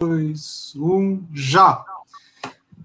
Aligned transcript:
dois, 0.00 0.72
um, 0.76 1.22
já! 1.34 1.84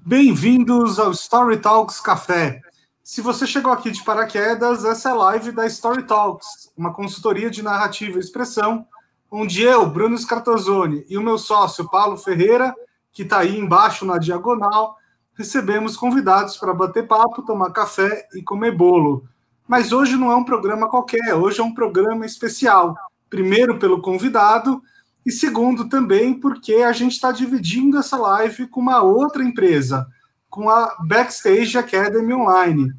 Bem-vindos 0.06 1.00
ao 1.00 1.12
Story 1.12 1.56
Talks 1.60 2.02
Café. 2.02 2.60
Se 3.02 3.22
você 3.22 3.48
chegou 3.48 3.72
aqui 3.72 3.90
de 3.90 4.04
paraquedas, 4.04 4.84
essa 4.84 5.08
é 5.08 5.12
a 5.14 5.16
live 5.16 5.54
da 5.54 5.66
Story 5.66 6.04
Talks, 6.04 6.74
uma 6.76 6.94
consultoria 6.94 7.50
de 7.50 7.64
narrativa 7.64 8.18
e 8.18 8.20
expressão, 8.20 8.86
onde 9.32 9.64
eu, 9.64 9.90
Bruno 9.90 10.18
Scartozoni, 10.18 11.06
e 11.08 11.18
o 11.18 11.22
meu 11.22 11.38
sócio 11.38 11.90
Paulo 11.90 12.18
Ferreira, 12.18 12.76
que 13.14 13.24
está 13.24 13.40
aí 13.40 13.58
embaixo 13.58 14.06
na 14.06 14.18
diagonal, 14.18 14.98
recebemos 15.36 15.96
convidados 15.96 16.58
para 16.58 16.74
bater 16.74 17.08
papo, 17.08 17.44
tomar 17.44 17.72
café 17.72 18.28
e 18.36 18.44
comer 18.44 18.76
bolo. 18.76 19.24
Mas 19.66 19.94
hoje 19.94 20.18
não 20.18 20.34
é 20.34 20.36
um 20.36 20.44
programa 20.44 20.90
qualquer, 20.90 21.34
hoje 21.34 21.62
é 21.62 21.64
um 21.64 21.74
programa 21.74 22.26
especial. 22.26 22.94
Primeiro, 23.30 23.80
pelo 23.80 24.02
convidado 24.02 24.84
e 25.26 25.32
segundo, 25.32 25.90
também 25.90 26.40
porque 26.40 26.76
a 26.76 26.92
gente 26.92 27.14
está 27.14 27.32
dividindo 27.32 27.98
essa 27.98 28.16
live 28.16 28.68
com 28.68 28.80
uma 28.80 29.02
outra 29.02 29.44
empresa, 29.44 30.06
com 30.50 30.70
a 30.70 30.96
Backstage 31.00 31.78
Academy 31.78 32.34
Online. 32.34 32.94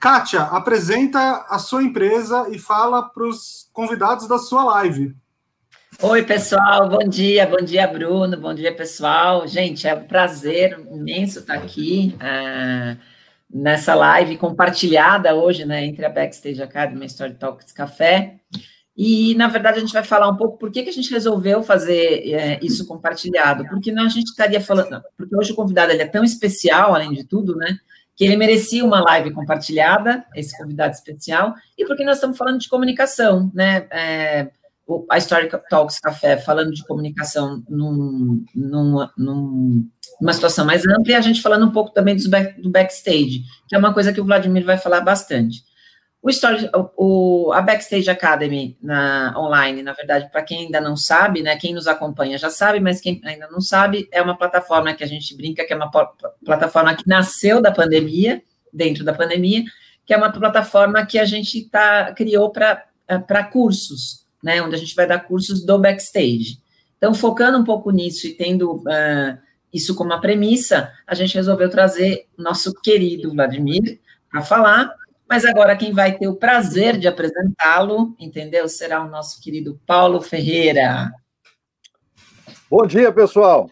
Kátia, 0.00 0.42
apresenta 0.42 1.44
a 1.48 1.58
sua 1.58 1.82
empresa 1.82 2.46
e 2.50 2.58
fala 2.58 3.02
para 3.02 3.26
os 3.26 3.68
convidados 3.72 4.28
da 4.28 4.38
sua 4.38 4.62
live. 4.62 5.14
Oi, 6.02 6.22
pessoal, 6.22 6.88
bom 6.88 7.08
dia, 7.08 7.46
bom 7.46 7.64
dia, 7.64 7.86
Bruno, 7.86 8.36
bom 8.36 8.54
dia, 8.54 8.74
pessoal. 8.74 9.48
Gente, 9.48 9.88
é 9.88 9.94
um 9.94 10.04
prazer 10.04 10.78
imenso 10.92 11.38
estar 11.38 11.54
aqui 11.54 12.14
uh, 12.16 12.96
nessa 13.50 13.94
live 13.94 14.36
compartilhada 14.36 15.34
hoje, 15.34 15.64
né, 15.64 15.86
entre 15.86 16.04
a 16.04 16.10
Backstage 16.10 16.62
Academy 16.62 17.00
e 17.00 17.04
a 17.04 17.06
Story 17.06 17.34
Talks 17.34 17.72
Café. 17.72 18.40
E, 18.96 19.34
na 19.34 19.46
verdade, 19.46 19.76
a 19.76 19.80
gente 19.80 19.92
vai 19.92 20.02
falar 20.02 20.28
um 20.28 20.36
pouco 20.36 20.56
por 20.56 20.70
que, 20.70 20.82
que 20.82 20.88
a 20.88 20.92
gente 20.92 21.10
resolveu 21.10 21.62
fazer 21.62 22.32
é, 22.32 22.58
isso 22.62 22.86
compartilhado. 22.86 23.66
Porque 23.68 23.92
não, 23.92 24.04
a 24.04 24.08
gente 24.08 24.28
estaria 24.28 24.60
falando. 24.60 25.02
Porque 25.16 25.36
hoje 25.36 25.52
o 25.52 25.54
convidado 25.54 25.92
ele 25.92 26.02
é 26.02 26.06
tão 26.06 26.24
especial, 26.24 26.94
além 26.94 27.12
de 27.12 27.24
tudo, 27.24 27.54
né? 27.56 27.78
Que 28.14 28.24
ele 28.24 28.36
merecia 28.36 28.82
uma 28.82 29.02
live 29.02 29.32
compartilhada, 29.32 30.24
esse 30.34 30.56
convidado 30.56 30.94
especial, 30.94 31.54
e 31.76 31.84
porque 31.84 32.04
nós 32.04 32.16
estamos 32.16 32.38
falando 32.38 32.58
de 32.58 32.68
comunicação, 32.70 33.50
né? 33.54 33.86
É, 33.90 34.50
a 35.10 35.18
Story 35.18 35.50
Talks 35.68 35.98
Café 35.98 36.38
falando 36.38 36.72
de 36.72 36.82
comunicação 36.86 37.62
num, 37.68 38.44
num, 38.54 39.08
num, 39.18 39.88
numa 40.20 40.32
situação 40.32 40.64
mais 40.64 40.86
ampla, 40.86 41.12
e 41.12 41.14
a 41.14 41.20
gente 41.20 41.42
falando 41.42 41.66
um 41.66 41.72
pouco 41.72 41.92
também 41.92 42.16
do, 42.16 42.30
back, 42.30 42.62
do 42.62 42.70
backstage, 42.70 43.42
que 43.68 43.74
é 43.74 43.78
uma 43.78 43.92
coisa 43.92 44.10
que 44.10 44.20
o 44.20 44.24
Vladimir 44.24 44.64
vai 44.64 44.78
falar 44.78 45.02
bastante. 45.02 45.62
O 46.26 46.30
Story, 46.30 46.68
o, 46.96 47.52
a 47.52 47.62
Backstage 47.62 48.10
Academy 48.10 48.76
na, 48.82 49.32
online, 49.38 49.80
na 49.80 49.92
verdade, 49.92 50.28
para 50.28 50.42
quem 50.42 50.64
ainda 50.64 50.80
não 50.80 50.96
sabe, 50.96 51.40
né, 51.40 51.54
quem 51.54 51.72
nos 51.72 51.86
acompanha 51.86 52.36
já 52.36 52.50
sabe, 52.50 52.80
mas 52.80 53.00
quem 53.00 53.20
ainda 53.24 53.46
não 53.48 53.60
sabe, 53.60 54.08
é 54.10 54.20
uma 54.20 54.36
plataforma 54.36 54.92
que 54.92 55.04
a 55.04 55.06
gente 55.06 55.36
brinca 55.36 55.64
que 55.64 55.72
é 55.72 55.76
uma 55.76 55.88
plataforma 56.44 56.96
que 56.96 57.06
nasceu 57.06 57.62
da 57.62 57.70
pandemia, 57.70 58.42
dentro 58.72 59.04
da 59.04 59.14
pandemia, 59.14 59.62
que 60.04 60.12
é 60.12 60.16
uma 60.16 60.32
plataforma 60.32 61.06
que 61.06 61.16
a 61.16 61.24
gente 61.24 61.70
tá, 61.70 62.12
criou 62.12 62.50
para 62.50 63.44
cursos, 63.52 64.26
né, 64.42 64.60
onde 64.60 64.74
a 64.74 64.78
gente 64.78 64.96
vai 64.96 65.06
dar 65.06 65.20
cursos 65.20 65.64
do 65.64 65.78
backstage. 65.78 66.58
Então, 66.98 67.14
focando 67.14 67.56
um 67.56 67.62
pouco 67.62 67.92
nisso 67.92 68.26
e 68.26 68.34
tendo 68.34 68.78
uh, 68.78 69.38
isso 69.72 69.94
como 69.94 70.10
uma 70.10 70.20
premissa, 70.20 70.92
a 71.06 71.14
gente 71.14 71.36
resolveu 71.36 71.70
trazer 71.70 72.26
nosso 72.36 72.74
querido 72.74 73.30
Vladimir 73.30 74.00
para 74.28 74.42
falar 74.42 74.92
mas 75.28 75.44
agora 75.44 75.76
quem 75.76 75.92
vai 75.92 76.16
ter 76.16 76.28
o 76.28 76.36
prazer 76.36 76.98
de 76.98 77.08
apresentá-lo, 77.08 78.14
entendeu? 78.18 78.68
Será 78.68 79.04
o 79.04 79.08
nosso 79.08 79.40
querido 79.40 79.80
Paulo 79.86 80.20
Ferreira. 80.20 81.10
Bom 82.70 82.86
dia, 82.86 83.12
pessoal. 83.12 83.68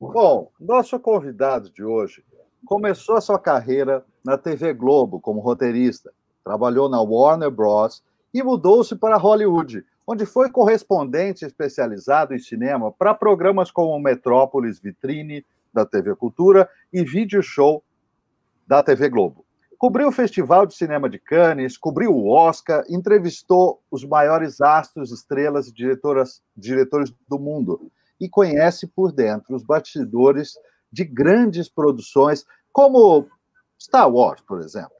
Bom, 0.00 0.50
nosso 0.58 0.98
convidado 0.98 1.70
de 1.70 1.84
hoje 1.84 2.24
começou 2.64 3.16
a 3.16 3.20
sua 3.20 3.38
carreira 3.38 4.04
na 4.24 4.38
TV 4.38 4.72
Globo 4.72 5.20
como 5.20 5.40
roteirista, 5.40 6.12
trabalhou 6.42 6.88
na 6.88 7.00
Warner 7.00 7.50
Bros. 7.50 8.02
e 8.32 8.42
mudou-se 8.42 8.96
para 8.96 9.16
Hollywood, 9.16 9.84
onde 10.06 10.26
foi 10.26 10.50
correspondente 10.50 11.44
especializado 11.44 12.34
em 12.34 12.38
cinema 12.38 12.90
para 12.90 13.14
programas 13.14 13.70
como 13.70 13.98
Metrópolis 13.98 14.80
Vitrine, 14.80 15.44
da 15.72 15.84
TV 15.84 16.14
Cultura, 16.14 16.68
e 16.92 17.04
Vídeo 17.04 17.42
Show, 17.42 17.82
da 18.66 18.82
TV 18.82 19.08
Globo. 19.08 19.43
Cobriu 19.78 20.08
o 20.08 20.12
Festival 20.12 20.66
de 20.66 20.74
Cinema 20.74 21.08
de 21.08 21.18
Cannes, 21.18 21.76
cobriu 21.76 22.12
o 22.12 22.30
Oscar, 22.30 22.84
entrevistou 22.88 23.82
os 23.90 24.04
maiores 24.04 24.60
astros, 24.60 25.10
estrelas 25.10 25.68
e 25.68 25.74
diretoras, 25.74 26.42
diretores 26.56 27.12
do 27.28 27.38
mundo 27.38 27.90
e 28.20 28.28
conhece 28.28 28.86
por 28.86 29.12
dentro 29.12 29.54
os 29.54 29.62
bastidores 29.62 30.54
de 30.90 31.04
grandes 31.04 31.68
produções, 31.68 32.44
como 32.72 33.26
Star 33.80 34.10
Wars, 34.10 34.40
por 34.42 34.60
exemplo. 34.60 34.92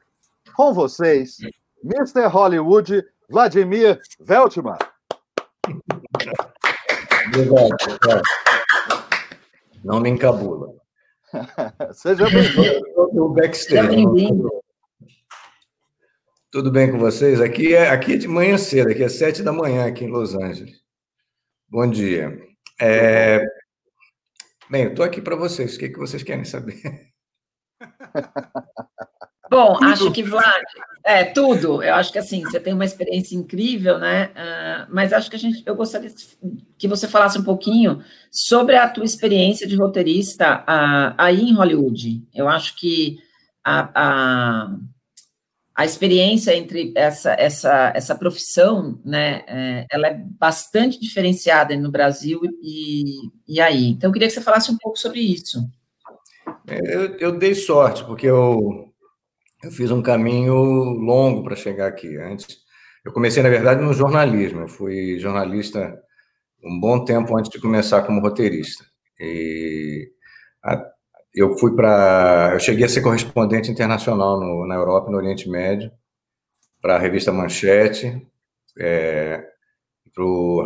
Com 0.56 0.72
vocês, 0.72 1.38
Mr. 1.82 2.26
Hollywood, 2.26 3.04
Vladimir 3.30 4.00
Veltman. 4.20 4.78
Obrigado, 7.28 8.22
Não 9.84 10.00
me 10.00 10.10
encabula. 10.10 10.74
Seja 11.92 12.28
bem-vindo. 12.28 13.34
Seja 13.54 13.82
bem-vindo. 13.82 14.63
Tudo 16.54 16.70
bem 16.70 16.88
com 16.88 16.98
vocês? 16.98 17.40
Aqui 17.40 17.74
é, 17.74 17.90
aqui 17.90 18.12
é 18.12 18.16
de 18.16 18.28
manhã 18.28 18.56
cedo, 18.56 18.88
aqui 18.88 19.02
é 19.02 19.08
sete 19.08 19.42
da 19.42 19.52
manhã, 19.52 19.86
aqui 19.86 20.04
em 20.04 20.08
Los 20.08 20.36
Angeles. 20.36 20.76
Bom 21.68 21.84
dia. 21.90 22.38
É... 22.80 23.44
Bem, 24.70 24.84
eu 24.84 24.90
estou 24.90 25.04
aqui 25.04 25.20
para 25.20 25.34
vocês. 25.34 25.74
O 25.74 25.78
que, 25.80 25.88
que 25.88 25.98
vocês 25.98 26.22
querem 26.22 26.44
saber? 26.44 26.80
Bom, 29.50 29.82
acho 29.82 30.12
que, 30.12 30.22
Vlad, 30.22 30.62
é 31.02 31.24
tudo. 31.24 31.82
Eu 31.82 31.96
acho 31.96 32.12
que 32.12 32.20
assim, 32.20 32.42
você 32.42 32.60
tem 32.60 32.72
uma 32.72 32.84
experiência 32.84 33.34
incrível, 33.34 33.98
né? 33.98 34.26
Uh, 34.28 34.94
mas 34.94 35.12
acho 35.12 35.28
que 35.28 35.34
a 35.34 35.40
gente, 35.40 35.60
eu 35.66 35.74
gostaria 35.74 36.10
que 36.78 36.86
você 36.86 37.08
falasse 37.08 37.36
um 37.36 37.42
pouquinho 37.42 38.00
sobre 38.30 38.76
a 38.76 38.88
tua 38.88 39.04
experiência 39.04 39.66
de 39.66 39.74
roteirista 39.74 40.60
uh, 40.60 41.14
aí 41.18 41.40
em 41.40 41.54
Hollywood. 41.54 42.24
Eu 42.32 42.48
acho 42.48 42.76
que 42.76 43.18
a, 43.64 43.90
a 43.92 44.78
a 45.74 45.84
experiência 45.84 46.54
entre 46.54 46.92
essa, 46.94 47.32
essa, 47.32 47.92
essa 47.96 48.14
profissão, 48.14 49.00
né, 49.04 49.42
é, 49.48 49.86
ela 49.90 50.06
é 50.08 50.14
bastante 50.14 51.00
diferenciada 51.00 51.76
no 51.76 51.90
Brasil 51.90 52.40
e, 52.62 53.30
e 53.48 53.60
aí. 53.60 53.88
Então, 53.88 54.08
eu 54.08 54.12
queria 54.12 54.28
que 54.28 54.34
você 54.34 54.40
falasse 54.40 54.70
um 54.70 54.78
pouco 54.78 54.96
sobre 54.96 55.20
isso. 55.20 55.58
É, 56.68 56.78
eu, 56.94 57.16
eu 57.18 57.38
dei 57.38 57.56
sorte, 57.56 58.04
porque 58.04 58.26
eu, 58.26 58.92
eu 59.64 59.70
fiz 59.72 59.90
um 59.90 60.00
caminho 60.00 60.54
longo 60.54 61.42
para 61.42 61.56
chegar 61.56 61.88
aqui. 61.88 62.16
Antes, 62.18 62.58
eu 63.04 63.12
comecei, 63.12 63.42
na 63.42 63.48
verdade, 63.48 63.82
no 63.82 63.92
jornalismo. 63.92 64.60
Eu 64.60 64.68
fui 64.68 65.18
jornalista 65.18 66.00
um 66.62 66.78
bom 66.78 67.04
tempo 67.04 67.36
antes 67.36 67.50
de 67.50 67.60
começar 67.60 68.02
como 68.02 68.20
roteirista. 68.20 68.84
E 69.18 70.08
a, 70.62 70.93
eu 71.34 71.58
fui 71.58 71.74
para. 71.74 72.50
Eu 72.54 72.60
cheguei 72.60 72.84
a 72.84 72.88
ser 72.88 73.02
correspondente 73.02 73.70
internacional 73.70 74.38
no, 74.38 74.66
na 74.66 74.74
Europa, 74.76 75.10
no 75.10 75.16
Oriente 75.16 75.48
Médio, 75.48 75.90
para 76.80 76.96
a 76.96 76.98
revista 76.98 77.32
Manchete, 77.32 78.24
é, 78.78 79.44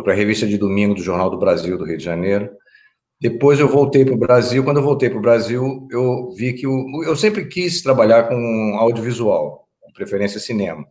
para 0.03 0.13
a 0.13 0.15
revista 0.15 0.45
de 0.45 0.57
domingo 0.57 0.93
do 0.93 1.01
Jornal 1.01 1.29
do 1.29 1.39
Brasil, 1.39 1.77
do 1.77 1.85
Rio 1.85 1.97
de 1.97 2.03
Janeiro. 2.03 2.49
Depois 3.19 3.59
eu 3.59 3.67
voltei 3.67 4.05
para 4.05 4.13
o 4.13 4.17
Brasil. 4.17 4.63
Quando 4.63 4.77
eu 4.77 4.83
voltei 4.83 5.09
para 5.09 5.19
o 5.19 5.21
Brasil, 5.21 5.87
eu 5.91 6.31
vi 6.37 6.53
que 6.53 6.65
eu, 6.65 6.85
eu 7.05 7.15
sempre 7.15 7.47
quis 7.47 7.81
trabalhar 7.81 8.29
com 8.29 8.77
audiovisual, 8.77 9.67
de 9.87 9.93
preferência 9.93 10.39
cinema. 10.39 10.85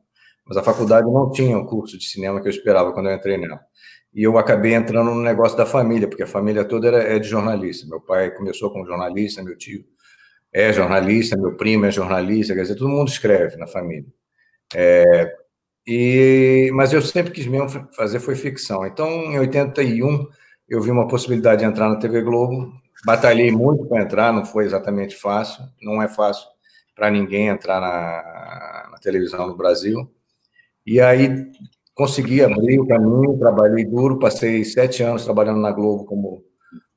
Mas 0.46 0.56
a 0.56 0.62
faculdade 0.62 1.06
não 1.10 1.30
tinha 1.30 1.56
o 1.56 1.66
curso 1.66 1.96
de 1.96 2.04
cinema 2.04 2.40
que 2.40 2.48
eu 2.48 2.50
esperava 2.50 2.92
quando 2.92 3.08
eu 3.08 3.14
entrei 3.14 3.38
nela 3.38 3.60
e 4.18 4.24
eu 4.24 4.36
acabei 4.36 4.74
entrando 4.74 5.14
no 5.14 5.22
negócio 5.22 5.56
da 5.56 5.64
família, 5.64 6.08
porque 6.08 6.24
a 6.24 6.26
família 6.26 6.64
toda 6.64 6.88
era, 6.88 7.04
é 7.04 7.20
de 7.20 7.28
jornalista. 7.28 7.86
Meu 7.86 8.00
pai 8.00 8.32
começou 8.32 8.68
como 8.68 8.84
jornalista, 8.84 9.44
meu 9.44 9.56
tio 9.56 9.84
é 10.52 10.72
jornalista, 10.72 11.36
meu 11.36 11.56
primo 11.56 11.84
é 11.84 11.90
jornalista, 11.92 12.52
quer 12.52 12.62
dizer, 12.62 12.74
todo 12.74 12.88
mundo 12.88 13.06
escreve 13.06 13.56
na 13.56 13.68
família. 13.68 14.08
É, 14.74 15.32
e, 15.86 16.68
mas 16.74 16.92
eu 16.92 17.00
sempre 17.00 17.30
quis 17.32 17.46
mesmo 17.46 17.88
fazer 17.92 18.18
foi 18.18 18.34
ficção. 18.34 18.84
Então, 18.84 19.08
em 19.08 19.38
81, 19.38 20.26
eu 20.68 20.82
vi 20.82 20.90
uma 20.90 21.06
possibilidade 21.06 21.60
de 21.60 21.68
entrar 21.68 21.88
na 21.88 21.94
TV 21.94 22.20
Globo. 22.20 22.72
Batalhei 23.06 23.52
muito 23.52 23.86
para 23.86 24.02
entrar, 24.02 24.32
não 24.32 24.44
foi 24.44 24.64
exatamente 24.64 25.14
fácil. 25.14 25.62
Não 25.80 26.02
é 26.02 26.08
fácil 26.08 26.44
para 26.92 27.08
ninguém 27.08 27.46
entrar 27.46 27.80
na, 27.80 28.90
na 28.90 28.98
televisão 28.98 29.46
no 29.46 29.56
Brasil. 29.56 30.12
E 30.84 31.00
aí 31.00 31.52
consegui 31.98 32.44
abrir 32.44 32.78
o 32.78 32.86
caminho, 32.86 33.36
trabalhei 33.36 33.84
duro, 33.84 34.20
passei 34.20 34.64
sete 34.64 35.02
anos 35.02 35.24
trabalhando 35.24 35.60
na 35.60 35.72
Globo 35.72 36.04
como, 36.04 36.44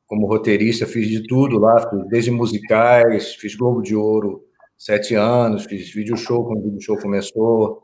como 0.06 0.28
roteirista, 0.28 0.86
fiz 0.86 1.08
de 1.08 1.24
tudo 1.24 1.58
lá, 1.58 1.90
desde 2.08 2.30
musicais, 2.30 3.34
fiz 3.34 3.56
Globo 3.56 3.82
de 3.82 3.96
Ouro 3.96 4.44
sete 4.78 5.16
anos, 5.16 5.66
fiz 5.66 5.92
vídeo 5.92 6.16
show 6.16 6.46
quando 6.46 6.60
o 6.60 6.64
vídeo 6.66 6.82
show 6.82 7.00
começou, 7.00 7.82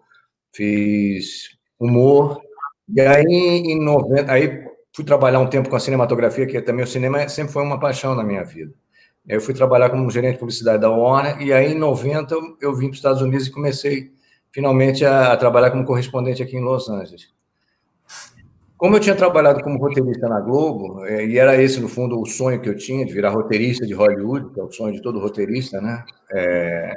fiz 0.54 1.58
humor, 1.80 2.40
e 2.88 3.02
aí 3.02 3.26
em 3.26 3.84
90, 3.84 4.32
aí 4.32 4.64
fui 4.96 5.04
trabalhar 5.04 5.40
um 5.40 5.50
tempo 5.50 5.70
com 5.70 5.76
a 5.76 5.80
cinematografia, 5.80 6.46
que 6.46 6.62
também 6.62 6.86
o 6.86 6.88
cinema 6.88 7.28
sempre 7.30 7.52
foi 7.52 7.64
uma 7.64 7.80
paixão 7.80 8.14
na 8.14 8.24
minha 8.24 8.44
vida. 8.44 8.72
Eu 9.28 9.42
fui 9.42 9.56
trabalhar 9.56 9.90
como 9.90 10.10
gerente 10.12 10.34
de 10.34 10.40
publicidade 10.40 10.82
da 10.82 10.92
Warner, 10.92 11.42
e 11.42 11.52
aí 11.52 11.72
em 11.74 11.80
90 11.80 12.36
eu 12.62 12.76
vim 12.76 12.86
para 12.86 12.92
os 12.92 12.98
Estados 12.98 13.22
Unidos 13.24 13.48
e 13.48 13.52
comecei 13.52 14.12
finalmente 14.58 15.06
a, 15.06 15.34
a 15.34 15.38
trabalhar 15.38 15.70
como 15.70 15.86
correspondente 15.86 16.42
aqui 16.42 16.58
em 16.58 16.64
Los 16.64 16.90
Angeles. 16.90 17.32
Como 18.76 18.96
eu 18.96 19.00
tinha 19.00 19.14
trabalhado 19.14 19.62
como 19.62 19.78
roteirista 19.78 20.28
na 20.28 20.40
Globo, 20.40 21.06
é, 21.06 21.28
e 21.28 21.38
era 21.38 21.62
esse, 21.62 21.80
no 21.80 21.88
fundo, 21.88 22.20
o 22.20 22.26
sonho 22.26 22.60
que 22.60 22.68
eu 22.68 22.76
tinha, 22.76 23.06
de 23.06 23.14
virar 23.14 23.30
roteirista 23.30 23.86
de 23.86 23.94
Hollywood, 23.94 24.52
que 24.52 24.60
é 24.60 24.64
o 24.64 24.72
sonho 24.72 24.94
de 24.94 25.02
todo 25.04 25.20
roteirista, 25.20 25.80
né? 25.80 26.04
É, 26.32 26.92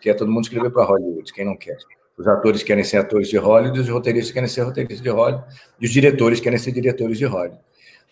quer 0.00 0.14
todo 0.14 0.30
mundo 0.30 0.44
escrever 0.44 0.70
para 0.70 0.84
Hollywood, 0.84 1.30
quem 1.34 1.44
não 1.44 1.54
quer? 1.54 1.76
Os 2.16 2.26
atores 2.26 2.62
querem 2.62 2.82
ser 2.82 2.96
atores 2.96 3.28
de 3.28 3.36
Hollywood, 3.36 3.78
os 3.78 3.88
roteiristas 3.90 4.32
querem 4.32 4.48
ser 4.48 4.62
roteiristas 4.62 5.02
de 5.02 5.10
Hollywood, 5.10 5.44
e 5.78 5.84
os 5.84 5.92
diretores 5.92 6.40
querem 6.40 6.58
ser 6.58 6.72
diretores 6.72 7.18
de 7.18 7.26
Hollywood. 7.26 7.60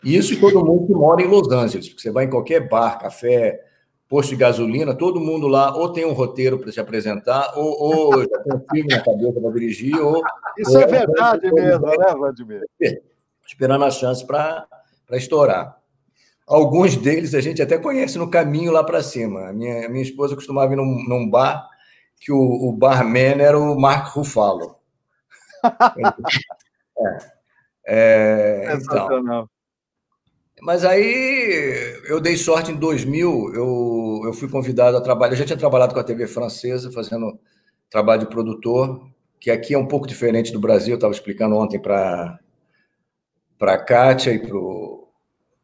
E 0.05 0.14
isso 0.14 0.38
todo 0.38 0.62
mundo 0.62 0.87
que 0.87 0.93
mora 0.93 1.23
em 1.23 1.26
Los 1.26 1.50
Angeles, 1.50 1.88
porque 1.88 2.02
você 2.02 2.11
vai 2.11 2.26
em 2.26 2.31
qualquer 2.31 2.69
bar, 2.69 2.99
café, 2.99 3.61
posto 4.10 4.30
de 4.30 4.36
gasolina, 4.36 4.92
todo 4.92 5.20
mundo 5.20 5.46
lá 5.46 5.72
ou 5.72 5.92
tem 5.92 6.04
um 6.04 6.12
roteiro 6.12 6.58
para 6.58 6.72
se 6.72 6.80
apresentar, 6.80 7.52
ou, 7.56 7.80
ou, 7.80 8.22
já 8.22 8.38
tem 8.40 8.56
um 8.56 8.64
filme 8.68 8.88
na 8.88 9.00
cabeça 9.00 9.40
para 9.40 9.50
dirigir, 9.52 9.96
ou. 9.96 10.20
Isso 10.58 10.76
é, 10.76 10.82
é 10.82 10.86
verdade 10.86 11.52
mesmo, 11.52 11.86
né, 11.86 12.14
Vladimir? 12.16 12.62
esperando 13.46 13.84
a 13.84 13.90
chance 13.90 14.26
para 14.26 14.66
estourar. 15.12 15.78
Alguns 16.46 16.96
deles 16.96 17.34
a 17.34 17.40
gente 17.40 17.62
até 17.62 17.78
conhece 17.78 18.18
no 18.18 18.28
caminho 18.28 18.72
lá 18.72 18.82
para 18.82 19.02
cima. 19.02 19.48
A 19.48 19.52
minha, 19.52 19.88
minha 19.88 20.02
esposa 20.02 20.34
costumava 20.34 20.72
ir 20.72 20.76
num, 20.76 21.04
num 21.08 21.30
bar 21.30 21.68
que 22.18 22.32
o, 22.32 22.38
o, 22.38 22.72
barman 22.72 23.40
era 23.40 23.58
o 23.58 23.78
Mark 23.78 24.08
Ruffalo. 24.14 24.76
é. 26.98 27.40
É, 27.86 28.74
então. 28.74 29.48
Mas 30.62 30.84
aí 30.84 32.00
eu 32.06 32.20
dei 32.20 32.36
sorte 32.36 32.70
em 32.70 32.76
2000, 32.76 33.54
eu, 33.54 34.22
eu 34.26 34.32
fui 34.32 34.48
convidado 34.48 34.96
a 34.96 35.00
trabalhar. 35.00 35.32
Eu 35.32 35.38
já 35.38 35.44
tinha 35.44 35.58
trabalhado 35.58 35.94
com 35.94 36.00
a 36.00 36.04
TV 36.04 36.26
francesa, 36.26 36.92
fazendo 36.92 37.38
trabalho 37.88 38.20
de 38.20 38.28
produtor, 38.28 39.08
que 39.40 39.50
aqui 39.50 39.74
é 39.74 39.78
um 39.78 39.86
pouco 39.86 40.06
diferente 40.06 40.52
do 40.52 40.60
Brasil. 40.60 40.92
Eu 40.92 40.96
estava 40.96 41.12
explicando 41.12 41.56
ontem 41.56 41.80
para 41.80 42.38
a 43.60 43.78
Kátia 43.78 44.32
e 44.32 44.38
para 44.38 44.56
o 44.56 45.08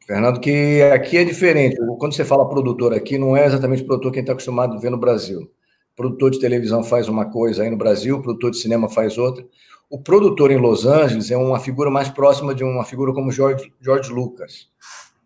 Fernando, 0.06 0.40
que 0.40 0.80
aqui 0.82 1.18
é 1.18 1.24
diferente. 1.24 1.76
Quando 1.98 2.14
você 2.14 2.24
fala 2.24 2.48
produtor 2.48 2.94
aqui, 2.94 3.18
não 3.18 3.36
é 3.36 3.44
exatamente 3.44 3.84
produtor 3.84 4.12
quem 4.12 4.20
está 4.20 4.32
acostumado 4.32 4.76
a 4.76 4.80
ver 4.80 4.90
no 4.90 4.98
Brasil. 4.98 5.40
O 5.40 5.96
produtor 5.96 6.30
de 6.30 6.40
televisão 6.40 6.84
faz 6.84 7.08
uma 7.08 7.30
coisa 7.30 7.62
aí 7.62 7.70
no 7.70 7.76
Brasil, 7.76 8.22
produtor 8.22 8.50
de 8.52 8.58
cinema 8.58 8.88
faz 8.88 9.18
outra. 9.18 9.44
O 9.88 10.00
produtor 10.00 10.50
em 10.50 10.56
Los 10.56 10.84
Angeles 10.84 11.30
é 11.30 11.36
uma 11.36 11.60
figura 11.60 11.88
mais 11.88 12.08
próxima 12.08 12.52
de 12.52 12.64
uma 12.64 12.84
figura 12.84 13.12
como 13.14 13.30
George, 13.30 13.72
George 13.80 14.12
Lucas, 14.12 14.68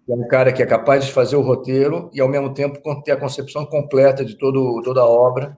que 0.05 0.13
é 0.13 0.15
um 0.15 0.29
cara 0.29 0.53
que 0.53 0.63
é 0.63 0.67
capaz 0.67 1.07
de 1.07 1.13
fazer 1.13 1.37
o 1.37 1.41
roteiro 1.41 2.11
e, 2.13 2.21
ao 2.21 2.29
mesmo 2.29 2.53
tempo, 2.53 2.79
ter 3.03 3.13
a 3.13 3.17
concepção 3.17 3.65
completa 3.65 4.23
de 4.23 4.37
todo, 4.37 4.83
toda 4.83 5.01
a 5.01 5.07
obra, 5.07 5.57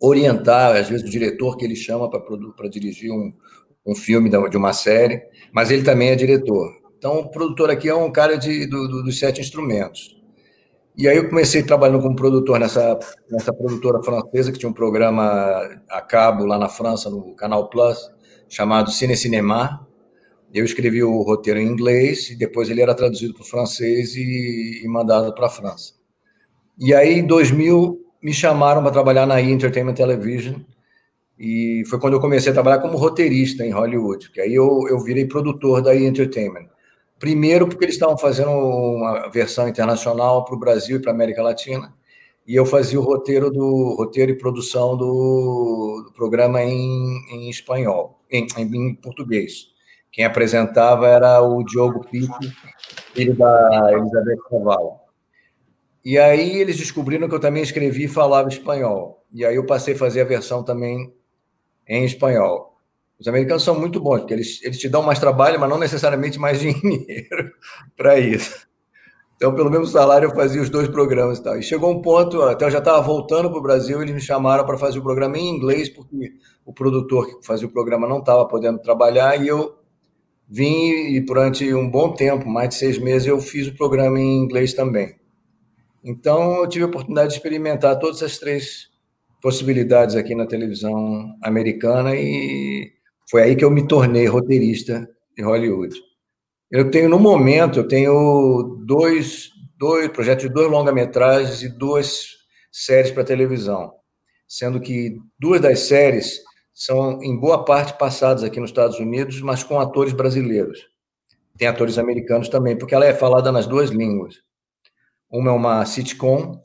orientar, 0.00 0.74
às 0.74 0.88
vezes, 0.88 1.06
o 1.06 1.10
diretor 1.10 1.56
que 1.56 1.64
ele 1.64 1.76
chama 1.76 2.10
para 2.10 2.68
dirigir 2.68 3.12
um, 3.12 3.32
um 3.86 3.94
filme 3.94 4.28
de 4.28 4.56
uma 4.56 4.72
série, 4.72 5.22
mas 5.52 5.70
ele 5.70 5.84
também 5.84 6.08
é 6.08 6.16
diretor. 6.16 6.72
Então, 6.98 7.20
o 7.20 7.30
produtor 7.30 7.70
aqui 7.70 7.88
é 7.88 7.94
um 7.94 8.10
cara 8.10 8.36
de, 8.36 8.66
do, 8.66 8.88
do, 8.88 9.02
dos 9.04 9.20
sete 9.20 9.40
instrumentos. 9.40 10.20
E 10.96 11.08
aí 11.08 11.16
eu 11.16 11.28
comecei 11.28 11.62
trabalhando 11.62 12.02
como 12.02 12.14
produtor 12.14 12.60
nessa, 12.60 12.98
nessa 13.28 13.52
produtora 13.52 14.00
francesa, 14.02 14.52
que 14.52 14.58
tinha 14.58 14.70
um 14.70 14.74
programa 14.74 15.24
a 15.90 16.00
cabo 16.00 16.44
lá 16.46 16.56
na 16.56 16.68
França, 16.68 17.10
no 17.10 17.34
Canal 17.34 17.68
Plus, 17.68 17.98
chamado 18.48 18.90
Cine 18.92 19.16
Cinema. 19.16 19.86
Eu 20.52 20.64
escrevi 20.64 21.02
o 21.02 21.22
roteiro 21.22 21.58
em 21.58 21.66
inglês 21.66 22.30
e 22.30 22.36
depois 22.36 22.70
ele 22.70 22.80
era 22.80 22.94
traduzido 22.94 23.34
para 23.34 23.42
o 23.42 23.46
francês 23.46 24.14
e, 24.14 24.82
e 24.84 24.88
mandado 24.88 25.34
para 25.34 25.46
a 25.46 25.50
França. 25.50 25.94
E 26.78 26.94
aí, 26.94 27.18
em 27.18 27.26
2000, 27.26 28.00
me 28.22 28.32
chamaram 28.32 28.80
para 28.80 28.92
trabalhar 28.92 29.26
na 29.26 29.40
E! 29.40 29.50
Entertainment 29.50 29.94
Television, 29.94 30.60
e 31.38 31.82
foi 31.88 31.98
quando 31.98 32.14
eu 32.14 32.20
comecei 32.20 32.50
a 32.50 32.54
trabalhar 32.54 32.78
como 32.78 32.96
roteirista 32.96 33.66
em 33.66 33.70
Hollywood, 33.70 34.30
que 34.30 34.40
aí 34.40 34.54
eu, 34.54 34.86
eu 34.88 34.98
virei 35.00 35.26
produtor 35.26 35.82
da 35.82 35.94
E! 35.94 36.06
Entertainment. 36.06 36.68
Primeiro, 37.24 37.66
porque 37.66 37.86
eles 37.86 37.94
estavam 37.94 38.18
fazendo 38.18 38.50
uma 38.50 39.30
versão 39.30 39.66
internacional 39.66 40.44
para 40.44 40.54
o 40.54 40.58
Brasil 40.58 40.98
e 40.98 41.00
para 41.00 41.10
a 41.10 41.14
América 41.14 41.42
Latina, 41.42 41.90
e 42.46 42.54
eu 42.54 42.66
fazia 42.66 43.00
o 43.00 43.02
roteiro 43.02 43.50
do 43.50 43.94
roteiro 43.96 44.30
e 44.30 44.36
produção 44.36 44.94
do, 44.94 46.02
do 46.04 46.12
programa 46.12 46.62
em, 46.62 47.18
em 47.32 47.48
espanhol, 47.48 48.20
em, 48.30 48.46
em, 48.58 48.94
português. 48.94 49.68
Quem 50.12 50.26
apresentava 50.26 51.08
era 51.08 51.40
o 51.40 51.64
Diogo 51.64 52.06
Pico, 52.10 52.38
filho 53.14 53.34
da 53.34 53.90
Elizabeth 53.90 54.42
Cavallo. 54.50 55.00
E 56.04 56.18
aí 56.18 56.58
eles 56.58 56.76
descobriram 56.76 57.26
que 57.26 57.34
eu 57.34 57.40
também 57.40 57.62
escrevi 57.62 58.04
e 58.04 58.08
falava 58.08 58.50
espanhol. 58.50 59.24
E 59.32 59.46
aí 59.46 59.56
eu 59.56 59.64
passei 59.64 59.94
a 59.94 59.98
fazer 59.98 60.20
a 60.20 60.26
versão 60.26 60.62
também 60.62 61.10
em 61.88 62.04
espanhol. 62.04 62.73
Os 63.18 63.28
americanos 63.28 63.62
são 63.62 63.78
muito 63.78 64.00
bons, 64.00 64.20
porque 64.20 64.34
eles, 64.34 64.60
eles 64.62 64.78
te 64.78 64.88
dão 64.88 65.02
mais 65.02 65.18
trabalho, 65.18 65.58
mas 65.58 65.70
não 65.70 65.78
necessariamente 65.78 66.38
mais 66.38 66.58
dinheiro 66.60 67.52
para 67.96 68.18
isso. 68.18 68.66
Então, 69.36 69.54
pelo 69.54 69.70
mesmo 69.70 69.86
salário, 69.86 70.28
eu 70.28 70.34
fazia 70.34 70.62
os 70.62 70.70
dois 70.70 70.88
programas 70.88 71.38
e 71.38 71.42
tal. 71.42 71.58
E 71.58 71.62
chegou 71.62 71.90
um 71.90 72.00
ponto, 72.00 72.42
até 72.42 72.64
eu 72.64 72.70
já 72.70 72.78
estava 72.78 73.00
voltando 73.00 73.50
para 73.50 73.58
o 73.58 73.62
Brasil, 73.62 74.00
eles 74.00 74.14
me 74.14 74.20
chamaram 74.20 74.64
para 74.64 74.78
fazer 74.78 74.98
o 74.98 75.02
programa 75.02 75.36
em 75.36 75.48
inglês, 75.48 75.88
porque 75.88 76.32
o 76.64 76.72
produtor 76.72 77.26
que 77.26 77.46
fazia 77.46 77.66
o 77.66 77.70
programa 77.70 78.08
não 78.08 78.18
estava 78.18 78.46
podendo 78.46 78.78
trabalhar, 78.78 79.40
e 79.40 79.48
eu 79.48 79.76
vim 80.48 81.14
e 81.14 81.20
durante 81.20 81.72
um 81.74 81.90
bom 81.90 82.12
tempo, 82.12 82.48
mais 82.48 82.70
de 82.70 82.76
seis 82.76 82.98
meses, 82.98 83.26
eu 83.26 83.40
fiz 83.40 83.66
o 83.66 83.76
programa 83.76 84.18
em 84.18 84.38
inglês 84.38 84.72
também. 84.72 85.16
Então, 86.02 86.56
eu 86.56 86.68
tive 86.68 86.84
a 86.84 86.88
oportunidade 86.88 87.30
de 87.30 87.34
experimentar 87.36 87.98
todas 87.98 88.22
as 88.22 88.38
três 88.38 88.88
possibilidades 89.42 90.16
aqui 90.16 90.34
na 90.34 90.46
televisão 90.46 91.36
americana 91.42 92.14
e 92.14 92.92
foi 93.30 93.42
aí 93.42 93.56
que 93.56 93.64
eu 93.64 93.70
me 93.70 93.86
tornei 93.86 94.26
roteirista 94.26 95.08
de 95.36 95.42
Hollywood. 95.42 95.94
Eu 96.70 96.90
tenho, 96.90 97.08
no 97.08 97.18
momento, 97.18 97.78
eu 97.78 97.88
tenho 97.88 98.82
dois, 98.86 99.50
dois 99.76 100.08
projetos 100.08 100.44
de 100.44 100.52
dois 100.52 100.70
longa-metragens 100.70 101.62
e 101.62 101.68
duas 101.68 102.26
séries 102.72 103.10
para 103.10 103.24
televisão, 103.24 103.92
sendo 104.48 104.80
que 104.80 105.16
duas 105.38 105.60
das 105.60 105.80
séries 105.80 106.40
são, 106.72 107.22
em 107.22 107.38
boa 107.38 107.64
parte, 107.64 107.96
passadas 107.96 108.42
aqui 108.42 108.58
nos 108.58 108.70
Estados 108.70 108.98
Unidos, 108.98 109.40
mas 109.40 109.62
com 109.62 109.78
atores 109.78 110.12
brasileiros. 110.12 110.80
Tem 111.56 111.68
atores 111.68 111.98
americanos 111.98 112.48
também, 112.48 112.76
porque 112.76 112.94
ela 112.94 113.06
é 113.06 113.14
falada 113.14 113.52
nas 113.52 113.66
duas 113.66 113.90
línguas. 113.90 114.36
Uma 115.30 115.50
é 115.50 115.54
uma 115.54 115.84
sitcom 115.86 116.60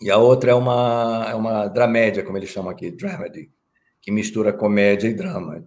e 0.00 0.10
a 0.10 0.16
outra 0.16 0.52
é 0.52 0.54
uma, 0.54 1.26
é 1.28 1.34
uma 1.34 1.66
dramédia, 1.66 2.22
como 2.24 2.38
eles 2.38 2.50
chamam 2.50 2.70
aqui, 2.70 2.90
dramedy, 2.90 3.50
que 4.00 4.10
mistura 4.10 4.52
comédia 4.52 5.08
e 5.08 5.14
drama. 5.14 5.64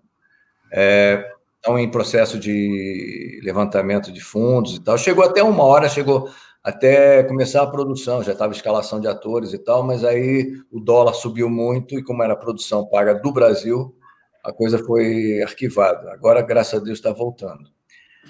É, 0.72 1.32
estão 1.56 1.80
em 1.80 1.90
processo 1.90 2.38
de 2.38 3.40
levantamento 3.44 4.12
de 4.12 4.20
fundos 4.20 4.76
e 4.76 4.84
tal. 4.84 4.98
Chegou 4.98 5.24
até 5.24 5.42
uma 5.42 5.64
hora, 5.64 5.88
chegou 5.88 6.30
até 6.64 7.24
começar 7.24 7.62
a 7.62 7.68
produção, 7.68 8.24
já 8.24 8.32
estava 8.32 8.54
escalação 8.54 9.00
de 9.00 9.08
atores 9.08 9.54
e 9.54 9.58
tal, 9.58 9.84
mas 9.84 10.04
aí 10.04 10.54
o 10.72 10.80
dólar 10.80 11.14
subiu 11.14 11.50
muito 11.50 11.98
e 11.98 12.04
como 12.04 12.24
era 12.24 12.36
produção 12.36 12.86
paga 12.86 13.14
do 13.14 13.32
Brasil, 13.32 13.96
a 14.44 14.52
coisa 14.52 14.78
foi 14.80 15.42
arquivada. 15.42 16.12
Agora, 16.12 16.42
graças 16.42 16.80
a 16.80 16.84
Deus, 16.84 17.00
está 17.00 17.12
voltando. 17.12 17.70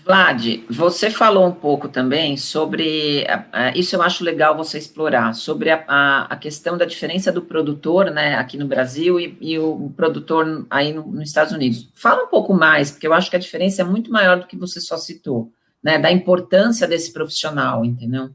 Vlad, 0.03 0.45
você 0.69 1.09
falou 1.09 1.47
um 1.47 1.53
pouco 1.53 1.87
também 1.87 2.35
sobre, 2.35 3.25
isso 3.73 3.95
eu 3.95 4.01
acho 4.01 4.23
legal 4.23 4.55
você 4.55 4.77
explorar, 4.77 5.33
sobre 5.33 5.69
a, 5.69 5.83
a, 5.87 6.25
a 6.25 6.35
questão 6.35 6.77
da 6.77 6.83
diferença 6.83 7.31
do 7.31 7.41
produtor, 7.41 8.11
né, 8.11 8.35
aqui 8.35 8.57
no 8.57 8.67
Brasil 8.67 9.17
e, 9.17 9.37
e 9.39 9.57
o 9.57 9.91
produtor 9.95 10.65
aí 10.69 10.91
no, 10.91 11.07
nos 11.07 11.29
Estados 11.29 11.53
Unidos. 11.53 11.89
Fala 11.93 12.23
um 12.23 12.27
pouco 12.27 12.53
mais, 12.53 12.91
porque 12.91 13.07
eu 13.07 13.13
acho 13.13 13.29
que 13.29 13.37
a 13.37 13.39
diferença 13.39 13.81
é 13.81 13.85
muito 13.85 14.11
maior 14.11 14.39
do 14.39 14.45
que 14.45 14.57
você 14.57 14.81
só 14.81 14.97
citou, 14.97 15.49
né, 15.81 15.97
da 15.97 16.11
importância 16.11 16.85
desse 16.85 17.13
profissional, 17.13 17.85
entendeu? 17.85 18.29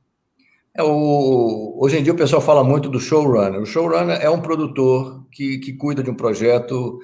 É, 0.74 0.82
o, 0.82 1.76
hoje 1.78 1.98
em 1.98 2.02
dia 2.02 2.14
o 2.14 2.16
pessoal 2.16 2.40
fala 2.40 2.64
muito 2.64 2.88
do 2.88 2.98
showrunner. 2.98 3.60
O 3.60 3.66
showrunner 3.66 4.18
é 4.22 4.30
um 4.30 4.40
produtor 4.40 5.26
que, 5.30 5.58
que 5.58 5.74
cuida 5.74 6.02
de 6.02 6.10
um 6.10 6.14
projeto, 6.14 6.98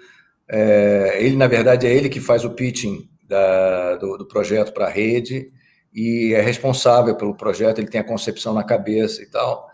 é, 0.49 1.19
ele, 1.21 1.37
na 1.37 1.47
verdade, 1.47 1.87
é 1.87 1.95
ele 1.95 2.09
que 2.09 2.21
faz 2.21 2.47
o 2.47 2.51
pitching 2.51 3.13
da, 3.27 3.97
do, 3.97 4.19
do 4.19 4.27
projeto 4.27 4.73
para 4.73 4.87
a 4.87 4.91
rede 4.91 5.51
e 5.95 6.33
é 6.35 6.41
responsável 6.41 7.15
pelo 7.17 7.37
projeto, 7.37 7.79
ele 7.79 7.89
tem 7.89 8.01
a 8.01 8.05
concepção 8.05 8.53
na 8.53 8.65
cabeça 8.65 9.23
e 9.23 9.27
tal. 9.27 9.69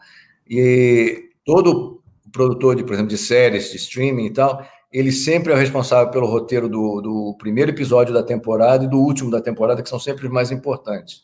E 0.49 1.31
todo 1.45 2.03
produtor, 2.31 2.77
de, 2.77 2.85
por 2.85 2.93
exemplo, 2.93 3.11
de 3.11 3.19
séries, 3.19 3.71
de 3.71 3.77
streaming 3.77 4.27
e 4.27 4.33
tal, 4.33 4.65
ele 4.93 5.13
sempre 5.13 5.53
é 5.53 5.57
o 5.57 5.59
responsável 5.59 6.11
pelo 6.11 6.27
roteiro 6.27 6.69
do, 6.69 7.01
do 7.01 7.37
primeiro 7.39 7.71
episódio 7.71 8.13
da 8.13 8.23
temporada 8.23 8.85
e 8.85 8.89
do 8.89 8.99
último 8.99 9.31
da 9.31 9.41
temporada, 9.41 9.83
que 9.83 9.89
são 9.89 9.99
sempre 9.99 10.27
os 10.27 10.33
mais 10.33 10.51
importantes. 10.51 11.23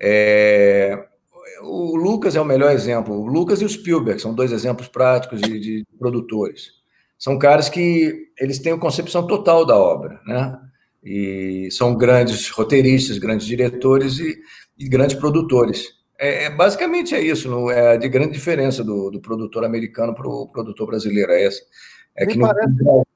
É, 0.00 1.06
o 1.62 1.96
Lucas 1.96 2.34
é 2.36 2.40
o 2.40 2.44
melhor 2.44 2.72
exemplo. 2.72 3.14
O 3.14 3.26
Lucas 3.26 3.60
e 3.60 3.64
o 3.64 3.68
Spielberg 3.68 4.20
são 4.20 4.34
dois 4.34 4.52
exemplos 4.52 4.88
práticos 4.88 5.40
de, 5.40 5.60
de 5.60 5.86
produtores. 5.98 6.78
São 7.18 7.38
caras 7.38 7.68
que 7.68 8.28
eles 8.38 8.58
têm 8.58 8.72
a 8.72 8.78
concepção 8.78 9.26
total 9.26 9.66
da 9.66 9.76
obra, 9.76 10.20
né? 10.26 10.58
E 11.02 11.68
são 11.70 11.96
grandes 11.96 12.50
roteiristas, 12.50 13.18
grandes 13.18 13.46
diretores 13.46 14.18
e, 14.18 14.38
e 14.78 14.88
grandes 14.88 15.16
produtores. 15.16 15.98
É, 16.18 16.44
é, 16.44 16.50
basicamente 16.50 17.14
é 17.14 17.20
isso, 17.20 17.48
não 17.48 17.70
é 17.70 17.96
de 17.96 18.08
grande 18.08 18.32
diferença 18.32 18.82
do, 18.82 19.08
do 19.10 19.20
produtor 19.20 19.64
americano 19.64 20.14
para 20.14 20.28
o 20.28 20.48
produtor 20.48 20.88
brasileiro. 20.88 21.30
É 21.30 21.44
essa. 21.44 21.62
É 22.16 22.26
me 22.26 22.32
que 22.32 22.40
parece, 22.40 22.82
no... 22.82 23.06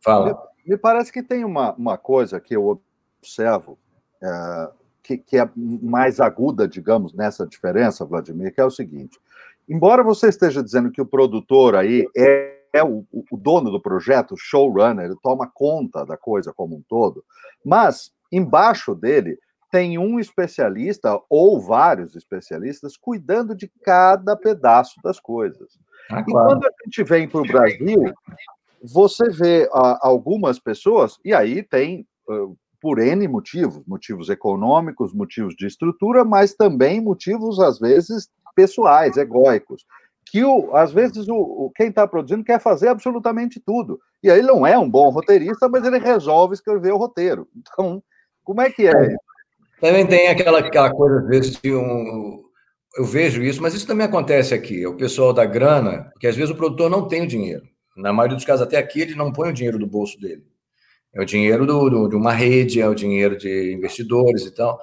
Fala. 0.00 0.30
Me, 0.64 0.72
me, 0.72 0.78
parece 0.78 1.12
que 1.12 1.22
tem 1.22 1.44
uma, 1.44 1.74
uma 1.74 1.98
coisa 1.98 2.40
que 2.40 2.56
eu 2.56 2.80
observo 3.20 3.78
é, 4.22 4.70
que, 5.02 5.18
que 5.18 5.36
é 5.36 5.48
mais 5.54 6.18
aguda, 6.18 6.66
digamos, 6.66 7.12
nessa 7.12 7.46
diferença, 7.46 8.04
Vladimir, 8.04 8.54
que 8.54 8.60
é 8.60 8.64
o 8.64 8.70
seguinte: 8.70 9.20
embora 9.68 10.02
você 10.02 10.28
esteja 10.28 10.62
dizendo 10.62 10.90
que 10.90 11.00
o 11.00 11.06
produtor 11.06 11.76
aí 11.76 12.08
é, 12.16 12.55
é 12.76 12.84
o, 12.84 13.04
o, 13.12 13.36
dono 13.36 13.70
do 13.70 13.80
projeto, 13.80 14.34
o 14.34 14.38
showrunner, 14.38 15.06
ele 15.06 15.16
toma 15.22 15.50
conta 15.52 16.04
da 16.04 16.16
coisa 16.16 16.52
como 16.52 16.76
um 16.76 16.82
todo, 16.88 17.24
mas 17.64 18.12
embaixo 18.30 18.94
dele 18.94 19.38
tem 19.70 19.98
um 19.98 20.18
especialista 20.20 21.20
ou 21.28 21.60
vários 21.60 22.14
especialistas 22.14 22.96
cuidando 22.96 23.54
de 23.54 23.70
cada 23.82 24.36
pedaço 24.36 24.94
das 25.02 25.18
coisas. 25.18 25.78
Ah, 26.10 26.22
claro. 26.22 26.48
E 26.48 26.52
quando 26.52 26.66
a 26.66 26.70
gente 26.84 27.02
vem 27.02 27.28
para 27.28 27.40
o 27.40 27.46
Brasil, 27.46 28.14
você 28.82 29.28
vê 29.28 29.68
algumas 29.72 30.58
pessoas, 30.58 31.18
e 31.24 31.34
aí 31.34 31.62
tem 31.62 32.06
uh, 32.28 32.56
por 32.80 32.98
N 32.98 33.26
motivos, 33.26 33.82
motivos 33.86 34.28
econômicos, 34.28 35.12
motivos 35.12 35.54
de 35.56 35.66
estrutura, 35.66 36.24
mas 36.24 36.54
também 36.54 37.00
motivos, 37.00 37.58
às 37.58 37.78
vezes, 37.78 38.30
pessoais, 38.54 39.16
egóicos. 39.16 39.84
Que 40.28 40.44
o, 40.44 40.74
às 40.74 40.92
vezes 40.92 41.28
o, 41.28 41.36
o 41.36 41.72
quem 41.74 41.88
está 41.88 42.06
produzindo 42.06 42.44
quer 42.44 42.60
fazer 42.60 42.88
absolutamente 42.88 43.60
tudo. 43.60 44.00
E 44.22 44.30
aí 44.30 44.38
ele 44.38 44.48
não 44.48 44.66
é 44.66 44.76
um 44.76 44.88
bom 44.88 45.08
roteirista, 45.10 45.68
mas 45.68 45.84
ele 45.84 45.98
resolve 45.98 46.54
escrever 46.54 46.92
o 46.92 46.98
roteiro. 46.98 47.48
Então, 47.56 48.02
como 48.44 48.60
é 48.60 48.70
que 48.70 48.86
é? 48.86 48.90
é. 48.90 49.16
Também 49.80 50.06
tem 50.06 50.28
aquela, 50.28 50.60
aquela 50.60 50.90
coisa, 50.90 51.20
às 51.20 51.26
vezes, 51.26 51.60
de 51.60 51.74
um. 51.74 52.44
Eu 52.96 53.04
vejo 53.04 53.42
isso, 53.42 53.60
mas 53.60 53.74
isso 53.74 53.86
também 53.86 54.06
acontece 54.06 54.54
aqui. 54.54 54.82
É 54.82 54.88
o 54.88 54.96
pessoal 54.96 55.32
da 55.32 55.44
grana, 55.44 56.10
que 56.18 56.26
às 56.26 56.34
vezes 56.34 56.50
o 56.50 56.56
produtor 56.56 56.88
não 56.88 57.06
tem 57.06 57.22
o 57.22 57.26
dinheiro. 57.26 57.64
Na 57.96 58.12
maioria 58.12 58.36
dos 58.36 58.44
casos, 58.44 58.66
até 58.66 58.78
aqui, 58.78 59.00
ele 59.00 59.14
não 59.14 59.32
põe 59.32 59.50
o 59.50 59.52
dinheiro 59.52 59.78
do 59.78 59.86
bolso 59.86 60.18
dele. 60.18 60.44
É 61.14 61.20
o 61.20 61.24
dinheiro 61.24 61.66
do, 61.66 61.90
do, 61.90 62.08
de 62.08 62.16
uma 62.16 62.32
rede, 62.32 62.80
é 62.80 62.88
o 62.88 62.94
dinheiro 62.94 63.36
de 63.36 63.72
investidores 63.72 64.46
e 64.46 64.54
tal. 64.54 64.78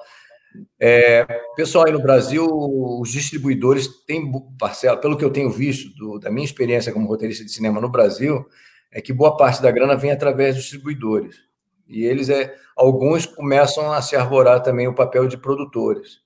É, 0.78 1.26
pessoal, 1.56 1.86
aí 1.86 1.92
no 1.92 2.02
Brasil, 2.02 2.46
os 2.46 3.10
distribuidores 3.10 3.88
têm 4.04 4.30
parcela, 4.58 4.96
pelo 4.96 5.16
que 5.16 5.24
eu 5.24 5.30
tenho 5.30 5.50
visto 5.50 5.94
do, 5.96 6.18
da 6.18 6.30
minha 6.30 6.44
experiência 6.44 6.92
como 6.92 7.08
roteirista 7.08 7.44
de 7.44 7.50
cinema 7.50 7.80
no 7.80 7.88
Brasil, 7.88 8.46
é 8.92 9.00
que 9.00 9.12
boa 9.12 9.36
parte 9.36 9.60
da 9.60 9.70
grana 9.70 9.96
vem 9.96 10.12
através 10.12 10.54
dos 10.54 10.64
distribuidores. 10.64 11.36
E 11.86 12.04
eles, 12.04 12.28
é, 12.28 12.54
alguns 12.76 13.26
começam 13.26 13.92
a 13.92 14.00
se 14.00 14.16
arvorar 14.16 14.62
também 14.62 14.86
o 14.88 14.94
papel 14.94 15.26
de 15.26 15.36
produtores. 15.36 16.22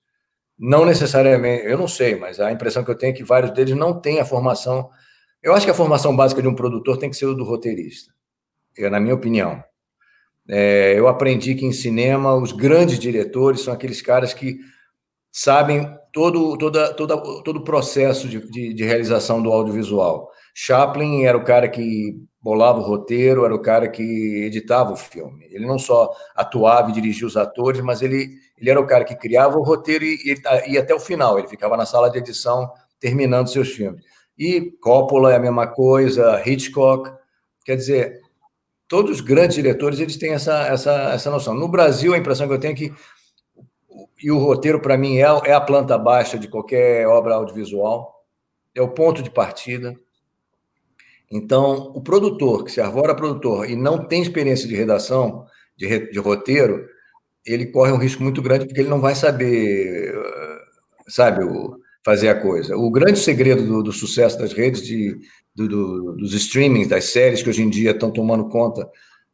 Não 0.59 0.85
necessariamente, 0.85 1.67
eu 1.67 1.79
não 1.79 1.89
sei, 1.89 2.17
mas 2.17 2.41
a 2.41 2.53
impressão 2.53 2.85
que 2.85 2.91
eu 2.91 2.99
tenho 2.99 3.13
é 3.13 3.17
que 3.17 3.25
vários 3.25 3.53
deles 3.53 3.77
não 3.77 3.99
têm 3.99 4.21
a 4.21 4.25
formação. 4.25 4.91
Eu 5.43 5.55
acho 5.55 5.65
que 5.65 5.71
a 5.71 5.75
formação 5.75 6.15
básica 6.17 6.43
de 6.43 6.49
um 6.49 6.55
produtor 6.55 6.99
tem 6.99 7.11
que 7.11 7.17
ser 7.17 7.27
o 7.27 7.35
do 7.35 7.45
roteirista, 7.45 8.13
é, 8.77 8.91
na 8.91 9.01
minha 9.01 9.15
opinião. 9.15 9.63
É, 10.49 10.99
eu 10.99 11.07
aprendi 11.07 11.55
que 11.55 11.67
em 11.67 11.73
cinema 11.73 12.35
os 12.35 12.53
grandes 12.53 12.99
diretores 12.99 13.61
são 13.61 13.75
aqueles 13.75 14.01
caras 14.01 14.33
que 14.33 14.59
sabem 15.31 15.87
todo, 16.13 16.57
toda, 16.57 16.95
toda, 16.95 17.17
todo 17.43 17.59
o 17.59 17.65
processo 17.65 18.29
de, 18.29 18.41
de, 18.51 18.73
de, 18.73 18.85
realização 18.85 19.43
do 19.43 19.53
audiovisual. 19.53 20.31
Chaplin 20.55 21.25
era 21.25 21.37
o 21.37 21.45
cara 21.45 21.69
que 21.69 22.17
bolava 22.41 22.81
o 22.81 22.83
roteiro, 22.83 23.45
era 23.45 23.55
o 23.55 23.61
cara 23.61 23.89
que 23.89 24.03
editava 24.45 24.93
o 24.93 24.97
filme. 24.97 25.47
Ele 25.51 25.67
não 25.67 25.79
só 25.79 26.11
atuava 26.35 26.91
e 26.91 26.95
dirigia 26.95 27.27
os 27.27 27.37
atores, 27.37 27.81
mas 27.83 28.01
ele, 28.01 28.31
ele 28.57 28.71
era 28.71 28.81
o 28.81 28.87
cara 28.87 29.05
que 29.05 29.15
criava 29.15 29.59
o 29.59 29.63
roteiro 29.63 30.05
e 30.05 30.35
ia 30.67 30.81
até 30.81 30.95
o 30.95 31.01
final. 31.01 31.39
Ele 31.39 31.49
ficava 31.49 31.77
na 31.77 31.85
sala 31.87 32.11
de 32.11 32.19
edição 32.19 32.69
terminando 32.99 33.49
seus 33.49 33.69
filmes. 33.69 34.03
E 34.37 34.73
Coppola 34.81 35.33
é 35.33 35.37
a 35.37 35.41
mesma 35.41 35.67
coisa, 35.67 36.43
Hitchcock. 36.45 37.11
Quer 37.65 37.77
dizer, 37.77 38.21
todos 38.89 39.11
os 39.11 39.21
grandes 39.21 39.57
diretores 39.57 40.01
eles 40.01 40.17
têm 40.17 40.33
essa, 40.33 40.67
essa, 40.67 40.93
essa 41.13 41.31
noção. 41.31 41.55
No 41.55 41.69
Brasil, 41.69 42.15
a 42.15 42.19
impressão 42.19 42.49
que 42.49 42.55
eu 42.55 42.59
tenho 42.59 42.73
é 42.73 42.77
que 42.77 42.93
e 44.23 44.31
o 44.31 44.39
roteiro, 44.39 44.81
para 44.81 44.99
mim, 44.99 45.19
é, 45.19 45.27
é 45.45 45.53
a 45.53 45.61
planta 45.61 45.97
baixa 45.97 46.39
de 46.39 46.49
qualquer 46.49 47.07
obra 47.07 47.35
audiovisual, 47.35 48.25
é 48.75 48.83
o 48.83 48.89
ponto 48.89 49.23
de 49.23 49.31
partida. 49.31 49.95
Então, 51.31 51.93
o 51.95 52.01
produtor, 52.01 52.65
que 52.65 52.73
se 52.73 52.81
arvora 52.81 53.15
produtor 53.15 53.69
e 53.69 53.77
não 53.77 54.07
tem 54.07 54.23
experiência 54.23 54.67
de 54.67 54.75
redação, 54.75 55.47
de, 55.77 56.11
de 56.11 56.19
roteiro, 56.19 56.87
ele 57.47 57.67
corre 57.67 57.93
um 57.93 57.99
risco 57.99 58.23
muito 58.23 58.43
grande, 58.43 58.67
porque 58.67 58.81
ele 58.81 58.89
não 58.89 59.01
vai 59.01 59.15
saber, 59.15 60.13
sabe, 61.07 61.45
o, 61.45 61.79
fazer 62.05 62.29
a 62.29 62.41
coisa. 62.41 62.77
O 62.77 62.91
grande 62.91 63.19
segredo 63.19 63.65
do, 63.65 63.83
do 63.85 63.93
sucesso 63.93 64.39
das 64.39 64.53
redes 64.53 64.83
de, 64.83 65.19
do, 65.59 65.69
do, 65.69 66.13
dos 66.17 66.33
streamings, 66.35 66.87
das 66.87 67.07
séries 67.07 67.43
que 67.43 67.49
hoje 67.49 67.63
em 67.63 67.71
dia 67.71 67.91
estão 67.91 68.13
tomando 68.13 68.49
conta 68.49 68.89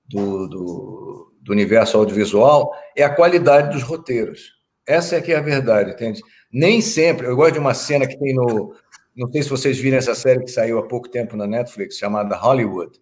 do, 0.08 0.48
do, 0.48 1.32
do, 1.42 1.52
universo 1.52 1.98
audiovisual, 1.98 2.72
é 2.96 3.02
a 3.02 3.14
qualidade 3.14 3.72
dos 3.72 3.82
roteiros. 3.82 4.54
Essa 4.86 5.16
é 5.16 5.20
que 5.20 5.32
é 5.32 5.36
a 5.36 5.42
verdade, 5.42 5.90
entende? 5.90 6.22
Nem 6.50 6.80
sempre. 6.80 7.26
Eu 7.26 7.36
gosto 7.36 7.54
de 7.54 7.58
uma 7.58 7.74
cena 7.74 8.06
que 8.06 8.18
tem 8.18 8.34
no. 8.34 8.74
Não 9.14 9.30
sei 9.30 9.42
se 9.42 9.50
vocês 9.50 9.78
viram 9.78 9.98
essa 9.98 10.14
série 10.14 10.42
que 10.42 10.50
saiu 10.50 10.78
há 10.78 10.82
pouco 10.82 11.08
tempo 11.08 11.36
na 11.36 11.46
Netflix, 11.46 11.96
chamada 11.96 12.36
Hollywood, 12.36 12.98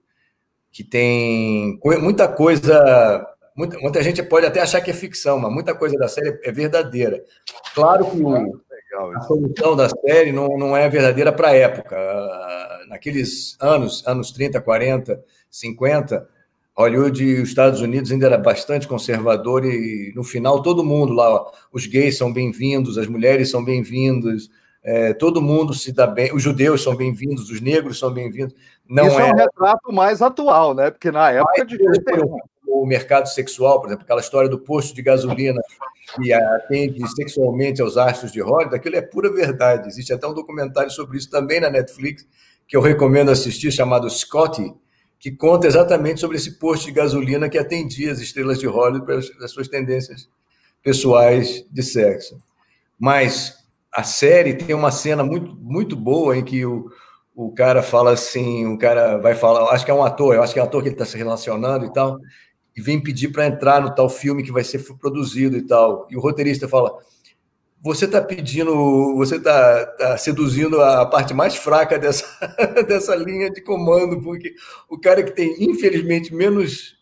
que 0.71 0.85
tem 0.85 1.79
muita 2.01 2.29
coisa. 2.29 3.27
Muita, 3.55 3.79
muita 3.81 4.03
gente 4.03 4.23
pode 4.23 4.47
até 4.47 4.61
achar 4.61 4.81
que 4.81 4.91
é 4.91 4.95
ficção, 4.95 5.39
mas 5.39 5.53
muita 5.53 5.75
coisa 5.75 5.97
da 5.97 6.09
série 6.09 6.41
é 6.43 6.51
verdadeira. 6.51 7.23
Claro 7.75 8.11
que 8.11 8.23
o, 8.23 8.63
a 9.17 9.21
solução 9.23 9.77
da 9.77 9.89
série 9.89 10.33
não, 10.33 10.49
não 10.59 10.77
é 10.77 10.89
verdadeira 10.89 11.33
para 11.33 11.49
a 11.49 11.57
época. 11.57 11.97
Naqueles 12.89 13.57
anos, 13.61 14.07
anos 14.07 14.31
30, 14.33 14.61
40, 14.61 15.23
50, 15.51 16.29
Hollywood 16.75 17.23
e 17.23 17.41
os 17.41 17.49
Estados 17.49 17.81
Unidos 17.81 18.11
ainda 18.11 18.27
era 18.27 18.39
bastante 18.39 18.89
conservador 18.89 19.65
e 19.65 20.13
no 20.15 20.25
final 20.25 20.63
todo 20.63 20.85
mundo 20.85 21.13
lá, 21.13 21.45
os 21.73 21.87
gays 21.87 22.17
são 22.17 22.33
bem-vindos, 22.33 22.97
as 22.97 23.07
mulheres 23.07 23.51
são 23.51 23.65
bem-vindos, 23.65 24.51
é, 24.83 25.13
todo 25.13 25.41
mundo 25.41 25.75
se 25.75 25.93
dá 25.93 26.07
bem, 26.07 26.35
os 26.35 26.43
judeus 26.43 26.83
são 26.83 26.97
bem-vindos, 26.97 27.51
os 27.51 27.61
negros 27.61 27.99
são 27.99 28.13
bem-vindos. 28.13 28.55
Não 28.89 29.07
Isso 29.07 29.21
é... 29.21 29.29
é 29.29 29.33
um 29.33 29.37
retrato 29.37 29.93
mais 29.93 30.21
atual, 30.21 30.75
né? 30.75 30.91
Porque 30.91 31.11
na 31.11 31.31
época 31.31 31.65
de 31.65 31.79
o 32.67 32.87
mercado 32.87 33.29
sexual, 33.29 33.81
por 33.81 33.87
exemplo, 33.89 34.03
aquela 34.05 34.21
história 34.21 34.49
do 34.49 34.59
posto 34.59 34.95
de 34.95 35.03
gasolina 35.03 35.61
que 36.17 36.33
atende 36.33 37.09
sexualmente 37.15 37.81
aos 37.81 37.97
astros 37.97 38.33
de 38.33 38.41
Hollywood, 38.41 38.75
aquilo 38.75 38.97
é 38.97 39.03
pura 39.03 39.33
verdade. 39.33 39.89
Existe 39.89 40.13
até 40.13 40.27
um 40.27 40.35
documentário 40.35 40.91
sobre 40.91 41.17
isso 41.17 41.31
também 41.31 41.61
na 41.61 41.71
Netflix, 41.71 42.27
que 42.73 42.77
eu 42.79 42.81
recomendo 42.81 43.31
assistir, 43.31 43.71
chamado 43.71 44.09
Scotty, 44.09 44.73
que 45.19 45.31
conta 45.31 45.67
exatamente 45.67 46.21
sobre 46.21 46.39
esse 46.39 46.59
posto 46.59 46.87
de 46.87 46.93
gasolina 46.93 47.47
que 47.47 47.59
atendia 47.59 48.11
as 48.11 48.19
estrelas 48.19 48.59
de 48.59 48.67
Hollywood 48.67 49.05
pelas 49.05 49.51
suas 49.51 49.69
tendências 49.69 50.27
pessoais 50.83 51.67
de 51.71 51.83
sexo. 51.83 52.39
Mas 52.99 53.59
a 53.95 54.03
série 54.03 54.55
tem 54.55 54.75
uma 54.75 54.91
cena 54.91 55.23
muito, 55.23 55.55
muito 55.55 55.95
boa 55.95 56.35
em 56.35 56.43
que 56.43 56.65
o, 56.65 56.91
o 57.37 57.53
cara 57.53 57.83
fala 57.83 58.13
assim, 58.13 58.65
o 58.65 58.79
cara 58.79 59.19
vai 59.19 59.35
falar, 59.35 59.71
acho 59.75 59.85
que 59.85 59.91
é 59.91 59.95
um 59.95 60.03
ator, 60.03 60.35
eu 60.35 60.43
acho 60.43 60.55
que 60.55 60.59
é 60.59 60.63
um 60.63 60.65
ator 60.65 60.81
que 60.81 60.89
ele 60.89 60.95
está 60.95 61.05
se 61.05 61.19
relacionando 61.19 61.85
e 61.85 61.93
tal, 61.93 62.19
e 62.75 62.81
vem 62.81 62.99
pedir 62.99 63.29
para 63.33 63.47
entrar 63.47 63.83
no 63.83 63.95
tal 63.95 64.09
filme 64.09 64.43
que 64.43 64.51
vai 64.51 64.65
ser 64.65 64.83
produzido 64.99 65.59
e 65.59 65.67
tal. 65.67 66.07
E 66.11 66.17
o 66.17 66.21
roteirista 66.21 66.67
fala: 66.67 66.91
você 67.83 68.05
está 68.05 68.23
pedindo, 68.23 69.17
você 69.17 69.37
está 69.37 69.87
tá 69.87 70.17
seduzindo 70.17 70.81
a 70.81 71.05
parte 71.05 71.35
mais 71.35 71.57
fraca 71.57 71.99
dessa, 71.99 72.25
dessa 72.87 73.15
linha 73.17 73.51
de 73.51 73.61
comando, 73.61 74.23
porque 74.23 74.55
o 74.89 74.97
cara 74.97 75.23
que 75.23 75.33
tem, 75.33 75.57
infelizmente, 75.59 76.33
menos 76.33 76.97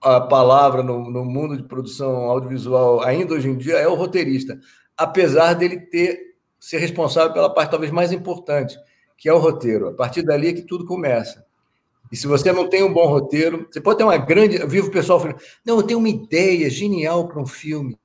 a 0.00 0.20
palavra 0.20 0.82
no, 0.82 1.10
no 1.10 1.24
mundo 1.24 1.56
de 1.56 1.64
produção 1.64 2.30
audiovisual 2.30 3.02
ainda 3.02 3.34
hoje 3.34 3.48
em 3.48 3.56
dia 3.56 3.74
é 3.74 3.88
o 3.88 3.94
roteirista, 3.94 4.60
apesar 4.96 5.54
dele 5.54 5.78
ter 5.78 6.32
ser 6.58 6.78
responsável 6.78 7.32
pela 7.32 7.52
parte 7.52 7.70
talvez 7.72 7.90
mais 7.90 8.12
importante, 8.12 8.78
que 9.18 9.28
é 9.28 9.32
o 9.32 9.38
roteiro. 9.38 9.88
A 9.88 9.94
partir 9.94 10.22
dali 10.22 10.48
é 10.48 10.52
que 10.52 10.62
tudo 10.62 10.86
começa. 10.86 11.44
E 12.12 12.16
se 12.16 12.28
você 12.28 12.52
não 12.52 12.68
tem 12.68 12.84
um 12.84 12.92
bom 12.92 13.06
roteiro, 13.06 13.66
você 13.68 13.80
pode 13.80 13.98
ter 13.98 14.04
uma 14.04 14.16
grande. 14.16 14.60
Eu 14.60 14.68
vivo 14.68 14.86
o 14.86 14.92
pessoal 14.92 15.18
falando, 15.18 15.40
não, 15.66 15.78
eu 15.78 15.82
tenho 15.82 15.98
uma 15.98 16.08
ideia 16.08 16.70
genial 16.70 17.26
para 17.26 17.40
um 17.40 17.46
filme. 17.46 17.98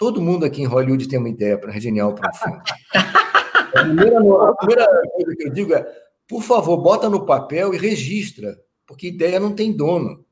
Todo 0.00 0.22
mundo 0.22 0.46
aqui 0.46 0.62
em 0.62 0.64
Hollywood 0.64 1.06
tem 1.06 1.18
uma 1.18 1.28
ideia 1.28 1.58
para 1.58 1.78
genial 1.78 2.14
para 2.14 2.30
um 2.30 2.32
filme. 2.32 2.62
A 2.94 3.82
primeira, 3.82 4.18
a 4.18 4.54
primeira 4.54 4.88
coisa 5.12 5.36
que 5.36 5.46
eu 5.46 5.52
digo 5.52 5.74
é, 5.74 5.86
por 6.26 6.42
favor, 6.42 6.78
bota 6.78 7.10
no 7.10 7.26
papel 7.26 7.74
e 7.74 7.76
registra, 7.76 8.58
porque 8.86 9.08
ideia 9.08 9.38
não 9.38 9.52
tem 9.52 9.76
dono. 9.76 10.24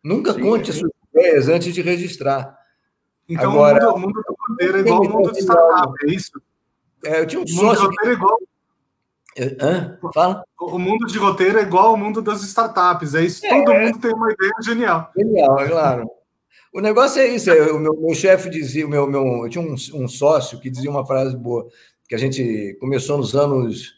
Nunca 0.00 0.32
Sim, 0.32 0.42
conte 0.42 0.70
é. 0.70 0.74
suas 0.74 0.92
ideias 1.12 1.48
antes 1.48 1.74
de 1.74 1.82
registrar. 1.82 2.56
Então, 3.28 3.50
Agora, 3.50 3.92
o 3.92 3.98
mundo, 3.98 4.22
do 4.22 4.36
roteiro 4.48 4.78
é 4.78 4.80
igual 4.80 5.04
ao 5.04 5.10
mundo 5.10 5.32
de 5.32 5.40
startup, 5.40 5.92
é 6.04 6.14
isso? 6.14 6.40
É, 7.04 7.20
eu 7.20 7.26
tinha 7.26 7.40
um. 7.40 7.44
O 7.44 7.64
mundo 7.64 7.94
é 8.04 8.12
igual 8.12 8.38
Hã? 9.60 9.98
Fala. 10.14 10.44
O 10.56 10.78
mundo 10.78 11.06
de 11.08 11.18
roteiro 11.18 11.58
é 11.58 11.62
igual 11.62 11.86
ao 11.88 11.96
mundo 11.96 12.22
das 12.22 12.42
startups, 12.42 13.16
é 13.16 13.24
isso. 13.24 13.44
É, 13.44 13.48
Todo 13.48 13.74
mundo 13.74 13.98
tem 13.98 14.14
uma 14.14 14.30
ideia 14.32 14.52
genial. 14.62 15.10
Genial, 15.16 15.58
é 15.58 15.68
claro. 15.68 16.19
O 16.72 16.80
negócio 16.80 17.20
é 17.20 17.28
isso. 17.28 17.50
O 17.50 17.78
meu, 17.78 18.00
meu 18.00 18.14
chefe 18.14 18.48
dizia, 18.48 18.86
o 18.86 18.90
meu, 18.90 19.08
meu, 19.08 19.44
eu 19.44 19.48
tinha 19.48 19.62
um, 19.62 19.74
um, 19.94 20.08
sócio 20.08 20.60
que 20.60 20.70
dizia 20.70 20.90
uma 20.90 21.06
frase 21.06 21.36
boa, 21.36 21.66
que 22.08 22.14
a 22.14 22.18
gente 22.18 22.76
começou 22.80 23.18
nos 23.18 23.34
anos 23.34 23.94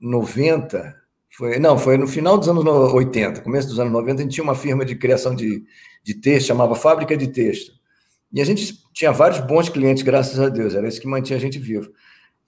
90, 0.00 0.96
foi, 1.30 1.58
não, 1.58 1.78
foi 1.78 1.96
no 1.96 2.08
final 2.08 2.36
dos 2.36 2.48
anos 2.48 2.64
80, 2.64 3.42
começo 3.42 3.68
dos 3.68 3.78
anos 3.78 3.92
90, 3.92 4.20
a 4.20 4.24
gente 4.24 4.34
tinha 4.34 4.44
uma 4.44 4.54
firma 4.54 4.84
de 4.84 4.96
criação 4.96 5.34
de, 5.34 5.64
de 6.02 6.14
texto, 6.14 6.48
chamava 6.48 6.74
Fábrica 6.74 7.16
de 7.16 7.28
Texto. 7.28 7.72
E 8.32 8.40
a 8.40 8.44
gente 8.44 8.76
tinha 8.92 9.12
vários 9.12 9.40
bons 9.40 9.68
clientes, 9.68 10.02
graças 10.02 10.38
a 10.40 10.48
Deus, 10.48 10.74
era 10.74 10.88
isso 10.88 11.00
que 11.00 11.06
mantinha 11.06 11.36
a 11.36 11.40
gente 11.40 11.58
vivo. 11.58 11.90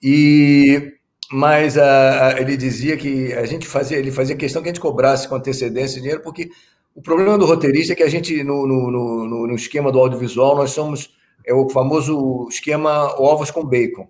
E 0.01 0.93
mas 1.31 1.77
a, 1.77 2.27
a, 2.27 2.41
ele 2.41 2.57
dizia 2.57 2.97
que 2.97 3.31
a 3.33 3.45
gente 3.45 3.65
fazia, 3.65 3.97
ele 3.97 4.11
fazia 4.11 4.35
questão 4.35 4.61
que 4.61 4.67
a 4.67 4.71
gente 4.73 4.81
cobrasse 4.81 5.27
com 5.29 5.35
antecedência 5.35 6.01
dinheiro, 6.01 6.21
porque 6.21 6.49
o 6.95 7.01
problema 7.01 7.37
do 7.37 7.45
roteirista 7.45 7.93
é 7.93 7.95
que 7.95 8.03
a 8.03 8.09
gente, 8.09 8.43
no, 8.43 8.67
no, 8.67 8.91
no, 8.91 9.47
no 9.47 9.55
esquema 9.55 9.91
do 9.91 9.99
audiovisual, 9.99 10.55
nós 10.55 10.71
somos 10.71 11.09
é 11.45 11.53
o 11.53 11.69
famoso 11.69 12.47
esquema 12.49 13.19
ovos 13.19 13.51
com 13.51 13.65
bacon. 13.65 14.07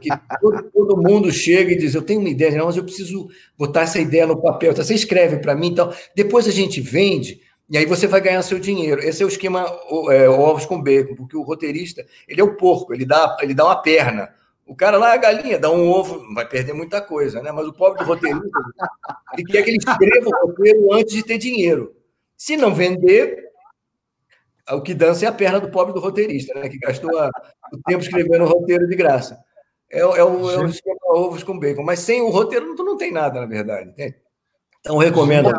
Que 0.00 0.08
todo, 0.40 0.70
todo, 0.72 0.96
mundo 0.96 1.30
chega 1.30 1.72
e 1.72 1.76
diz: 1.76 1.94
Eu 1.94 2.02
tenho 2.02 2.20
uma 2.20 2.28
ideia, 2.28 2.56
não, 2.56 2.66
mas 2.66 2.76
eu 2.76 2.82
preciso 2.82 3.28
botar 3.56 3.82
essa 3.82 4.00
ideia 4.00 4.26
no 4.26 4.40
papel. 4.40 4.72
Então, 4.72 4.82
você 4.82 4.94
escreve 4.94 5.38
para 5.38 5.54
mim, 5.54 5.68
então, 5.68 5.92
depois 6.16 6.48
a 6.48 6.50
gente 6.50 6.80
vende, 6.80 7.40
e 7.70 7.78
aí 7.78 7.86
você 7.86 8.06
vai 8.06 8.20
ganhar 8.20 8.42
seu 8.42 8.58
dinheiro. 8.58 9.00
Esse 9.00 9.22
é 9.22 9.26
o 9.26 9.28
esquema 9.28 9.64
é, 10.10 10.28
ovos 10.28 10.66
com 10.66 10.82
bacon, 10.82 11.14
porque 11.14 11.36
o 11.36 11.42
roteirista 11.42 12.04
ele 12.26 12.40
é 12.40 12.44
o 12.44 12.56
porco, 12.56 12.92
ele 12.92 13.04
dá, 13.04 13.36
ele 13.40 13.54
dá 13.54 13.66
uma 13.66 13.76
perna. 13.76 14.30
O 14.66 14.74
cara 14.74 14.96
lá 14.96 15.10
é 15.10 15.14
a 15.14 15.18
galinha, 15.18 15.58
dá 15.58 15.70
um 15.70 15.90
ovo, 15.90 16.34
vai 16.34 16.48
perder 16.48 16.72
muita 16.72 17.00
coisa, 17.00 17.42
né? 17.42 17.52
Mas 17.52 17.66
o 17.66 17.72
pobre 17.72 17.98
do 18.02 18.06
roteirista, 18.06 18.48
ele 19.34 19.44
quer 19.44 19.62
que 19.62 19.70
ele 19.70 19.76
escreva 19.76 20.28
o 20.28 20.46
roteiro 20.46 20.92
antes 20.94 21.14
de 21.14 21.22
ter 21.22 21.36
dinheiro. 21.36 21.94
Se 22.36 22.56
não 22.56 22.74
vender, 22.74 23.50
o 24.70 24.80
que 24.80 24.94
dança 24.94 25.26
é 25.26 25.28
a 25.28 25.32
perna 25.32 25.60
do 25.60 25.70
pobre 25.70 25.92
do 25.92 26.00
roteirista, 26.00 26.58
né? 26.58 26.68
Que 26.68 26.78
gastou 26.78 27.18
a, 27.18 27.30
o 27.72 27.82
tempo 27.82 28.02
escrevendo 28.02 28.44
o 28.44 28.48
roteiro 28.48 28.88
de 28.88 28.96
graça. 28.96 29.38
É, 29.90 30.00
é, 30.00 30.04
o, 30.04 30.50
é 30.50 30.58
o 30.58 30.66
esquema 30.66 30.98
ovos 31.10 31.42
com 31.42 31.58
bacon. 31.58 31.82
Mas 31.82 32.00
sem 32.00 32.22
o 32.22 32.30
roteiro, 32.30 32.74
tu 32.74 32.82
não 32.82 32.96
tem 32.96 33.12
nada, 33.12 33.40
na 33.40 33.46
verdade. 33.46 33.92
Né? 33.96 34.14
Então, 34.80 34.96
recomendo. 34.96 35.52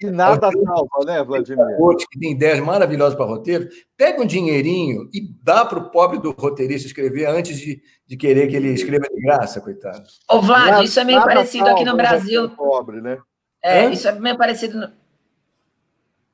E 0.00 0.10
nada 0.10 0.50
salva, 0.50 1.04
né, 1.04 1.22
Vladimir? 1.22 1.66
Que 2.10 2.18
tem 2.18 2.32
ideias 2.32 2.58
maravilhosas 2.60 3.14
para 3.14 3.26
roteiro, 3.26 3.68
pega 3.98 4.22
um 4.22 4.26
dinheirinho 4.26 5.10
e 5.12 5.20
dá 5.42 5.62
para 5.62 5.78
o 5.78 5.90
pobre 5.90 6.18
do 6.18 6.30
roteirista 6.30 6.86
escrever 6.86 7.26
antes 7.26 7.58
de, 7.58 7.82
de 8.06 8.16
querer 8.16 8.48
que 8.48 8.56
ele 8.56 8.68
escreva 8.68 9.06
de 9.12 9.20
graça, 9.20 9.60
coitado. 9.60 10.02
Ô, 10.26 10.40
Vlad, 10.40 10.70
nada, 10.70 10.84
isso 10.84 10.98
é 10.98 11.04
meio 11.04 11.22
parecido 11.22 11.66
salva, 11.66 11.80
aqui 11.80 11.84
no 11.84 11.96
Brasil. 11.96 12.48
Pobre, 12.50 13.02
né? 13.02 13.18
É, 13.62 13.84
Hã? 13.84 13.90
isso 13.90 14.08
é 14.08 14.12
meio 14.12 14.38
parecido. 14.38 14.78
No... 14.78 14.90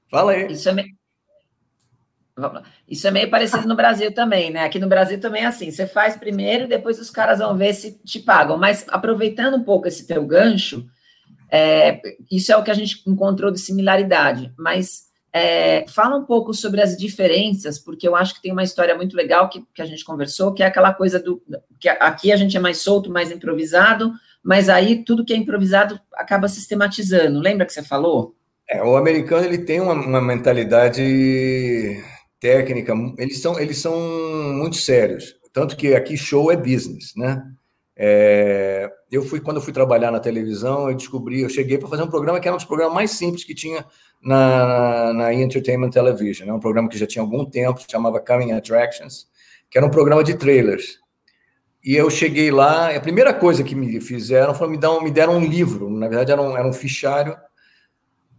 Fala 0.08 0.30
aí. 0.30 0.52
Isso 0.52 0.68
é 0.68 0.72
meio. 0.72 0.88
Isso 2.86 3.08
é 3.08 3.10
meio 3.10 3.30
parecido 3.30 3.66
no 3.66 3.74
Brasil 3.74 4.12
também, 4.12 4.50
né? 4.50 4.64
Aqui 4.64 4.78
no 4.78 4.88
Brasil 4.88 5.18
também 5.18 5.42
é 5.42 5.46
assim: 5.46 5.72
você 5.72 5.86
faz 5.86 6.16
primeiro, 6.16 6.68
depois 6.68 7.00
os 7.00 7.10
caras 7.10 7.40
vão 7.40 7.56
ver 7.56 7.74
se 7.74 7.98
te 8.04 8.20
pagam. 8.20 8.56
Mas 8.58 8.86
aproveitando 8.90 9.56
um 9.56 9.64
pouco 9.64 9.88
esse 9.88 10.06
teu 10.06 10.24
gancho, 10.24 10.86
é, 11.50 12.00
isso 12.30 12.52
é 12.52 12.56
o 12.56 12.62
que 12.62 12.70
a 12.70 12.74
gente 12.74 13.02
encontrou 13.06 13.50
de 13.50 13.60
similaridade, 13.60 14.52
mas 14.58 15.06
é, 15.32 15.84
fala 15.88 16.16
um 16.16 16.24
pouco 16.24 16.54
sobre 16.54 16.80
as 16.80 16.96
diferenças, 16.96 17.78
porque 17.78 18.08
eu 18.08 18.16
acho 18.16 18.34
que 18.34 18.42
tem 18.42 18.52
uma 18.52 18.62
história 18.62 18.96
muito 18.96 19.14
legal 19.14 19.48
que, 19.50 19.62
que 19.74 19.82
a 19.82 19.84
gente 19.84 20.04
conversou, 20.04 20.54
que 20.54 20.62
é 20.62 20.66
aquela 20.66 20.94
coisa 20.94 21.20
do 21.20 21.42
que 21.78 21.88
aqui 21.88 22.32
a 22.32 22.36
gente 22.36 22.56
é 22.56 22.60
mais 22.60 22.78
solto, 22.78 23.10
mais 23.10 23.30
improvisado, 23.30 24.12
mas 24.42 24.68
aí 24.68 25.04
tudo 25.04 25.24
que 25.24 25.34
é 25.34 25.36
improvisado 25.36 26.00
acaba 26.14 26.48
sistematizando. 26.48 27.38
Lembra 27.38 27.66
que 27.66 27.72
você 27.72 27.82
falou? 27.82 28.34
É, 28.68 28.82
o 28.82 28.96
americano 28.96 29.44
ele 29.44 29.58
tem 29.58 29.78
uma, 29.80 29.92
uma 29.92 30.22
mentalidade 30.22 32.02
técnica, 32.40 32.94
eles 33.18 33.40
são, 33.40 33.60
eles 33.60 33.78
são 33.78 33.94
muito 34.54 34.76
sérios, 34.76 35.34
tanto 35.52 35.76
que 35.76 35.94
aqui 35.94 36.16
show 36.16 36.50
é 36.50 36.56
business, 36.56 37.12
né? 37.14 37.42
É, 37.98 38.92
eu 39.10 39.22
fui 39.22 39.40
quando 39.40 39.56
eu 39.56 39.62
fui 39.62 39.72
trabalhar 39.72 40.10
na 40.10 40.20
televisão, 40.20 40.90
eu 40.90 40.94
descobri, 40.94 41.40
eu 41.40 41.48
cheguei 41.48 41.78
para 41.78 41.88
fazer 41.88 42.02
um 42.02 42.10
programa 42.10 42.38
que 42.38 42.46
era 42.46 42.54
um 42.54 42.58
dos 42.58 42.66
programas 42.66 42.94
mais 42.94 43.12
simples 43.12 43.42
que 43.42 43.54
tinha 43.54 43.86
na, 44.22 45.14
na 45.14 45.34
Entertainment 45.34 45.90
Television, 45.90 46.46
né? 46.46 46.52
um 46.52 46.60
programa 46.60 46.88
que 46.88 46.98
já 46.98 47.06
tinha 47.06 47.22
algum 47.22 47.44
tempo, 47.44 47.80
chamava 47.90 48.20
Coming 48.20 48.52
Attractions, 48.52 49.26
que 49.70 49.78
era 49.78 49.86
um 49.86 49.90
programa 49.90 50.22
de 50.22 50.34
trailers. 50.34 50.98
E 51.82 51.94
eu 51.94 52.10
cheguei 52.10 52.50
lá, 52.50 52.94
a 52.94 53.00
primeira 53.00 53.32
coisa 53.32 53.62
que 53.62 53.74
me 53.74 54.00
fizeram 54.00 54.52
foi 54.54 54.68
me, 54.68 54.76
dar 54.76 55.00
me 55.00 55.10
deram 55.10 55.36
um 55.36 55.46
livro, 55.46 55.88
na 55.88 56.08
verdade 56.08 56.32
era 56.32 56.42
um, 56.42 56.56
era 56.56 56.68
um 56.68 56.72
fichário 56.72 57.36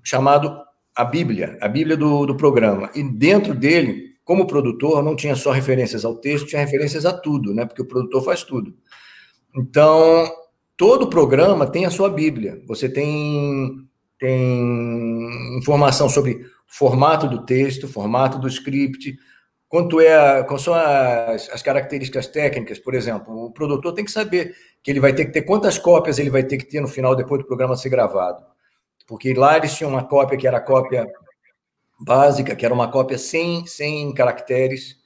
chamado 0.03 0.55
A 0.95 1.03
Bíblia, 1.03 1.57
a 1.61 1.67
Bíblia 1.67 1.97
do, 1.97 2.25
do 2.25 2.35
programa. 2.35 2.91
E 2.93 3.01
dentro 3.01 3.55
dele, 3.55 4.17
como 4.23 4.45
produtor, 4.45 5.01
não 5.01 5.15
tinha 5.15 5.35
só 5.35 5.51
referências 5.51 6.03
ao 6.03 6.15
texto, 6.15 6.47
tinha 6.47 6.61
referências 6.61 7.05
a 7.05 7.13
tudo, 7.13 7.53
né? 7.53 7.65
porque 7.65 7.81
o 7.81 7.87
produtor 7.87 8.23
faz 8.23 8.43
tudo. 8.43 8.75
Então, 9.57 10.31
todo 10.77 11.09
programa 11.09 11.65
tem 11.65 11.85
a 11.85 11.89
sua 11.89 12.09
Bíblia. 12.09 12.61
Você 12.67 12.87
tem, 12.87 13.87
tem 14.19 15.57
informação 15.57 16.07
sobre 16.07 16.45
formato 16.67 17.27
do 17.27 17.43
texto, 17.43 17.87
formato 17.87 18.37
do 18.37 18.47
script, 18.47 19.17
quanto 19.67 19.99
é, 19.99 20.43
quais 20.43 20.61
são 20.61 20.75
as, 20.75 21.49
as, 21.49 21.63
características 21.63 22.27
técnicas, 22.27 22.77
por 22.77 22.93
exemplo. 22.93 23.45
O 23.45 23.51
produtor 23.51 23.93
tem 23.93 24.05
que 24.05 24.11
saber 24.11 24.55
que 24.83 24.91
ele 24.91 24.99
vai 24.99 25.13
ter 25.13 25.25
que 25.25 25.31
ter 25.31 25.41
quantas 25.41 25.79
cópias 25.79 26.19
ele 26.19 26.29
vai 26.29 26.43
ter 26.43 26.57
que 26.57 26.65
ter 26.65 26.79
no 26.79 26.87
final, 26.87 27.15
depois 27.15 27.41
do 27.41 27.47
programa 27.47 27.75
ser 27.75 27.89
gravado. 27.89 28.45
Porque 29.07 29.33
lá 29.33 29.57
eles 29.57 29.75
tinham 29.75 29.89
uma 29.89 30.03
cópia 30.03 30.37
que 30.37 30.47
era 30.47 30.57
a 30.57 30.61
cópia 30.61 31.07
básica, 31.99 32.55
que 32.55 32.65
era 32.65 32.73
uma 32.73 32.91
cópia 32.91 33.17
sem, 33.17 33.65
sem 33.65 34.13
caracteres, 34.13 34.97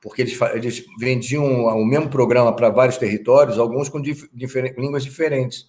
porque 0.00 0.22
eles, 0.22 0.40
eles 0.54 0.84
vendiam 0.98 1.64
o 1.64 1.84
mesmo 1.84 2.08
programa 2.08 2.54
para 2.54 2.70
vários 2.70 2.96
territórios, 2.96 3.58
alguns 3.58 3.88
com 3.88 4.00
dif, 4.00 4.28
línguas 4.76 5.04
diferentes. 5.04 5.66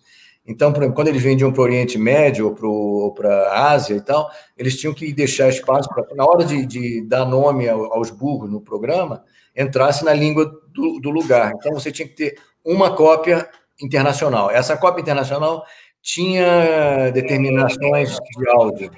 Então, 0.50 0.72
exemplo, 0.72 0.94
quando 0.94 1.10
eles 1.10 1.22
vendiam 1.22 1.52
para 1.52 1.62
o 1.62 1.64
Oriente 1.64 1.98
Médio 1.98 2.56
ou 2.62 3.14
para 3.14 3.30
a 3.50 3.72
Ásia 3.72 3.96
e 3.96 4.02
tal, 4.02 4.30
eles 4.58 4.80
tinham 4.80 4.94
que 4.94 5.14
deixar 5.14 5.50
espaço 5.50 5.88
para, 5.90 6.04
na 6.16 6.26
hora 6.26 6.44
de, 6.44 6.66
de 6.66 7.06
dar 7.08 7.26
nome 7.26 7.70
aos 7.70 8.10
burros 8.10 8.50
no 8.50 8.62
programa, 8.62 9.24
entrasse 9.56 10.04
na 10.04 10.14
língua 10.14 10.46
do, 10.74 11.00
do, 11.00 11.10
lugar. 11.12 11.54
Então, 11.56 11.74
você 11.74 11.92
tinha 11.92 12.08
que 12.08 12.16
ter 12.16 12.40
uma 12.66 12.96
cópia 12.96 13.48
internacional. 13.82 14.50
Essa 14.50 14.76
cópia 14.76 15.02
internacional 15.02 15.64
tinha 16.02 17.12
determinações 17.12 18.18
de 18.18 18.50
áudio. 18.50 18.90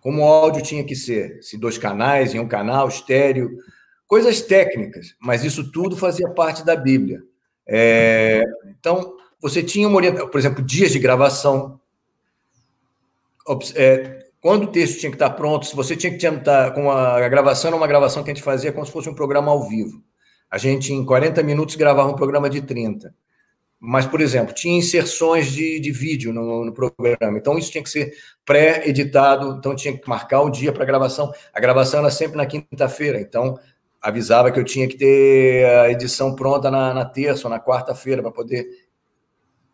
Como 0.00 0.20
o 0.20 0.26
áudio 0.26 0.62
tinha 0.62 0.84
que 0.84 0.94
ser, 0.94 1.42
se 1.42 1.56
dois 1.56 1.78
canais 1.78 2.34
em 2.34 2.38
um 2.38 2.46
canal, 2.46 2.88
estéreo, 2.88 3.50
coisas 4.06 4.40
técnicas, 4.42 5.14
mas 5.20 5.44
isso 5.44 5.70
tudo 5.70 5.96
fazia 5.96 6.28
parte 6.30 6.64
da 6.64 6.76
Bíblia. 6.76 7.22
É, 7.66 8.44
então, 8.68 9.16
você 9.40 9.62
tinha 9.62 9.88
uma 9.88 9.96
orientação, 9.96 10.28
por 10.28 10.38
exemplo, 10.38 10.62
dias 10.62 10.92
de 10.92 10.98
gravação. 10.98 11.80
É, 13.74 14.26
quando 14.40 14.64
o 14.64 14.66
texto 14.66 15.00
tinha 15.00 15.10
que 15.10 15.16
estar 15.16 15.30
pronto, 15.30 15.66
se 15.66 15.74
você 15.74 15.96
tinha 15.96 16.16
que 16.16 16.26
estar 16.26 16.72
com 16.72 16.90
a, 16.90 17.28
gravação, 17.28 17.68
era 17.68 17.76
uma 17.76 17.86
gravação 17.86 18.22
que 18.22 18.30
a 18.30 18.34
gente 18.34 18.42
fazia 18.42 18.72
como 18.72 18.84
se 18.84 18.92
fosse 18.92 19.08
um 19.08 19.14
programa 19.14 19.50
ao 19.50 19.68
vivo. 19.68 20.02
A 20.50 20.58
gente, 20.58 20.92
em 20.92 21.04
40 21.04 21.42
minutos, 21.42 21.74
gravava 21.76 22.10
um 22.10 22.16
programa 22.16 22.48
de 22.48 22.60
30. 22.60 23.14
Mas, 23.80 24.06
por 24.06 24.20
exemplo, 24.20 24.54
tinha 24.54 24.78
inserções 24.78 25.50
de, 25.52 25.78
de 25.78 25.90
vídeo 25.90 26.32
no, 26.32 26.64
no, 26.64 26.72
programa. 26.72 27.36
Então, 27.36 27.58
isso 27.58 27.70
tinha 27.70 27.82
que 27.82 27.90
ser 27.90 28.14
pré-editado. 28.44 29.56
Então, 29.58 29.74
tinha 29.74 29.96
que 29.96 30.08
marcar 30.08 30.40
o 30.40 30.48
dia 30.48 30.72
para 30.72 30.84
a 30.84 30.86
gravação. 30.86 31.32
A 31.52 31.60
gravação 31.60 32.00
era 32.00 32.10
sempre 32.10 32.36
na 32.36 32.46
quinta-feira. 32.46 33.20
Então, 33.20 33.58
avisava 34.04 34.50
que 34.50 34.60
eu 34.60 34.64
tinha 34.64 34.86
que 34.86 34.98
ter 34.98 35.64
a 35.64 35.90
edição 35.90 36.34
pronta 36.36 36.70
na, 36.70 36.92
na 36.92 37.06
terça 37.06 37.46
ou 37.46 37.50
na 37.50 37.58
quarta-feira 37.58 38.20
para 38.20 38.30
poder, 38.30 38.66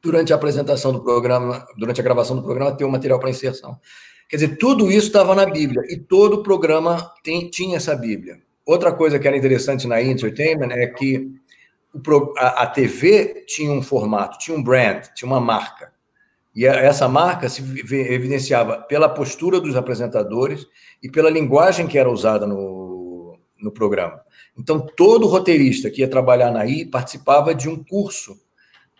durante 0.01 0.33
a 0.33 0.37
apresentação 0.37 0.93
do 0.93 1.03
programa, 1.03 1.67
durante 1.77 2.01
a 2.01 2.05
gravação 2.05 2.37
do 2.37 2.43
programa, 2.43 2.77
ter 2.77 2.85
o 2.85 2.91
material 2.91 3.19
para 3.19 3.29
inserção. 3.29 3.77
Quer 4.29 4.37
dizer, 4.37 4.57
tudo 4.57 4.89
isso 4.89 5.09
estava 5.09 5.35
na 5.35 5.45
Bíblia 5.45 5.83
e 5.89 5.99
todo 5.99 6.45
programa 6.45 7.13
tem, 7.25 7.51
tinha 7.51 7.77
essa 7.77 7.97
Bíblia. 7.97 8.41
Outra 8.65 8.93
coisa 8.93 9.19
que 9.19 9.27
era 9.27 9.37
interessante 9.37 9.89
na 9.89 10.01
Entertainment 10.01 10.71
é 10.71 10.87
que 10.87 11.29
o, 11.93 12.35
a, 12.39 12.63
a 12.63 12.67
TV 12.69 13.45
tinha 13.49 13.73
um 13.73 13.83
formato, 13.83 14.39
tinha 14.39 14.57
um 14.57 14.63
brand, 14.63 15.07
tinha 15.13 15.29
uma 15.29 15.41
marca. 15.41 15.93
E 16.55 16.65
essa 16.65 17.09
marca 17.09 17.49
se 17.49 17.63
evidenciava 17.63 18.79
pela 18.83 19.09
postura 19.09 19.61
dos 19.61 19.75
apresentadores 19.75 20.67
e 21.03 21.11
pela 21.11 21.31
linguagem 21.31 21.89
que 21.89 21.99
era 21.99 22.09
usada 22.09 22.47
no, 22.47 22.90
no 23.63 23.71
programa. 23.71 24.21
Então, 24.57 24.81
todo 24.81 25.27
roteirista 25.27 25.91
que 25.91 26.01
ia 26.01 26.09
trabalhar 26.09 26.51
na 26.51 26.67
I 26.67 26.85
participava 26.85 27.55
de 27.55 27.69
um 27.69 27.83
curso 27.83 28.39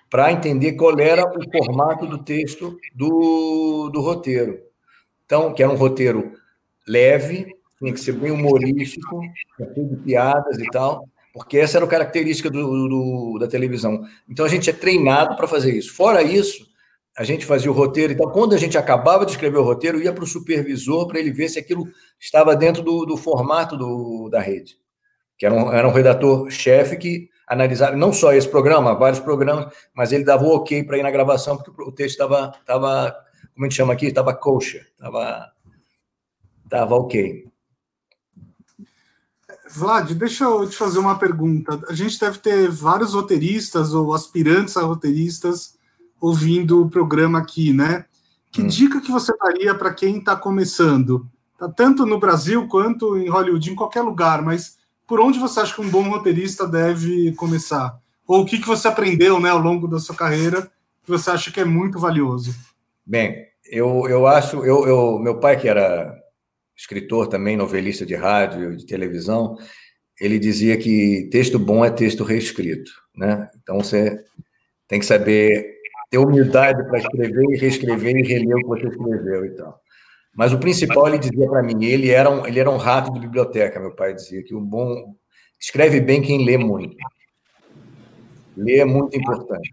para 0.09 0.33
entender 0.33 0.73
qual 0.73 0.99
era 0.99 1.25
o 1.25 1.51
formato 1.51 2.07
do 2.07 2.19
texto 2.19 2.77
do, 2.95 3.89
do 3.91 4.01
roteiro. 4.01 4.61
Então, 5.25 5.53
que 5.55 5.63
era 5.63 5.71
um 5.71 5.77
roteiro 5.77 6.33
leve, 6.87 7.47
tinha 7.79 7.93
que 7.93 8.01
ser 8.01 8.13
bem 8.13 8.33
humorístico, 8.33 9.21
cheio 9.57 9.89
de 9.89 9.97
piadas 9.97 10.59
e 10.59 10.67
tal, 10.71 11.09
porque 11.33 11.59
essa 11.59 11.79
era 11.79 11.87
a 11.87 11.89
característica 11.89 12.51
do, 12.51 12.89
do, 12.89 13.39
da 13.39 13.47
televisão. 13.47 14.05
Então, 14.29 14.45
a 14.45 14.49
gente 14.49 14.69
é 14.69 14.73
treinado 14.73 15.37
para 15.37 15.47
fazer 15.47 15.73
isso. 15.77 15.95
Fora 15.95 16.23
isso, 16.23 16.70
a 17.21 17.25
gente 17.25 17.45
fazia 17.45 17.71
o 17.71 17.75
roteiro. 17.75 18.15
Então, 18.15 18.31
quando 18.31 18.55
a 18.55 18.57
gente 18.57 18.79
acabava 18.79 19.27
de 19.27 19.33
escrever 19.33 19.59
o 19.59 19.63
roteiro, 19.63 20.01
ia 20.01 20.11
para 20.11 20.25
o 20.25 20.27
supervisor 20.27 21.07
para 21.07 21.19
ele 21.19 21.31
ver 21.31 21.51
se 21.51 21.59
aquilo 21.59 21.87
estava 22.19 22.57
dentro 22.57 22.83
do, 22.83 23.05
do 23.05 23.15
formato 23.15 23.77
do, 23.77 24.31
da 24.31 24.41
rede. 24.41 24.79
Que 25.37 25.45
era 25.45 25.55
um, 25.55 25.71
era 25.71 25.87
um 25.87 25.93
redator-chefe 25.93 26.97
que 26.97 27.29
analisava 27.47 27.95
não 27.95 28.11
só 28.11 28.33
esse 28.33 28.49
programa, 28.49 28.95
vários 28.95 29.21
programas, 29.21 29.71
mas 29.95 30.13
ele 30.13 30.25
dava 30.25 30.45
o 30.45 30.57
ok 30.57 30.83
para 30.83 30.97
ir 30.97 31.03
na 31.03 31.11
gravação, 31.11 31.59
porque 31.59 31.83
o 31.83 31.93
texto 31.93 32.13
estava, 32.13 32.55
estava 32.59 33.15
como 33.53 33.67
a 33.67 33.69
gente 33.69 33.77
chama 33.77 33.93
aqui, 33.93 34.07
estava 34.07 34.33
kosher, 34.33 34.87
estava, 34.91 35.53
estava 36.65 36.95
ok. 36.95 37.45
Vlad, 39.73 40.11
deixa 40.13 40.45
eu 40.45 40.67
te 40.67 40.75
fazer 40.75 40.99
uma 40.99 41.19
pergunta. 41.19 41.79
A 41.87 41.93
gente 41.93 42.19
deve 42.19 42.39
ter 42.39 42.71
vários 42.71 43.13
roteiristas 43.13 43.93
ou 43.93 44.15
aspirantes 44.15 44.75
a 44.79 44.85
roteiristas 44.85 45.79
ouvindo 46.21 46.83
o 46.83 46.91
programa 46.91 47.39
aqui, 47.39 47.73
né? 47.73 48.05
Que 48.53 48.63
hum. 48.63 48.67
dica 48.67 49.01
que 49.01 49.11
você 49.11 49.33
daria 49.39 49.75
para 49.75 49.95
quem 49.95 50.19
está 50.19 50.37
começando? 50.37 51.27
Tá 51.59 51.69
tanto 51.69 52.05
no 52.07 52.19
Brasil 52.19 52.67
quanto 52.69 53.17
em 53.19 53.29
Hollywood, 53.29 53.71
em 53.71 53.75
qualquer 53.75 54.03
lugar, 54.03 54.43
mas 54.43 54.79
por 55.07 55.21
onde 55.21 55.39
você 55.39 55.61
acha 55.61 55.75
que 55.75 55.81
um 55.81 55.91
bom 55.91 56.09
roteirista 56.09 56.67
deve 56.67 57.33
começar? 57.33 57.99
Ou 58.27 58.43
o 58.43 58.47
que, 58.47 58.59
que 58.59 58.67
você 58.67 58.87
aprendeu 58.87 59.41
né, 59.41 59.51
ao 59.51 59.59
longo 59.59 59.89
da 59.89 59.99
sua 59.99 60.15
carreira 60.15 60.71
que 61.03 61.11
você 61.11 61.31
acha 61.31 61.51
que 61.51 61.61
é 61.61 61.65
muito 61.65 61.99
valioso? 61.99 62.55
Bem, 63.05 63.47
eu, 63.71 64.07
eu 64.09 64.27
acho, 64.27 64.65
eu, 64.65 64.87
eu, 64.87 65.19
meu 65.19 65.39
pai 65.41 65.59
que 65.59 65.69
era 65.69 66.17
escritor 66.77 67.27
também, 67.27 67.57
novelista 67.57 68.07
de 68.07 68.15
rádio, 68.15 68.77
de 68.77 68.87
televisão, 68.87 69.59
ele 70.21 70.39
dizia 70.39 70.77
que 70.77 71.29
texto 71.31 71.59
bom 71.59 71.85
é 71.85 71.91
texto 71.91 72.25
reescrito, 72.25 72.91
né? 73.17 73.51
Então 73.61 73.79
você 73.79 74.25
tem 74.87 74.99
que 74.99 75.07
saber 75.07 75.80
ter 76.11 76.19
humildade 76.19 76.83
para 76.85 76.99
escrever 76.99 77.45
e 77.51 77.57
reescrever 77.57 78.17
e 78.17 78.23
reler 78.23 78.57
o 78.57 78.59
que 78.59 78.67
você 78.67 78.89
escreveu 78.89 79.45
e 79.45 79.51
tal. 79.51 79.81
Mas 80.35 80.53
o 80.53 80.59
principal 80.59 81.09
ele 81.09 81.19
dizia 81.19 81.49
para 81.49 81.63
mim, 81.63 81.85
ele 81.85 82.11
era 82.11 82.29
um, 82.29 82.47
ele 82.47 82.59
era 82.59 82.71
um 82.71 82.77
rato 82.77 83.13
de 83.13 83.21
biblioteca, 83.21 83.81
meu 83.81 83.95
pai 83.95 84.15
dizia 84.15 84.43
que 84.43 84.55
um 84.55 84.65
bom 84.65 85.15
escreve 85.59 86.01
bem 86.01 86.21
quem 86.21 86.45
lê 86.45 86.59
muito. 86.59 86.97
Ler 88.57 88.81
é 88.81 88.85
muito 88.85 89.17
importante. 89.17 89.73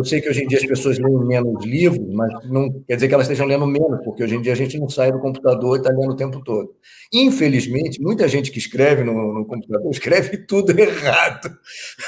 Eu 0.00 0.04
sei 0.06 0.18
que 0.18 0.30
hoje 0.30 0.42
em 0.42 0.46
dia 0.46 0.56
as 0.56 0.64
pessoas 0.64 0.98
leem 0.98 1.26
menos 1.26 1.62
livros, 1.62 2.08
mas 2.14 2.32
não 2.48 2.72
quer 2.88 2.94
dizer 2.94 3.06
que 3.06 3.12
elas 3.12 3.26
estejam 3.26 3.46
lendo 3.46 3.66
menos, 3.66 4.02
porque 4.02 4.24
hoje 4.24 4.34
em 4.34 4.40
dia 4.40 4.54
a 4.54 4.56
gente 4.56 4.78
não 4.78 4.88
sai 4.88 5.12
do 5.12 5.18
computador 5.18 5.76
e 5.76 5.80
está 5.80 5.92
lendo 5.92 6.12
o 6.12 6.16
tempo 6.16 6.42
todo. 6.42 6.74
Infelizmente, 7.12 8.00
muita 8.00 8.26
gente 8.26 8.50
que 8.50 8.58
escreve 8.58 9.04
no, 9.04 9.34
no 9.34 9.44
computador 9.44 9.88
escreve 9.92 10.38
tudo 10.38 10.70
errado. 10.70 11.50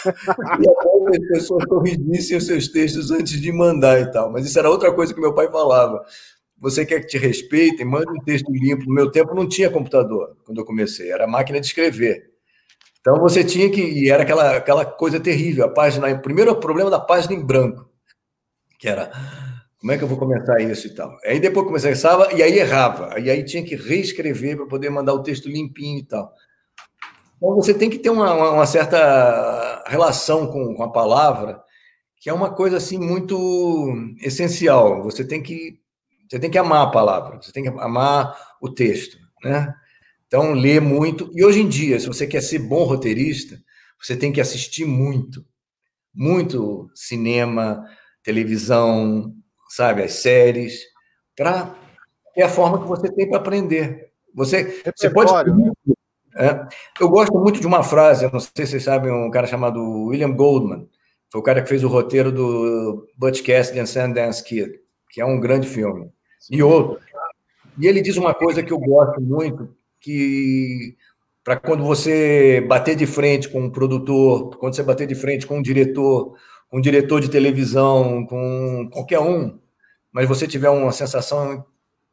e 0.06 1.18
as 1.18 1.28
pessoas 1.28 1.66
corrigissem 1.66 2.38
os 2.38 2.46
seus 2.46 2.68
textos 2.68 3.10
antes 3.10 3.38
de 3.38 3.52
mandar 3.52 4.00
e 4.00 4.10
tal. 4.10 4.32
Mas 4.32 4.46
isso 4.46 4.58
era 4.58 4.70
outra 4.70 4.90
coisa 4.90 5.12
que 5.12 5.20
meu 5.20 5.34
pai 5.34 5.50
falava. 5.50 6.02
Você 6.58 6.86
quer 6.86 7.00
que 7.00 7.08
te 7.08 7.18
respeitem, 7.18 7.84
manda 7.84 8.10
um 8.10 8.24
texto 8.24 8.50
limpo. 8.50 8.86
No 8.86 8.94
meu 8.94 9.10
tempo 9.10 9.34
não 9.34 9.46
tinha 9.46 9.68
computador 9.68 10.34
quando 10.46 10.58
eu 10.58 10.64
comecei, 10.64 11.12
era 11.12 11.26
máquina 11.26 11.60
de 11.60 11.66
escrever. 11.66 12.31
Então 13.02 13.18
você 13.18 13.42
tinha 13.42 13.68
que. 13.68 13.82
E 13.82 14.10
era 14.10 14.22
aquela, 14.22 14.56
aquela 14.56 14.84
coisa 14.84 15.18
terrível, 15.18 15.66
a 15.66 15.68
página. 15.68 16.16
Primeiro 16.18 16.52
o 16.52 16.60
problema 16.60 16.88
da 16.88 17.00
página 17.00 17.34
em 17.34 17.44
branco, 17.44 17.90
que 18.78 18.88
era. 18.88 19.10
Como 19.80 19.90
é 19.90 19.98
que 19.98 20.04
eu 20.04 20.08
vou 20.08 20.16
começar 20.16 20.60
isso 20.60 20.86
e 20.86 20.94
tal? 20.94 21.18
Aí 21.24 21.40
depois 21.40 21.66
começava 21.66 22.32
e 22.32 22.40
aí 22.40 22.56
errava. 22.56 23.18
E 23.18 23.28
aí 23.28 23.44
tinha 23.44 23.64
que 23.64 23.74
reescrever 23.74 24.56
para 24.56 24.66
poder 24.66 24.88
mandar 24.90 25.12
o 25.12 25.22
texto 25.24 25.48
limpinho 25.48 25.98
e 25.98 26.04
tal. 26.04 26.32
Então 27.36 27.56
você 27.56 27.74
tem 27.74 27.90
que 27.90 27.98
ter 27.98 28.10
uma, 28.10 28.32
uma, 28.32 28.50
uma 28.52 28.66
certa 28.66 29.82
relação 29.88 30.46
com, 30.46 30.76
com 30.76 30.82
a 30.84 30.92
palavra, 30.92 31.60
que 32.20 32.30
é 32.30 32.32
uma 32.32 32.54
coisa 32.54 32.76
assim 32.76 32.96
muito 32.96 33.92
essencial. 34.20 35.02
Você 35.02 35.24
tem 35.24 35.42
que 35.42 35.82
você 36.30 36.38
tem 36.38 36.50
que 36.50 36.56
amar 36.56 36.86
a 36.86 36.90
palavra, 36.90 37.42
você 37.42 37.52
tem 37.52 37.64
que 37.64 37.68
amar 37.68 38.34
o 38.60 38.70
texto, 38.70 39.18
né? 39.44 39.74
Então, 40.32 40.54
lê 40.54 40.80
muito. 40.80 41.30
E 41.34 41.44
hoje 41.44 41.60
em 41.60 41.68
dia, 41.68 42.00
se 42.00 42.06
você 42.06 42.26
quer 42.26 42.40
ser 42.40 42.58
bom 42.58 42.84
roteirista, 42.84 43.58
você 44.00 44.16
tem 44.16 44.32
que 44.32 44.40
assistir 44.40 44.86
muito. 44.86 45.44
Muito 46.14 46.90
cinema, 46.94 47.84
televisão, 48.22 49.34
sabe, 49.68 50.02
as 50.02 50.14
séries, 50.14 50.80
para 51.36 51.74
é 52.34 52.44
a 52.44 52.48
forma 52.48 52.80
que 52.80 52.88
você 52.88 53.12
tem 53.12 53.28
para 53.28 53.40
aprender. 53.40 54.10
Você, 54.34 54.82
você 54.96 55.10
pode. 55.10 55.50
Né? 55.50 55.70
É, 56.34 56.66
eu 56.98 57.10
gosto 57.10 57.38
muito 57.38 57.60
de 57.60 57.66
uma 57.66 57.82
frase, 57.82 58.30
não 58.32 58.40
sei 58.40 58.64
se 58.64 58.72
vocês 58.72 58.84
sabem, 58.84 59.12
um 59.12 59.30
cara 59.30 59.46
chamado 59.46 60.06
William 60.06 60.32
Goldman, 60.32 60.88
foi 61.30 61.42
o 61.42 61.44
cara 61.44 61.60
que 61.60 61.68
fez 61.68 61.84
o 61.84 61.88
roteiro 61.88 62.32
do 62.32 63.06
Butch 63.18 63.42
Cassidy 63.42 63.80
and 63.80 63.86
Sundance 63.86 64.42
Kid, 64.42 64.80
que 65.10 65.20
é 65.20 65.26
um 65.26 65.38
grande 65.38 65.68
filme, 65.68 66.10
e 66.50 66.62
outro. 66.62 66.98
E 67.78 67.86
ele 67.86 68.00
diz 68.00 68.16
uma 68.16 68.32
coisa 68.32 68.62
que 68.62 68.72
eu 68.72 68.78
gosto 68.78 69.20
muito, 69.20 69.76
que 70.02 70.96
para 71.44 71.56
quando 71.56 71.84
você 71.84 72.60
bater 72.68 72.96
de 72.96 73.06
frente 73.06 73.48
com 73.48 73.62
um 73.62 73.70
produtor, 73.70 74.56
quando 74.58 74.74
você 74.74 74.82
bater 74.82 75.06
de 75.06 75.14
frente 75.14 75.46
com 75.46 75.58
um 75.58 75.62
diretor, 75.62 76.36
um 76.72 76.80
diretor 76.80 77.20
de 77.20 77.30
televisão, 77.30 78.26
com 78.26 78.88
qualquer 78.92 79.20
um, 79.20 79.58
mas 80.12 80.28
você 80.28 80.46
tiver 80.46 80.70
uma 80.70 80.92
sensação 80.92 81.64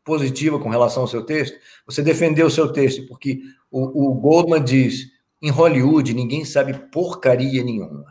positiva 0.04 0.60
com 0.60 0.69
relação 0.69 1.04
ao 1.04 1.08
seu 1.08 1.23
texto, 1.23 1.58
você 1.86 2.02
defender 2.02 2.43
o 2.43 2.49
seu 2.49 2.71
texto, 2.71 3.06
porque 3.08 3.41
o, 3.71 4.10
o 4.10 4.13
Goldman 4.15 4.63
diz: 4.63 5.08
em 5.41 5.49
Hollywood 5.49 6.13
ninguém 6.13 6.45
sabe 6.45 6.73
porcaria 6.91 7.63
nenhuma. 7.63 8.06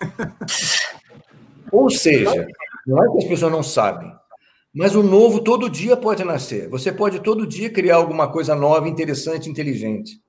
Ou 1.72 1.90
seja, 1.90 2.46
não 2.86 3.04
é 3.04 3.12
que 3.12 3.18
as 3.18 3.24
pessoas 3.24 3.50
não 3.50 3.62
sabem, 3.62 4.12
mas 4.74 4.96
o 4.96 5.02
novo 5.02 5.40
todo 5.40 5.70
dia 5.70 5.96
pode 5.96 6.24
nascer. 6.24 6.68
Você 6.68 6.90
pode 6.90 7.20
todo 7.20 7.46
dia 7.46 7.70
criar 7.70 7.96
alguma 7.96 8.30
coisa 8.30 8.56
nova, 8.56 8.88
interessante, 8.88 9.48
inteligente. 9.48 10.20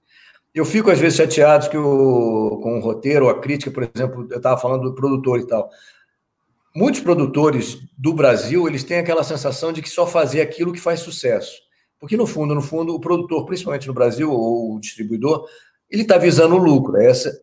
Eu 0.53 0.63
fico, 0.63 0.91
às 0.91 0.99
vezes, 0.99 1.17
chateado 1.17 1.69
que 1.69 1.77
o, 1.77 2.59
com 2.61 2.77
o 2.77 2.79
roteiro, 2.79 3.27
a 3.27 3.39
crítica, 3.39 3.71
por 3.71 3.83
exemplo, 3.83 4.27
eu 4.29 4.37
estava 4.37 4.61
falando 4.61 4.83
do 4.83 4.95
produtor 4.95 5.39
e 5.39 5.47
tal. 5.47 5.69
Muitos 6.75 7.01
produtores 7.01 7.79
do 7.97 8.13
Brasil, 8.13 8.67
eles 8.67 8.83
têm 8.83 8.99
aquela 8.99 9.23
sensação 9.23 9.73
de 9.73 9.81
que 9.81 9.89
só 9.89 10.05
fazer 10.05 10.41
aquilo 10.41 10.71
que 10.71 10.79
faz 10.79 10.99
sucesso. 10.99 11.57
Porque, 11.99 12.15
no 12.15 12.27
fundo, 12.27 12.53
no 12.53 12.61
fundo, 12.61 12.93
o 12.93 12.99
produtor, 12.99 13.45
principalmente 13.45 13.87
no 13.87 13.93
Brasil, 13.93 14.31
ou 14.31 14.75
o 14.75 14.79
distribuidor, 14.79 15.47
ele 15.89 16.03
está 16.03 16.17
visando 16.17 16.55
o 16.55 16.59
lucro. 16.59 16.97
Essa, 16.97 17.35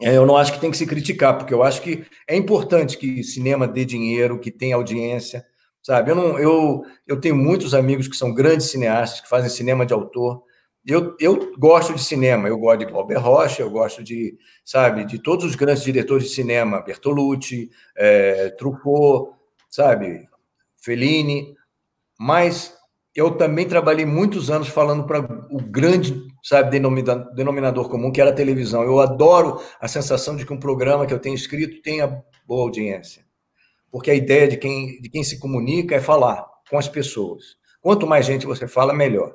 é, 0.00 0.16
eu 0.16 0.24
não 0.24 0.36
acho 0.36 0.52
que 0.52 0.60
tem 0.60 0.70
que 0.70 0.78
se 0.78 0.86
criticar, 0.86 1.36
porque 1.36 1.52
eu 1.52 1.62
acho 1.62 1.82
que 1.82 2.04
é 2.26 2.34
importante 2.34 2.96
que 2.96 3.22
cinema 3.22 3.68
dê 3.68 3.84
dinheiro, 3.84 4.38
que 4.38 4.50
tenha 4.50 4.76
audiência, 4.76 5.44
sabe? 5.82 6.10
Eu, 6.10 6.14
não, 6.14 6.38
eu, 6.38 6.84
eu 7.06 7.20
tenho 7.20 7.36
muitos 7.36 7.74
amigos 7.74 8.08
que 8.08 8.16
são 8.16 8.34
grandes 8.34 8.70
cineastas, 8.70 9.20
que 9.20 9.28
fazem 9.28 9.50
cinema 9.50 9.86
de 9.86 9.92
autor. 9.92 10.42
Eu, 10.86 11.16
eu 11.20 11.52
gosto 11.58 11.94
de 11.94 12.02
cinema, 12.02 12.48
eu 12.48 12.58
gosto 12.58 12.80
de 12.80 12.86
Glauber 12.86 13.18
Rocha, 13.18 13.62
eu 13.62 13.70
gosto 13.70 14.02
de, 14.02 14.38
sabe, 14.64 15.04
de 15.04 15.18
todos 15.18 15.44
os 15.44 15.54
grandes 15.54 15.82
diretores 15.82 16.24
de 16.24 16.34
cinema, 16.34 16.80
Bertolucci, 16.80 17.70
é, 17.96 18.50
Truffaut, 18.50 19.32
sabe, 19.68 20.26
Fellini, 20.80 21.54
mas 22.18 22.74
eu 23.14 23.32
também 23.32 23.66
trabalhei 23.66 24.06
muitos 24.06 24.50
anos 24.50 24.68
falando 24.68 25.04
para 25.04 25.20
o 25.50 25.60
grande, 25.60 26.22
sabe, 26.42 26.70
denominador 26.70 27.88
comum, 27.90 28.12
que 28.12 28.20
era 28.20 28.30
a 28.30 28.34
televisão. 28.34 28.82
Eu 28.82 29.00
adoro 29.00 29.60
a 29.80 29.88
sensação 29.88 30.36
de 30.36 30.46
que 30.46 30.52
um 30.52 30.60
programa 30.60 31.06
que 31.06 31.12
eu 31.12 31.18
tenho 31.18 31.34
escrito 31.34 31.82
tenha 31.82 32.22
boa 32.46 32.62
audiência 32.62 33.27
porque 33.90 34.10
a 34.10 34.14
ideia 34.14 34.48
de 34.48 34.56
quem, 34.56 35.00
de 35.00 35.08
quem 35.08 35.24
se 35.24 35.38
comunica 35.38 35.94
é 35.94 36.00
falar 36.00 36.46
com 36.70 36.78
as 36.78 36.88
pessoas. 36.88 37.56
Quanto 37.80 38.06
mais 38.06 38.26
gente 38.26 38.46
você 38.46 38.66
fala, 38.66 38.92
melhor. 38.92 39.34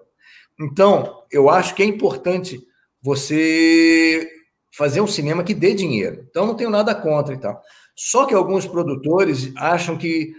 Então, 0.60 1.24
eu 1.32 1.50
acho 1.50 1.74
que 1.74 1.82
é 1.82 1.86
importante 1.86 2.62
você 3.02 4.30
fazer 4.72 5.02
um 5.02 5.08
cinema 5.08 5.44
que 5.44 5.54
dê 5.54 5.74
dinheiro. 5.74 6.26
Então, 6.30 6.46
não 6.46 6.56
tenho 6.56 6.70
nada 6.70 6.94
contra 6.94 7.34
e 7.34 7.38
tal. 7.38 7.62
Só 7.96 8.26
que 8.26 8.34
alguns 8.34 8.66
produtores 8.66 9.52
acham 9.56 9.98
que 9.98 10.34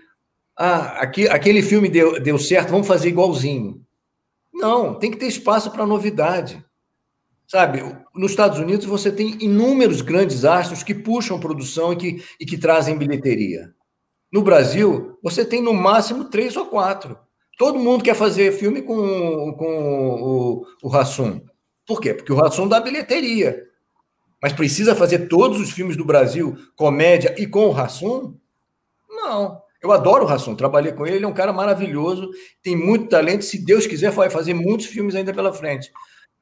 ah, 0.57 1.00
aqui, 1.00 1.29
aquele 1.29 1.62
filme 1.62 1.88
deu, 1.88 2.20
deu 2.20 2.38
certo, 2.38 2.70
vamos 2.70 2.87
fazer 2.87 3.09
igualzinho. 3.09 3.85
Não, 4.53 4.94
tem 4.94 5.11
que 5.11 5.16
ter 5.16 5.27
espaço 5.27 5.70
para 5.70 5.87
novidade. 5.87 6.64
Sabe, 7.46 7.83
nos 8.14 8.31
Estados 8.31 8.59
Unidos 8.59 8.87
você 8.87 9.12
tem 9.12 9.37
inúmeros 9.40 10.00
grandes 10.00 10.44
astros 10.44 10.83
que 10.83 10.94
puxam 10.94 11.38
produção 11.38 11.92
e 11.92 11.96
que, 11.96 12.24
e 12.40 12.46
que 12.46 12.57
trazem 12.57 12.96
bilheteria. 12.96 13.74
No 14.35 14.42
Brasil, 14.42 15.16
você 15.23 15.44
tem 15.44 15.62
no 15.62 15.73
máximo 15.73 16.25
três 16.25 16.57
ou 16.57 16.66
quatro. 16.66 17.16
Todo 17.57 17.79
mundo 17.79 18.03
quer 18.03 18.16
fazer 18.16 18.51
filme 18.51 18.83
com, 18.83 19.53
com 19.53 20.20
o, 20.20 20.66
o 20.83 20.88
Rassum. 20.88 21.40
Por 21.87 22.01
quê? 22.01 22.12
Porque 22.12 22.33
o 22.33 22.37
Rassum 22.37 22.66
dá 22.66 22.81
bilheteria. 22.81 23.62
Mas 24.42 24.53
precisa 24.53 24.97
fazer 24.97 25.29
todos 25.29 25.61
os 25.61 25.70
filmes 25.70 25.97
do 25.97 26.05
Brasil, 26.05 26.59
comédia 26.75 27.33
e 27.38 27.47
com 27.47 27.66
o 27.66 27.70
Rassum? 27.70 28.37
Não. 29.09 29.62
Eu 29.81 29.92
adoro 29.92 30.25
o 30.25 30.27
Rassum, 30.27 30.57
trabalhei 30.57 30.90
com 30.90 31.07
ele, 31.07 31.18
ele 31.18 31.25
é 31.25 31.29
um 31.29 31.33
cara 31.33 31.53
maravilhoso, 31.53 32.29
tem 32.61 32.75
muito 32.75 33.09
talento. 33.09 33.44
Se 33.44 33.64
Deus 33.64 33.87
quiser, 33.87 34.11
vai 34.11 34.31
fazer 34.31 34.53
muitos 34.53 34.87
filmes 34.87 35.14
ainda 35.14 35.33
pela 35.33 35.53
frente. 35.53 35.92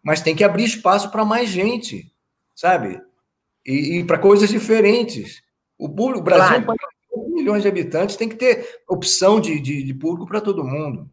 Mas 0.02 0.22
tem 0.22 0.34
que 0.34 0.44
abrir 0.44 0.64
espaço 0.64 1.10
para 1.10 1.26
mais 1.26 1.50
gente, 1.50 2.10
sabe? 2.54 3.02
E, 3.66 3.98
e 3.98 4.04
para 4.04 4.16
coisas 4.16 4.48
diferentes. 4.48 5.42
O, 5.76 5.90
público, 5.90 6.20
o 6.20 6.22
Brasil 6.22 6.46
claro. 6.46 6.56
é 6.56 6.62
um 6.62 6.66
país 6.66 6.91
milhões 7.32 7.62
de 7.62 7.68
habitantes, 7.68 8.16
tem 8.16 8.28
que 8.28 8.36
ter 8.36 8.80
opção 8.88 9.40
de, 9.40 9.58
de, 9.60 9.82
de 9.82 9.94
público 9.94 10.26
para 10.26 10.40
todo 10.40 10.64
mundo. 10.64 11.10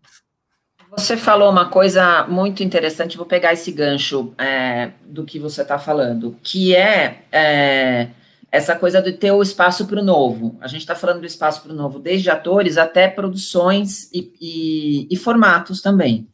Você 0.92 1.16
falou 1.16 1.52
uma 1.52 1.70
coisa 1.70 2.26
muito 2.28 2.64
interessante, 2.64 3.18
vou 3.18 3.26
pegar 3.26 3.54
esse 3.54 3.72
gancho 3.72 4.34
é, 4.38 4.92
do 5.06 5.24
que 5.24 5.38
você 5.38 5.62
está 5.62 5.78
falando, 5.78 6.36
que 6.42 6.76
é, 6.76 7.22
é, 7.32 8.08
essa 8.52 8.76
coisa 8.76 9.00
de 9.00 9.14
ter 9.14 9.32
o 9.32 9.42
espaço 9.42 9.86
para 9.86 10.00
o 10.00 10.04
novo. 10.04 10.58
A 10.60 10.68
gente 10.68 10.82
está 10.82 10.96
falando 10.96 11.20
do 11.20 11.28
espaço 11.28 11.62
para 11.62 11.72
o 11.72 11.76
novo, 11.76 12.00
desde 12.00 12.32
atores 12.32 12.78
até 12.78 13.08
produções 13.08 14.10
e, 14.12 14.34
e, 14.42 15.08
e, 15.12 15.16
formatos 15.16 15.82
também. 15.82 16.28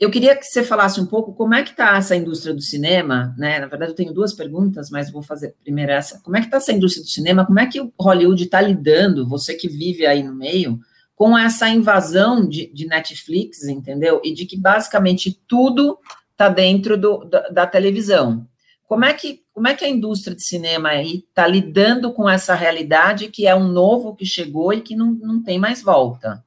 Eu 0.00 0.10
queria 0.10 0.34
que 0.34 0.46
você 0.46 0.64
falasse 0.64 0.98
um 0.98 1.04
pouco 1.04 1.34
como 1.34 1.54
é 1.54 1.62
que 1.62 1.72
está 1.72 1.94
essa 1.94 2.16
indústria 2.16 2.54
do 2.54 2.62
cinema, 2.62 3.34
né? 3.36 3.60
Na 3.60 3.66
verdade, 3.66 3.92
eu 3.92 3.96
tenho 3.96 4.14
duas 4.14 4.32
perguntas, 4.32 4.88
mas 4.88 5.12
vou 5.12 5.22
fazer 5.22 5.54
primeiro 5.62 5.92
essa. 5.92 6.18
Como 6.22 6.38
é 6.38 6.40
que 6.40 6.46
está 6.46 6.56
essa 6.56 6.72
indústria 6.72 7.04
do 7.04 7.10
cinema? 7.10 7.44
Como 7.44 7.60
é 7.60 7.66
que 7.66 7.82
o 7.82 7.92
Hollywood 8.00 8.44
está 8.44 8.62
lidando, 8.62 9.28
você 9.28 9.54
que 9.54 9.68
vive 9.68 10.06
aí 10.06 10.22
no 10.22 10.34
meio, 10.34 10.80
com 11.14 11.36
essa 11.36 11.68
invasão 11.68 12.48
de, 12.48 12.72
de 12.72 12.86
Netflix, 12.86 13.64
entendeu? 13.64 14.22
E 14.24 14.32
de 14.32 14.46
que 14.46 14.56
basicamente 14.56 15.38
tudo 15.46 15.98
está 16.32 16.48
dentro 16.48 16.96
do, 16.96 17.18
da, 17.26 17.48
da, 17.50 17.66
televisão. 17.66 18.46
Como 18.88 19.04
é, 19.04 19.12
que, 19.12 19.42
como 19.52 19.68
é 19.68 19.74
que 19.74 19.84
a 19.84 19.88
indústria 19.88 20.34
de 20.34 20.42
cinema 20.42 20.88
aí 20.88 21.26
está 21.28 21.46
lidando 21.46 22.10
com 22.14 22.26
essa 22.26 22.54
realidade 22.54 23.28
que 23.28 23.46
é 23.46 23.54
um 23.54 23.68
novo 23.68 24.16
que 24.16 24.24
chegou 24.24 24.72
e 24.72 24.80
que 24.80 24.96
não, 24.96 25.12
não 25.12 25.42
tem 25.42 25.58
mais 25.58 25.82
volta? 25.82 26.42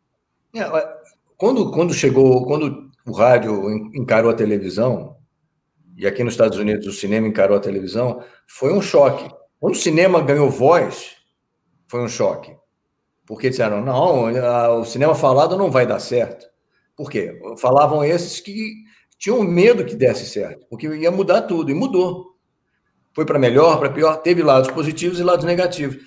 É, 0.56 0.66
quando, 1.38 1.70
quando 1.70 1.94
chegou, 1.94 2.44
quando 2.48 2.92
o 3.06 3.12
rádio 3.12 3.70
encarou 3.94 4.32
a 4.32 4.36
televisão, 4.36 5.18
e 5.98 6.08
aqui 6.08 6.24
nos 6.24 6.34
Estados 6.34 6.58
Unidos 6.58 6.88
o 6.88 6.92
cinema 6.92 7.28
encarou 7.28 7.58
a 7.58 7.62
televisão, 7.62 8.24
foi 8.48 8.74
um 8.74 8.82
choque. 8.82 9.30
Quando 9.60 9.76
o 9.76 9.78
cinema 9.78 10.22
ganhou 10.22 10.50
voz, 10.50 11.16
foi 11.88 12.02
um 12.02 12.10
choque. 12.10 12.56
Porque 13.26 13.50
disseram, 13.50 13.82
não, 13.82 14.82
o 14.82 14.86
cinema 14.86 15.16
falado 15.16 15.58
não 15.58 15.72
vai 15.72 15.86
dar 15.86 16.00
certo. 16.00 16.46
Por 16.96 17.10
quê? 17.10 17.40
Falavam 17.58 18.04
esses 18.04 18.40
que 18.40 18.74
tinham 19.18 19.42
medo 19.44 19.86
que 19.86 19.96
desse 19.96 20.26
certo, 20.26 20.66
porque 20.70 20.88
ia 20.88 21.12
mudar 21.12 21.44
tudo, 21.44 21.72
e 21.72 21.74
mudou. 21.74 22.34
Foi 23.16 23.26
para 23.26 23.40
melhor, 23.40 23.80
para 23.80 23.90
pior, 23.90 24.18
teve 24.18 24.42
lados 24.42 24.72
positivos 24.72 25.20
e 25.20 25.24
lados 25.24 25.46
negativos. 25.46 25.98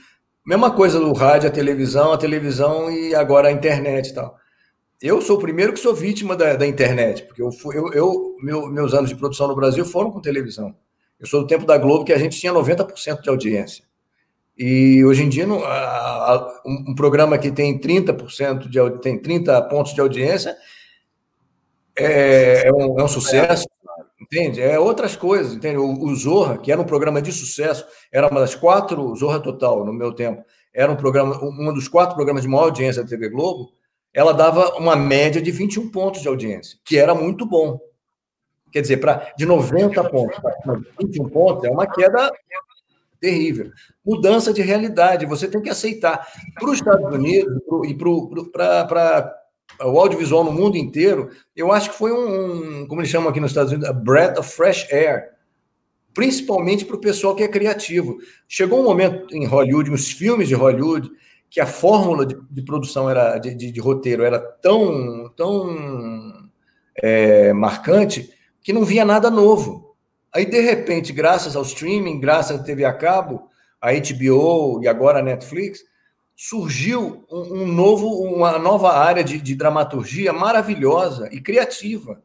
Mesma 0.45 0.71
coisa 0.71 1.01
do 1.01 1.13
rádio, 1.13 1.49
a 1.49 1.53
televisão, 1.53 2.13
a 2.13 2.19
televisão 2.19 2.91
e 2.91 3.15
agora 3.15 3.49
a 3.49 3.53
internet 3.53 4.11
e 4.11 4.15
tal. 4.15 4.37
Eu 5.01 5.21
sou 5.21 5.37
o 5.37 5.41
primeiro 5.41 5.73
que 5.73 5.79
sou 5.81 5.95
vítima 5.95 6.35
da, 6.35 6.55
da 6.55 6.67
internet, 6.67 7.25
porque 7.25 7.43
eu, 7.43 7.51
eu, 7.73 7.93
eu 7.93 8.37
meu, 8.43 8.67
meus 8.67 8.95
anos 8.95 9.11
de 9.11 9.17
produção 9.17 9.47
no 9.47 9.55
Brasil 9.55 9.85
foram 9.85 10.11
com 10.11 10.21
televisão. 10.21 10.75
Eu 11.21 11.27
sou 11.27 11.43
do 11.43 11.47
tempo 11.47 11.67
da 11.67 11.77
Globo 11.79 12.05
que 12.05 12.13
a 12.13 12.19
gente 12.19 12.39
tinha 12.39 12.53
90% 12.53 13.23
de 13.23 13.29
audiência. 13.29 13.85
E 14.57 15.05
hoje 15.05 15.23
em 15.23 15.29
dia, 15.29 15.47
um 15.47 16.95
programa 16.95 17.37
que 17.37 17.51
tem 17.51 17.79
30% 17.79 18.69
de 18.69 18.99
tem 19.01 19.19
30 19.19 19.61
pontos 19.63 19.93
de 19.93 20.01
audiência 20.01 20.57
é, 21.95 22.69
é, 22.69 22.73
um, 22.73 22.99
é 22.99 23.05
um, 23.05 23.09
sucesso, 23.09 23.67
entende? 24.21 24.63
É 24.63 24.79
outras 24.79 25.15
coisas, 25.15 25.55
entende? 25.55 25.77
O, 25.77 26.05
o, 26.05 26.15
Zorra, 26.15 26.57
que 26.57 26.73
era 26.73 26.81
um 26.81 26.87
programa 26.87 27.21
de 27.21 27.33
sucesso, 27.33 27.85
era 28.11 28.29
uma 28.29 28.41
das 28.41 28.55
quatro, 28.55 29.15
Zorra 29.15 29.41
Total, 29.41 29.85
no 29.85 29.93
meu 29.93 30.13
tempo, 30.13 30.43
era 30.73 30.91
um 30.91 30.97
programa, 30.97 31.39
um 31.43 31.73
dos 31.75 31.89
quatro 31.89 32.15
programas 32.15 32.43
de 32.43 32.49
maior 32.49 32.65
audiência 32.65 33.03
da 33.03 33.09
TV 33.09 33.29
Globo, 33.29 33.76
ela 34.17 34.33
dava 34.33 34.79
uma 34.79 34.97
média 34.97 35.43
de 35.43 35.51
21 35.51 35.91
pontos 35.91 36.23
de 36.23 36.29
audiência, 36.29 36.79
que 36.83 36.97
era 36.97 37.15
muito 37.15 37.45
bom. 37.45 37.79
Quer 38.73 38.81
dizer, 38.81 38.97
para 38.97 39.31
de 39.37 39.45
90 39.45 40.03
pontos 40.09 40.39
para 40.39 40.81
21 40.99 41.29
pontos 41.29 41.65
é 41.65 41.71
uma 41.71 41.87
queda 41.87 42.33
terrível. 43.21 43.71
Mudança 44.03 44.55
de 44.55 44.63
realidade, 44.63 45.27
você 45.27 45.47
tem 45.47 45.61
que 45.61 45.69
aceitar. 45.69 46.27
Para 46.55 46.71
os 46.71 46.79
Estados 46.79 47.15
Unidos 47.15 47.63
pro, 47.67 47.85
e 47.85 47.93
para 47.95 49.37
o 49.83 50.01
audiovisual 50.01 50.45
no 50.45 50.53
mundo 50.53 50.79
inteiro, 50.79 51.29
eu 51.55 51.71
acho 51.71 51.91
que 51.91 51.99
foi 51.99 52.11
um, 52.11 52.87
como 52.87 53.03
eles 53.03 53.11
chamam 53.11 53.29
aqui 53.29 53.39
nos 53.39 53.51
Estados 53.51 53.71
Unidos, 53.71 53.87
a 53.87 53.93
breath 53.93 54.39
of 54.39 54.51
fresh 54.51 54.91
air. 54.91 55.33
Principalmente 56.15 56.87
para 56.87 56.97
o 56.97 57.01
pessoal 57.01 57.37
que 57.37 57.43
é 57.43 57.49
criativo. 57.49 58.17
Chegou 58.49 58.81
um 58.81 58.85
momento 58.85 59.37
em 59.37 59.45
Hollywood, 59.45 59.91
nos 59.91 60.11
filmes 60.11 60.49
de 60.49 60.55
Hollywood, 60.55 61.11
que 61.51 61.61
a 61.61 61.67
fórmula 61.67 62.27
de, 62.27 62.37
de 62.51 62.63
produção 62.63 63.09
era 63.09 63.39
de, 63.39 63.55
de, 63.55 63.71
de, 63.71 63.81
roteiro 63.81 64.25
era 64.25 64.39
tão, 64.39 65.33
tão 65.37 66.51
é, 66.97 67.53
marcante 67.53 68.33
que 68.63 68.73
não 68.73 68.85
via 68.85 69.05
nada 69.05 69.31
novo. 69.31 69.97
Aí, 70.33 70.45
de 70.45 70.61
repente, 70.61 71.13
graças 71.13 71.57
ao 71.57 71.63
streaming, 71.63 72.21
graças 72.21 72.61
à 72.61 72.63
TV 72.63 72.85
a 72.85 72.93
cabo, 72.93 73.49
a 73.81 73.93
HBO 73.93 74.83
e 74.83 74.89
agora 74.89 75.21
a 75.21 75.23
Netflix, 75.23 75.81
surgiu 76.35 77.25
um, 77.31 77.63
um 77.63 77.67
novo, 77.67 78.09
uma 78.23 78.59
nova 78.59 78.93
área 78.93 79.25
de, 79.25 79.41
de, 79.41 79.55
dramaturgia 79.55 80.33
maravilhosa 80.33 81.29
e 81.33 81.41
criativa. 81.41 82.21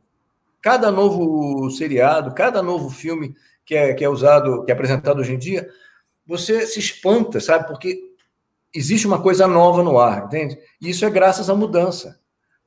Cada 0.61 0.91
novo 0.91 1.69
seriado, 1.71 2.33
cada 2.33 2.61
novo 2.61 2.89
filme 2.89 3.33
que 3.65 3.75
é, 3.75 3.93
que 3.93 4.03
é 4.03 4.09
usado, 4.09 4.65
que 4.65 4.71
é 4.71 4.73
apresentado 4.73 5.19
hoje 5.19 5.33
em 5.33 5.37
dia, 5.37 5.69
você 6.27 6.67
se 6.67 6.79
espanta, 6.79 7.39
sabe? 7.39 7.67
Porque 7.67 8.10
existe 8.73 9.07
uma 9.07 9.21
coisa 9.21 9.47
nova 9.47 9.83
no 9.83 9.99
ar, 9.99 10.25
entende? 10.25 10.57
E 10.81 10.89
isso 10.89 11.05
é 11.05 11.09
graças 11.09 11.49
à 11.49 11.55
mudança. 11.55 12.19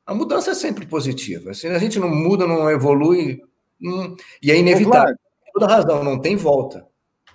A 0.06 0.14
mudança 0.14 0.50
é 0.50 0.54
sempre 0.54 0.86
positiva. 0.86 1.54
Se 1.54 1.66
a 1.66 1.78
gente 1.78 1.98
não 1.98 2.08
muda, 2.08 2.46
não 2.46 2.70
evolui, 2.70 3.40
não... 3.80 4.14
e 4.42 4.50
é 4.50 4.58
inevitável 4.58 5.16
toda 5.54 5.72
razão, 5.72 6.02
não 6.02 6.20
tem 6.20 6.36
volta. 6.36 6.84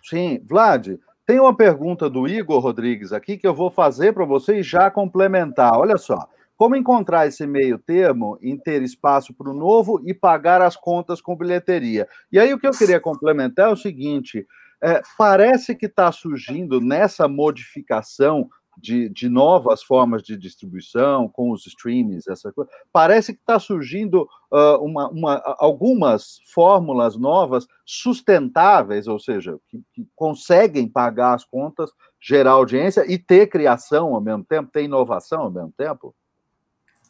Sim, 0.04 0.42
Vlad, 0.46 0.98
tem 1.26 1.40
uma 1.40 1.56
pergunta 1.56 2.10
do 2.10 2.28
Igor 2.28 2.60
Rodrigues 2.60 3.14
aqui 3.14 3.38
que 3.38 3.48
eu 3.48 3.54
vou 3.54 3.72
fazer 3.72 4.14
para 4.14 4.26
você 4.26 4.60
e 4.60 4.64
já 4.64 4.92
complementar. 4.92 5.78
Olha 5.78 5.98
só. 5.98 6.28
Como 6.58 6.76
encontrar 6.76 7.26
esse 7.26 7.48
meio 7.48 7.80
termo 7.80 8.38
em 8.42 8.58
ter 8.58 8.82
espaço 8.84 9.34
para 9.34 9.50
o 9.50 9.54
novo 9.54 10.02
e 10.06 10.14
pagar 10.14 10.62
as 10.62 10.76
contas 10.76 11.22
com 11.22 11.34
bilheteria? 11.34 12.06
E 12.30 12.38
aí 12.38 12.54
o 12.54 12.60
que 12.60 12.68
eu 12.68 12.72
queria 12.72 13.00
complementar 13.00 13.70
é 13.70 13.72
o 13.72 13.78
seguinte: 13.78 14.46
é, 14.84 15.02
parece 15.18 15.74
que 15.74 15.86
está 15.86 16.12
surgindo 16.12 16.82
nessa 16.82 17.30
modificação 17.30 18.50
de, 18.80 19.10
de 19.10 19.28
novas 19.28 19.84
formas 19.84 20.24
de 20.24 20.38
distribuição, 20.38 21.28
com 21.28 21.52
os 21.52 21.66
streams, 21.68 22.30
essa 22.30 22.52
coisa. 22.52 22.70
Parece 22.92 23.34
que 23.34 23.40
está 23.40 23.60
surgindo 23.60 24.28
uh, 24.52 24.84
uma, 24.84 25.10
uma, 25.10 25.56
algumas 25.60 26.40
fórmulas 26.54 27.18
novas 27.18 27.68
sustentáveis, 27.86 29.08
ou 29.08 29.20
seja, 29.20 29.58
que, 29.70 29.82
que, 29.94 30.08
conseguem 30.16 30.88
pagar 30.88 31.34
as 31.34 31.44
contas, 31.44 31.92
gerar 32.20 32.52
audiência 32.52 33.06
e 33.08 33.18
ter 33.18 33.48
criação 33.48 34.16
ao 34.16 34.22
mesmo 34.22 34.44
tempo, 34.44 34.72
ter 34.72 34.84
inovação 34.84 35.42
ao 35.42 35.52
mesmo 35.52 35.74
tempo? 35.78 36.16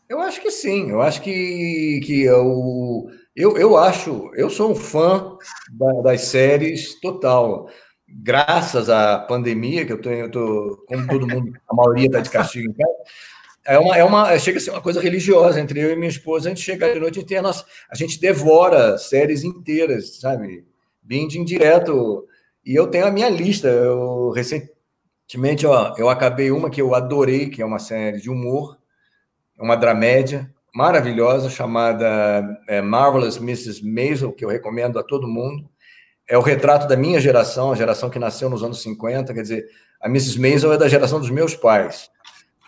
Eu 0.07 0.19
acho 0.19 0.41
que 0.41 0.49
sim, 0.49 0.89
eu 0.89 1.01
acho 1.01 1.21
que, 1.21 2.01
que 2.03 2.23
eu, 2.23 3.05
eu, 3.35 3.55
eu 3.57 3.77
acho, 3.77 4.31
eu 4.33 4.49
sou 4.49 4.71
um 4.71 4.75
fã 4.75 5.37
da, 5.71 6.01
das 6.01 6.21
séries 6.21 6.99
total 6.99 7.69
graças 8.11 8.89
à 8.89 9.19
pandemia, 9.19 9.85
que 9.85 9.93
eu 9.93 10.01
tô, 10.01 10.09
eu 10.09 10.31
tô 10.31 10.83
como 10.87 11.07
todo 11.07 11.27
mundo, 11.27 11.53
a 11.69 11.75
maioria 11.75 12.07
está 12.07 12.19
de 12.19 12.29
castigo 12.29 12.69
em 12.69 12.73
casa, 12.73 12.93
é 13.65 13.77
uma, 13.77 13.97
é 13.97 14.03
uma, 14.03 14.39
chega 14.39 14.57
a 14.57 14.61
ser 14.61 14.71
uma 14.71 14.81
coisa 14.81 15.01
religiosa 15.01 15.59
entre 15.59 15.79
eu 15.79 15.91
e 15.91 15.95
minha 15.95 16.09
esposa. 16.09 16.47
A 16.47 16.49
gente 16.49 16.63
chega 16.63 16.91
de 16.91 16.99
noite 16.99 17.19
e 17.19 17.23
tem 17.23 17.37
a 17.37 17.41
nossa, 17.41 17.65
a 17.89 17.95
gente 17.95 18.19
devora 18.19 18.97
séries 18.97 19.43
inteiras, 19.43 20.19
sabe? 20.19 20.65
Binging 21.03 21.43
direto. 21.43 22.25
E 22.65 22.73
eu 22.73 22.87
tenho 22.87 23.05
a 23.05 23.11
minha 23.11 23.29
lista. 23.29 23.67
Eu 23.67 24.31
recentemente, 24.31 25.67
ó, 25.67 25.93
eu 25.97 26.09
acabei 26.09 26.49
uma 26.49 26.69
que 26.69 26.81
eu 26.81 26.95
adorei, 26.95 27.49
que 27.49 27.61
é 27.61 27.65
uma 27.65 27.79
série 27.79 28.19
de 28.19 28.29
humor, 28.29 28.77
uma 29.59 29.75
dramédia 29.75 30.51
maravilhosa 30.73 31.49
chamada 31.49 32.57
é, 32.67 32.81
Marvelous 32.81 33.37
Mrs. 33.37 33.85
Maisel, 33.85 34.31
que 34.31 34.45
eu 34.45 34.49
recomendo 34.49 34.97
a 34.97 35.03
todo 35.03 35.27
mundo 35.27 35.69
é 36.29 36.37
o 36.37 36.41
retrato 36.41 36.87
da 36.87 36.95
minha 36.95 37.19
geração, 37.19 37.71
a 37.71 37.75
geração 37.75 38.07
que 38.07 38.19
nasceu 38.19 38.49
nos 38.51 38.63
anos 38.63 38.83
50, 38.83 39.33
quer 39.33 39.41
dizer, 39.41 39.65
a 39.99 40.07
Mrs. 40.07 40.39
Maisel 40.39 40.71
é 40.71 40.77
da 40.77 40.87
geração 40.87 41.19
dos 41.19 41.31
meus 41.31 41.55
pais. 41.55 42.07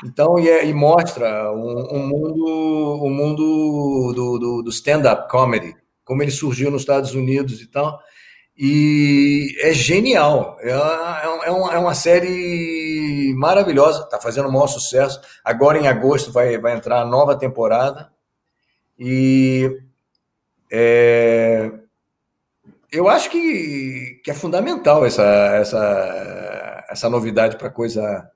Então, 0.04 0.40
e, 0.40 0.50
é, 0.50 0.66
e 0.66 0.74
mostra 0.74 1.54
um, 1.54 1.96
um, 1.96 2.08
mundo, 2.08 3.06
um 3.06 3.10
mundo 3.12 4.14
do, 4.16 4.40
do, 4.40 4.62
do 4.64 4.70
stand-up 4.72 5.30
comedy, 5.30 5.76
como 6.04 6.24
ele 6.24 6.32
surgiu 6.32 6.72
nos 6.72 6.82
Estados 6.82 7.14
Unidos 7.14 7.62
e 7.62 7.68
tal. 7.68 8.00
E 8.58 9.56
é 9.62 9.72
genial. 9.74 10.58
É, 10.60 10.72
é, 10.72 11.48
é 11.48 11.52
uma, 11.52 11.74
é 11.74 11.78
uma 11.78 11.94
série 11.94 13.32
maravilhosa, 13.38 14.04
está 14.04 14.20
fazendo 14.20 14.50
um 14.50 14.52
maior 14.52 14.68
sucesso. 14.68 15.22
Agora, 15.46 15.78
em 15.78 15.88
agosto, 15.88 16.32
vai, 16.32 16.58
vai 16.58 16.76
entrar 16.76 17.00
a 17.02 17.06
nova 17.06 17.38
temporada. 17.38 18.12
E 18.98 19.80
é, 20.72 21.72
eu 22.92 23.08
acho 23.08 23.30
que, 23.30 24.20
que 24.24 24.30
é 24.30 24.34
fundamental 24.34 25.06
essa, 25.06 25.24
essa, 25.24 26.86
essa 26.90 27.10
novidade 27.10 27.58
para 27.58 27.70
coisa, 27.70 28.30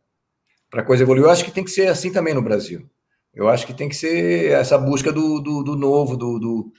coisa 0.88 1.04
evoluir. 1.04 1.26
Eu 1.26 1.30
acho 1.30 1.44
que 1.44 1.52
tem 1.52 1.64
que 1.64 1.72
ser 1.72 1.88
assim 1.88 2.12
também 2.12 2.34
no 2.34 2.42
Brasil. 2.42 2.90
Eu 3.34 3.50
acho 3.50 3.68
que 3.68 3.74
tem 3.74 3.90
que 3.90 3.96
ser 3.96 4.52
essa 4.52 4.78
busca 4.78 5.12
do, 5.12 5.42
do, 5.42 5.62
do 5.62 5.76
novo, 5.76 6.16
do, 6.16 6.40
do 6.40 6.72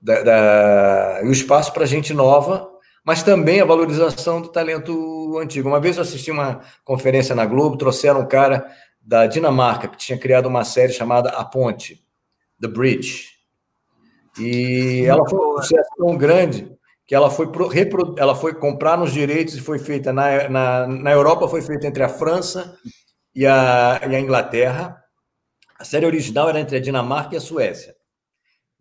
da, 0.00 0.22
da, 0.22 1.20
e 1.22 1.28
o 1.28 1.32
espaço 1.32 1.70
para 1.74 1.84
gente 1.84 2.14
nova, 2.14 2.68
mas 3.04 3.22
também 3.22 3.60
a 3.60 3.66
valorização 3.66 4.40
do 4.40 4.48
talento 4.48 5.38
antigo. 5.38 5.68
Uma 5.68 5.80
vez 5.80 5.96
eu 5.96 6.02
assisti 6.02 6.30
uma 6.30 6.62
conferência 6.82 7.34
na 7.34 7.44
Globo, 7.44 7.76
trouxeram 7.76 8.22
um 8.22 8.26
cara 8.26 8.66
da 9.02 9.26
Dinamarca 9.26 9.86
que 9.86 9.98
tinha 9.98 10.18
criado 10.18 10.46
uma 10.46 10.64
série 10.64 10.94
chamada 10.94 11.28
A 11.30 11.44
Ponte, 11.44 12.02
The 12.58 12.68
Bridge. 12.68 13.26
E 14.38 15.04
ela 15.06 15.28
foi 15.28 15.38
um 15.38 15.60
sucesso 15.60 15.90
tão 15.98 16.16
grande 16.16 16.72
que 17.06 17.14
ela 17.14 17.30
foi, 17.30 17.46
repro, 17.70 18.14
ela 18.18 18.34
foi 18.34 18.54
comprar 18.54 18.96
nos 18.96 19.12
direitos 19.12 19.54
e 19.54 19.60
foi 19.60 19.78
feita 19.78 20.12
na, 20.12 20.48
na, 20.48 20.86
na 20.86 21.10
Europa, 21.10 21.48
foi 21.48 21.62
feita 21.62 21.86
entre 21.86 22.02
a 22.02 22.08
França 22.08 22.76
e 23.34 23.46
a, 23.46 24.00
e 24.08 24.14
a 24.14 24.20
Inglaterra. 24.20 25.02
A 25.78 25.84
série 25.84 26.06
original 26.06 26.48
era 26.48 26.60
entre 26.60 26.76
a 26.76 26.80
Dinamarca 26.80 27.34
e 27.34 27.38
a 27.38 27.40
Suécia. 27.40 27.94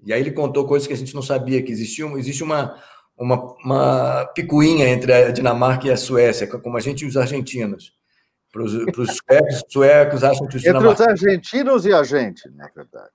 E 0.03 0.13
aí 0.13 0.19
ele 0.19 0.31
contou 0.31 0.67
coisas 0.67 0.87
que 0.87 0.93
a 0.93 0.97
gente 0.97 1.13
não 1.13 1.21
sabia, 1.21 1.61
que 1.61 1.71
existia, 1.71 2.05
existe 2.17 2.43
uma, 2.43 2.75
uma, 3.17 3.55
uma 3.63 4.25
picuinha 4.33 4.87
entre 4.87 5.13
a 5.13 5.31
Dinamarca 5.31 5.87
e 5.87 5.91
a 5.91 5.97
Suécia, 5.97 6.47
como 6.47 6.77
a 6.77 6.79
gente 6.79 7.03
e 7.03 7.07
os 7.07 7.17
argentinos. 7.17 7.93
Para 8.51 8.63
os 8.63 8.71
suecos, 8.71 9.63
suecos 9.69 10.23
acham 10.23 10.45
que 10.45 10.57
os 10.57 10.65
Entre 10.65 10.85
os 10.85 10.99
argentinos 10.99 11.85
e 11.85 11.93
a 11.93 12.03
gente, 12.03 12.49
na 12.49 12.69
verdade. 12.75 13.11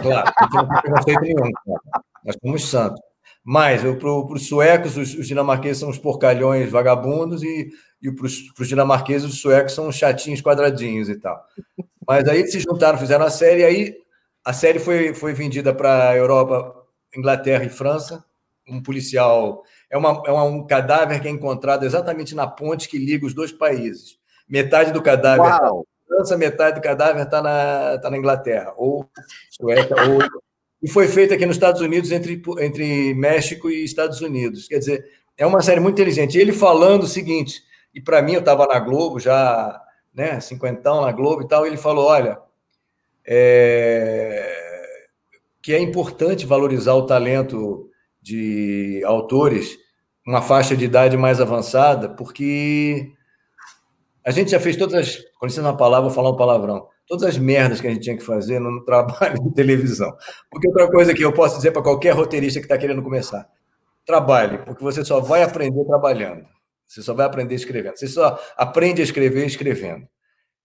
Claro, 0.00 0.32
não 0.52 0.68
tem 0.68 0.80
preconceito 0.80 1.20
nenhum. 1.22 1.50
Nós 2.24 2.36
somos 2.40 2.64
santos. 2.68 3.13
Mas 3.44 3.82
para 3.82 4.08
os 4.08 4.48
suecos, 4.48 4.96
os, 4.96 5.14
os, 5.14 5.28
dinamarqueses 5.28 5.78
são 5.78 5.90
os 5.90 5.98
porcalhões 5.98 6.70
vagabundos 6.70 7.42
e, 7.42 7.68
e 8.02 8.10
para 8.10 8.24
os 8.24 8.68
dinamarqueses, 8.68 9.28
os 9.28 9.40
suecos 9.40 9.74
são 9.74 9.86
os 9.86 9.96
chatinhos 9.96 10.40
quadradinhos 10.40 11.10
e 11.10 11.16
tal. 11.16 11.44
Mas 12.08 12.26
aí 12.26 12.38
eles 12.38 12.52
se 12.52 12.60
juntaram, 12.60 12.98
fizeram 12.98 13.26
a 13.26 13.30
série, 13.30 13.60
e 13.60 13.64
aí 13.64 13.96
a 14.42 14.52
série 14.54 14.78
foi, 14.78 15.12
foi 15.12 15.34
vendida 15.34 15.74
para 15.74 16.10
a 16.10 16.16
Europa, 16.16 16.74
Inglaterra 17.14 17.64
e 17.64 17.68
França. 17.68 18.24
Um 18.66 18.82
policial. 18.82 19.62
É, 19.90 19.98
uma, 19.98 20.22
é 20.26 20.32
um 20.32 20.66
cadáver 20.66 21.20
que 21.20 21.28
é 21.28 21.30
encontrado 21.30 21.84
exatamente 21.84 22.34
na 22.34 22.46
ponte 22.46 22.88
que 22.88 22.96
liga 22.96 23.26
os 23.26 23.34
dois 23.34 23.52
países. 23.52 24.18
Metade 24.48 24.90
do 24.90 25.02
cadáver 25.02 25.44
está 25.44 25.60
na 25.60 25.82
França, 26.06 26.36
metade 26.38 26.80
do 26.80 26.82
cadáver 26.82 27.24
está 27.24 27.42
na, 27.42 27.98
tá 27.98 28.08
na 28.08 28.16
Inglaterra, 28.16 28.72
ou 28.76 29.06
Suécia, 29.50 29.94
ou. 30.08 30.43
E 30.84 30.88
foi 30.88 31.08
feita 31.08 31.34
aqui 31.34 31.46
nos 31.46 31.56
Estados 31.56 31.80
Unidos, 31.80 32.12
entre, 32.12 32.42
entre 32.60 33.14
México 33.14 33.70
e 33.70 33.82
Estados 33.82 34.20
Unidos. 34.20 34.68
Quer 34.68 34.80
dizer, 34.80 35.04
é 35.34 35.46
uma 35.46 35.62
série 35.62 35.80
muito 35.80 35.94
inteligente. 35.94 36.36
Ele 36.36 36.52
falando 36.52 37.04
o 37.04 37.06
seguinte, 37.06 37.62
e 37.94 38.02
para 38.02 38.20
mim, 38.20 38.34
eu 38.34 38.40
estava 38.40 38.66
na 38.66 38.78
Globo 38.78 39.18
já, 39.18 39.80
né, 40.14 40.38
cinquentão 40.40 41.00
na 41.00 41.10
Globo 41.10 41.40
e 41.40 41.48
tal, 41.48 41.66
ele 41.66 41.78
falou: 41.78 42.04
olha, 42.04 42.38
é, 43.26 44.46
que 45.62 45.72
é 45.72 45.78
importante 45.80 46.44
valorizar 46.44 46.92
o 46.92 47.06
talento 47.06 47.88
de 48.20 49.02
autores 49.06 49.78
uma 50.26 50.42
faixa 50.42 50.76
de 50.76 50.84
idade 50.84 51.16
mais 51.16 51.40
avançada, 51.40 52.10
porque 52.10 53.10
a 54.22 54.30
gente 54.30 54.50
já 54.50 54.60
fez 54.60 54.76
todas 54.76 54.94
as. 54.94 55.24
Com 55.38 55.76
palavra, 55.78 56.08
vou 56.08 56.14
falar 56.14 56.28
um 56.28 56.36
palavrão. 56.36 56.88
Todas 57.06 57.24
as 57.24 57.38
merdas 57.38 57.80
que 57.80 57.86
a 57.86 57.90
gente 57.90 58.02
tinha 58.02 58.16
que 58.16 58.24
fazer 58.24 58.58
no 58.58 58.84
trabalho 58.84 59.42
de 59.42 59.54
televisão. 59.54 60.16
Porque 60.50 60.68
outra 60.68 60.90
coisa 60.90 61.14
que 61.14 61.22
eu 61.22 61.32
posso 61.32 61.56
dizer 61.56 61.70
para 61.70 61.82
qualquer 61.82 62.12
roteirista 62.14 62.60
que 62.60 62.66
está 62.66 62.78
querendo 62.78 63.02
começar: 63.02 63.48
trabalhe, 64.06 64.58
porque 64.58 64.82
você 64.82 65.04
só 65.04 65.20
vai 65.20 65.42
aprender 65.42 65.84
trabalhando. 65.84 66.46
Você 66.86 67.02
só 67.02 67.14
vai 67.14 67.26
aprender 67.26 67.54
escrevendo. 67.54 67.96
Você 67.96 68.06
só 68.06 68.38
aprende 68.56 69.00
a 69.00 69.04
escrever 69.04 69.46
escrevendo. 69.46 70.06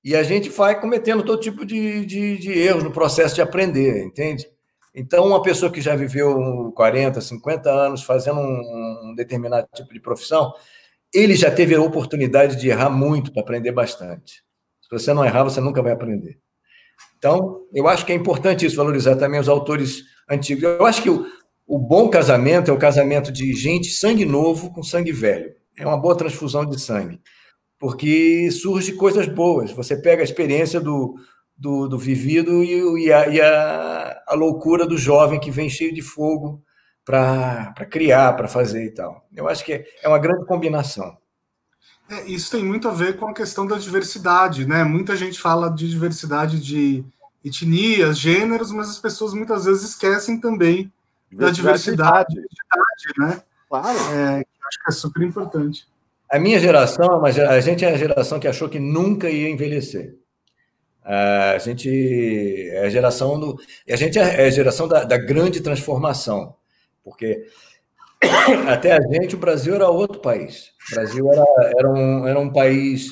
E 0.03 0.15
a 0.15 0.23
gente 0.23 0.49
vai 0.49 0.79
cometendo 0.79 1.23
todo 1.23 1.41
tipo 1.41 1.65
de, 1.65 2.05
de, 2.05 2.37
de 2.37 2.51
erros 2.57 2.83
no 2.83 2.91
processo 2.91 3.35
de 3.35 3.41
aprender, 3.41 4.01
entende? 4.03 4.47
Então, 4.95 5.25
uma 5.25 5.41
pessoa 5.41 5.71
que 5.71 5.81
já 5.81 5.95
viveu 5.95 6.71
40, 6.75 7.19
50 7.21 7.69
anos 7.69 8.03
fazendo 8.03 8.39
um, 8.39 9.09
um 9.09 9.15
determinado 9.15 9.67
tipo 9.73 9.93
de 9.93 9.99
profissão, 9.99 10.53
ele 11.13 11.35
já 11.35 11.51
teve 11.51 11.75
a 11.75 11.81
oportunidade 11.81 12.55
de 12.55 12.69
errar 12.69 12.89
muito 12.89 13.31
para 13.31 13.41
aprender 13.41 13.71
bastante. 13.71 14.43
Se 14.89 14.99
você 14.99 15.13
não 15.13 15.23
errar, 15.23 15.43
você 15.43 15.61
nunca 15.61 15.81
vai 15.81 15.91
aprender. 15.91 16.39
Então, 17.17 17.61
eu 17.73 17.87
acho 17.87 18.05
que 18.05 18.11
é 18.11 18.15
importante 18.15 18.65
isso, 18.65 18.75
valorizar 18.75 19.15
também 19.15 19.39
os 19.39 19.49
autores 19.49 20.03
antigos. 20.29 20.63
Eu 20.63 20.85
acho 20.85 21.01
que 21.01 21.09
o, 21.09 21.25
o 21.67 21.77
bom 21.77 22.09
casamento 22.09 22.71
é 22.71 22.73
o 22.73 22.79
casamento 22.79 23.31
de 23.31 23.53
gente 23.53 23.91
sangue 23.91 24.25
novo 24.25 24.71
com 24.73 24.81
sangue 24.81 25.11
velho. 25.11 25.53
É 25.77 25.85
uma 25.85 25.97
boa 25.97 26.17
transfusão 26.17 26.65
de 26.65 26.79
sangue 26.79 27.21
porque 27.79 28.51
surge 28.51 28.93
coisas 28.93 29.27
boas. 29.27 29.71
Você 29.71 29.95
pega 29.95 30.21
a 30.21 30.25
experiência 30.25 30.81
do, 30.81 31.15
do, 31.57 31.87
do 31.87 31.97
vivido 31.97 32.61
e, 32.63 33.05
e, 33.05 33.13
a, 33.13 33.27
e 33.29 33.41
a, 33.41 34.23
a, 34.27 34.35
loucura 34.35 34.85
do 34.85 34.97
jovem 34.97 35.39
que 35.39 35.49
vem 35.49 35.69
cheio 35.69 35.93
de 35.93 36.01
fogo 36.01 36.61
para 37.05 37.73
criar, 37.89 38.33
para 38.33 38.49
fazer 38.49 38.83
e 38.83 38.93
tal. 38.93 39.25
Eu 39.33 39.47
acho 39.47 39.63
que 39.63 39.85
é 40.03 40.07
uma 40.07 40.19
grande 40.19 40.45
combinação. 40.45 41.17
É, 42.09 42.23
isso 42.25 42.49
tem 42.49 42.63
muito 42.63 42.87
a 42.87 42.91
ver 42.91 43.17
com 43.17 43.27
a 43.27 43.33
questão 43.33 43.67
da 43.67 43.77
diversidade, 43.77 44.65
né? 44.65 44.83
Muita 44.83 45.15
gente 45.15 45.39
fala 45.39 45.69
de 45.69 45.87
diversidade 45.87 46.59
de 46.59 47.03
etnias, 47.45 48.17
gêneros, 48.17 48.71
mas 48.71 48.89
as 48.89 48.99
pessoas 48.99 49.33
muitas 49.33 49.65
vezes 49.65 49.91
esquecem 49.91 50.39
também 50.39 50.91
da 51.31 51.51
diversidade, 51.51 52.35
né? 53.17 53.41
Claro. 53.69 53.97
É, 54.13 54.37
acho 54.37 54.83
que 54.83 54.89
é 54.89 54.91
super 54.91 55.21
importante. 55.21 55.87
A 56.29 56.39
minha 56.39 56.59
geração, 56.59 57.23
a 57.23 57.59
gente 57.59 57.85
é 57.85 57.93
a 57.93 57.97
geração 57.97 58.39
que 58.39 58.47
achou 58.47 58.67
que 58.69 58.79
nunca 58.79 59.29
ia 59.29 59.49
envelhecer. 59.49 60.15
A 61.03 61.57
gente 61.57 61.89
é 62.71 62.85
a 62.85 62.89
geração 62.89 63.39
do, 63.39 63.59
a 63.89 63.95
gente 63.95 64.19
é 64.19 64.45
a 64.45 64.49
geração 64.49 64.87
da, 64.87 65.03
da 65.03 65.17
grande 65.17 65.61
transformação, 65.61 66.55
porque 67.03 67.47
até 68.67 68.93
a 68.93 69.01
gente 69.01 69.33
o 69.33 69.39
Brasil 69.39 69.73
era 69.73 69.89
outro 69.89 70.19
país. 70.21 70.71
O 70.91 70.95
Brasil 70.95 71.31
era, 71.31 71.45
era, 71.77 71.89
um, 71.89 72.27
era 72.27 72.39
um 72.39 72.51
país 72.51 73.11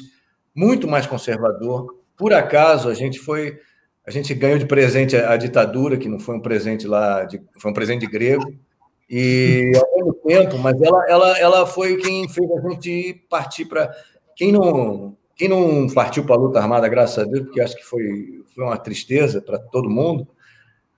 muito 0.55 0.87
mais 0.87 1.05
conservador. 1.05 1.95
Por 2.17 2.33
acaso 2.33 2.89
a 2.89 2.93
gente 2.93 3.19
foi, 3.19 3.59
a 4.05 4.11
gente 4.11 4.33
ganhou 4.33 4.57
de 4.57 4.65
presente 4.65 5.15
a, 5.15 5.37
ditadura, 5.37 5.97
que 5.97 6.09
não 6.09 6.19
foi 6.19 6.35
um 6.35 6.41
presente 6.41 6.87
lá, 6.87 7.23
de, 7.25 7.41
foi 7.59 7.71
um 7.71 7.73
presente 7.73 8.01
de 8.01 8.11
grego. 8.11 8.43
E 9.09 9.71
ao 9.75 9.95
mesmo 9.95 10.13
tempo, 10.13 10.57
mas 10.57 10.81
ela, 10.81 11.05
ela, 11.07 11.39
ela 11.39 11.65
foi 11.65 11.97
quem 11.97 12.27
fez 12.27 12.49
a 12.51 12.69
gente 12.69 13.23
partir 13.29 13.65
para. 13.65 13.89
Quem 14.35 14.51
não, 14.51 15.15
quem 15.35 15.47
não 15.47 15.87
partiu 15.87 16.25
para 16.25 16.35
a 16.35 16.39
luta 16.39 16.59
armada, 16.59 16.87
graças 16.87 17.19
a 17.19 17.23
Deus, 17.23 17.45
porque 17.45 17.61
acho 17.61 17.75
que 17.75 17.83
foi, 17.83 18.43
foi 18.53 18.63
uma 18.63 18.77
tristeza 18.77 19.41
para 19.41 19.57
todo 19.57 19.89
mundo, 19.89 20.27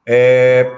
é, 0.05 0.69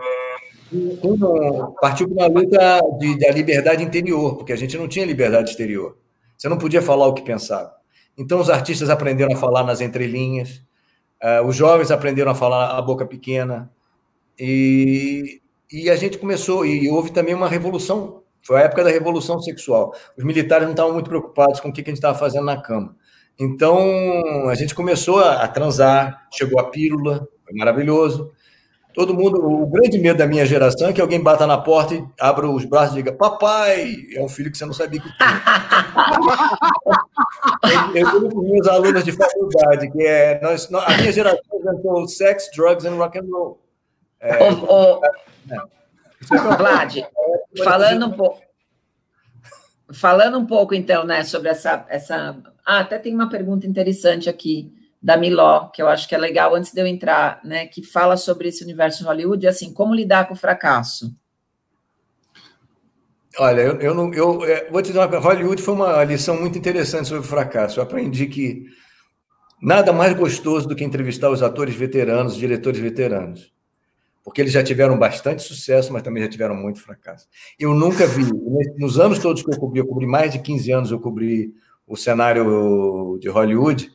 não 0.71 1.73
partiu 1.81 2.07
para 2.10 2.27
uma 2.27 2.39
luta 2.39 2.81
de, 2.99 3.19
da 3.19 3.31
liberdade 3.31 3.84
interior, 3.84 4.38
porque 4.38 4.53
a 4.53 4.55
gente 4.55 4.77
não 4.77 4.88
tinha 4.88 5.05
liberdade 5.05 5.49
exterior. 5.49 5.97
Você 6.38 6.47
não 6.49 6.57
podia 6.57 6.81
falar 6.81 7.07
o 7.07 7.13
que 7.13 7.21
pensava. 7.21 7.73
Então, 8.17 8.39
os 8.39 8.49
artistas 8.49 8.89
aprenderam 8.89 9.34
a 9.34 9.38
falar 9.38 9.63
nas 9.63 9.81
entrelinhas, 9.81 10.63
uh, 11.23 11.45
os 11.45 11.55
jovens 11.55 11.91
aprenderam 11.91 12.31
a 12.31 12.36
falar 12.36 12.77
a 12.77 12.81
boca 12.81 13.05
pequena, 13.05 13.71
e 14.39 15.41
e 15.71 15.89
a 15.89 15.95
gente 15.95 16.17
começou, 16.17 16.65
e 16.65 16.89
houve 16.89 17.12
também 17.12 17.34
uma 17.34 17.47
revolução, 17.47 18.23
foi 18.41 18.57
a 18.57 18.65
época 18.65 18.84
da 18.84 18.89
revolução 18.89 19.39
sexual. 19.39 19.95
Os 20.17 20.23
militares 20.23 20.65
não 20.65 20.71
estavam 20.71 20.91
muito 20.91 21.07
preocupados 21.07 21.62
com 21.62 21.69
o 21.69 21.73
que 21.73 21.79
a 21.79 21.84
gente 21.86 21.95
estava 21.95 22.17
fazendo 22.17 22.45
na 22.45 22.62
cama. 22.62 22.93
Então, 23.39 24.49
a 24.49 24.55
gente 24.55 24.75
começou 24.75 25.19
a 25.19 25.47
transar, 25.47 26.27
chegou 26.34 26.60
a 26.60 26.69
pílula, 26.69 27.25
foi 27.45 27.55
maravilhoso. 27.55 28.31
Todo 28.93 29.13
mundo, 29.13 29.45
o 29.45 29.65
grande 29.67 29.97
medo 29.97 30.17
da 30.17 30.27
minha 30.27 30.45
geração 30.45 30.89
é 30.89 30.93
que 30.93 30.99
alguém 30.99 31.21
bata 31.21 31.47
na 31.47 31.58
porta 31.58 31.95
e 31.95 32.06
abra 32.19 32.49
os 32.49 32.65
braços 32.65 32.93
e 32.93 32.97
diga: 32.97 33.13
Papai, 33.13 33.95
é 34.13 34.21
um 34.21 34.27
filho 34.27 34.51
que 34.51 34.58
você 34.58 34.65
não 34.65 34.73
sabia 34.73 34.99
que 34.99 35.08
tinha. 35.17 35.41
eu, 37.95 38.12
digo 38.12 38.30
para 38.30 38.39
os 38.39 38.49
meus 38.49 38.67
alunos 38.67 39.04
de 39.06 39.13
faculdade 39.13 39.89
que 39.91 40.04
é, 40.04 40.41
nós, 40.41 40.69
a 40.73 40.97
minha 40.97 41.12
geração 41.12 41.41
inventou 41.54 42.08
sex, 42.08 42.49
drugs 42.54 42.86
and 42.86 42.95
rock 42.95 43.17
and 43.17 43.27
roll. 43.32 43.62
É, 44.19 44.38
Vlad, 46.58 46.97
falando 47.63 48.08
um 48.08 48.12
pouco. 48.12 48.41
Falando 49.93 50.38
um 50.38 50.45
pouco, 50.45 50.73
então, 50.73 51.06
né, 51.06 51.23
sobre 51.23 51.49
essa, 51.49 51.86
essa. 51.89 52.38
Ah, 52.65 52.80
até 52.80 52.97
tem 52.97 53.13
uma 53.13 53.30
pergunta 53.30 53.65
interessante 53.65 54.30
aqui 54.30 54.71
da 55.02 55.18
Miló, 55.18 55.70
que 55.70 55.82
eu 55.82 55.88
acho 55.88 56.08
que 56.08 56.14
é 56.14 56.18
legal 56.18 56.54
antes 56.54 56.72
de 56.72 56.80
eu 56.80 56.86
entrar, 56.86 57.40
né, 57.44 57.66
que 57.66 57.84
fala 57.84 58.16
sobre 58.16 58.50
esse 58.50 58.64
universo 58.64 59.00
de 59.00 59.06
Hollywood, 59.06 59.48
assim, 59.48 59.74
como 59.74 59.96
lidar 59.96 60.28
com 60.28 60.34
o 60.34 60.38
fracasso. 60.38 61.16
Olha, 63.39 63.62
eu, 63.62 63.80
eu, 63.80 63.95
não, 63.95 64.14
eu, 64.14 64.43
eu 64.45 64.72
vou 64.72 64.82
te 64.82 64.88
dizer 64.88 64.99
uma 64.99 65.20
Hollywood 65.20 65.62
foi 65.62 65.74
uma 65.74 66.04
lição 66.04 66.39
muito 66.39 66.58
interessante 66.58 67.08
sobre 67.08 67.22
o 67.22 67.28
fracasso. 67.28 67.80
Eu 67.80 67.84
aprendi 67.84 68.28
que 68.28 68.66
nada 69.62 69.93
mais 69.93 70.14
gostoso 70.14 70.68
do 70.68 70.76
que 70.76 70.84
entrevistar 70.84 71.30
os 71.30 71.41
atores 71.41 71.74
veteranos, 71.74 72.34
os 72.34 72.39
diretores 72.39 72.80
veteranos 72.80 73.52
porque 74.24 74.41
eles 74.41 74.54
já 74.54 74.64
tiveram 74.64 74.97
bastante 74.97 75.41
sucesso, 75.41 75.91
mas 75.91 76.04
também 76.04 76.24
já 76.24 76.30
tiveram 76.30 76.56
muito 76.56 76.80
fracasso. 76.80 77.28
Eu 77.60 77.74
nunca 77.74 78.06
vi, 78.06 78.24
nos 78.78 78.99
anos 78.99 79.20
todos 79.20 79.41
que 79.41 79.52
eu 79.52 79.60
cobri, 79.60 79.80
eu 79.80 79.88
cobri 79.88 80.06
mais 80.06 80.32
de 80.32 80.39
15 80.39 80.72
anos, 80.72 80.91
eu 80.91 80.99
cobri 80.99 81.54
o 81.88 81.97
cenário 81.97 83.18
de 83.20 83.28
Hollywood, 83.30 83.91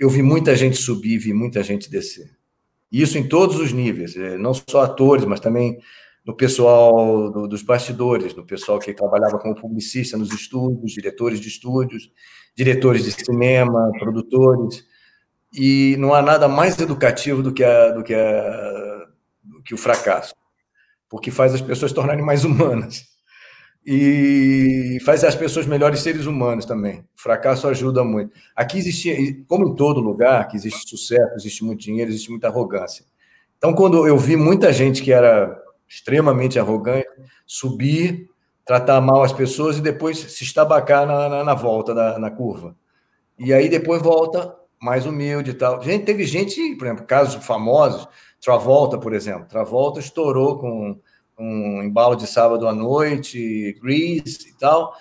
eu 0.00 0.08
vi 0.08 0.22
muita 0.22 0.56
gente 0.56 0.78
subir, 0.78 1.18
vi 1.18 1.34
muita 1.34 1.62
gente 1.62 1.90
descer. 1.90 2.30
E 2.90 3.02
isso 3.02 3.18
em 3.18 3.28
todos 3.28 3.56
os 3.60 3.70
níveis, 3.70 4.16
é, 4.16 4.38
não 4.38 4.54
só 4.54 4.80
atores, 4.80 5.26
mas 5.26 5.40
também 5.40 5.78
no 6.24 6.34
pessoal 6.34 7.30
do, 7.30 7.46
dos 7.46 7.62
bastidores, 7.62 8.34
no 8.34 8.44
pessoal 8.44 8.78
que 8.78 8.94
trabalhava 8.94 9.38
como 9.38 9.54
publicista 9.54 10.16
nos 10.16 10.32
estúdios, 10.32 10.92
diretores 10.92 11.38
de 11.38 11.48
estúdios, 11.48 12.10
diretores 12.56 13.04
de 13.04 13.12
cinema, 13.12 13.92
produtores. 13.98 14.82
E 15.52 15.96
não 15.98 16.14
há 16.14 16.22
nada 16.22 16.48
mais 16.48 16.80
educativo 16.80 17.42
do 17.42 17.52
que, 17.52 17.62
a, 17.62 17.90
do 17.90 18.02
que, 18.02 18.14
a, 18.14 19.06
do 19.42 19.62
que 19.62 19.74
o 19.74 19.78
fracasso, 19.78 20.34
porque 21.10 21.30
faz 21.30 21.52
as 21.52 21.60
pessoas 21.60 21.92
tornarem 21.92 22.24
mais 22.24 22.42
humanas 22.44 23.09
e 23.84 24.98
faz 25.04 25.24
as 25.24 25.34
pessoas 25.34 25.66
melhores 25.66 26.00
seres 26.00 26.26
humanos 26.26 26.64
também. 26.64 27.00
O 27.00 27.22
fracasso 27.22 27.66
ajuda 27.68 28.04
muito. 28.04 28.32
Aqui 28.54 28.78
existe, 28.78 29.44
como 29.48 29.68
em 29.68 29.74
todo 29.74 30.00
lugar, 30.00 30.46
que 30.48 30.56
existe 30.56 30.88
sucesso, 30.88 31.34
existe 31.36 31.64
muito 31.64 31.80
dinheiro, 31.80 32.10
existe 32.10 32.30
muita 32.30 32.48
arrogância. 32.48 33.04
Então, 33.56 33.74
quando 33.74 34.06
eu 34.06 34.16
vi 34.16 34.36
muita 34.36 34.72
gente 34.72 35.02
que 35.02 35.12
era 35.12 35.56
extremamente 35.88 36.58
arrogante 36.58 37.08
subir, 37.46 38.28
tratar 38.64 39.00
mal 39.00 39.22
as 39.22 39.32
pessoas 39.32 39.78
e 39.78 39.80
depois 39.80 40.18
se 40.18 40.44
estabacar 40.44 41.06
na, 41.06 41.28
na, 41.28 41.44
na 41.44 41.54
volta, 41.54 41.92
na, 41.92 42.18
na 42.18 42.30
curva. 42.30 42.76
E 43.38 43.52
aí 43.52 43.68
depois 43.68 44.00
volta 44.00 44.54
mais 44.80 45.04
humilde 45.06 45.50
e 45.50 45.54
tal. 45.54 45.82
Gente, 45.82 46.04
teve 46.04 46.24
gente, 46.24 46.76
por 46.76 46.86
exemplo, 46.86 47.04
casos 47.04 47.44
famosos, 47.44 48.06
Travolta, 48.40 48.98
por 48.98 49.12
exemplo. 49.12 49.46
Travolta 49.46 50.00
estourou 50.00 50.58
com 50.58 50.98
um 51.40 51.82
embalo 51.82 52.14
de 52.14 52.26
sábado 52.26 52.68
à 52.68 52.74
noite, 52.74 53.78
Grease 53.82 54.50
e 54.50 54.58
tal. 54.58 54.94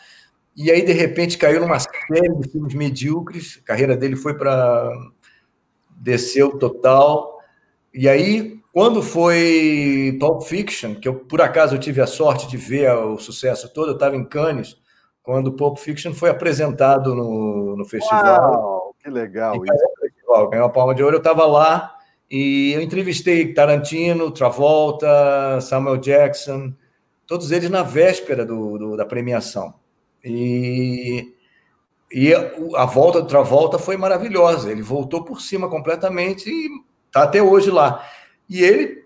E 0.55 0.71
aí, 0.71 0.81
de 0.81 0.93
repente, 0.93 1.37
caiu 1.37 1.59
numa 1.59 1.79
série 1.79 2.35
de 2.35 2.49
filmes 2.49 2.73
medíocres. 2.73 3.59
A 3.61 3.67
carreira 3.67 3.97
dele 3.97 4.15
foi 4.15 4.37
para. 4.37 4.89
desceu 5.97 6.57
total. 6.57 7.39
E 7.93 8.07
aí, 8.07 8.59
quando 8.71 9.01
foi 9.01 10.17
Pulp 10.19 10.43
Fiction, 10.43 10.95
que 10.95 11.07
eu, 11.07 11.15
por 11.15 11.41
acaso, 11.41 11.75
eu 11.75 11.79
tive 11.79 12.01
a 12.01 12.07
sorte 12.07 12.47
de 12.47 12.55
ver 12.55 12.91
o 12.93 13.17
sucesso 13.17 13.71
todo, 13.73 13.89
eu 13.89 13.93
estava 13.95 14.15
em 14.15 14.23
Cannes, 14.23 14.77
quando 15.21 15.53
Pulp 15.53 15.77
Fiction 15.77 16.13
foi 16.13 16.29
apresentado 16.29 17.13
no, 17.13 17.75
no 17.75 17.85
festival. 17.85 18.51
Uau, 18.51 18.95
que 19.01 19.09
legal 19.09 19.55
isso. 19.55 20.49
Ganhou 20.49 20.67
a 20.67 20.69
palma 20.69 20.93
de 20.93 21.03
ouro, 21.03 21.15
eu 21.15 21.19
estava 21.19 21.45
lá 21.45 21.99
e 22.30 22.73
eu 22.73 22.82
entrevistei 22.82 23.53
Tarantino, 23.53 24.30
Travolta, 24.32 25.59
Samuel 25.61 25.97
Jackson, 25.97 26.73
todos 27.25 27.51
eles 27.51 27.69
na 27.69 27.82
véspera 27.82 28.45
do, 28.45 28.77
do 28.77 28.97
da 28.97 29.05
premiação. 29.05 29.73
E, 30.23 31.34
e 32.11 32.34
a, 32.34 32.86
volta 32.86 33.21
do 33.21 33.27
Travolta 33.27 33.80
foi 33.80 33.97
maravilhosa. 33.97 34.71
Ele 34.71 34.82
voltou 34.82 35.23
por 35.23 35.41
cima 35.41 35.69
completamente 35.69 36.49
e 36.49 36.69
está 37.07 37.23
até 37.23 37.41
hoje 37.41 37.71
lá. 37.71 38.05
E 38.47 38.63
ele 38.63 39.03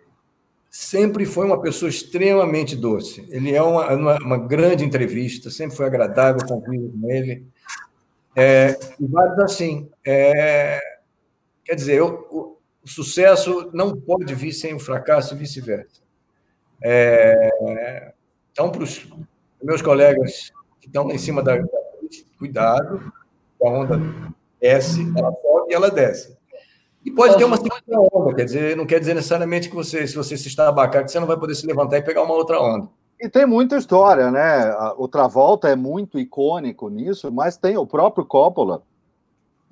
sempre 0.70 1.26
foi 1.26 1.46
uma 1.46 1.62
pessoa 1.62 1.90
extremamente 1.90 2.76
doce. 2.76 3.26
Ele 3.30 3.54
é 3.54 3.62
uma, 3.62 3.94
uma, 3.94 4.18
uma 4.18 4.38
grande 4.38 4.84
entrevista, 4.84 5.50
sempre 5.50 5.78
foi 5.78 5.86
agradável 5.86 6.46
conviver 6.46 6.92
com 6.92 7.10
ele. 7.10 7.46
É, 8.36 8.78
e 9.00 9.06
vários 9.06 9.40
assim. 9.40 9.90
É, 10.06 10.80
quer 11.64 11.76
dizer, 11.76 11.98
eu, 11.98 12.53
o 12.84 12.90
sucesso 12.90 13.70
não 13.74 13.96
pode 13.96 14.34
vir 14.36 14.52
sem 14.52 14.74
o 14.74 14.80
fracasso 14.80 15.34
e 15.34 15.38
vice-versa. 15.38 16.02
É, 16.82 18.14
então, 18.52 18.70
para 18.70 18.84
os 18.84 19.08
meus 19.62 19.82
colegas 19.82 20.52
que 20.82 20.88
estão 20.88 21.08
lá 21.08 21.14
em 21.14 21.18
cima 21.18 21.42
da, 21.42 21.58
cuidado, 22.38 23.12
a 23.64 23.70
onda 23.70 24.02
desce, 24.60 25.02
ela 25.18 25.32
sobe 25.32 25.72
e 25.72 25.74
ela 25.74 25.90
desce. 25.90 26.38
E 27.06 27.12
pode 27.12 27.38
ter 27.38 27.44
uma 27.44 27.58
segunda 27.58 28.08
onda, 28.14 28.34
quer 28.34 28.46
dizer, 28.46 28.78
não 28.78 28.86
quer 28.86 29.00
dizer 29.00 29.14
necessariamente 29.14 29.70
que 29.70 29.76
você, 29.76 30.08
se 30.08 30.16
você 30.16 30.38
se 30.38 30.48
estabacar, 30.48 31.04
que 31.04 31.12
você 31.12 31.20
não 31.20 31.28
vai 31.28 31.38
poder 31.38 31.56
se 31.56 31.66
levantar 31.66 31.98
e 31.98 32.02
pegar 32.02 32.24
uma 32.24 32.34
outra 32.34 32.62
onda. 32.62 32.88
E 33.20 33.30
tem 33.30 33.46
muita 33.46 33.78
história, 33.78 34.32
né? 34.32 34.74
O 34.98 35.08
Travolta 35.08 35.70
é 35.70 35.76
muito 35.76 36.20
icônico 36.20 36.90
nisso, 36.90 37.32
mas 37.32 37.58
tem 37.58 37.78
o 37.78 37.88
próprio 37.88 38.26
Coppola, 38.26 38.84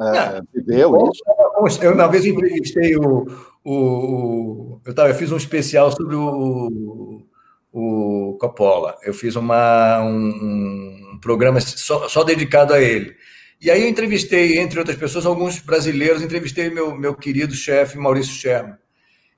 é, 0.02 0.42
viveu 0.54 1.10
isso. 1.12 1.84
Eu, 1.84 1.94
uma 1.94 2.08
vez, 2.08 2.26
entrevistei 2.26 2.96
o. 2.96 3.28
o, 3.64 3.74
o 3.74 4.82
eu, 4.86 4.96
tava, 4.96 5.10
eu 5.10 5.16
fiz 5.16 5.32
um 5.32 5.38
especial 5.38 5.92
sobre 5.92 6.16
o, 6.16 7.24
o 7.72 8.38
Coppola. 8.40 8.98
Eu 9.04 9.14
fiz 9.14 9.36
uma, 9.36 10.02
um, 10.02 11.14
um 11.14 11.20
programa 11.22 11.60
só, 11.62 12.08
só, 12.10 12.24
dedicado 12.24 12.74
a 12.74 12.82
ele. 12.82 13.16
E 13.62 13.70
aí 13.70 13.84
eu 13.84 13.90
entrevistei, 13.90 14.58
entre 14.60 14.80
outras 14.80 14.98
pessoas, 14.98 15.26
alguns 15.26 15.60
brasileiros, 15.60 16.22
entrevistei 16.22 16.70
meu, 16.70 16.96
meu 16.96 17.14
querido 17.14 17.54
chefe, 17.54 17.98
Maurício 17.98 18.34
Sherman. 18.34 18.76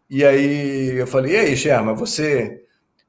E 0.10 0.24
aí 0.24 0.98
eu 0.98 1.08
falei, 1.08 1.34
e 1.34 1.38
aí, 1.38 1.58
Sherman, 1.58 1.96
você, 1.96 2.64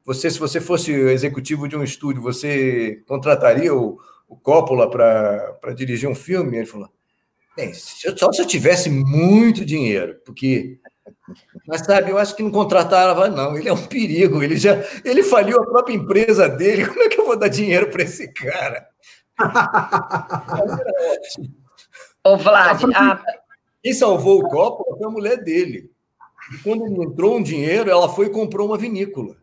você, 0.05 0.31
se 0.31 0.39
você 0.39 0.61
fosse 0.61 0.91
executivo 0.93 1.69
de 1.69 1.77
um 1.77 1.85
estúdio, 1.85 2.23
você 2.23 3.03
contrataria 3.07 3.73
o, 3.73 3.99
o 4.29 4.37
Coppola 4.37 4.91
para 4.91 5.75
dirigir 5.75 6.09
um 6.09 6.15
filme? 6.15 6.57
Ele 6.57 6.67
falou, 6.67 6.89
Bem, 7.57 7.73
só 7.73 8.33
se 8.33 8.43
eu 8.43 8.47
tivesse 8.47 8.91
muito 8.91 9.65
dinheiro, 9.65 10.21
porque. 10.25 10.79
Mas 11.67 11.83
sabe, 11.83 12.11
eu 12.11 12.19
acho 12.19 12.35
que 12.35 12.43
não 12.43 12.51
contratava, 12.51 13.29
não. 13.29 13.57
Ele 13.57 13.69
é 13.69 13.73
um 13.73 13.87
perigo. 13.87 14.43
Ele 14.43 14.57
já 14.57 14.83
ele 15.05 15.23
faliu 15.23 15.61
a 15.61 15.67
própria 15.67 15.95
empresa 15.95 16.49
dele. 16.49 16.87
Como 16.87 17.03
é 17.03 17.09
que 17.09 17.21
eu 17.21 17.27
vou 17.27 17.39
dar 17.39 17.49
dinheiro 17.49 17.91
para 17.91 18.03
esse 18.03 18.33
cara? 18.33 18.89
Ô, 22.25 22.37
Vlad, 22.37 22.83
a... 22.95 23.23
quem 23.83 23.93
salvou 23.93 24.41
o 24.41 24.49
copo 24.49 24.97
foi 24.97 25.07
a 25.07 25.11
mulher 25.11 25.43
dele. 25.43 25.91
E 26.53 26.59
quando 26.59 26.87
ele 26.87 27.05
entrou 27.05 27.37
um 27.37 27.43
dinheiro, 27.43 27.91
ela 27.91 28.09
foi 28.09 28.27
e 28.27 28.31
comprou 28.31 28.67
uma 28.67 28.79
vinícola. 28.79 29.37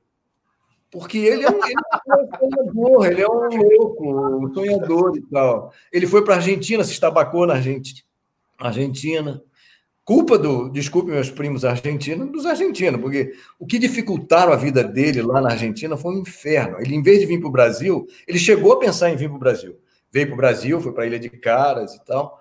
Porque 0.92 1.20
ele 1.20 1.46
é 1.46 1.50
um, 1.50 1.66
ele 1.66 1.74
é 1.74 2.16
um 2.16 2.28
sonhador, 2.38 3.06
ele 3.06 3.22
é 3.22 3.28
um 3.28 3.80
louco, 3.80 4.46
um 4.46 4.54
sonhador 4.54 5.16
e 5.16 5.22
tal. 5.22 5.72
Ele 5.92 6.06
foi 6.06 6.24
para 6.24 6.34
a 6.34 6.38
Argentina, 6.38 6.84
se 6.84 6.92
estabacou 6.92 7.48
na 7.48 7.54
Argentina. 8.60 9.42
Culpa 10.04 10.38
do, 10.38 10.68
desculpe 10.68 11.12
meus 11.12 11.30
primos 11.30 11.64
argentinos, 11.64 12.30
dos 12.32 12.46
argentinos, 12.46 13.00
porque 13.00 13.34
o 13.58 13.66
que 13.66 13.80
dificultaram 13.80 14.52
a 14.52 14.58
vida 14.58 14.84
dele 14.84 15.22
lá 15.22 15.40
na 15.40 15.52
Argentina 15.52 15.96
foi 15.96 16.14
um 16.14 16.20
inferno. 16.20 16.78
Ele, 16.82 16.96
em 16.96 17.02
vez 17.02 17.20
de 17.20 17.26
vir 17.26 17.40
para 17.40 17.48
o 17.48 17.52
Brasil, 17.52 18.06
ele 18.28 18.40
chegou 18.40 18.74
a 18.74 18.80
pensar 18.80 19.10
em 19.10 19.16
vir 19.16 19.30
para 19.30 19.38
o 19.38 19.40
Brasil. 19.40 19.80
Veio 20.12 20.26
para 20.26 20.34
o 20.34 20.38
Brasil, 20.38 20.82
foi 20.82 20.92
para 20.92 21.04
a 21.04 21.08
Ilha 21.08 21.20
de 21.20 21.30
Caras 21.30 21.94
e 21.96 22.04
tal. 22.04 22.38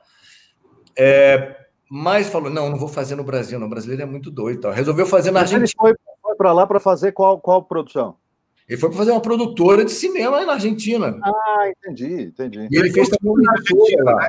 É, 0.99 1.55
mas 1.89 2.29
falou: 2.29 2.51
não, 2.51 2.69
não 2.69 2.79
vou 2.79 2.89
fazer 2.89 3.15
no 3.15 3.23
Brasil, 3.23 3.61
não. 3.61 3.67
O 3.67 3.71
brasileiro 3.71 4.03
é 4.03 4.07
muito 4.07 4.31
doido. 4.31 4.63
Tal. 4.63 4.73
Resolveu 4.73 5.07
fazer 5.07 5.31
na 5.31 5.41
Argentina. 5.41 5.65
Ele 5.65 5.73
foi, 5.79 5.95
foi 6.21 6.35
para 6.35 6.53
lá 6.53 6.67
para 6.67 6.81
fazer 6.81 7.13
qual, 7.13 7.39
qual 7.39 7.63
produção? 7.63 8.17
Ele 8.71 8.79
foi 8.79 8.89
para 8.89 8.99
fazer 8.99 9.11
uma 9.11 9.21
produtora 9.21 9.85
de 9.85 9.91
cinema 9.91 10.47
na 10.47 10.53
Argentina. 10.53 11.19
Ah, 11.25 11.69
entendi, 11.69 12.23
entendi. 12.23 12.69
E 12.71 12.79
ele 12.79 12.93
fez 12.93 13.09
também 13.09 13.33
uma 13.33 13.55
produtora 13.55 14.05
lá. 14.05 14.29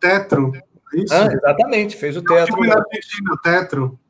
Tetro. 0.00 0.50
Isso. 0.94 1.12
Ah, 1.12 1.28
exatamente, 1.30 1.94
fez 1.94 2.16
o 2.16 2.22
Tetro. 2.22 2.58
Na 2.64 2.76
Argentina, 2.76 3.34
o 3.34 3.36
Tetro. 3.36 4.00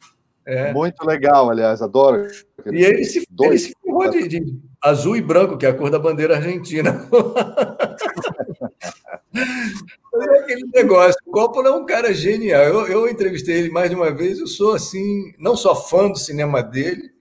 É. 0.47 0.72
Muito 0.72 1.05
legal, 1.05 1.51
aliás, 1.51 1.83
adoro. 1.83 2.28
E 2.72 2.85
ele 2.85 3.05
se, 3.05 3.26
ele 3.41 3.59
se 3.59 3.74
ferrou 3.83 4.09
de, 4.09 4.28
de, 4.28 4.57
azul 4.80 5.16
e 5.16 5.20
branco, 5.20 5.59
que 5.59 5.66
é 5.66 5.70
a 5.70 5.74
cor 5.74 5.91
da 5.91 5.99
bandeira 5.99 6.37
argentina. 6.37 7.09
é 9.35 10.39
aquele 10.39 10.62
negócio. 10.72 11.16
O 11.26 11.33
Coppola 11.33 11.70
é 11.70 11.72
um 11.72 11.85
cara 11.85 12.14
genial. 12.14 12.62
Eu, 12.62 12.87
eu 12.87 13.09
entrevistei 13.09 13.57
ele 13.57 13.70
mais 13.70 13.91
de 13.91 13.97
uma 13.97 14.14
vez. 14.14 14.39
Eu 14.39 14.47
sou, 14.47 14.74
assim, 14.74 15.35
não 15.41 15.57
só 15.57 15.74
fã 15.74 16.09
do 16.09 16.18
cinema 16.18 16.62
dele, 16.62 17.12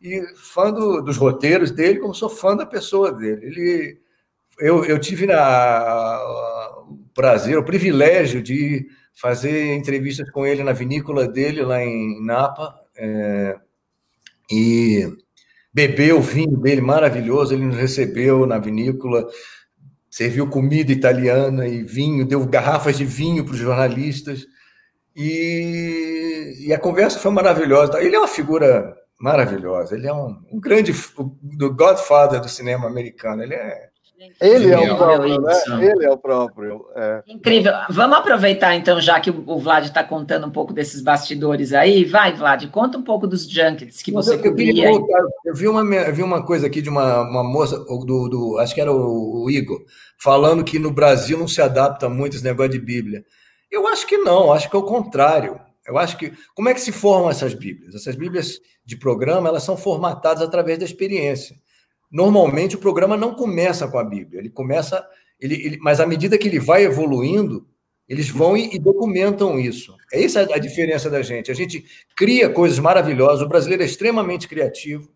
e 0.00 0.22
fã 0.34 0.72
do, 0.72 1.02
dos 1.02 1.16
roteiros 1.16 1.70
dele, 1.70 1.98
como 1.98 2.14
sou 2.14 2.30
fã 2.30 2.56
da 2.56 2.64
pessoa 2.64 3.12
dele. 3.12 3.46
Ele, 3.46 4.00
eu, 4.58 4.84
eu 4.84 4.98
tive 4.98 5.26
na, 5.26 6.18
o 6.88 6.98
prazer, 7.14 7.58
o 7.58 7.64
privilégio 7.64 8.42
de 8.42 8.86
fazer 9.14 9.74
entrevistas 9.74 10.30
com 10.30 10.46
ele 10.46 10.64
na 10.64 10.72
vinícola 10.72 11.28
dele, 11.28 11.62
lá 11.62 11.82
em 11.82 12.24
Napa, 12.24 12.74
é, 12.96 13.56
e 14.50 15.06
beber 15.72 16.14
o 16.14 16.20
vinho 16.22 16.56
dele 16.56 16.80
maravilhoso. 16.80 17.52
Ele 17.52 17.66
nos 17.66 17.76
recebeu 17.76 18.46
na 18.46 18.58
vinícola, 18.58 19.28
serviu 20.10 20.48
comida 20.48 20.90
italiana 20.90 21.68
e 21.68 21.82
vinho, 21.82 22.26
deu 22.26 22.44
garrafas 22.46 22.96
de 22.96 23.04
vinho 23.04 23.44
para 23.44 23.52
os 23.52 23.58
jornalistas. 23.58 24.46
E, 25.14 26.66
e, 26.66 26.72
a 26.72 26.78
conversa 26.78 27.18
foi 27.18 27.30
maravilhosa. 27.32 28.00
Ele 28.02 28.16
é 28.16 28.18
uma 28.18 28.28
figura 28.28 28.96
maravilhosa. 29.20 29.94
Ele 29.94 30.08
é 30.08 30.12
um, 30.12 30.36
um 30.50 30.60
grande 30.60 30.92
do 31.42 31.72
Godfather 31.74 32.40
do 32.40 32.48
cinema 32.48 32.86
americano. 32.86 33.42
Ele 33.42 33.54
é 33.54 33.90
ele 34.38 34.70
é 34.70 34.92
o 34.92 34.96
próprio, 34.98 35.40
né? 35.40 35.54
Ele 35.80 36.04
é 36.04 36.10
o 36.10 36.18
próprio. 36.18 36.86
É. 36.94 37.22
Incrível. 37.26 37.72
Vamos 37.88 38.18
aproveitar, 38.18 38.74
então, 38.74 39.00
já 39.00 39.18
que 39.18 39.30
o 39.30 39.58
Vlad 39.58 39.86
está 39.86 40.04
contando 40.04 40.46
um 40.46 40.50
pouco 40.50 40.74
desses 40.74 41.00
bastidores 41.00 41.72
aí. 41.72 42.04
Vai, 42.04 42.34
Vlad, 42.34 42.66
conta 42.66 42.98
um 42.98 43.02
pouco 43.02 43.26
dos 43.26 43.48
junkets 43.48 44.02
que 44.02 44.12
você 44.12 44.34
eu, 44.34 44.42
cobria. 44.42 44.90
Eu, 44.90 45.06
eu, 45.46 45.54
vi 45.54 45.66
uma, 45.66 45.82
eu 45.94 46.14
vi 46.14 46.22
uma 46.22 46.44
coisa 46.44 46.66
aqui 46.66 46.82
de 46.82 46.90
uma, 46.90 47.22
uma 47.22 47.42
moça, 47.42 47.78
do, 47.78 48.28
do, 48.28 48.58
acho 48.58 48.74
que 48.74 48.80
era 48.82 48.92
o, 48.92 49.44
o, 49.44 49.50
Igor, 49.50 49.82
falando 50.18 50.64
que 50.64 50.78
no 50.78 50.90
Brasil 50.90 51.38
não 51.38 51.48
se 51.48 51.62
adapta 51.62 52.06
muito 52.10 52.36
esse 52.36 52.44
negócio 52.44 52.72
de 52.72 52.78
Bíblia. 52.78 53.24
Eu 53.70 53.86
acho 53.86 54.06
que 54.06 54.18
não, 54.18 54.52
acho 54.52 54.68
que 54.68 54.76
é 54.76 54.78
o 54.78 54.82
contrário. 54.82 55.58
Eu 55.90 55.98
acho 55.98 56.16
que 56.16 56.32
como 56.54 56.68
é 56.68 56.74
que 56.74 56.80
se 56.80 56.92
formam 56.92 57.30
essas 57.30 57.52
Bíblias? 57.52 57.94
Essas 57.94 58.16
Bíblias 58.16 58.60
de 58.84 58.96
programa 58.96 59.48
elas 59.48 59.62
são 59.62 59.76
formatadas 59.76 60.42
através 60.42 60.78
da 60.78 60.84
experiência. 60.84 61.56
Normalmente 62.10 62.76
o 62.76 62.78
programa 62.78 63.16
não 63.16 63.34
começa 63.34 63.86
com 63.88 63.98
a 63.98 64.04
Bíblia, 64.04 64.40
ele 64.40 64.50
começa, 64.50 65.04
ele, 65.38 65.54
ele 65.54 65.78
mas 65.78 66.00
à 66.00 66.06
medida 66.06 66.38
que 66.38 66.48
ele 66.48 66.58
vai 66.58 66.84
evoluindo, 66.84 67.66
eles 68.08 68.28
vão 68.28 68.56
e, 68.56 68.74
e 68.74 68.78
documentam 68.78 69.58
isso. 69.58 69.96
É 70.12 70.24
essa 70.24 70.40
a 70.40 70.58
diferença 70.58 71.08
da 71.08 71.22
gente. 71.22 71.50
A 71.50 71.54
gente 71.54 71.84
cria 72.16 72.50
coisas 72.50 72.80
maravilhosas. 72.80 73.42
O 73.42 73.48
brasileiro 73.48 73.84
é 73.84 73.86
extremamente 73.86 74.48
criativo. 74.48 75.08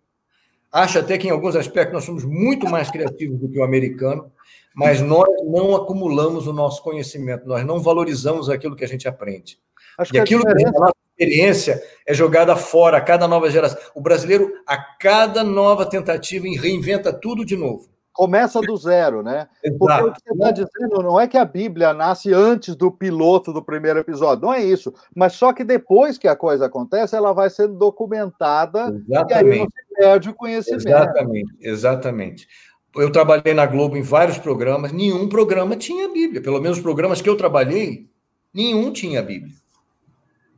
Acho 0.71 1.01
até 1.01 1.19
que 1.19 1.27
em 1.27 1.31
alguns 1.31 1.57
aspectos 1.57 1.93
nós 1.93 2.05
somos 2.05 2.25
muito 2.25 2.69
mais 2.69 2.91
criativos 2.91 3.39
do 3.39 3.49
que 3.49 3.59
o 3.59 3.65
americano, 3.65 4.31
mas 4.75 5.01
nós 5.01 5.29
não 5.45 5.75
acumulamos 5.75 6.47
o 6.49 6.53
nosso 6.53 6.83
conhecimento, 6.83 7.47
nós 7.47 7.65
não 7.65 7.81
valorizamos 7.81 8.49
aquilo 8.51 8.75
que 8.75 8.85
a 8.85 8.89
gente 8.89 9.07
aprende. 9.07 9.57
Acho 9.99 10.15
e 10.15 10.19
aquilo 10.19 10.43
que 10.43 10.49
a, 10.49 10.53
diferença... 10.55 10.73
que 10.73 10.77
a 10.77 10.81
nossa 10.81 10.95
experiência 11.11 11.83
é 12.07 12.15
jogada 12.15 12.57
fora 12.57 12.99
a 12.99 13.01
cada 13.01 13.29
nova 13.29 13.51
geração. 13.51 13.79
O 13.95 14.01
brasileiro, 14.01 14.53
a 14.67 14.77
cada 14.77 15.45
nova 15.45 15.87
tentativa, 15.87 16.47
reinventa 16.61 17.13
tudo 17.13 17.45
de 17.45 17.57
novo 17.57 17.95
começa 18.15 18.61
do 18.61 18.77
zero, 18.77 19.23
né? 19.23 19.49
Exato. 19.63 19.79
Porque 19.79 20.03
o 20.03 20.13
que 20.13 20.21
você 20.23 20.33
está 20.33 20.51
dizendo 20.53 21.03
não 21.03 21.21
é 21.21 21.27
que 21.27 21.37
a 21.37 21.45
Bíblia 21.45 21.93
nasce 21.93 22.33
antes 22.33 22.77
do 22.77 22.91
piloto 22.91 23.53
do 23.53 23.61
primeiro 23.61 23.99
episódio, 23.99 24.45
não 24.45 24.55
é 24.55 24.63
isso. 24.63 24.95
Mas 25.15 25.35
só 25.35 25.53
que 25.53 25.65
depois 25.65 26.17
que 26.17 26.29
a 26.29 26.37
coisa 26.37 26.67
acontece, 26.67 27.17
ela 27.17 27.33
vai 27.33 27.51
sendo 27.51 27.75
documentada 27.75 28.95
exatamente. 29.09 29.33
e 29.33 29.35
aí 29.35 29.59
você 29.59 29.97
perde 29.97 30.31
o 30.31 30.35
conhecimento. 30.35 30.87
Exatamente, 30.87 31.55
exatamente. 31.61 32.49
Eu 32.95 33.11
trabalhei 33.11 33.53
na 33.53 33.67
Globo 33.67 33.97
em 33.97 34.03
vários 34.03 34.39
programas, 34.39 34.93
nenhum 34.93 35.29
programa 35.29 35.77
tinha 35.77 36.09
Bíblia. 36.09 36.41
Pelo 36.41 36.61
menos 36.61 36.79
os 36.79 36.83
programas 36.83 37.21
que 37.21 37.29
eu 37.29 37.37
trabalhei, 37.37 38.09
nenhum 38.55 38.93
tinha 38.93 39.21
Bíblia. 39.21 39.53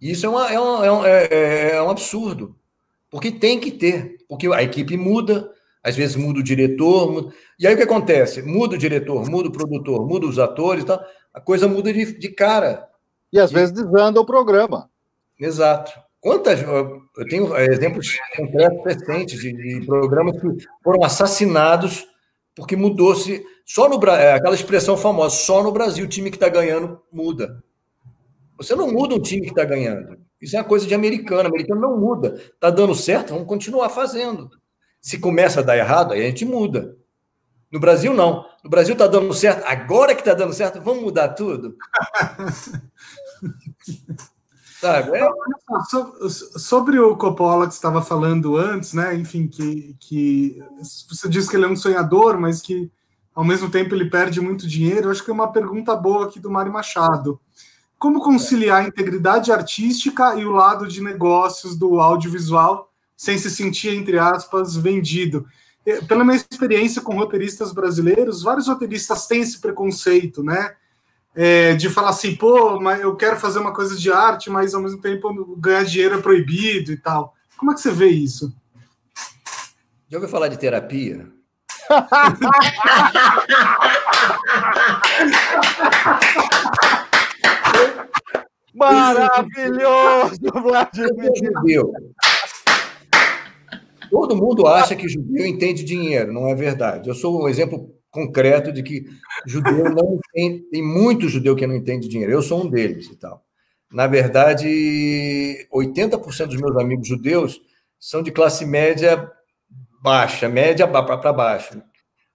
Isso 0.00 0.26
é, 0.26 0.28
uma, 0.28 0.52
é, 0.52 0.60
um, 0.60 1.04
é, 1.04 1.24
é, 1.24 1.76
é 1.76 1.82
um 1.82 1.90
absurdo, 1.90 2.54
porque 3.10 3.30
tem 3.30 3.58
que 3.58 3.70
ter, 3.70 4.18
porque 4.28 4.46
a 4.48 4.62
equipe 4.62 4.96
muda, 4.96 5.50
às 5.82 5.96
vezes 5.96 6.16
muda 6.16 6.40
o 6.40 6.42
diretor. 6.42 7.12
Muda... 7.12 7.32
E 7.58 7.66
aí 7.66 7.74
o 7.74 7.76
que 7.76 7.82
acontece? 7.82 8.42
Muda 8.42 8.74
o 8.74 8.78
diretor, 8.78 9.28
muda 9.28 9.48
o 9.48 9.52
produtor, 9.52 10.06
muda 10.06 10.26
os 10.26 10.38
atores 10.38 10.82
e 10.82 10.86
tal. 10.86 11.00
A 11.32 11.40
coisa 11.40 11.68
muda 11.68 11.92
de, 11.92 12.18
de 12.18 12.28
cara. 12.28 12.88
E 13.32 13.38
às 13.38 13.50
e... 13.50 13.54
vezes 13.54 13.72
desanda 13.72 14.20
o 14.20 14.26
programa. 14.26 14.90
Exato. 15.38 15.92
Quantas. 16.20 16.60
Eu 16.62 17.28
tenho 17.28 17.56
exemplos 17.56 18.18
concretos 18.36 18.84
recentes 18.84 19.40
de, 19.40 19.52
de 19.52 19.86
programas 19.86 20.40
que 20.40 20.48
foram 20.82 21.04
assassinados 21.04 22.06
porque 22.56 22.74
mudou-se. 22.74 23.44
Só 23.64 23.88
no 23.88 24.02
é, 24.08 24.32
aquela 24.32 24.54
expressão 24.54 24.96
famosa, 24.96 25.36
só 25.36 25.62
no 25.62 25.70
Brasil 25.70 26.04
o 26.04 26.08
time 26.08 26.30
que 26.30 26.36
está 26.36 26.48
ganhando 26.48 27.00
muda. 27.12 27.62
Você 28.56 28.74
não 28.74 28.90
muda 28.90 29.14
um 29.14 29.20
time 29.20 29.42
que 29.42 29.50
está 29.50 29.64
ganhando. 29.64 30.18
Isso 30.40 30.56
é 30.56 30.60
uma 30.60 30.68
coisa 30.68 30.86
de 30.86 30.94
americano. 30.94 31.48
Americano 31.48 31.80
não 31.80 31.98
muda. 31.98 32.34
Está 32.34 32.70
dando 32.70 32.94
certo, 32.94 33.32
vamos 33.32 33.48
continuar 33.48 33.88
fazendo. 33.88 34.50
Se 35.00 35.18
começa 35.18 35.60
a 35.60 35.62
dar 35.62 35.76
errado, 35.76 36.12
aí 36.12 36.22
a 36.22 36.26
gente 36.26 36.44
muda. 36.44 36.96
No 37.70 37.80
Brasil, 37.80 38.14
não. 38.14 38.46
No 38.62 38.70
Brasil 38.70 38.94
está 38.94 39.06
dando 39.06 39.32
certo. 39.34 39.64
Agora 39.66 40.14
que 40.14 40.20
está 40.20 40.34
dando 40.34 40.52
certo, 40.52 40.80
vamos 40.80 41.02
mudar 41.02 41.30
tudo? 41.30 41.76
Sabe? 44.80 45.16
É... 45.16 45.28
Sobre 46.28 46.98
o 46.98 47.16
Coppola 47.16 47.66
que 47.66 47.74
estava 47.74 48.02
falando 48.02 48.56
antes, 48.56 48.92
né? 48.92 49.14
Enfim, 49.14 49.48
que, 49.48 49.96
que 49.98 50.62
você 51.08 51.28
disse 51.28 51.48
que 51.48 51.56
ele 51.56 51.64
é 51.64 51.68
um 51.68 51.76
sonhador, 51.76 52.38
mas 52.38 52.60
que 52.60 52.90
ao 53.34 53.44
mesmo 53.44 53.70
tempo 53.70 53.94
ele 53.94 54.08
perde 54.08 54.40
muito 54.40 54.68
dinheiro. 54.68 55.08
Eu 55.08 55.10
acho 55.10 55.24
que 55.24 55.30
é 55.30 55.34
uma 55.34 55.52
pergunta 55.52 55.94
boa 55.96 56.26
aqui 56.26 56.38
do 56.38 56.50
Mário 56.50 56.72
Machado. 56.72 57.40
Como 57.98 58.20
conciliar 58.20 58.82
a 58.82 58.88
integridade 58.88 59.50
artística 59.50 60.34
e 60.34 60.44
o 60.44 60.52
lado 60.52 60.86
de 60.86 61.02
negócios 61.02 61.76
do 61.76 61.98
audiovisual 61.98 62.92
sem 63.16 63.38
se 63.38 63.50
sentir, 63.50 63.94
entre 63.94 64.18
aspas, 64.18 64.76
vendido. 64.76 65.46
É, 65.86 66.02
pela 66.02 66.24
minha 66.24 66.36
experiência 66.36 67.00
com 67.00 67.14
roteiristas 67.14 67.72
brasileiros, 67.72 68.42
vários 68.42 68.68
roteiristas 68.68 69.26
têm 69.26 69.40
esse 69.40 69.58
preconceito, 69.58 70.42
né? 70.42 70.74
É, 71.34 71.74
de 71.74 71.88
falar 71.88 72.10
assim, 72.10 72.34
pô, 72.34 72.80
mas 72.80 73.00
eu 73.00 73.14
quero 73.16 73.38
fazer 73.38 73.58
uma 73.58 73.72
coisa 73.72 73.96
de 73.96 74.10
arte, 74.10 74.50
mas 74.50 74.74
ao 74.74 74.82
mesmo 74.82 75.00
tempo 75.00 75.56
ganhar 75.58 75.84
dinheiro 75.84 76.18
é 76.18 76.22
proibido 76.22 76.92
e 76.92 76.96
tal. 76.96 77.34
Como 77.56 77.70
é 77.70 77.74
que 77.74 77.80
você 77.80 77.90
vê 77.90 78.08
isso? 78.08 78.54
Já 80.08 80.18
ouviu 80.18 80.30
falar 80.30 80.48
de 80.48 80.58
terapia? 80.58 81.28
Maravilhoso, 88.76 90.38
Vladimir! 90.62 91.82
Todo 94.10 94.36
mundo 94.36 94.66
acha 94.66 94.94
que 94.94 95.08
judeu 95.08 95.46
entende 95.46 95.82
dinheiro, 95.82 96.32
não 96.32 96.48
é 96.48 96.54
verdade. 96.54 97.08
Eu 97.08 97.14
sou 97.14 97.42
um 97.42 97.48
exemplo 97.48 97.90
concreto 98.10 98.72
de 98.72 98.82
que 98.82 99.04
judeu 99.46 99.90
não 99.90 100.18
entende, 100.18 100.62
tem 100.70 100.82
muito 100.82 101.28
judeu 101.28 101.56
que 101.56 101.66
não 101.66 101.74
entende 101.74 102.06
dinheiro. 102.08 102.32
Eu 102.32 102.42
sou 102.42 102.64
um 102.64 102.68
deles 102.68 103.06
e 103.06 103.16
tal. 103.16 103.44
Na 103.90 104.06
verdade, 104.06 105.66
80% 105.72 106.46
dos 106.46 106.60
meus 106.60 106.76
amigos 106.76 107.08
judeus 107.08 107.60
são 107.98 108.22
de 108.22 108.30
classe 108.30 108.64
média 108.66 109.30
baixa, 110.02 110.48
média 110.48 110.86
para 110.86 111.32
baixo. 111.32 111.82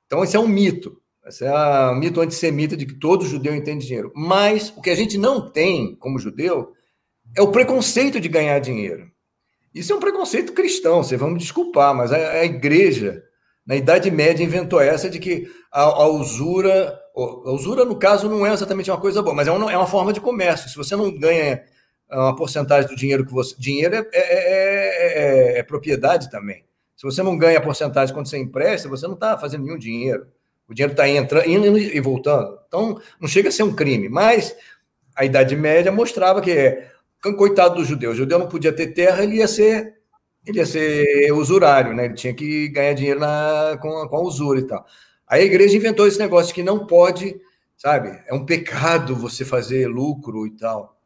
Então, 0.05 0.23
esse 0.23 0.35
é 0.35 0.39
um 0.39 0.47
mito. 0.47 1.00
Esse 1.25 1.45
é 1.45 1.51
um 1.89 1.95
mito 1.95 2.19
antissemita 2.19 2.75
de 2.75 2.85
que 2.85 2.95
todo 2.95 3.25
judeu 3.25 3.55
entende 3.55 3.85
dinheiro. 3.85 4.11
Mas 4.15 4.73
o 4.75 4.81
que 4.81 4.89
a 4.89 4.95
gente 4.95 5.17
não 5.17 5.49
tem 5.49 5.95
como 5.95 6.19
judeu 6.19 6.73
é 7.35 7.41
o 7.41 7.51
preconceito 7.51 8.19
de 8.19 8.27
ganhar 8.27 8.59
dinheiro. 8.59 9.09
Isso 9.73 9.93
é 9.93 9.95
um 9.95 9.99
preconceito 9.99 10.53
cristão, 10.53 11.01
vocês 11.01 11.19
vão 11.19 11.29
me 11.29 11.37
desculpar, 11.37 11.95
mas 11.95 12.11
a, 12.11 12.17
a 12.17 12.43
igreja, 12.45 13.23
na 13.65 13.75
Idade 13.75 14.11
Média, 14.11 14.43
inventou 14.43 14.81
essa 14.81 15.09
de 15.09 15.17
que 15.17 15.47
a, 15.71 15.83
a, 15.83 16.07
usura. 16.07 16.99
A 17.15 17.51
usura, 17.51 17.85
no 17.85 17.95
caso, 17.95 18.29
não 18.29 18.45
é 18.45 18.51
exatamente 18.51 18.91
uma 18.91 18.99
coisa 18.99 19.21
boa, 19.21 19.35
mas 19.35 19.47
é 19.47 19.51
uma, 19.51 19.71
é 19.71 19.77
uma 19.77 19.87
forma 19.87 20.11
de 20.11 20.19
comércio. 20.19 20.69
Se 20.69 20.75
você 20.75 20.95
não 20.95 21.11
ganha 21.17 21.63
uma 22.09 22.35
porcentagem 22.35 22.89
do 22.89 22.95
dinheiro 22.95 23.25
que 23.25 23.31
você. 23.31 23.55
Dinheiro 23.57 23.95
é, 23.95 24.07
é, 24.13 25.55
é, 25.55 25.59
é 25.59 25.63
propriedade 25.63 26.29
também. 26.29 26.65
Se 26.95 27.03
você 27.03 27.23
não 27.23 27.37
ganha 27.37 27.57
a 27.57 27.61
porcentagem 27.61 28.13
quando 28.13 28.27
você 28.27 28.37
empresta, 28.37 28.89
você 28.89 29.07
não 29.07 29.15
está 29.15 29.37
fazendo 29.37 29.63
nenhum 29.63 29.77
dinheiro. 29.77 30.27
O 30.71 30.73
dinheiro 30.73 30.93
está 30.93 31.07
entrando, 31.09 31.49
indo 31.49 31.77
e 31.77 31.99
voltando. 31.99 32.57
Então, 32.65 32.97
não 33.19 33.27
chega 33.27 33.49
a 33.49 33.51
ser 33.51 33.63
um 33.63 33.75
crime. 33.75 34.07
Mas 34.07 34.55
a 35.13 35.25
Idade 35.25 35.53
Média 35.53 35.91
mostrava 35.91 36.39
que 36.41 36.81
coitado 37.37 37.75
do 37.75 37.83
judeu, 37.83 38.11
o 38.11 38.15
judeu 38.15 38.39
não 38.39 38.47
podia 38.47 38.71
ter 38.71 38.87
terra, 38.87 39.21
ele 39.21 39.35
ia 39.35 39.47
ser 39.49 39.97
ele 40.47 40.59
ia 40.59 40.65
ser 40.65 41.31
usurário, 41.33 41.93
né? 41.93 42.05
Ele 42.05 42.13
tinha 42.13 42.33
que 42.33 42.69
ganhar 42.69 42.93
dinheiro 42.93 43.19
na, 43.19 43.77
com, 43.81 43.97
a, 43.97 44.09
com 44.09 44.15
a 44.15 44.21
usura 44.21 44.59
e 44.59 44.63
tal. 44.63 44.85
Aí 45.27 45.41
a 45.41 45.45
igreja 45.45 45.75
inventou 45.75 46.07
esse 46.07 46.17
negócio 46.17 46.55
que 46.55 46.63
não 46.63 46.87
pode, 46.87 47.35
sabe? 47.77 48.17
É 48.25 48.33
um 48.33 48.45
pecado 48.45 49.13
você 49.13 49.43
fazer 49.43 49.87
lucro 49.87 50.47
e 50.47 50.51
tal. 50.51 50.97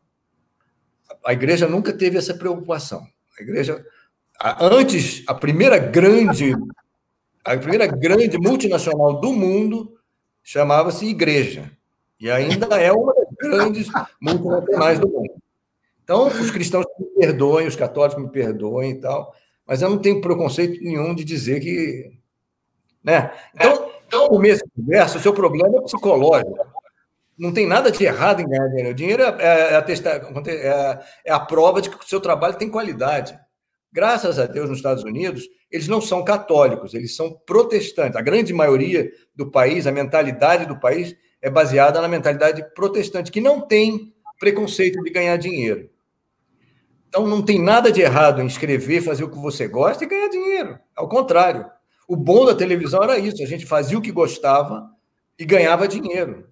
A 1.26 1.34
igreja 1.34 1.68
nunca 1.68 1.92
teve 1.92 2.20
essa 2.20 2.36
preocupação. 2.36 3.06
A 3.38 3.42
igreja, 3.42 3.84
antes, 4.62 5.24
a 5.28 5.34
primeira 5.34 5.80
grande, 5.80 6.56
a 7.46 7.56
primeira 7.56 7.86
grande 7.86 8.38
multinacional 8.40 9.22
do 9.22 9.32
mundo 9.32 9.94
chamava-se 10.44 11.06
igreja. 11.06 11.72
E 12.20 12.32
ainda 12.32 12.76
é 12.82 12.92
uma 12.92 13.14
das 13.14 13.28
grandes 13.40 13.88
multinacionais 14.20 15.00
do 15.00 15.08
mundo. 15.08 15.34
Então, 16.04 16.28
os 16.28 16.52
cristãos 16.52 16.86
me 17.00 17.06
perdoem, 17.20 17.68
os 17.68 17.76
católicos 17.76 18.22
me 18.22 18.30
perdoem 18.30 18.92
e 18.92 18.96
tal, 18.96 19.34
mas 19.66 19.82
eu 19.82 19.90
não 19.90 19.98
tenho 19.98 20.22
preconceito 20.22 20.84
nenhum 20.84 21.14
de 21.14 21.24
dizer 21.24 21.60
que. 21.60 22.12
Né? 23.04 23.32
Então, 23.54 23.92
então 24.08 24.28
o 24.28 24.40
mesmo 24.40 24.68
conversa, 24.76 25.18
o 25.18 25.22
seu 25.22 25.34
problema 25.34 25.78
é 25.78 25.82
psicológico. 25.82 26.66
Não 27.38 27.52
tem 27.52 27.68
nada 27.68 27.92
de 27.92 28.04
errado 28.04 28.40
em 28.42 28.48
ganhar 28.48 28.68
dinheiro. 28.70 28.90
O 28.90 28.94
dinheiro 28.94 29.24
é, 29.24 29.28
é, 29.40 29.74
é, 29.74 30.48
é, 30.48 31.00
é 31.26 31.34
a 31.34 31.40
prova 31.40 31.82
de 31.82 31.90
que 31.90 31.98
o 31.98 32.08
seu 32.08 32.22
trabalho 32.22 32.56
tem 32.56 32.70
qualidade. 32.70 33.38
Graças 33.96 34.38
a 34.38 34.46
Deus, 34.46 34.68
nos 34.68 34.80
Estados 34.80 35.06
Unidos, 35.06 35.48
eles 35.72 35.88
não 35.88 36.02
são 36.02 36.22
católicos, 36.22 36.94
eles 36.94 37.16
são 37.16 37.32
protestantes. 37.46 38.18
A 38.18 38.22
grande 38.22 38.54
maioria 38.54 39.10
do 39.34 39.50
país, 39.50 39.88
a 39.88 39.92
mentalidade 39.92 40.66
do 40.66 40.78
país, 40.78 41.16
é 41.42 41.50
baseada 41.50 42.02
na 42.02 42.08
mentalidade 42.10 42.62
protestante, 42.76 43.32
que 43.32 43.40
não 43.40 43.62
tem 43.62 44.14
preconceito 44.38 45.02
de 45.02 45.10
ganhar 45.10 45.38
dinheiro. 45.38 45.90
Então 47.08 47.26
não 47.26 47.42
tem 47.42 47.58
nada 47.58 47.90
de 47.90 48.02
errado 48.02 48.42
em 48.42 48.48
escrever, 48.48 49.00
fazer 49.00 49.24
o 49.24 49.30
que 49.30 49.40
você 49.40 49.66
gosta 49.66 50.04
e 50.04 50.08
ganhar 50.08 50.28
dinheiro. 50.28 50.78
Ao 50.94 51.08
contrário. 51.08 51.66
O 52.06 52.18
bom 52.18 52.46
da 52.46 52.54
televisão 52.54 53.02
era 53.02 53.18
isso: 53.18 53.42
a 53.42 53.48
gente 53.48 53.66
fazia 53.66 53.98
o 53.98 54.02
que 54.02 54.12
gostava 54.12 54.90
e 55.40 55.46
ganhava 55.46 55.88
dinheiro. 55.88 56.50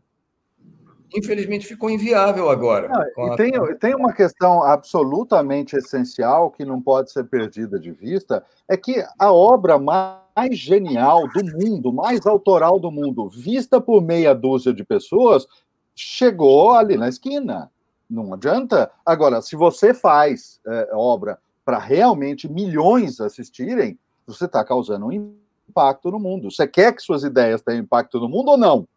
Infelizmente 1.16 1.68
ficou 1.68 1.90
inviável 1.90 2.50
agora. 2.50 2.92
a... 2.92 3.36
tem, 3.36 3.52
tem 3.78 3.96
uma 3.96 4.14
questão 4.14 4.64
absolutamente 4.64 5.76
essencial 5.76 6.50
que 6.50 6.66
não 6.66 6.82
pode 6.82 7.12
ser 7.12 7.26
perdida 7.26 7.80
de 7.80 7.92
vista: 7.92 8.44
é 8.68 8.76
que 8.76 9.06
a 9.20 9.32
obra 9.32 9.78
mais 9.78 10.58
genial 10.58 11.28
do 11.28 11.44
mundo, 11.46 11.94
mais 11.94 12.26
autoral 12.26 12.80
do 12.80 12.92
mundo, 12.92 13.30
vista 13.30 13.80
por 13.80 14.02
meia 14.02 14.34
dúzia 14.34 14.74
de 14.74 14.84
pessoas, 14.84 15.48
chegou 15.96 16.72
ali 16.72 16.98
na 16.98 17.10
esquina. 17.10 17.70
não 18.10 18.34
adianta. 18.34 18.92
Agora, 19.06 19.42
se 19.42 19.56
você 19.56 19.94
faz 19.94 20.60
é, 20.66 20.90
obra 20.94 21.38
para 21.64 21.78
realmente 21.78 22.52
milhões 22.52 23.22
assistirem, 23.22 23.98
você 24.26 24.46
está 24.46 24.64
causando 24.64 25.08
um 25.08 25.36
impacto 25.70 26.12
no 26.12 26.20
mundo. 26.20 26.52
Você 26.52 26.68
quer 26.68 26.94
que 26.94 27.02
suas 27.02 27.24
ideias 27.24 27.62
tenham 27.62 27.82
impacto 27.82 28.20
no 28.20 28.28
mundo 28.28 28.52
ou 28.52 28.58
não? 28.58 28.88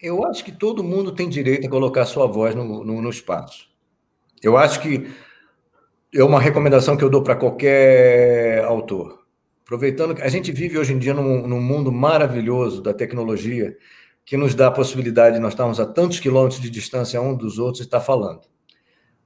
Eu 0.00 0.24
acho 0.24 0.44
que 0.44 0.52
todo 0.52 0.84
mundo 0.84 1.12
tem 1.12 1.28
direito 1.28 1.66
a 1.66 1.70
colocar 1.70 2.04
sua 2.04 2.26
voz 2.26 2.54
no, 2.54 2.84
no, 2.84 3.02
no 3.02 3.10
espaço. 3.10 3.68
Eu 4.42 4.56
acho 4.56 4.80
que 4.80 5.10
é 6.14 6.22
uma 6.22 6.40
recomendação 6.40 6.96
que 6.96 7.04
eu 7.04 7.10
dou 7.10 7.22
para 7.22 7.36
qualquer 7.36 8.64
autor. 8.64 9.24
Aproveitando 9.64 10.14
que 10.14 10.22
a 10.22 10.28
gente 10.28 10.52
vive 10.52 10.78
hoje 10.78 10.92
em 10.92 10.98
dia 10.98 11.12
num, 11.12 11.46
num, 11.46 11.60
mundo 11.60 11.90
maravilhoso 11.90 12.80
da 12.80 12.94
tecnologia 12.94 13.76
que 14.24 14.36
nos 14.36 14.54
dá 14.54 14.68
a 14.68 14.72
possibilidade 14.72 15.36
de 15.36 15.42
nós 15.42 15.52
estarmos 15.52 15.80
a 15.80 15.86
tantos 15.86 16.20
quilômetros 16.20 16.60
de 16.60 16.70
distância 16.70 17.20
um 17.20 17.34
dos 17.34 17.58
outros 17.58 17.80
e 17.80 17.84
estar 17.84 18.00
falando. 18.00 18.42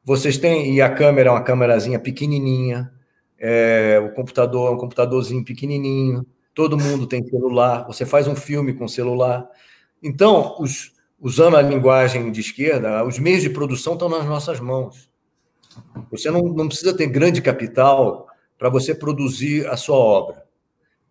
Vocês 0.02 0.38
têm, 0.38 0.74
e 0.74 0.80
a 0.80 0.88
câmera 0.88 1.28
é 1.28 1.32
uma 1.32 1.42
câmerazinha 1.42 1.98
pequenininha, 1.98 2.90
é, 3.38 4.00
o 4.02 4.14
computador 4.14 4.70
é 4.70 4.74
um 4.74 4.78
computadorzinho 4.78 5.44
pequenininho, 5.44 6.26
todo 6.54 6.78
mundo 6.78 7.06
tem 7.06 7.22
celular, 7.26 7.86
você 7.86 8.06
faz 8.06 8.26
um 8.26 8.34
filme 8.34 8.72
com 8.72 8.88
celular. 8.88 9.46
Então, 10.02 10.56
os, 10.58 10.92
usando 11.20 11.56
a 11.56 11.62
linguagem 11.62 12.32
de 12.32 12.40
esquerda, 12.40 13.04
os 13.04 13.18
meios 13.18 13.42
de 13.42 13.50
produção 13.50 13.94
estão 13.94 14.08
nas 14.08 14.24
nossas 14.24 14.58
mãos. 14.60 15.10
Você 16.10 16.30
não, 16.30 16.42
não 16.42 16.68
precisa 16.68 16.96
ter 16.96 17.06
grande 17.06 17.42
capital 17.42 18.26
para 18.58 18.68
você 18.68 18.94
produzir 18.94 19.66
a 19.68 19.76
sua 19.76 19.96
obra. 19.96 20.44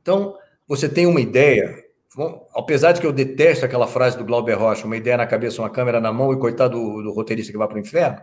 Então, 0.02 0.36
você 0.68 0.88
tem 0.88 1.06
uma 1.06 1.22
ideia, 1.22 1.84
bom, 2.16 2.48
apesar 2.56 2.92
de 2.92 3.02
que 3.02 3.08
eu 3.08 3.14
detesto 3.14 3.66
aquela 3.66 3.88
frase 3.88 4.18
do 4.18 4.26
Glauber 4.26 4.54
Rocha, 4.54 4.86
uma 4.86 4.98
ideia 4.98 5.18
na 5.18 5.26
cabeça, 5.26 5.62
uma 5.62 5.70
câmera 5.70 6.00
na 6.00 6.12
mão 6.12 6.34
e 6.34 6.38
coitado 6.38 6.80
do, 6.80 7.04
do 7.04 7.12
roteirista 7.12 7.52
que 7.52 7.58
vai 7.58 7.68
para 7.68 7.78
o 7.78 7.80
inferno, 7.80 8.22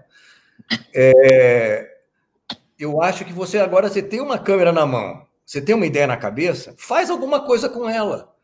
é, 0.94 1.96
eu 2.78 3.02
acho 3.02 3.24
que 3.24 3.32
você 3.32 3.58
agora 3.58 3.88
você 3.88 4.02
tem 4.02 4.20
uma 4.20 4.38
câmera 4.38 4.72
na 4.72 4.86
mão, 4.86 5.26
você 5.44 5.60
tem 5.60 5.74
uma 5.74 5.86
ideia 5.86 6.06
na 6.06 6.16
cabeça, 6.16 6.74
faz 6.78 7.10
alguma 7.10 7.44
coisa 7.44 7.68
com 7.68 7.88
ela. 7.88 8.35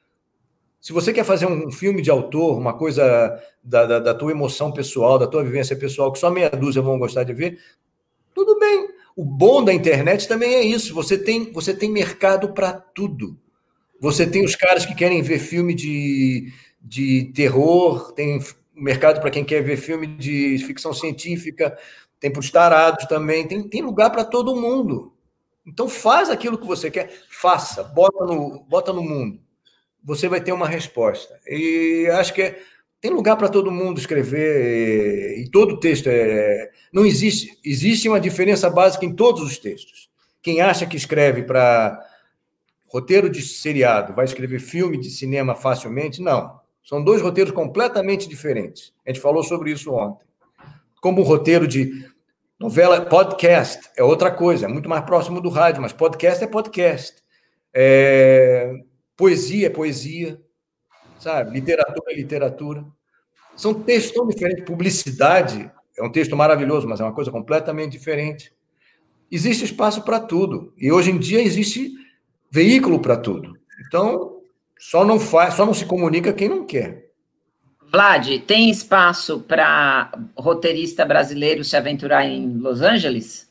Se 0.83 0.93
você 0.93 1.13
quer 1.13 1.23
fazer 1.23 1.47
um 1.47 1.71
filme 1.71 2.03
de 2.03 2.11
autor, 2.11 2.59
uma 2.59 2.73
coisa 2.75 3.41
da, 3.63 3.87
da, 3.87 3.99
da, 4.01 4.15
tua 4.15 4.33
emoção 4.33 4.73
pessoal, 4.73 5.17
da 5.17 5.29
tua 5.29 5.45
vivência 5.45 5.77
pessoal, 5.77 6.13
que 6.13 6.19
só 6.19 6.29
meia 6.29 6.51
dúzia 6.51 6.83
vão 6.83 6.99
gostar 6.99 7.23
de 7.23 7.33
ver, 7.33 7.61
tudo 8.35 8.59
bem. 8.59 8.89
O 9.15 9.25
bom 9.25 9.63
da 9.63 9.73
internet 9.73 10.27
também 10.27 10.55
é 10.55 10.63
isso. 10.63 10.93
Você 10.93 11.17
tem, 11.17 11.53
você 11.53 11.73
tem 11.73 11.89
mercado 11.89 12.53
para 12.53 12.73
tudo. 12.73 13.39
Você 14.01 14.27
tem 14.27 14.45
os 14.45 14.57
caras 14.57 14.85
que 14.85 14.93
querem 14.93 15.23
ver 15.23 15.39
filme 15.39 15.73
de, 15.73 16.53
de 16.81 17.31
terror, 17.33 18.11
tem 18.11 18.41
mercado 18.75 19.21
para 19.21 19.31
quem 19.31 19.45
quer 19.45 19.63
ver 19.63 19.77
filme 19.77 20.09
de 20.09 20.59
ficção 20.67 20.93
científica, 20.93 21.79
tem 22.19 22.29
para 22.29 22.41
os 22.41 22.51
tarados 22.51 23.07
também, 23.07 23.47
tem, 23.47 23.69
tem 23.69 23.83
lugar 23.83 24.11
para 24.11 24.25
todo 24.25 24.61
mundo. 24.61 25.13
Então 25.65 25.89
faz 25.89 26.29
aquilo 26.29 26.59
que 26.59 26.67
você 26.67 26.91
quer, 26.91 27.09
faça, 27.31 27.85
bota 27.85 28.25
no, 28.25 28.65
bota 28.69 28.93
no 28.93 29.05
mundo 29.05 29.39
você 30.05 30.29
vai 30.29 30.41
ter 30.41 30.53
uma 30.53 30.69
resposta. 30.69 31.39
E 31.47 32.09
acho 32.13 32.35
que 32.35 32.43
é, 32.43 32.59
tem 33.01 33.11
lugar 33.11 33.37
para 33.37 33.49
todo 33.49 33.71
mundo 33.71 33.99
escrever, 33.99 35.39
e 35.39 35.51
todo 35.51 35.81
texto 35.81 36.07
é. 36.07 36.71
Não 36.93 37.05
existe. 37.05 37.59
Existe 37.65 38.09
uma 38.09 38.21
diferença 38.21 38.71
básica 38.71 39.05
em 39.05 39.15
todos 39.15 39.43
os 39.43 39.59
textos. 39.59 40.09
Quem 40.41 40.61
acha 40.61 40.87
que 40.87 40.97
escreve 40.97 41.43
para 41.43 42.01
roteiro 42.87 43.31
de 43.31 43.43
seriado 43.43 44.15
vai 44.15 44.25
escrever 44.25 44.61
filme 44.61 44.99
de 44.99 45.11
cinema 45.11 45.55
facilmente? 45.55 46.21
Não. 46.21 46.61
São 46.85 47.03
dois 47.03 47.23
roteiros 47.23 47.53
completamente 47.53 48.29
diferentes. 48.29 48.93
A 49.07 49.11
gente 49.11 49.21
falou 49.21 49.43
sobre 49.43 49.71
isso 49.71 49.93
ontem. 49.93 50.27
Como 51.01 51.21
um 51.21 51.25
roteiro 51.25 51.67
de 51.67 52.07
novela, 52.59 53.01
podcast 53.01 53.89
é 53.97 54.03
outra 54.05 54.31
coisa, 54.31 54.67
é 54.67 54.69
muito 54.69 54.89
mais 54.89 55.05
próximo 55.05 55.41
do 55.41 55.49
rádio, 55.49 55.83
mas 55.83 55.93
podcast 55.93 56.43
é 56.45 56.47
podcast. 56.47 57.23
É, 57.75 58.75
Poesia 59.17 59.67
é 59.67 59.71
poesia, 59.71 60.41
sabe? 61.19 61.53
Literatura 61.53 62.13
é 62.13 62.17
literatura. 62.17 62.85
São 63.57 63.75
textos 63.75 64.13
tão 64.13 64.27
diferentes. 64.27 64.65
Publicidade 64.65 65.71
é 65.97 66.03
um 66.03 66.11
texto 66.11 66.37
maravilhoso, 66.37 66.89
mas 66.89 67.01
é 67.01 67.05
uma 67.05 67.15
coisa 67.15 67.31
completamente 67.31 67.93
diferente. 67.93 68.53
Existe 69.31 69.65
espaço 69.65 70.03
para 70.03 70.21
tudo. 70.21 70.73
E 70.77 70.91
hoje 70.91 71.11
em 71.11 71.19
dia 71.19 71.43
existe 71.43 71.93
veículo 72.51 73.01
para 73.01 73.17
tudo. 73.17 73.57
Então, 73.87 74.41
só 74.79 75.05
não 75.05 75.19
faz, 75.19 75.55
só 75.55 75.65
não 75.65 75.75
se 75.75 75.87
comunica 75.87 76.33
quem 76.33 76.49
não 76.49 76.67
quer. 76.67 77.11
Vlad, 77.91 78.27
tem 78.47 78.71
espaço 78.71 79.41
para 79.41 80.11
roteirista 80.37 81.05
brasileiro 81.05 81.63
se 81.63 81.77
aventurar 81.77 82.25
em 82.25 82.57
Los 82.57 82.81
Angeles? 82.81 83.51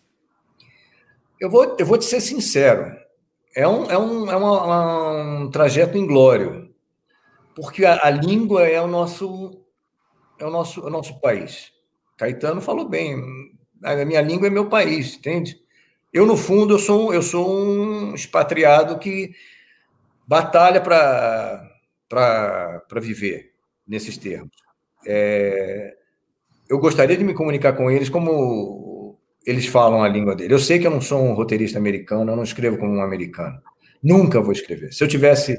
Eu 1.39 1.49
vou, 1.49 1.76
eu 1.78 1.86
vou 1.86 1.97
te 1.97 2.05
ser 2.05 2.22
sincero 2.22 3.00
é 3.55 3.67
um, 3.67 3.85
é 3.85 3.97
um, 3.97 4.31
é 4.31 4.37
um 4.37 5.49
trajeto 5.49 5.97
inglório, 5.97 6.73
porque 7.55 7.85
a, 7.85 8.07
a, 8.07 8.09
língua 8.09 8.67
é 8.67 8.81
o 8.81 8.87
nosso 8.87 9.61
é 10.39 10.45
o 10.45 10.49
nosso, 10.49 10.81
é 10.81 10.85
o 10.85 10.89
nosso 10.89 11.19
país. 11.19 11.71
Caetano 12.17 12.61
falou 12.61 12.87
bem, 12.87 13.15
a 13.83 14.05
minha 14.05 14.21
língua 14.21 14.47
é 14.47 14.49
meu 14.49 14.69
país, 14.69 15.15
entende? 15.15 15.59
Eu 16.13 16.25
no 16.25 16.37
fundo 16.37 16.75
eu 16.75 16.79
sou 16.79 17.13
eu 17.13 17.21
sou 17.21 17.49
um 17.49 18.13
expatriado 18.15 18.99
que 18.99 19.31
batalha 20.27 20.81
para 20.81 21.69
para 22.07 22.99
viver 22.99 23.53
nesses 23.87 24.17
termos. 24.17 24.51
É, 25.05 25.95
eu 26.69 26.79
gostaria 26.79 27.17
de 27.17 27.23
me 27.23 27.33
comunicar 27.33 27.73
com 27.73 27.89
eles 27.89 28.09
como 28.09 28.90
eles 29.45 29.65
falam 29.65 30.03
a 30.03 30.07
língua 30.07 30.35
dele. 30.35 30.53
Eu 30.53 30.59
sei 30.59 30.79
que 30.79 30.85
eu 30.85 30.91
não 30.91 31.01
sou 31.01 31.21
um 31.21 31.33
roteirista 31.33 31.77
americano, 31.77 32.31
eu 32.31 32.35
não 32.35 32.43
escrevo 32.43 32.77
como 32.77 32.93
um 32.93 33.01
americano. 33.01 33.61
Nunca 34.01 34.41
vou 34.41 34.51
escrever. 34.51 34.93
Se 34.93 35.03
eu 35.03 35.07
tivesse 35.07 35.57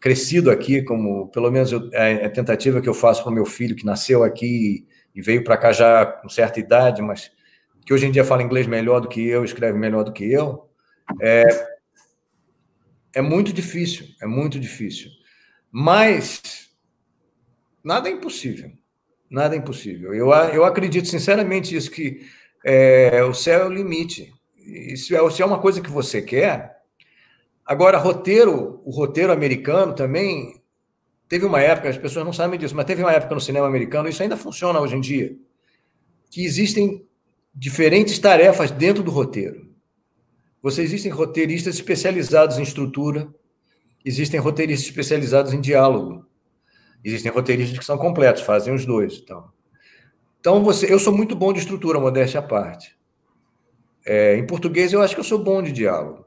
crescido 0.00 0.50
aqui, 0.50 0.82
como 0.82 1.28
pelo 1.28 1.50
menos 1.50 1.70
eu, 1.70 1.88
é 1.92 2.26
a 2.26 2.30
tentativa 2.30 2.80
que 2.80 2.88
eu 2.88 2.94
faço 2.94 3.22
para 3.22 3.30
o 3.30 3.34
meu 3.34 3.44
filho 3.44 3.76
que 3.76 3.86
nasceu 3.86 4.24
aqui 4.24 4.86
e 5.14 5.22
veio 5.22 5.44
para 5.44 5.56
cá 5.56 5.72
já 5.72 6.04
com 6.04 6.28
certa 6.28 6.58
idade, 6.58 7.00
mas 7.00 7.30
que 7.86 7.94
hoje 7.94 8.06
em 8.06 8.10
dia 8.10 8.24
fala 8.24 8.42
inglês 8.42 8.66
melhor 8.66 9.00
do 9.00 9.08
que 9.08 9.24
eu, 9.24 9.44
escreve 9.44 9.78
melhor 9.78 10.02
do 10.02 10.12
que 10.12 10.30
eu, 10.30 10.68
é, 11.20 11.44
é 13.14 13.22
muito 13.22 13.52
difícil, 13.52 14.06
é 14.20 14.26
muito 14.26 14.58
difícil. 14.58 15.10
Mas 15.70 16.68
nada 17.82 18.08
é 18.08 18.12
impossível, 18.12 18.72
nada 19.30 19.54
é 19.54 19.58
impossível. 19.58 20.12
Eu, 20.12 20.30
eu 20.52 20.64
acredito 20.64 21.06
sinceramente 21.08 21.76
isso 21.76 21.90
que 21.90 22.26
é, 22.64 23.22
o 23.24 23.34
céu 23.34 23.62
é 23.62 23.66
o 23.66 23.72
limite. 23.72 24.32
Se 24.96 25.14
é, 25.14 25.30
se 25.30 25.42
é 25.42 25.46
uma 25.46 25.58
coisa 25.58 25.80
que 25.80 25.90
você 25.90 26.22
quer. 26.22 26.80
Agora, 27.64 27.98
roteiro, 27.98 28.80
o 28.84 28.90
roteiro 28.90 29.32
americano 29.32 29.94
também 29.94 30.62
teve 31.28 31.46
uma 31.46 31.60
época, 31.60 31.88
as 31.88 31.96
pessoas 31.96 32.24
não 32.24 32.32
sabem 32.32 32.58
disso, 32.58 32.76
mas 32.76 32.84
teve 32.84 33.02
uma 33.02 33.12
época 33.12 33.34
no 33.34 33.40
cinema 33.40 33.66
americano, 33.66 34.08
isso 34.08 34.22
ainda 34.22 34.36
funciona 34.36 34.80
hoje 34.80 34.96
em 34.96 35.00
dia, 35.00 35.34
que 36.30 36.44
existem 36.44 37.06
diferentes 37.54 38.18
tarefas 38.18 38.70
dentro 38.70 39.02
do 39.02 39.10
roteiro. 39.10 39.70
Você 40.60 40.82
existem 40.82 41.10
roteiristas 41.10 41.74
especializados 41.74 42.58
em 42.58 42.62
estrutura, 42.62 43.32
existem 44.04 44.38
roteiristas 44.38 44.86
especializados 44.86 45.52
em 45.52 45.60
diálogo, 45.60 46.26
existem 47.02 47.32
roteiristas 47.32 47.78
que 47.78 47.84
são 47.84 47.96
completos, 47.96 48.42
fazem 48.42 48.74
os 48.74 48.84
dois. 48.84 49.18
Então. 49.22 49.50
Então, 50.42 50.64
você, 50.64 50.92
eu 50.92 50.98
sou 50.98 51.16
muito 51.16 51.36
bom 51.36 51.52
de 51.52 51.60
estrutura, 51.60 52.00
modéstia 52.00 52.40
à 52.40 52.42
parte. 52.42 52.96
É, 54.04 54.36
em 54.36 54.44
português, 54.44 54.92
eu 54.92 55.00
acho 55.00 55.14
que 55.14 55.20
eu 55.20 55.24
sou 55.24 55.38
bom 55.38 55.62
de 55.62 55.70
diálogo. 55.70 56.24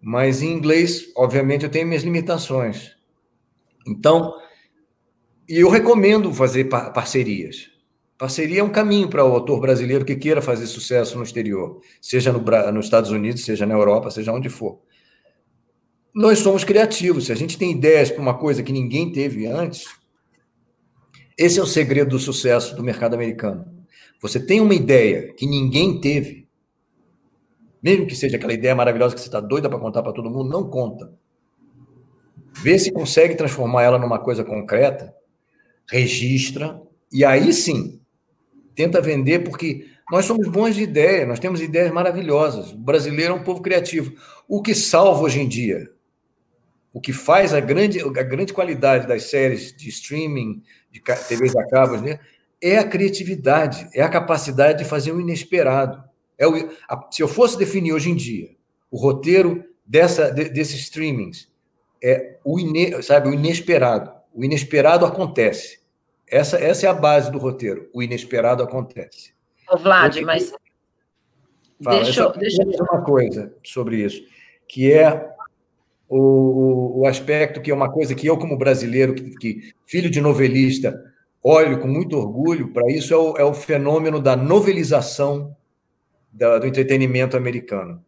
Mas 0.00 0.42
em 0.42 0.52
inglês, 0.52 1.10
obviamente, 1.16 1.64
eu 1.64 1.68
tenho 1.68 1.84
minhas 1.84 2.04
limitações. 2.04 2.92
Então, 3.84 4.32
e 5.48 5.56
eu 5.56 5.68
recomendo 5.68 6.32
fazer 6.32 6.66
parcerias. 6.66 7.68
Parceria 8.16 8.60
é 8.60 8.62
um 8.62 8.70
caminho 8.70 9.08
para 9.08 9.24
o 9.24 9.32
autor 9.32 9.60
brasileiro 9.60 10.04
que 10.04 10.14
queira 10.14 10.40
fazer 10.40 10.68
sucesso 10.68 11.18
no 11.18 11.24
exterior, 11.24 11.80
seja 12.00 12.32
no, 12.32 12.38
nos 12.72 12.84
Estados 12.84 13.10
Unidos, 13.10 13.44
seja 13.44 13.66
na 13.66 13.74
Europa, 13.74 14.12
seja 14.12 14.32
onde 14.32 14.48
for. 14.48 14.80
Nós 16.14 16.38
somos 16.38 16.62
criativos. 16.62 17.26
Se 17.26 17.32
a 17.32 17.34
gente 17.34 17.58
tem 17.58 17.72
ideias 17.72 18.08
para 18.08 18.22
uma 18.22 18.38
coisa 18.38 18.62
que 18.62 18.72
ninguém 18.72 19.10
teve 19.10 19.48
antes, 19.48 19.84
esse 21.38 21.60
é 21.60 21.62
o 21.62 21.66
segredo 21.66 22.10
do 22.10 22.18
sucesso 22.18 22.74
do 22.74 22.82
mercado 22.82 23.14
americano. 23.14 23.64
Você 24.20 24.40
tem 24.40 24.60
uma 24.60 24.74
ideia 24.74 25.32
que 25.34 25.46
ninguém 25.46 26.00
teve, 26.00 26.48
mesmo 27.80 28.06
que 28.06 28.16
seja 28.16 28.36
aquela 28.36 28.52
ideia 28.52 28.74
maravilhosa 28.74 29.14
que 29.14 29.20
você 29.20 29.28
está 29.28 29.38
doida 29.38 29.68
para 29.68 29.78
contar 29.78 30.02
para 30.02 30.12
todo 30.12 30.28
mundo, 30.28 30.50
não 30.50 30.68
conta. 30.68 31.14
Vê 32.60 32.76
se 32.76 32.90
consegue 32.90 33.36
transformar 33.36 33.84
ela 33.84 33.98
numa 34.00 34.18
coisa 34.18 34.42
concreta, 34.42 35.14
registra, 35.88 36.82
e 37.12 37.24
aí 37.24 37.52
sim, 37.52 38.00
tenta 38.74 39.00
vender, 39.00 39.44
porque 39.44 39.86
nós 40.10 40.24
somos 40.24 40.48
bons 40.48 40.74
de 40.74 40.82
ideia, 40.82 41.24
nós 41.24 41.38
temos 41.38 41.60
ideias 41.60 41.92
maravilhosas. 41.92 42.72
O 42.72 42.78
brasileiro 42.78 43.34
é 43.34 43.36
um 43.36 43.44
povo 43.44 43.62
criativo. 43.62 44.12
O 44.48 44.60
que 44.60 44.74
salva 44.74 45.22
hoje 45.22 45.40
em 45.40 45.46
dia, 45.46 45.88
o 46.92 47.00
que 47.00 47.12
faz 47.12 47.54
a 47.54 47.60
grande, 47.60 48.00
a 48.00 48.22
grande 48.24 48.52
qualidade 48.52 49.06
das 49.06 49.24
séries 49.24 49.72
de 49.76 49.88
streaming, 49.88 50.62
de 51.00 51.28
TVs 51.28 51.56
a 51.56 51.66
cabo, 51.66 51.96
né? 51.96 52.18
é 52.60 52.78
a 52.78 52.84
criatividade, 52.84 53.88
é 53.94 54.02
a 54.02 54.08
capacidade 54.08 54.78
de 54.78 54.84
fazer 54.84 55.12
o 55.12 55.20
inesperado. 55.20 56.02
É 56.36 56.46
o, 56.46 56.54
a, 56.88 57.08
se 57.10 57.22
eu 57.22 57.28
fosse 57.28 57.56
definir 57.56 57.92
hoje 57.92 58.10
em 58.10 58.16
dia 58.16 58.50
o 58.90 58.96
roteiro 58.96 59.64
dessa, 59.84 60.30
de, 60.30 60.48
desses 60.48 60.80
streamings, 60.80 61.50
é 62.02 62.38
o, 62.44 62.58
ine, 62.58 63.02
sabe, 63.02 63.28
o 63.28 63.34
inesperado. 63.34 64.12
O 64.34 64.44
inesperado 64.44 65.04
acontece. 65.04 65.80
Essa, 66.26 66.58
essa 66.58 66.86
é 66.86 66.88
a 66.88 66.94
base 66.94 67.30
do 67.30 67.38
roteiro. 67.38 67.88
O 67.92 68.02
inesperado 68.02 68.62
acontece. 68.62 69.32
Ô, 69.70 69.76
Vlad, 69.76 70.16
eu, 70.16 70.26
mas. 70.26 70.52
Fala, 71.82 72.02
deixa, 72.02 72.22
eu, 72.22 72.32
deixa 72.32 72.62
eu 72.62 72.86
uma 72.90 73.02
coisa 73.02 73.54
sobre 73.62 74.04
isso, 74.04 74.22
que 74.66 74.92
é 74.92 75.32
o, 76.08 77.00
o 77.00 77.06
aspecto 77.06 77.60
que 77.60 77.70
é 77.70 77.74
uma 77.74 77.90
coisa 77.90 78.14
que 78.14 78.26
eu, 78.26 78.38
como 78.38 78.56
brasileiro, 78.56 79.14
que, 79.14 79.30
que 79.30 79.72
filho 79.86 80.10
de 80.10 80.20
novelista, 80.20 80.98
olho 81.42 81.78
com 81.78 81.86
muito 81.86 82.16
orgulho 82.16 82.72
para 82.72 82.90
isso, 82.90 83.12
é 83.12 83.16
o, 83.16 83.36
é 83.36 83.44
o, 83.44 83.52
fenômeno 83.52 84.20
da 84.20 84.34
novelização 84.34 85.54
da, 86.32 86.58
do 86.58 86.66
entretenimento 86.66 87.36
americano. 87.36 88.02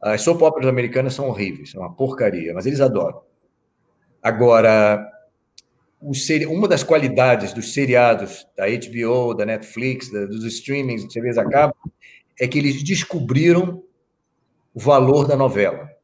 As 0.00 0.22
soap 0.22 0.42
operas 0.42 0.68
americanas 0.68 1.14
são 1.14 1.28
horríveis, 1.28 1.70
são 1.70 1.80
uma 1.80 1.92
porcaria, 1.92 2.52
mas 2.54 2.66
eles 2.66 2.80
adoram. 2.80 3.20
Agora, 4.22 5.04
seri... 6.12 6.46
uma 6.46 6.68
das 6.68 6.82
qualidades 6.82 7.52
dos 7.52 7.72
seriados 7.72 8.46
da 8.56 8.66
HBO, 8.66 9.34
da 9.34 9.44
Netflix, 9.44 10.10
da, 10.10 10.26
dos 10.26 10.44
streamings, 10.44 11.02
de 11.02 11.12
TVs 11.12 11.38
a 11.38 11.48
cabo, 11.48 11.74
é 12.40 12.46
que 12.46 12.58
eles 12.58 12.82
descobriram 12.82 13.82
o 14.72 14.78
valor 14.78 15.26
da 15.26 15.36
novela. 15.36 15.97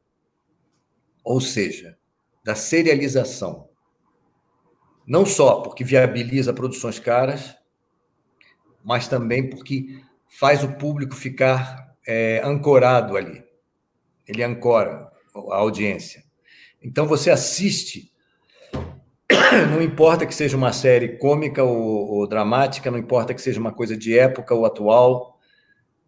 Ou 1.25 1.41
seja, 1.41 1.97
da 2.43 2.53
serialização. 2.53 3.67
Não 5.07 5.25
só 5.25 5.61
porque 5.61 5.83
viabiliza 5.83 6.53
produções 6.53 6.99
caras, 6.99 7.55
mas 8.83 9.07
também 9.07 9.49
porque 9.49 9.99
faz 10.27 10.63
o 10.63 10.73
público 10.73 11.15
ficar 11.15 11.95
é, 12.07 12.39
ancorado 12.43 13.17
ali. 13.17 13.43
Ele 14.27 14.43
ancora 14.43 15.11
a 15.51 15.55
audiência. 15.55 16.23
Então 16.81 17.07
você 17.07 17.31
assiste, 17.31 18.11
não 19.71 19.81
importa 19.81 20.27
que 20.27 20.35
seja 20.35 20.55
uma 20.55 20.71
série 20.71 21.17
cômica 21.17 21.63
ou, 21.63 22.11
ou 22.11 22.27
dramática, 22.27 22.91
não 22.91 22.99
importa 22.99 23.33
que 23.33 23.41
seja 23.41 23.59
uma 23.59 23.73
coisa 23.73 23.97
de 23.97 24.17
época 24.17 24.53
ou 24.53 24.65
atual, 24.65 25.34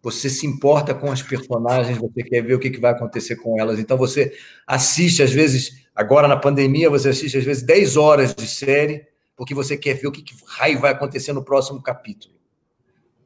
você 0.02 0.30
se 0.30 0.46
importa 0.46 0.94
com 0.94 1.10
as 1.10 1.22
personagens, 1.22 1.98
você 1.98 2.22
quer 2.22 2.42
ver 2.42 2.54
o 2.54 2.58
que, 2.58 2.78
vai 2.78 2.92
acontecer 2.92 3.36
com 3.36 3.58
elas. 3.58 3.78
Então 3.78 3.96
você 3.96 4.32
assiste, 4.66 5.22
às 5.22 5.32
vezes, 5.32 5.86
agora 5.94 6.28
na 6.28 6.36
pandemia, 6.36 6.88
você 6.88 7.08
assiste 7.08 7.36
às 7.36 7.44
vezes 7.44 7.62
10 7.62 7.96
horas 7.96 8.34
de 8.34 8.46
série, 8.46 9.06
porque 9.36 9.54
você 9.54 9.76
quer 9.76 9.94
ver 9.94 10.06
o 10.06 10.12
que, 10.12 10.24
raio 10.46 10.80
vai 10.80 10.92
acontecer 10.92 11.32
no 11.32 11.44
próximo 11.44 11.82
capítulo. 11.82 12.34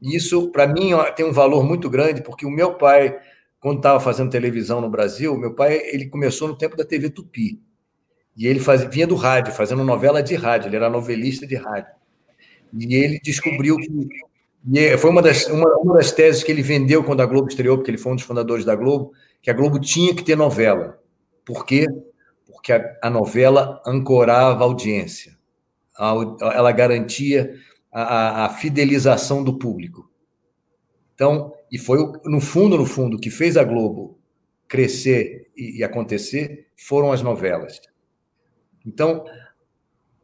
E 0.01 0.17
isso, 0.17 0.51
para 0.51 0.67
mim, 0.67 0.91
tem 1.15 1.25
um 1.25 1.33
valor 1.33 1.65
muito 1.65 1.89
grande, 1.89 2.23
porque 2.23 2.45
o 2.45 2.51
meu 2.51 2.75
pai, 2.75 3.17
quando 3.61 3.77
estava 3.77 4.01
fazendo 4.01 4.31
televisão 4.31 4.81
no 4.81 4.91
Brasil, 4.91 5.37
meu 5.37 5.55
pai 5.55 5.75
ele 5.93 6.07
começou 6.07 6.49
no 6.49 6.57
tempo 6.57 6.77
da 6.77 6.85
TV 6.85 7.11
Tupi. 7.11 7.61
E 8.37 8.47
ele 8.47 8.61
vinha 8.91 9.07
do 9.07 9.15
rádio, 9.15 9.53
fazendo 9.53 9.85
novela 9.85 10.23
de 10.23 10.35
rádio, 10.35 10.69
ele 10.69 10.77
era 10.77 10.89
novelista 10.89 11.47
de 11.47 11.55
rádio. 11.55 11.93
E 12.79 12.95
ele 12.95 13.21
descobriu 13.23 13.77
que 13.77 13.89
e 14.65 14.79
é, 14.79 14.97
foi 14.97 15.11
uma 15.11 15.23
das, 15.23 15.47
uma, 15.47 15.77
uma 15.79 15.95
das 15.95 16.13
teses 16.13 16.45
que 16.45 16.53
ele 16.53 16.63
vendeu 16.63 17.03
quando 17.03 17.21
a 17.21 17.27
Globo 17.27 17.49
estreou, 17.49 17.77
porque 17.77 17.91
ele 17.91 17.99
foi 17.99 18.13
um 18.13 18.17
dos 18.17 18.25
fundadores 18.25 18.65
da 18.65 18.77
Globo, 18.77 19.13
que 19.41 19.51
a 19.51 19.55
Globo 19.55 19.81
tinha 19.81 20.15
que 20.15 20.23
ter 20.23 20.37
novela. 20.37 21.01
Por 21.45 21.67
quê? 21.67 21.87
Porque 22.47 22.73
a, 22.73 22.99
a 23.03 23.11
novela 23.11 23.83
ancorava 23.85 24.63
a 24.63 24.67
audiência, 24.67 25.37
a, 25.99 26.15
ela 26.55 26.71
garantia 26.71 27.55
a, 27.91 28.47
a, 28.47 28.49
fidelização 28.51 29.43
do 29.43 29.59
público. 29.59 30.09
Então, 31.15 31.53
e 31.71 31.79
foi 31.79 31.99
no 32.25 32.41
fundo, 32.41 32.77
no 32.77 32.87
fundo, 32.87 33.19
que 33.19 33.31
fez 33.31 33.57
a 33.57 33.65
Globo 33.65 34.19
crescer 34.69 35.51
e, 35.57 35.81
e 35.81 35.85
acontecer 35.85 36.69
foram 36.77 37.13
as 37.13 37.21
novelas. 37.21 37.81
Então, 38.87 39.25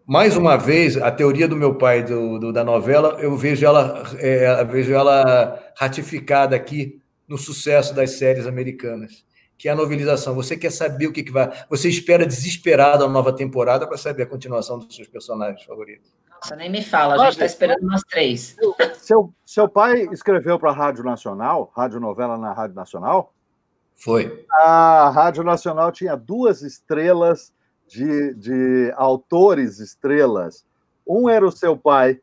mais 0.08 0.38
uma 0.38 0.56
vez, 0.56 0.96
a 0.96 1.10
teoria 1.10 1.46
do 1.46 1.54
meu 1.54 1.74
pai 1.74 2.02
do, 2.02 2.38
do 2.38 2.50
da 2.50 2.64
novela, 2.64 3.18
eu 3.20 3.36
vejo 3.36 3.66
ela, 3.66 4.04
é, 4.16 4.64
vejo 4.64 4.94
ela 4.94 5.62
ratificada 5.76 6.56
aqui 6.56 6.98
no 7.28 7.36
sucesso 7.36 7.94
das 7.94 8.12
séries 8.12 8.46
americanas, 8.46 9.22
que 9.58 9.68
é 9.68 9.72
a 9.72 9.74
novelização. 9.74 10.34
Você 10.34 10.56
quer 10.56 10.72
saber 10.72 11.08
o 11.08 11.12
que, 11.12 11.22
que 11.22 11.30
vai. 11.30 11.52
Você 11.68 11.90
espera 11.90 12.24
desesperado 12.26 13.04
a 13.04 13.08
nova 13.08 13.36
temporada 13.36 13.86
para 13.86 13.98
saber 13.98 14.22
a 14.22 14.26
continuação 14.26 14.78
dos 14.78 14.96
seus 14.96 15.08
personagens 15.08 15.62
favoritos. 15.64 16.10
Nossa, 16.30 16.56
nem 16.56 16.70
me 16.70 16.82
fala, 16.82 17.16
a 17.16 17.18
gente 17.26 17.32
está 17.32 17.44
esperando 17.44 17.82
umas 17.82 18.00
três. 18.00 18.56
Seu, 18.94 19.30
seu 19.44 19.68
pai 19.68 20.08
escreveu 20.10 20.58
para 20.58 20.70
a 20.70 20.74
Rádio 20.74 21.04
Nacional, 21.04 21.70
Rádio 21.76 22.00
Novela 22.00 22.38
na 22.38 22.54
Rádio 22.54 22.74
Nacional? 22.74 23.34
Foi. 23.94 24.46
A 24.52 25.10
Rádio 25.10 25.44
Nacional 25.44 25.92
tinha 25.92 26.16
duas 26.16 26.62
estrelas 26.62 27.52
de, 27.88 28.34
de 28.34 28.92
autores 28.96 29.80
estrelas. 29.80 30.64
Um 31.06 31.28
era 31.28 31.46
o 31.46 31.50
seu 31.50 31.76
pai, 31.76 32.20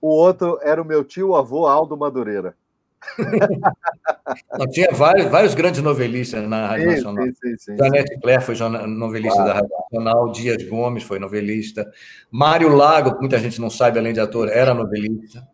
o 0.00 0.08
outro 0.08 0.58
era 0.62 0.80
o 0.80 0.84
meu 0.84 1.04
tio 1.04 1.34
avô 1.34 1.66
Aldo 1.66 1.96
Madureira. 1.96 2.56
Não, 4.58 4.66
tinha 4.68 4.88
vários, 4.92 5.26
vários 5.26 5.54
grandes 5.54 5.82
novelistas 5.82 6.48
na 6.48 6.68
Rádio 6.68 6.84
sim, 6.84 6.94
Nacional. 6.94 7.24
Sim, 7.58 7.76
Janete 7.76 8.20
Claire 8.20 8.42
foi 8.42 8.54
novelista 8.86 9.44
da 9.44 9.54
Rádio 9.54 9.70
Nacional, 9.70 10.32
Dias 10.32 10.62
Gomes 10.68 11.02
foi 11.02 11.18
novelista, 11.18 11.90
Mário 12.30 12.68
Lago, 12.68 13.18
muita 13.18 13.38
gente 13.38 13.60
não 13.60 13.68
sabe, 13.68 13.98
além 13.98 14.12
de 14.12 14.20
ator, 14.20 14.48
era 14.48 14.72
novelista. 14.72 15.46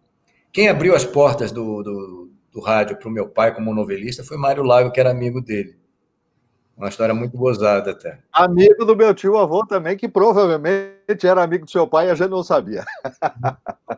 Quem 0.52 0.68
abriu 0.68 0.94
as 0.94 1.04
portas 1.04 1.50
do, 1.50 1.82
do, 1.82 2.30
do 2.52 2.60
rádio 2.60 2.98
para 2.98 3.08
o 3.08 3.12
meu 3.12 3.28
pai 3.28 3.54
como 3.54 3.74
novelista 3.74 4.22
foi 4.22 4.36
Mário 4.36 4.62
Lago, 4.62 4.92
que 4.92 5.00
era 5.00 5.10
amigo 5.10 5.40
dele. 5.40 5.77
Uma 6.78 6.88
história 6.88 7.12
muito 7.12 7.36
gozada 7.36 7.90
até. 7.90 8.20
Amigo 8.32 8.84
do 8.84 8.94
meu 8.94 9.12
tio 9.12 9.36
avô 9.36 9.66
também, 9.66 9.96
que 9.96 10.08
provavelmente 10.08 11.26
era 11.26 11.42
amigo 11.42 11.64
do 11.64 11.70
seu 11.72 11.88
pai 11.88 12.06
e 12.06 12.10
a 12.10 12.14
gente 12.14 12.30
não 12.30 12.44
sabia. 12.44 12.84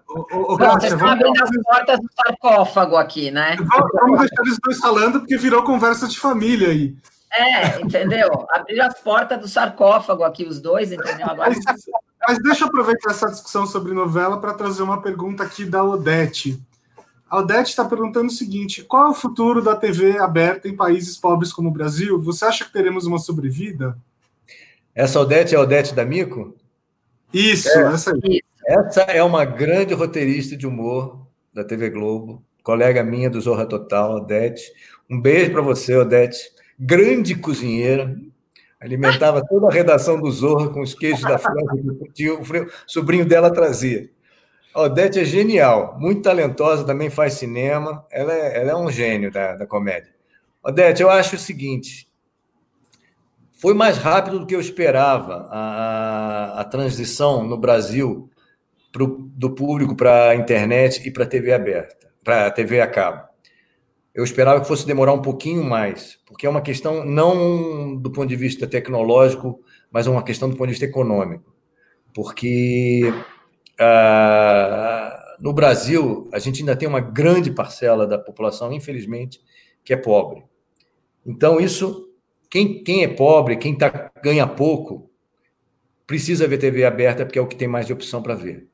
o, 0.08 0.54
o, 0.54 0.56
vocês 0.56 0.94
estão 0.94 1.08
abrindo 1.08 1.42
as 1.42 1.50
portas 1.62 2.00
do 2.00 2.08
sarcófago 2.16 2.96
aqui, 2.96 3.30
né? 3.30 3.56
Vamos 4.00 4.20
deixar 4.20 4.42
eles 4.42 4.58
dois 4.64 4.78
falando, 4.78 5.20
porque 5.20 5.36
virou 5.36 5.62
conversa 5.62 6.08
de 6.08 6.18
família 6.18 6.68
aí. 6.68 6.96
É, 7.30 7.82
entendeu? 7.82 8.46
Abrir 8.50 8.80
as 8.80 8.98
portas 8.98 9.38
do 9.38 9.46
sarcófago 9.46 10.24
aqui, 10.24 10.46
os 10.46 10.58
dois, 10.58 10.90
entendeu? 10.90 11.26
Agora... 11.28 11.50
Mas, 11.50 11.84
mas 12.26 12.42
deixa 12.42 12.64
eu 12.64 12.68
aproveitar 12.68 13.10
essa 13.10 13.28
discussão 13.28 13.66
sobre 13.66 13.92
novela 13.92 14.40
para 14.40 14.54
trazer 14.54 14.82
uma 14.82 15.02
pergunta 15.02 15.42
aqui 15.42 15.66
da 15.66 15.84
Odete. 15.84 16.58
A 17.30 17.38
Odete 17.38 17.70
está 17.70 17.84
perguntando 17.84 18.26
o 18.26 18.32
seguinte: 18.32 18.82
qual 18.82 19.06
é 19.06 19.10
o 19.10 19.14
futuro 19.14 19.62
da 19.62 19.76
TV 19.76 20.18
aberta 20.18 20.68
em 20.68 20.74
países 20.74 21.16
pobres 21.16 21.52
como 21.52 21.68
o 21.68 21.72
Brasil? 21.72 22.20
Você 22.20 22.44
acha 22.44 22.64
que 22.64 22.72
teremos 22.72 23.06
uma 23.06 23.18
sobrevida? 23.18 23.96
Essa 24.92 25.20
Odete 25.20 25.54
é 25.54 25.58
a 25.58 25.60
Odete 25.60 25.94
da 25.94 26.04
Mico? 26.04 26.56
Isso, 27.32 27.68
é, 27.68 27.92
essa 27.92 28.12
aí. 28.12 28.42
Essa 28.66 29.02
é 29.02 29.22
uma 29.22 29.44
grande 29.44 29.94
roteirista 29.94 30.56
de 30.56 30.66
humor 30.66 31.24
da 31.54 31.62
TV 31.62 31.88
Globo, 31.90 32.42
colega 32.64 33.04
minha 33.04 33.30
do 33.30 33.40
Zorra 33.40 33.64
Total, 33.64 34.16
Odete. 34.16 34.62
Um 35.08 35.20
beijo 35.20 35.52
para 35.52 35.62
você, 35.62 35.96
Odete. 35.96 36.50
Grande 36.76 37.36
cozinheira, 37.36 38.16
alimentava 38.80 39.44
toda 39.46 39.68
a 39.68 39.72
redação 39.72 40.20
do 40.20 40.30
Zorra 40.32 40.68
com 40.70 40.80
os 40.80 40.94
queijos 40.94 41.22
da 41.22 41.38
França 41.38 41.76
que 42.12 42.28
o 42.28 42.42
sobrinho 42.86 43.24
dela 43.24 43.52
trazia. 43.52 44.10
A 44.72 44.82
Odete 44.82 45.18
é 45.18 45.24
genial, 45.24 45.96
muito 45.98 46.22
talentosa, 46.22 46.84
também 46.84 47.10
faz 47.10 47.34
cinema. 47.34 48.06
Ela 48.10 48.32
é, 48.32 48.60
ela 48.60 48.70
é 48.70 48.76
um 48.76 48.90
gênio 48.90 49.30
da, 49.30 49.56
da 49.56 49.66
comédia. 49.66 50.14
Odete, 50.62 51.02
eu 51.02 51.10
acho 51.10 51.36
o 51.36 51.38
seguinte: 51.38 52.08
foi 53.52 53.74
mais 53.74 53.98
rápido 53.98 54.38
do 54.38 54.46
que 54.46 54.54
eu 54.54 54.60
esperava 54.60 55.48
a, 55.50 56.60
a, 56.60 56.64
transição 56.64 57.44
no 57.44 57.58
Brasil 57.58 58.30
pro, 58.92 59.28
do 59.34 59.50
público 59.54 59.96
para 59.96 60.30
a 60.30 60.34
internet 60.34 61.06
e 61.06 61.10
para 61.10 61.24
a 61.24 61.26
TV 61.26 61.52
aberta, 61.52 62.08
para 62.22 62.46
a 62.46 62.50
TV 62.50 62.80
a 62.80 62.86
cabo. 62.86 63.28
Eu 64.14 64.24
esperava 64.24 64.60
que 64.60 64.68
fosse 64.68 64.86
demorar 64.86 65.12
um 65.12 65.22
pouquinho 65.22 65.64
mais, 65.64 66.18
porque 66.26 66.46
é 66.46 66.50
uma 66.50 66.62
questão 66.62 67.04
não 67.04 67.96
do 67.96 68.10
ponto 68.10 68.28
de 68.28 68.36
vista 68.36 68.66
tecnológico, 68.66 69.60
mas 69.90 70.06
é 70.06 70.10
uma 70.10 70.22
questão 70.22 70.48
do 70.48 70.56
ponto 70.56 70.66
de 70.66 70.72
vista 70.72 70.86
econômico. 70.86 71.54
Porque 72.14 73.12
ah, 73.80 75.36
no 75.40 75.52
Brasil, 75.54 76.28
a 76.32 76.38
gente 76.38 76.60
ainda 76.60 76.76
tem 76.76 76.86
uma 76.86 77.00
grande 77.00 77.50
parcela 77.50 78.06
da 78.06 78.18
população, 78.18 78.72
infelizmente, 78.72 79.40
que 79.82 79.92
é 79.92 79.96
pobre. 79.96 80.44
Então, 81.24 81.58
isso, 81.58 82.08
quem, 82.50 82.84
quem 82.84 83.02
é 83.02 83.08
pobre, 83.08 83.56
quem 83.56 83.76
tá, 83.76 84.10
ganha 84.22 84.46
pouco, 84.46 85.10
precisa 86.06 86.46
ver 86.46 86.58
TV 86.58 86.84
aberta, 86.84 87.24
porque 87.24 87.38
é 87.38 87.42
o 87.42 87.46
que 87.46 87.56
tem 87.56 87.68
mais 87.68 87.86
de 87.86 87.92
opção 87.92 88.22
para 88.22 88.34
ver. 88.34 88.66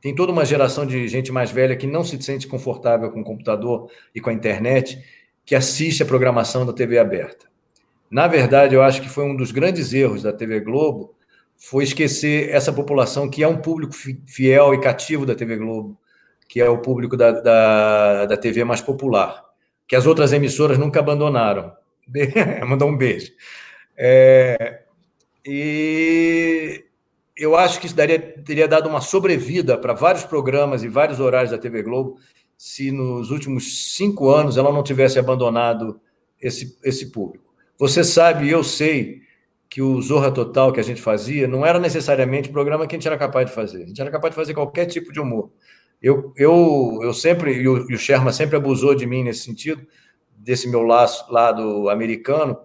Tem 0.00 0.14
toda 0.14 0.32
uma 0.32 0.44
geração 0.44 0.84
de 0.84 1.06
gente 1.08 1.30
mais 1.30 1.50
velha 1.50 1.76
que 1.76 1.86
não 1.86 2.04
se 2.04 2.20
sente 2.20 2.46
confortável 2.46 3.10
com 3.10 3.20
o 3.20 3.24
computador 3.24 3.90
e 4.14 4.20
com 4.20 4.30
a 4.30 4.32
internet, 4.32 5.02
que 5.44 5.54
assiste 5.54 6.02
a 6.02 6.06
programação 6.06 6.66
da 6.66 6.72
TV 6.72 6.98
aberta. 6.98 7.46
Na 8.10 8.26
verdade, 8.26 8.74
eu 8.74 8.82
acho 8.82 9.00
que 9.00 9.08
foi 9.08 9.24
um 9.24 9.36
dos 9.36 9.50
grandes 9.52 9.92
erros 9.92 10.22
da 10.22 10.32
TV 10.32 10.60
Globo 10.60 11.15
foi 11.58 11.84
esquecer 11.84 12.50
essa 12.50 12.72
população 12.72 13.28
que 13.28 13.42
é 13.42 13.48
um 13.48 13.56
público 13.56 13.94
fiel 14.26 14.74
e 14.74 14.80
cativo 14.80 15.24
da 15.24 15.34
TV 15.34 15.56
Globo, 15.56 15.98
que 16.48 16.60
é 16.60 16.68
o 16.68 16.78
público 16.78 17.16
da, 17.16 17.32
da, 17.32 18.26
da 18.26 18.36
TV 18.36 18.64
mais 18.64 18.80
popular, 18.80 19.44
que 19.86 19.96
as 19.96 20.06
outras 20.06 20.32
emissoras 20.32 20.78
nunca 20.78 21.00
abandonaram. 21.00 21.72
Mandar 22.66 22.86
um 22.86 22.96
beijo. 22.96 23.32
É, 23.96 24.82
e 25.44 26.84
eu 27.36 27.56
acho 27.56 27.80
que 27.80 27.86
isso 27.86 27.96
daria, 27.96 28.18
teria 28.18 28.68
dado 28.68 28.88
uma 28.88 29.00
sobrevida 29.00 29.76
para 29.76 29.92
vários 29.92 30.24
programas 30.24 30.82
e 30.82 30.88
vários 30.88 31.20
horários 31.20 31.50
da 31.50 31.58
TV 31.58 31.82
Globo 31.82 32.18
se 32.56 32.90
nos 32.90 33.30
últimos 33.30 33.94
cinco 33.94 34.30
anos 34.30 34.56
ela 34.56 34.72
não 34.72 34.82
tivesse 34.82 35.18
abandonado 35.18 36.00
esse, 36.40 36.78
esse 36.82 37.10
público. 37.10 37.44
Você 37.78 38.02
sabe, 38.02 38.48
eu 38.48 38.64
sei, 38.64 39.20
que 39.68 39.82
o 39.82 40.00
Zorra 40.00 40.30
Total 40.30 40.72
que 40.72 40.80
a 40.80 40.82
gente 40.82 41.02
fazia 41.02 41.46
não 41.46 41.64
era 41.64 41.78
necessariamente 41.78 42.48
o 42.48 42.52
programa 42.52 42.86
que 42.86 42.94
a 42.94 42.98
gente 42.98 43.06
era 43.06 43.18
capaz 43.18 43.46
de 43.46 43.52
fazer. 43.52 43.84
A 43.84 43.86
gente 43.86 44.00
era 44.00 44.10
capaz 44.10 44.32
de 44.32 44.36
fazer 44.36 44.54
qualquer 44.54 44.86
tipo 44.86 45.12
de 45.12 45.20
humor. 45.20 45.50
Eu, 46.00 46.32
eu, 46.36 47.00
eu 47.02 47.12
sempre, 47.12 47.52
e 47.52 47.68
o, 47.68 47.90
e 47.90 47.94
o 47.94 47.98
Sherman 47.98 48.32
sempre 48.32 48.56
abusou 48.56 48.94
de 48.94 49.06
mim 49.06 49.24
nesse 49.24 49.40
sentido, 49.40 49.86
desse 50.36 50.68
meu 50.68 50.82
laço, 50.82 51.30
lado 51.32 51.88
americano, 51.88 52.56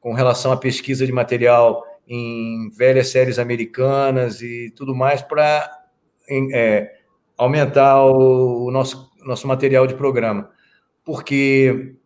com 0.00 0.12
relação 0.12 0.52
à 0.52 0.56
pesquisa 0.56 1.06
de 1.06 1.12
material 1.12 1.84
em 2.06 2.70
velhas 2.70 3.08
séries 3.08 3.38
americanas 3.38 4.42
e 4.42 4.72
tudo 4.76 4.94
mais, 4.94 5.22
para 5.22 5.70
é, 6.52 6.92
aumentar 7.36 8.04
o, 8.04 8.66
o 8.66 8.70
nosso, 8.70 9.10
nosso 9.24 9.46
material 9.46 9.86
de 9.86 9.94
programa. 9.94 10.50
Porque 11.04 11.96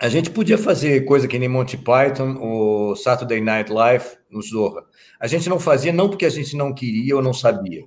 a 0.00 0.08
gente 0.08 0.30
podia 0.30 0.58
fazer 0.58 1.04
coisa 1.04 1.28
que 1.28 1.38
nem 1.38 1.48
Monty 1.48 1.76
Python 1.76 2.36
ou 2.40 2.96
Saturday 2.96 3.40
Night 3.40 3.72
Live 3.72 4.04
no 4.30 4.42
Zorra. 4.42 4.84
A 5.20 5.26
gente 5.26 5.48
não 5.48 5.60
fazia 5.60 5.92
não 5.92 6.08
porque 6.08 6.26
a 6.26 6.30
gente 6.30 6.56
não 6.56 6.74
queria 6.74 7.16
ou 7.16 7.22
não 7.22 7.32
sabia. 7.32 7.84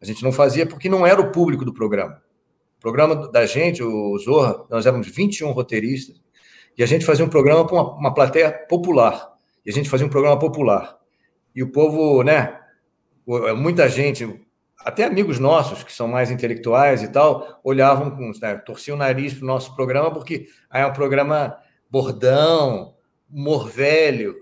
A 0.00 0.04
gente 0.04 0.22
não 0.22 0.32
fazia 0.32 0.66
porque 0.66 0.88
não 0.88 1.06
era 1.06 1.20
o 1.20 1.32
público 1.32 1.64
do 1.64 1.72
programa. 1.72 2.22
O 2.78 2.80
programa 2.80 3.28
da 3.30 3.46
gente, 3.46 3.82
o 3.82 4.18
Zorra, 4.18 4.64
nós 4.70 4.86
éramos 4.86 5.08
21 5.08 5.50
roteiristas 5.52 6.20
e 6.76 6.82
a 6.82 6.86
gente 6.86 7.04
fazia 7.04 7.24
um 7.24 7.28
programa 7.28 7.66
para 7.66 7.74
uma, 7.74 7.94
uma 7.94 8.14
plateia 8.14 8.52
popular. 8.52 9.32
E 9.64 9.70
a 9.70 9.72
gente 9.72 9.88
fazia 9.88 10.06
um 10.06 10.10
programa 10.10 10.38
popular. 10.38 10.96
E 11.54 11.62
o 11.62 11.72
povo, 11.72 12.22
né? 12.22 12.60
Muita 13.56 13.88
gente, 13.88 14.45
até 14.86 15.02
amigos 15.02 15.40
nossos 15.40 15.82
que 15.82 15.92
são 15.92 16.06
mais 16.06 16.30
intelectuais 16.30 17.02
e 17.02 17.08
tal, 17.08 17.60
olhavam 17.64 18.08
com, 18.08 18.30
né, 18.40 18.54
torciam 18.58 18.94
o 18.94 18.98
nariz 18.98 19.34
para 19.34 19.42
o 19.42 19.46
nosso 19.48 19.74
programa, 19.74 20.12
porque 20.12 20.46
ah, 20.70 20.78
é 20.78 20.86
um 20.86 20.92
programa 20.92 21.58
bordão, 21.90 22.94
humor 23.28 23.68
velho. 23.68 24.36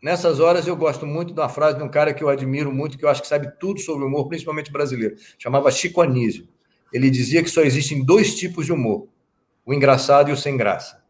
Nessas 0.00 0.38
horas 0.38 0.68
eu 0.68 0.76
gosto 0.76 1.04
muito 1.04 1.34
da 1.34 1.48
frase 1.48 1.76
de 1.76 1.82
um 1.82 1.88
cara 1.88 2.14
que 2.14 2.22
eu 2.22 2.28
admiro 2.28 2.70
muito, 2.72 2.96
que 2.96 3.04
eu 3.04 3.08
acho 3.08 3.20
que 3.20 3.26
sabe 3.26 3.50
tudo 3.58 3.80
sobre 3.80 4.04
humor, 4.04 4.28
principalmente 4.28 4.70
brasileiro. 4.70 5.16
Chamava 5.36 5.72
Chico 5.72 6.00
Anísio. 6.00 6.46
Ele 6.92 7.10
dizia 7.10 7.42
que 7.42 7.50
só 7.50 7.62
existem 7.62 8.04
dois 8.04 8.36
tipos 8.36 8.66
de 8.66 8.72
humor: 8.72 9.08
o 9.66 9.74
engraçado 9.74 10.30
e 10.30 10.32
o 10.32 10.36
sem 10.36 10.56
graça. 10.56 11.02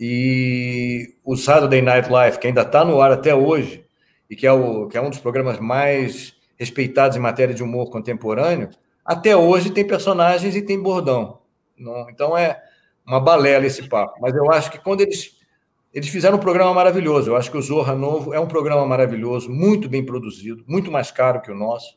E 0.00 1.14
o 1.24 1.36
Saturday 1.36 1.80
Night 1.80 2.10
Live, 2.10 2.40
que 2.40 2.48
ainda 2.48 2.62
está 2.62 2.84
no 2.84 3.00
ar 3.00 3.12
até 3.12 3.32
hoje, 3.32 3.84
e 4.28 4.34
que 4.34 4.48
é, 4.48 4.52
o, 4.52 4.88
que 4.88 4.98
é 4.98 5.00
um 5.00 5.10
dos 5.10 5.20
programas 5.20 5.60
mais 5.60 6.35
respeitados 6.56 7.16
em 7.16 7.20
matéria 7.20 7.54
de 7.54 7.62
humor 7.62 7.90
contemporâneo, 7.90 8.70
até 9.04 9.36
hoje 9.36 9.70
tem 9.70 9.86
personagens 9.86 10.56
e 10.56 10.62
tem 10.62 10.80
bordão. 10.80 11.40
Então 12.08 12.36
é 12.36 12.60
uma 13.06 13.20
balela 13.20 13.66
esse 13.66 13.88
papo. 13.88 14.20
Mas 14.20 14.34
eu 14.34 14.50
acho 14.50 14.70
que 14.70 14.78
quando 14.78 15.02
eles 15.02 15.36
eles 15.96 16.10
fizeram 16.10 16.36
um 16.36 16.40
programa 16.40 16.74
maravilhoso, 16.74 17.30
eu 17.30 17.36
acho 17.36 17.50
que 17.50 17.56
o 17.56 17.62
Zorra 17.62 17.94
Novo 17.94 18.34
é 18.34 18.38
um 18.38 18.46
programa 18.46 18.84
maravilhoso, 18.84 19.48
muito 19.50 19.88
bem 19.88 20.04
produzido, 20.04 20.62
muito 20.66 20.92
mais 20.92 21.10
caro 21.10 21.40
que 21.40 21.50
o 21.50 21.54
nosso, 21.54 21.96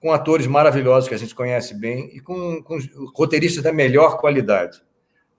com 0.00 0.10
atores 0.10 0.46
maravilhosos 0.46 1.06
que 1.06 1.14
a 1.14 1.18
gente 1.18 1.34
conhece 1.34 1.78
bem 1.78 2.08
e 2.14 2.20
com, 2.20 2.62
com 2.62 2.78
roteiristas 3.14 3.62
da 3.62 3.74
melhor 3.74 4.16
qualidade. 4.16 4.80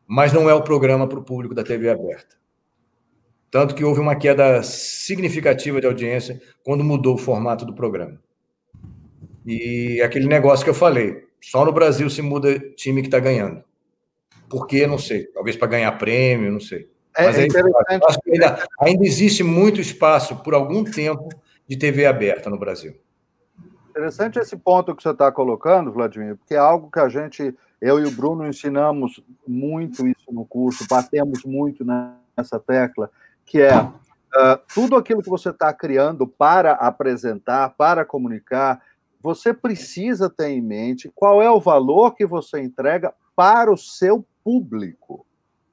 Mas 0.05 0.31
não 0.31 0.47
é 0.47 0.53
o 0.53 0.61
programa 0.61 1.07
para 1.07 1.17
o 1.17 1.23
público 1.23 1.55
da 1.55 1.63
TV 1.63 1.89
aberta. 1.89 2.35
Tanto 3.49 3.73
que 3.73 3.83
houve 3.83 3.99
uma 3.99 4.15
queda 4.15 4.61
significativa 4.61 5.81
de 5.81 5.87
audiência 5.87 6.39
quando 6.63 6.83
mudou 6.83 7.15
o 7.15 7.17
formato 7.17 7.65
do 7.65 7.73
programa. 7.73 8.21
E 9.45 10.01
aquele 10.01 10.27
negócio 10.27 10.63
que 10.63 10.69
eu 10.69 10.75
falei, 10.75 11.25
só 11.41 11.65
no 11.65 11.71
Brasil 11.71 12.09
se 12.09 12.21
muda 12.21 12.59
time 12.75 13.01
que 13.01 13.07
está 13.07 13.19
ganhando. 13.19 13.63
Por 14.49 14.67
quê? 14.67 14.85
Não 14.85 14.97
sei. 14.97 15.25
Talvez 15.27 15.55
para 15.55 15.67
ganhar 15.69 15.91
prêmio, 15.93 16.51
não 16.51 16.59
sei. 16.59 16.89
É, 17.17 17.25
Mas 17.25 17.37
é 17.37 17.41
ainda, 17.41 18.67
ainda 18.79 19.05
existe 19.05 19.43
muito 19.43 19.81
espaço, 19.81 20.37
por 20.37 20.53
algum 20.53 20.83
tempo, 20.83 21.29
de 21.67 21.77
TV 21.77 22.05
aberta 22.05 22.49
no 22.49 22.59
Brasil. 22.59 22.95
Interessante 23.89 24.39
esse 24.39 24.55
ponto 24.55 24.95
que 24.95 25.03
você 25.03 25.09
está 25.09 25.31
colocando, 25.31 25.91
Vladimir, 25.91 26.37
porque 26.37 26.53
é 26.53 26.57
algo 26.57 26.89
que 26.89 26.99
a 26.99 27.09
gente, 27.09 27.53
eu 27.81 27.99
e 27.99 28.05
o 28.05 28.11
Bruno, 28.11 28.47
ensinamos 28.47 29.21
muito 29.45 30.07
isso 30.07 30.31
no 30.31 30.45
curso, 30.45 30.85
batemos 30.89 31.43
muito 31.43 31.85
nessa 31.85 32.57
tecla, 32.57 33.09
que 33.45 33.61
é 33.61 33.77
uh, 33.81 33.91
tudo 34.73 34.95
aquilo 34.95 35.21
que 35.21 35.29
você 35.29 35.49
está 35.49 35.73
criando 35.73 36.25
para 36.25 36.71
apresentar, 36.71 37.69
para 37.71 38.05
comunicar, 38.05 38.81
você 39.21 39.53
precisa 39.53 40.29
ter 40.29 40.49
em 40.49 40.61
mente 40.61 41.11
qual 41.13 41.41
é 41.41 41.49
o 41.49 41.59
valor 41.59 42.15
que 42.15 42.25
você 42.25 42.61
entrega 42.61 43.13
para 43.35 43.71
o 43.71 43.77
seu 43.77 44.25
público. 44.43 45.25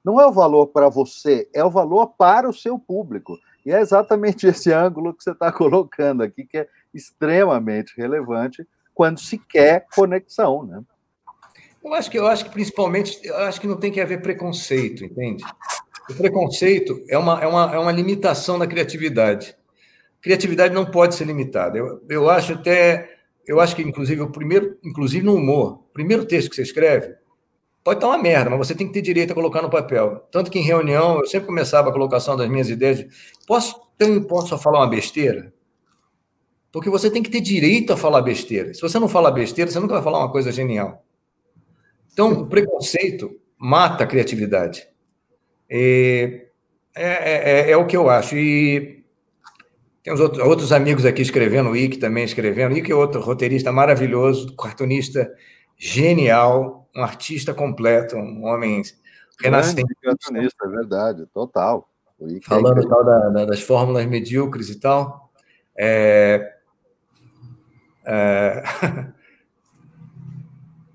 Não 0.04 0.20
é 0.20 0.26
o 0.26 0.32
valor 0.32 0.68
para 0.68 0.88
você, 0.88 1.48
é 1.54 1.64
o 1.64 1.70
valor 1.70 2.08
para 2.18 2.48
o 2.48 2.52
seu 2.52 2.78
público. 2.78 3.38
E 3.64 3.72
é 3.72 3.80
exatamente 3.80 4.46
esse 4.48 4.72
ângulo 4.72 5.14
que 5.14 5.22
você 5.22 5.32
está 5.32 5.50
colocando 5.52 6.22
aqui, 6.22 6.44
que 6.44 6.58
é 6.58 6.68
extremamente 6.94 7.94
relevante 7.96 8.66
quando 8.94 9.20
se 9.20 9.38
quer 9.38 9.86
conexão, 9.94 10.64
né? 10.64 10.82
Eu 11.84 11.94
acho 11.94 12.10
que 12.10 12.18
eu 12.18 12.26
acho 12.26 12.44
que 12.44 12.50
principalmente 12.50 13.20
eu 13.22 13.36
acho 13.36 13.60
que 13.60 13.66
não 13.66 13.76
tem 13.76 13.92
que 13.92 14.00
haver 14.00 14.20
preconceito, 14.20 15.04
entende? 15.04 15.44
O 16.10 16.14
preconceito 16.14 17.04
é 17.08 17.16
uma, 17.16 17.40
é 17.40 17.46
uma, 17.46 17.74
é 17.74 17.78
uma 17.78 17.92
limitação 17.92 18.58
da 18.58 18.66
criatividade. 18.66 19.56
Criatividade 20.20 20.74
não 20.74 20.84
pode 20.84 21.14
ser 21.14 21.24
limitada. 21.24 21.78
Eu, 21.78 22.02
eu 22.08 22.28
acho 22.28 22.54
até 22.54 23.17
eu 23.48 23.60
acho 23.60 23.74
que, 23.74 23.82
inclusive, 23.82 24.20
o 24.20 24.30
primeiro, 24.30 24.76
inclusive 24.84 25.24
no 25.24 25.34
humor, 25.34 25.80
o 25.88 25.92
primeiro 25.94 26.26
texto 26.26 26.50
que 26.50 26.56
você 26.56 26.62
escreve 26.62 27.14
pode 27.82 27.96
estar 27.96 28.08
uma 28.08 28.18
merda, 28.18 28.50
mas 28.50 28.58
você 28.58 28.74
tem 28.74 28.86
que 28.86 28.92
ter 28.92 29.00
direito 29.00 29.30
a 29.30 29.34
colocar 29.34 29.62
no 29.62 29.70
papel. 29.70 30.28
Tanto 30.30 30.50
que 30.50 30.58
em 30.58 30.62
reunião 30.62 31.20
eu 31.20 31.26
sempre 31.26 31.46
começava 31.46 31.88
a 31.88 31.92
colocação 31.92 32.36
das 32.36 32.46
minhas 32.46 32.68
ideias. 32.68 32.98
De, 32.98 33.08
posso, 33.46 33.80
posso 34.28 34.58
falar 34.58 34.80
uma 34.80 34.90
besteira? 34.90 35.50
Porque 36.70 36.90
você 36.90 37.10
tem 37.10 37.22
que 37.22 37.30
ter 37.30 37.40
direito 37.40 37.90
a 37.90 37.96
falar 37.96 38.20
besteira. 38.20 38.74
Se 38.74 38.82
você 38.82 38.98
não 38.98 39.08
falar 39.08 39.30
besteira, 39.30 39.70
você 39.70 39.80
nunca 39.80 39.94
vai 39.94 40.02
falar 40.02 40.18
uma 40.18 40.30
coisa 40.30 40.52
genial. 40.52 41.02
Então, 42.12 42.32
o 42.32 42.46
preconceito 42.46 43.40
mata 43.56 44.04
a 44.04 44.06
criatividade. 44.06 44.86
E 45.70 46.48
é, 46.94 47.06
é, 47.06 47.60
é, 47.68 47.70
é 47.70 47.76
o 47.78 47.86
que 47.86 47.96
eu 47.96 48.10
acho. 48.10 48.36
E 48.36 48.97
tem 50.08 50.14
os 50.14 50.20
outros, 50.20 50.42
outros 50.42 50.72
amigos 50.72 51.04
aqui 51.04 51.20
escrevendo, 51.20 51.68
o 51.68 51.76
Ike 51.76 51.98
também 51.98 52.24
escrevendo. 52.24 52.74
Ike 52.74 52.90
é 52.90 52.94
outro 52.94 53.20
roteirista 53.20 53.70
maravilhoso, 53.70 54.56
cartunista 54.56 55.30
genial, 55.76 56.88
um 56.96 57.02
artista 57.02 57.52
completo, 57.52 58.16
um 58.16 58.46
homem 58.46 58.80
renascente. 59.38 59.94
Cartunista, 60.02 60.64
é 60.64 60.68
verdade, 60.68 61.26
total. 61.26 61.90
É 62.22 62.40
Falando 62.40 62.80
é 62.80 62.88
tal 62.88 63.04
da, 63.04 63.28
da, 63.28 63.44
das 63.44 63.60
fórmulas 63.60 64.06
medíocres 64.06 64.70
e 64.70 64.80
tal. 64.80 65.30
É, 65.76 66.54
é, 68.06 68.62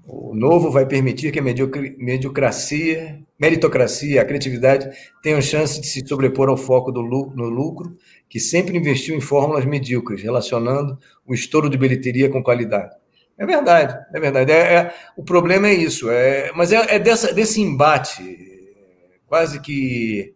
o 0.07 0.33
novo 0.33 0.71
vai 0.71 0.87
permitir 0.87 1.31
que 1.31 1.39
a 1.39 1.43
mediocracia, 1.43 3.21
meritocracia, 3.39 4.23
a 4.23 4.25
criatividade 4.25 4.89
tenham 5.21 5.39
chance 5.39 5.79
de 5.79 5.85
se 5.85 6.05
sobrepor 6.05 6.49
ao 6.49 6.57
foco 6.57 6.91
do, 6.91 7.03
no 7.03 7.47
lucro 7.47 7.95
que 8.33 8.39
sempre 8.39 8.75
investiu 8.75 9.15
em 9.15 9.21
fórmulas 9.21 9.63
medíocres, 9.63 10.23
relacionando 10.23 10.97
o 11.23 11.35
estouro 11.35 11.69
de 11.69 11.77
bilheteria 11.77 12.31
com 12.31 12.41
qualidade. 12.41 12.95
É 13.37 13.45
verdade, 13.45 13.95
é 14.11 14.19
verdade. 14.19 14.51
É, 14.51 14.73
é 14.73 14.93
o 15.15 15.23
problema 15.23 15.67
é 15.67 15.73
isso. 15.75 16.09
É, 16.09 16.51
mas 16.55 16.71
é, 16.71 16.95
é 16.95 16.97
dessa, 16.97 17.31
desse 17.31 17.61
embate 17.61 18.23
quase 19.27 19.59
que, 19.59 20.33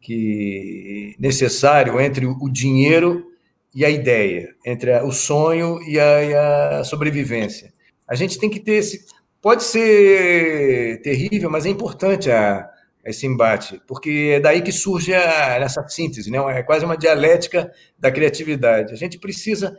que 0.00 1.14
necessário 1.20 2.00
entre 2.00 2.26
o 2.26 2.48
dinheiro 2.50 3.24
e 3.72 3.84
a 3.84 3.90
ideia, 3.90 4.52
entre 4.64 4.98
o 5.02 5.12
sonho 5.12 5.80
e 5.82 6.00
a, 6.00 6.24
e 6.24 6.34
a 6.34 6.82
sobrevivência. 6.82 7.72
A 8.08 8.16
gente 8.16 8.40
tem 8.40 8.50
que 8.50 8.58
ter 8.58 8.72
esse. 8.72 9.06
Pode 9.40 9.62
ser 9.62 11.00
terrível, 11.00 11.48
mas 11.48 11.64
é 11.64 11.68
importante 11.68 12.28
a, 12.28 12.68
esse 13.06 13.26
embate, 13.26 13.80
porque 13.86 14.32
é 14.34 14.40
daí 14.40 14.60
que 14.60 14.72
surge 14.72 15.14
a, 15.14 15.56
essa 15.56 15.86
síntese, 15.88 16.30
né? 16.30 16.38
é 16.58 16.62
quase 16.62 16.84
uma 16.84 16.96
dialética 16.96 17.72
da 17.98 18.10
criatividade. 18.10 18.92
A 18.92 18.96
gente 18.96 19.18
precisa, 19.18 19.78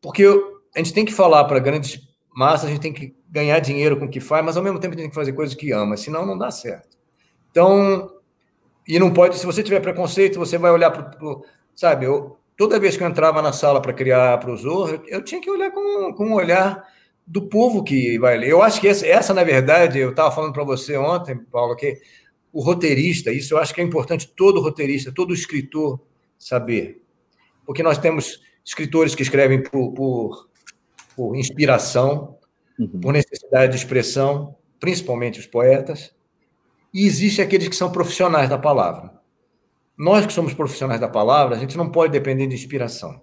porque 0.00 0.26
a 0.74 0.78
gente 0.78 0.92
tem 0.92 1.04
que 1.04 1.12
falar 1.12 1.44
para 1.44 1.60
grandes 1.60 2.00
massas, 2.34 2.66
a 2.66 2.72
gente 2.72 2.80
tem 2.80 2.92
que 2.92 3.14
ganhar 3.28 3.58
dinheiro 3.60 3.96
com 3.96 4.06
o 4.06 4.10
que 4.10 4.20
faz, 4.20 4.44
mas 4.44 4.56
ao 4.56 4.62
mesmo 4.62 4.80
tempo 4.80 4.94
a 4.94 4.96
gente 4.96 5.04
tem 5.04 5.10
que 5.10 5.14
fazer 5.14 5.32
coisas 5.32 5.54
que 5.54 5.70
ama, 5.72 5.96
senão 5.96 6.26
não 6.26 6.36
dá 6.36 6.50
certo. 6.50 6.98
Então, 7.50 8.10
e 8.86 8.98
não 8.98 9.12
pode, 9.12 9.38
se 9.38 9.46
você 9.46 9.62
tiver 9.62 9.80
preconceito, 9.80 10.38
você 10.38 10.58
vai 10.58 10.72
olhar 10.72 10.90
para, 10.90 11.16
sabe, 11.74 12.06
eu, 12.06 12.36
toda 12.56 12.80
vez 12.80 12.96
que 12.96 13.02
eu 13.04 13.08
entrava 13.08 13.40
na 13.40 13.52
sala 13.52 13.80
para 13.80 13.92
criar 13.92 14.38
para 14.38 14.50
o 14.50 14.56
Zorro, 14.56 15.02
eu 15.06 15.22
tinha 15.22 15.40
que 15.40 15.50
olhar 15.50 15.70
com, 15.70 16.12
com 16.14 16.26
um 16.26 16.34
olhar 16.34 16.84
do 17.26 17.42
povo 17.42 17.84
que 17.84 18.18
vai 18.18 18.36
ler. 18.36 18.50
Eu 18.50 18.60
acho 18.60 18.80
que 18.80 18.88
essa, 18.88 19.06
essa 19.06 19.32
na 19.32 19.44
verdade, 19.44 20.00
eu 20.00 20.10
estava 20.10 20.32
falando 20.32 20.52
para 20.52 20.64
você 20.64 20.96
ontem, 20.96 21.38
Paulo, 21.38 21.76
que 21.76 22.00
o 22.52 22.60
roteirista, 22.60 23.32
isso 23.32 23.54
eu 23.54 23.58
acho 23.58 23.74
que 23.74 23.80
é 23.80 23.84
importante 23.84 24.32
todo 24.34 24.60
roteirista, 24.60 25.12
todo 25.12 25.34
escritor 25.34 26.00
saber. 26.38 27.02
Porque 27.64 27.82
nós 27.82 27.98
temos 27.98 28.40
escritores 28.64 29.14
que 29.14 29.22
escrevem 29.22 29.62
por, 29.62 29.92
por, 29.92 30.48
por 31.14 31.36
inspiração, 31.36 32.36
uhum. 32.78 33.00
por 33.00 33.12
necessidade 33.12 33.72
de 33.72 33.78
expressão, 33.78 34.56
principalmente 34.78 35.38
os 35.38 35.46
poetas, 35.46 36.14
e 36.92 37.06
existe 37.06 37.40
aqueles 37.40 37.68
que 37.68 37.76
são 37.76 37.92
profissionais 37.92 38.48
da 38.48 38.58
palavra. 38.58 39.12
Nós 39.96 40.26
que 40.26 40.32
somos 40.32 40.54
profissionais 40.54 41.00
da 41.00 41.08
palavra, 41.08 41.54
a 41.54 41.58
gente 41.58 41.76
não 41.76 41.90
pode 41.90 42.12
depender 42.12 42.46
de 42.46 42.54
inspiração. 42.54 43.22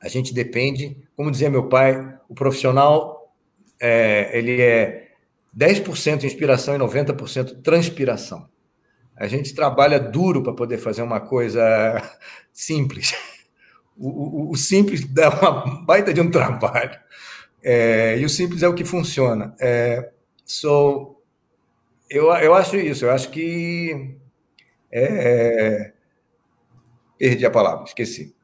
A 0.00 0.06
gente 0.06 0.32
depende, 0.32 0.96
como 1.16 1.30
dizia 1.30 1.50
meu 1.50 1.68
pai, 1.68 2.16
o 2.28 2.34
profissional 2.34 3.34
é, 3.80 4.36
ele 4.36 4.60
é 4.60 5.07
10% 5.56 6.24
inspiração 6.24 6.74
e 6.74 6.78
90% 6.78 7.62
transpiração. 7.62 8.48
A 9.16 9.26
gente 9.26 9.54
trabalha 9.54 9.98
duro 9.98 10.42
para 10.42 10.52
poder 10.52 10.78
fazer 10.78 11.02
uma 11.02 11.20
coisa 11.20 11.62
simples. 12.52 13.14
O, 13.96 14.08
o, 14.08 14.50
o, 14.52 14.56
simples 14.56 15.04
dá 15.04 15.28
uma 15.28 15.84
baita 15.84 16.14
de 16.14 16.20
um 16.20 16.30
trabalho. 16.30 16.96
É, 17.60 18.16
e 18.16 18.24
o 18.24 18.28
simples 18.28 18.62
é 18.62 18.68
o 18.68 18.74
que 18.74 18.84
funciona. 18.84 19.56
É, 19.60 20.12
so, 20.44 21.20
eu, 22.08 22.26
eu 22.34 22.54
acho 22.54 22.76
isso. 22.76 23.04
Eu 23.04 23.10
acho 23.10 23.28
que. 23.30 24.16
É, 24.92 25.92
perdi 27.18 27.44
a 27.44 27.50
palavra, 27.50 27.84
esqueci. 27.84 28.34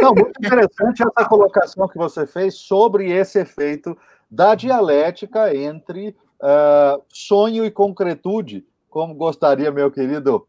Não, 0.00 0.12
muito 0.12 0.38
interessante 0.38 1.02
essa 1.02 1.28
colocação 1.28 1.88
que 1.88 1.96
você 1.96 2.26
fez 2.26 2.54
sobre 2.54 3.10
esse 3.10 3.38
efeito 3.38 3.96
da 4.30 4.54
dialética 4.54 5.54
entre 5.56 6.14
uh, 6.44 7.02
sonho 7.08 7.64
e 7.64 7.70
concretude, 7.70 8.64
como 8.90 9.14
gostaria 9.14 9.72
meu 9.72 9.90
querido 9.90 10.46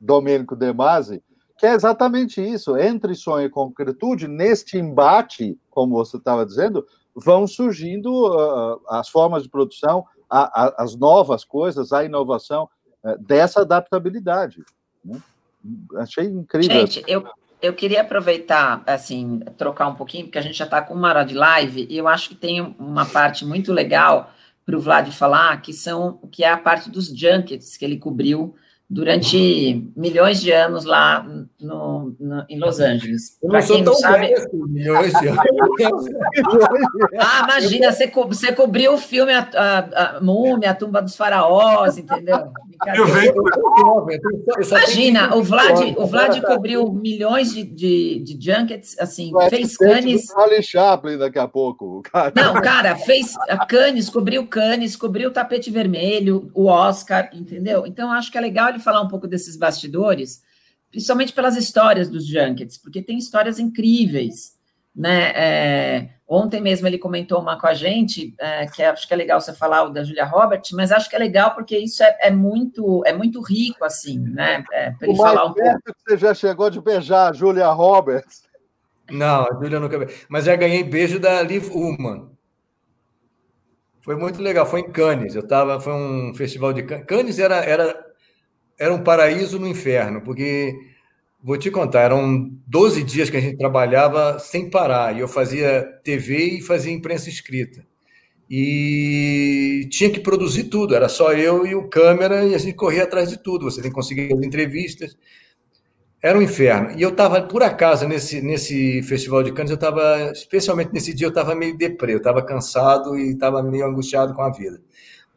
Domênico 0.00 0.56
De 0.56 0.72
Masi, 0.72 1.22
que 1.58 1.66
é 1.66 1.74
exatamente 1.74 2.40
isso. 2.40 2.76
Entre 2.76 3.14
sonho 3.14 3.46
e 3.46 3.50
concretude, 3.50 4.26
neste 4.26 4.78
embate, 4.78 5.58
como 5.70 5.94
você 5.94 6.16
estava 6.16 6.44
dizendo, 6.44 6.86
vão 7.14 7.46
surgindo 7.46 8.10
uh, 8.10 8.80
as 8.88 9.08
formas 9.08 9.42
de 9.42 9.48
produção, 9.48 10.04
a, 10.28 10.64
a, 10.64 10.82
as 10.82 10.96
novas 10.96 11.44
coisas, 11.44 11.92
a 11.92 12.04
inovação 12.04 12.68
uh, 13.04 13.18
dessa 13.18 13.60
adaptabilidade. 13.60 14.64
Né? 15.04 15.20
Achei 15.96 16.24
incrível. 16.24 16.70
Gente, 16.70 17.04
eu, 17.06 17.26
eu 17.62 17.72
queria 17.72 18.02
aproveitar, 18.02 18.82
assim, 18.86 19.40
trocar 19.56 19.88
um 19.88 19.94
pouquinho, 19.94 20.24
porque 20.24 20.38
a 20.38 20.42
gente 20.42 20.58
já 20.58 20.64
está 20.64 20.82
com 20.82 20.94
uma 20.94 21.08
hora 21.08 21.24
de 21.24 21.34
live, 21.34 21.86
e 21.88 21.96
eu 21.96 22.06
acho 22.06 22.30
que 22.30 22.34
tem 22.34 22.60
uma 22.78 23.06
parte 23.06 23.46
muito 23.46 23.72
legal 23.72 24.30
para 24.66 24.76
o 24.76 24.80
Vlad 24.80 25.08
falar, 25.12 25.62
que 25.62 25.72
são 25.72 26.18
que 26.32 26.42
é 26.42 26.50
a 26.50 26.58
parte 26.58 26.90
dos 26.90 27.06
junkets 27.06 27.76
que 27.76 27.84
ele 27.84 27.96
cobriu 27.96 28.56
durante 28.88 29.90
milhões 29.96 30.40
de 30.40 30.52
anos 30.52 30.84
lá 30.84 31.26
no, 31.60 32.14
no 32.20 32.44
em 32.48 32.58
Los 32.58 32.78
Angeles. 32.78 33.36
Para 33.44 33.60
quem 33.62 33.82
não 33.82 33.94
sabe. 33.94 34.32
Assim, 34.32 34.62
milhões 34.68 35.12
de 35.12 35.28
anos. 35.28 35.40
ah, 37.18 37.42
imagina, 37.44 37.90
você, 37.90 38.06
co 38.06 38.28
você 38.28 38.52
cobriu 38.52 38.94
o 38.94 38.98
filme 38.98 39.32
a, 39.32 39.40
a, 39.40 40.16
a 40.16 40.20
Múmia, 40.20 40.70
a 40.70 40.74
Tumba 40.74 41.02
dos 41.02 41.16
Faraós, 41.16 41.98
entendeu? 41.98 42.52
Imagina, 44.64 45.34
o 45.34 45.42
Vlad, 45.42 45.94
o 45.96 46.06
Vlad 46.06 46.40
cobriu 46.42 46.92
milhões 46.92 47.52
de, 47.52 47.64
de, 47.64 48.20
de 48.20 48.38
junkets, 48.40 48.96
assim, 49.00 49.32
fez 49.48 49.76
Cannes. 49.76 50.26
Charlie 50.26 50.62
Chaplin 50.62 51.18
daqui 51.18 51.38
a 51.38 51.48
pouco. 51.48 52.02
Cara. 52.02 52.32
Não, 52.36 52.54
cara, 52.60 52.94
fez 52.96 53.34
Cannes, 53.68 54.08
cobriu 54.08 54.46
Cannes, 54.46 54.94
cobriu 54.94 55.30
o 55.30 55.32
tapete 55.32 55.70
vermelho, 55.70 56.50
o 56.54 56.66
Oscar, 56.66 57.30
entendeu? 57.32 57.84
Então, 57.86 58.12
acho 58.12 58.30
que 58.30 58.38
é 58.38 58.40
legal 58.40 58.75
falar 58.78 59.00
um 59.00 59.08
pouco 59.08 59.26
desses 59.26 59.56
bastidores, 59.56 60.42
principalmente 60.90 61.32
pelas 61.32 61.56
histórias 61.56 62.08
dos 62.08 62.26
junkets, 62.26 62.78
porque 62.78 63.02
tem 63.02 63.18
histórias 63.18 63.58
incríveis, 63.58 64.56
né? 64.94 65.32
É, 65.34 66.10
ontem 66.26 66.60
mesmo 66.60 66.86
ele 66.86 66.98
comentou 66.98 67.40
uma 67.40 67.60
com 67.60 67.66
a 67.66 67.74
gente, 67.74 68.34
é, 68.38 68.66
que 68.66 68.82
acho 68.82 69.06
que 69.06 69.12
é 69.12 69.16
legal 69.16 69.40
você 69.40 69.52
falar 69.52 69.84
o 69.84 69.90
da 69.90 70.02
Julia 70.02 70.24
Roberts, 70.24 70.72
mas 70.72 70.90
acho 70.90 71.08
que 71.08 71.16
é 71.16 71.18
legal 71.18 71.54
porque 71.54 71.76
isso 71.76 72.02
é, 72.02 72.16
é 72.22 72.30
muito 72.30 73.02
é 73.04 73.12
muito 73.12 73.40
rico, 73.42 73.84
assim, 73.84 74.18
né? 74.18 74.64
É, 74.72 74.90
para 74.92 75.08
ele 75.08 75.16
falar 75.16 75.44
um 75.44 75.52
pouco. 75.52 75.82
que 75.84 75.92
você 76.06 76.16
já 76.16 76.34
chegou 76.34 76.70
de 76.70 76.80
beijar 76.80 77.30
a 77.30 77.32
Julia 77.32 77.68
Roberts. 77.68 78.46
Não, 79.10 79.44
a 79.44 79.54
Julia 79.54 79.78
nunca. 79.78 80.06
Mas 80.28 80.44
já 80.44 80.56
ganhei 80.56 80.82
beijo 80.82 81.20
da 81.20 81.42
Liv 81.42 81.70
Ullman. 81.70 82.30
Foi 84.00 84.16
muito 84.16 84.40
legal, 84.40 84.64
foi 84.64 84.80
em 84.80 84.90
Cannes. 84.90 85.34
Eu 85.34 85.46
tava, 85.46 85.80
foi 85.80 85.92
um 85.92 86.32
festival 86.34 86.72
de 86.72 86.82
Cannes. 86.84 87.06
Cannes 87.06 87.38
era, 87.38 87.56
era 87.56 88.06
era 88.78 88.92
um 88.92 89.02
paraíso 89.02 89.58
no 89.58 89.66
inferno, 89.66 90.20
porque 90.22 90.74
vou 91.42 91.56
te 91.56 91.70
contar, 91.70 92.02
eram 92.02 92.50
12 92.66 93.02
dias 93.02 93.30
que 93.30 93.36
a 93.36 93.40
gente 93.40 93.56
trabalhava 93.56 94.38
sem 94.38 94.68
parar, 94.68 95.16
e 95.16 95.20
eu 95.20 95.28
fazia 95.28 95.82
TV 96.02 96.58
e 96.58 96.60
fazia 96.62 96.92
imprensa 96.92 97.28
escrita. 97.28 97.86
E 98.48 99.88
tinha 99.90 100.08
que 100.10 100.20
produzir 100.20 100.64
tudo, 100.64 100.94
era 100.94 101.08
só 101.08 101.32
eu 101.32 101.66
e 101.66 101.74
o 101.74 101.88
câmera, 101.88 102.44
e 102.44 102.54
a 102.54 102.58
gente 102.58 102.74
corria 102.74 103.02
atrás 103.02 103.28
de 103.28 103.38
tudo. 103.42 103.64
Você 103.64 103.82
tem 103.82 103.90
que 103.90 103.94
conseguir 103.94 104.32
as 104.32 104.40
entrevistas. 104.40 105.16
Era 106.22 106.38
um 106.38 106.42
inferno. 106.42 106.96
E 106.96 107.02
eu 107.02 107.10
estava, 107.10 107.42
por 107.42 107.62
acaso, 107.62 108.06
nesse, 108.06 108.40
nesse 108.40 109.02
festival 109.02 109.42
de 109.42 109.52
Cannes, 109.52 109.70
eu 109.70 109.74
estava, 109.76 110.30
especialmente 110.32 110.92
nesse 110.92 111.12
dia, 111.12 111.26
eu 111.26 111.30
estava 111.30 111.54
meio 111.54 111.76
deprê, 111.76 112.14
eu 112.14 112.18
estava 112.18 112.42
cansado 112.42 113.16
e 113.18 113.32
estava 113.32 113.62
meio 113.62 113.86
angustiado 113.86 114.32
com 114.34 114.42
a 114.42 114.50
vida. 114.50 114.80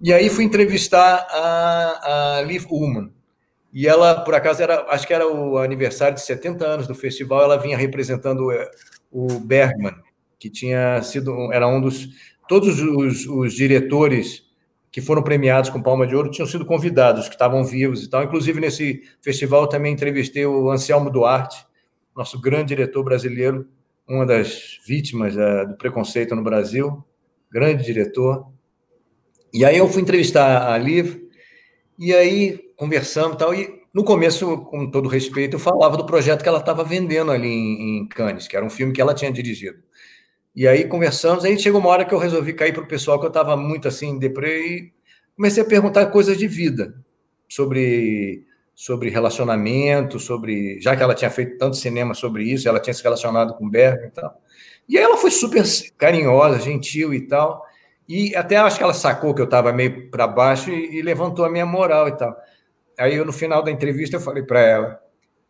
E 0.02 0.14
aí 0.14 0.30
fui 0.30 0.46
entrevistar 0.46 1.28
a, 1.30 2.38
a 2.38 2.42
Liv 2.44 2.66
Ullman, 2.72 3.12
e 3.74 3.88
ela, 3.88 4.22
por 4.22 4.34
acaso, 4.34 4.62
era, 4.62 4.86
acho 4.90 5.06
que 5.06 5.14
era 5.14 5.28
o 5.28 5.58
aniversário 5.58 6.16
de 6.16 6.22
70 6.22 6.66
anos 6.66 6.88
do 6.88 6.96
festival, 6.96 7.44
ela 7.44 7.58
vinha 7.58 7.78
representando 7.78 8.52
eh, 8.52 8.70
o 9.12 9.28
Bergman, 9.40 9.96
que 10.40 10.50
tinha 10.50 11.02
sido, 11.04 11.52
era 11.54 11.68
um 11.68 11.80
dos, 11.80 12.10
todos 12.48 12.82
os, 12.82 13.28
os 13.28 13.54
diretores 13.54 14.50
que 14.92 15.02
foram 15.02 15.22
premiados 15.22 15.70
com 15.70 15.82
Palma 15.82 16.08
de 16.08 16.16
Ouro 16.16 16.32
tinham 16.32 16.48
sido 16.48 16.66
convidados, 16.66 17.28
que 17.28 17.36
estavam 17.36 17.64
vivos 17.64 18.04
e 18.04 18.10
tal. 18.10 18.24
Inclusive, 18.24 18.60
nesse 18.60 19.04
festival, 19.22 19.68
também 19.68 19.94
entrevistei 19.94 20.46
o 20.46 20.72
Anselmo 20.72 21.12
Duarte, 21.12 21.64
nosso 22.16 22.42
grande 22.42 22.70
diretor 22.70 23.04
brasileiro, 23.04 23.68
uma 24.08 24.26
das 24.26 24.80
vítimas 24.88 25.36
uh, 25.36 25.68
do 25.68 25.78
preconceito 25.78 26.36
no 26.36 26.44
Brasil, 26.44 27.04
grande 27.52 27.86
diretor. 27.86 28.48
E 29.54 29.64
aí 29.64 29.78
eu 29.78 29.88
fui 29.88 30.02
entrevistar 30.02 30.72
a 30.72 30.78
Liv, 30.78 31.22
e 31.98 32.14
aí 32.14 32.69
conversamos 32.80 33.36
e 33.36 33.38
tal, 33.38 33.54
e 33.54 33.84
no 33.94 34.06
começo, 34.06 34.58
com 34.66 34.90
todo 34.90 35.10
respeito, 35.10 35.58
eu 35.58 35.60
falava 35.60 35.98
do 35.98 36.06
projeto 36.06 36.42
que 36.42 36.48
ela 36.48 36.60
estava 36.60 36.82
vendendo 36.82 37.30
ali 37.30 37.50
em, 37.50 37.98
em, 37.98 38.08
Cannes, 38.08 38.48
que 38.48 38.56
era 38.56 38.66
um 38.66 38.70
filme 38.70 38.94
que 38.94 39.02
ela 39.02 39.14
tinha 39.14 39.30
dirigido. 39.30 39.80
E 40.56 40.66
aí 40.66 40.88
conversamos, 40.88 41.44
aí 41.44 41.60
chegou 41.60 41.82
uma 41.82 41.90
hora 41.90 42.06
que 42.06 42.14
eu 42.14 42.18
resolvi 42.18 42.54
cair 42.54 42.74
para 42.74 42.82
o 42.82 42.88
pessoal 42.88 43.20
que 43.20 43.26
eu 43.26 43.30
estava 43.30 43.58
muito 43.58 43.86
assim, 43.86 44.18
deprê, 44.18 44.66
e 44.66 44.94
comecei 45.36 45.62
a 45.62 45.66
perguntar 45.66 46.06
coisas 46.06 46.38
de 46.38 46.48
vida, 46.48 46.96
sobre, 47.50 48.46
sobre 48.74 49.10
relacionamento, 49.10 50.18
sobre. 50.18 50.80
Já 50.80 50.96
que 50.96 51.04
ela 51.04 51.14
tinha 51.14 51.30
feito 51.30 51.58
tanto 51.58 51.76
cinema 51.76 52.14
sobre 52.14 52.46
isso, 52.46 52.70
ela 52.70 52.80
tinha 52.80 52.94
se 52.94 53.04
relacionado 53.04 53.56
com 53.56 53.70
Bergman 53.70 54.08
e 54.08 54.12
tal. 54.12 54.42
E 54.88 54.98
aí 54.98 55.04
ela 55.04 55.18
foi 55.18 55.32
super 55.32 55.64
carinhosa, 55.98 56.60
gentil 56.60 57.14
e 57.14 57.28
tal. 57.28 57.62
E 58.08 58.34
até 58.36 58.56
acho 58.56 58.78
que 58.78 58.84
ela 58.84 58.94
sacou 58.94 59.36
que 59.36 59.42
eu 59.42 59.46
estava 59.46 59.74
meio 59.74 60.10
para 60.10 60.26
baixo 60.26 60.72
e, 60.72 60.98
e, 60.98 61.02
levantou 61.02 61.46
a 61.46 61.50
minha 61.50 61.66
moral 61.66 62.08
e 62.08 62.18
tal. 62.18 62.36
Aí 63.00 63.16
eu, 63.16 63.26
no 63.26 63.32
final 63.32 63.64
da 63.64 63.72
entrevista, 63.72 64.18
eu 64.18 64.22
falei 64.22 64.44
para 64.44 64.60
ela: 64.60 65.02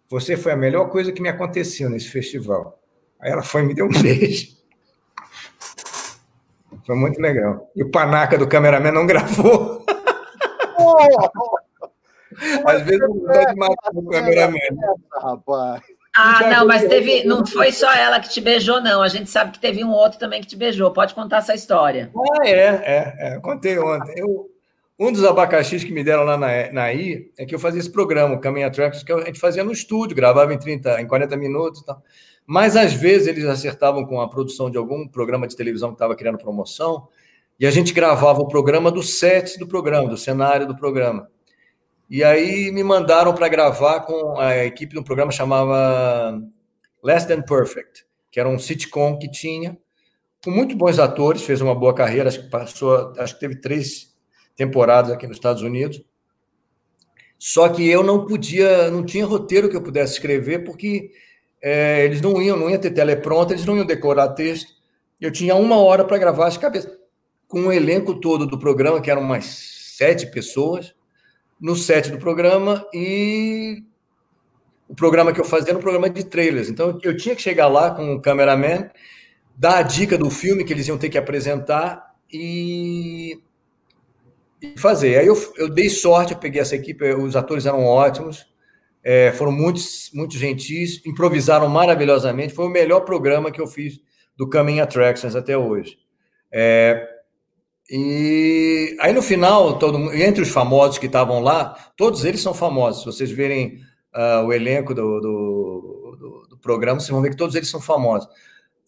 Você 0.07 0.37
foi 0.37 0.51
a 0.51 0.57
melhor 0.57 0.89
coisa 0.89 1.11
que 1.11 1.21
me 1.21 1.29
aconteceu 1.29 1.89
nesse 1.89 2.09
festival. 2.09 2.79
Aí 3.19 3.31
ela 3.31 3.41
foi 3.41 3.61
e 3.61 3.65
me 3.65 3.73
deu 3.73 3.85
um 3.85 3.89
beijo. 4.01 4.57
Foi 6.85 6.95
muito 6.95 7.19
legal. 7.19 7.69
E 7.75 7.83
o 7.83 7.89
panaca 7.89 8.37
do 8.37 8.47
cameraman 8.47 8.91
não 8.91 9.05
gravou. 9.05 9.83
Às 12.65 12.83
vezes 12.83 12.99
não 13.01 13.19
pode 13.19 13.55
matar 13.55 13.91
o 13.93 14.05
cameraman. 14.07 14.57
Rapaz. 15.21 15.81
Ah, 16.15 16.49
não, 16.49 16.67
mas 16.67 16.87
teve. 16.87 17.23
Não 17.23 17.45
foi 17.45 17.71
só 17.71 17.91
ela 17.93 18.19
que 18.19 18.29
te 18.29 18.41
beijou, 18.41 18.81
não. 18.81 19.01
A 19.01 19.07
gente 19.07 19.29
sabe 19.29 19.51
que 19.51 19.59
teve 19.59 19.83
um 19.83 19.91
outro 19.91 20.19
também 20.19 20.41
que 20.41 20.47
te 20.47 20.55
beijou. 20.55 20.91
Pode 20.91 21.13
contar 21.13 21.37
essa 21.37 21.53
história. 21.53 22.11
Ah, 22.15 22.47
é, 22.47 22.51
é, 22.51 23.15
é. 23.19 23.39
Contei 23.39 23.77
ontem. 23.77 24.13
Eu, 24.17 24.49
um 24.99 25.13
dos 25.13 25.23
abacaxis 25.23 25.83
que 25.83 25.93
me 25.93 26.03
deram 26.03 26.23
lá 26.23 26.37
na, 26.37 26.71
na 26.73 26.93
I 26.93 27.31
é 27.37 27.45
que 27.45 27.55
eu 27.55 27.59
fazia 27.59 27.79
esse 27.79 27.89
programa, 27.89 28.35
o 28.35 28.39
Caminho 28.39 28.67
Attractions, 28.67 29.01
que 29.01 29.13
a 29.13 29.25
gente 29.25 29.39
fazia 29.39 29.63
no 29.63 29.71
estúdio, 29.71 30.13
gravava 30.13 30.53
em 30.53 30.59
30, 30.59 31.01
em 31.01 31.07
40 31.07 31.37
minutos 31.37 31.79
e 31.81 31.85
tal. 31.85 32.03
Mas 32.45 32.75
às 32.75 32.91
vezes 32.91 33.27
eles 33.27 33.45
acertavam 33.45 34.05
com 34.05 34.19
a 34.19 34.27
produção 34.27 34.69
de 34.69 34.77
algum 34.77 35.07
programa 35.07 35.47
de 35.47 35.55
televisão 35.55 35.89
que 35.89 35.95
estava 35.95 36.15
criando 36.17 36.37
promoção, 36.37 37.07
e 37.57 37.65
a 37.65 37.71
gente 37.71 37.93
gravava 37.93 38.41
o 38.41 38.47
programa 38.47 38.91
do 38.91 39.01
set 39.01 39.57
do 39.57 39.67
programa, 39.67 40.09
do 40.09 40.17
cenário 40.17 40.67
do 40.67 40.75
programa. 40.75 41.29
E 42.09 42.23
aí 42.23 42.71
me 42.71 42.83
mandaram 42.83 43.33
para 43.33 43.47
gravar 43.47 44.01
com 44.01 44.37
a 44.37 44.65
equipe 44.65 44.93
de 44.93 44.99
um 44.99 45.03
programa 45.03 45.31
chamava 45.31 46.41
Less 47.03 47.27
Than 47.27 47.41
Perfect, 47.43 48.05
que 48.31 48.39
era 48.39 48.49
um 48.49 48.59
sitcom 48.59 49.17
que 49.17 49.29
tinha, 49.29 49.77
com 50.43 50.51
muito 50.51 50.75
bons 50.75 50.99
atores, 50.99 51.43
fez 51.43 51.61
uma 51.61 51.75
boa 51.75 51.93
carreira, 51.93 52.29
acho 52.29 52.43
que 52.43 52.49
passou, 52.49 53.13
acho 53.17 53.35
que 53.35 53.39
teve 53.39 53.55
três 53.61 54.08
temporadas 54.59 55.09
aqui 55.09 55.25
nos 55.25 55.37
Estados 55.37 55.61
Unidos. 55.61 56.03
Só 57.37 57.69
que 57.69 57.87
eu 57.89 58.03
não 58.03 58.25
podia, 58.25 58.91
não 58.91 59.05
tinha 59.05 59.25
roteiro 59.25 59.69
que 59.69 59.77
eu 59.77 59.81
pudesse 59.81 60.13
escrever, 60.13 60.65
porque 60.65 61.11
é, 61.61 62.03
eles 62.03 62.19
não 62.19 62.41
iam, 62.41 62.57
não 62.57 62.69
ia 62.69 62.77
ter 62.77 62.91
telepronta, 62.91 63.53
eles 63.53 63.65
não 63.65 63.77
iam 63.77 63.85
decorar 63.85 64.27
texto. 64.29 64.73
Eu 65.19 65.31
tinha 65.31 65.55
uma 65.55 65.77
hora 65.77 66.03
para 66.03 66.17
gravar 66.17 66.47
as 66.47 66.57
cabeças, 66.57 66.91
com 67.47 67.67
o 67.67 67.71
elenco 67.71 68.19
todo 68.19 68.45
do 68.45 68.59
programa, 68.59 68.99
que 68.99 69.09
eram 69.09 69.21
umas 69.21 69.45
sete 69.45 70.27
pessoas, 70.27 70.93
no 71.59 71.73
set 71.73 72.11
do 72.11 72.19
programa, 72.19 72.85
e 72.93 73.81
o 74.89 74.93
programa 74.93 75.31
que 75.31 75.39
eu 75.39 75.45
fazia 75.45 75.69
era 75.69 75.77
um 75.77 75.81
programa 75.81 76.09
de 76.09 76.25
trailers. 76.25 76.69
Então 76.69 76.99
eu 77.01 77.15
tinha 77.15 77.33
que 77.33 77.41
chegar 77.41 77.67
lá 77.67 77.91
com 77.91 78.15
o 78.15 78.21
cameraman, 78.21 78.89
dar 79.55 79.77
a 79.77 79.81
dica 79.83 80.17
do 80.17 80.29
filme 80.29 80.65
que 80.65 80.73
eles 80.73 80.89
iam 80.89 80.97
ter 80.97 81.07
que 81.07 81.17
apresentar 81.17 82.13
e, 82.31 83.41
e 84.61 84.77
fazer. 84.79 85.19
Aí 85.19 85.27
eu, 85.27 85.37
eu 85.57 85.69
dei 85.69 85.89
sorte, 85.89 86.33
eu 86.33 86.39
peguei 86.39 86.61
essa 86.61 86.75
equipe, 86.75 87.03
os 87.13 87.35
atores 87.35 87.65
eram 87.65 87.85
ótimos, 87.85 88.45
é, 89.03 89.31
foram 89.31 89.51
muitos, 89.51 90.09
muito 90.13 90.37
gentis, 90.37 91.01
improvisaram 91.05 91.67
maravilhosamente. 91.69 92.53
Foi 92.53 92.65
o 92.65 92.69
melhor 92.69 93.01
programa 93.01 93.51
que 93.51 93.61
eu 93.61 93.67
fiz 93.67 93.99
do 94.37 94.49
Coming 94.49 94.79
Attractions 94.79 95.35
até 95.35 95.57
hoje. 95.57 95.97
É, 96.51 97.07
e 97.89 98.95
aí 98.99 99.11
no 99.13 99.21
final, 99.21 99.79
todo 99.79 100.13
entre 100.13 100.43
os 100.43 100.49
famosos 100.49 100.97
que 100.97 101.07
estavam 101.07 101.41
lá, 101.41 101.75
todos 101.97 102.23
eles 102.23 102.41
são 102.41 102.53
famosos. 102.53 103.01
Se 103.01 103.05
vocês 103.05 103.31
verem 103.31 103.79
uh, 104.15 104.45
o 104.45 104.53
elenco 104.53 104.93
do, 104.93 105.19
do, 105.19 106.17
do, 106.19 106.47
do, 106.49 106.57
programa, 106.57 106.99
vocês 106.99 107.09
vão 107.09 107.21
ver 107.21 107.31
que 107.31 107.35
todos 107.35 107.55
eles 107.55 107.69
são 107.69 107.81
famosos. 107.81 108.29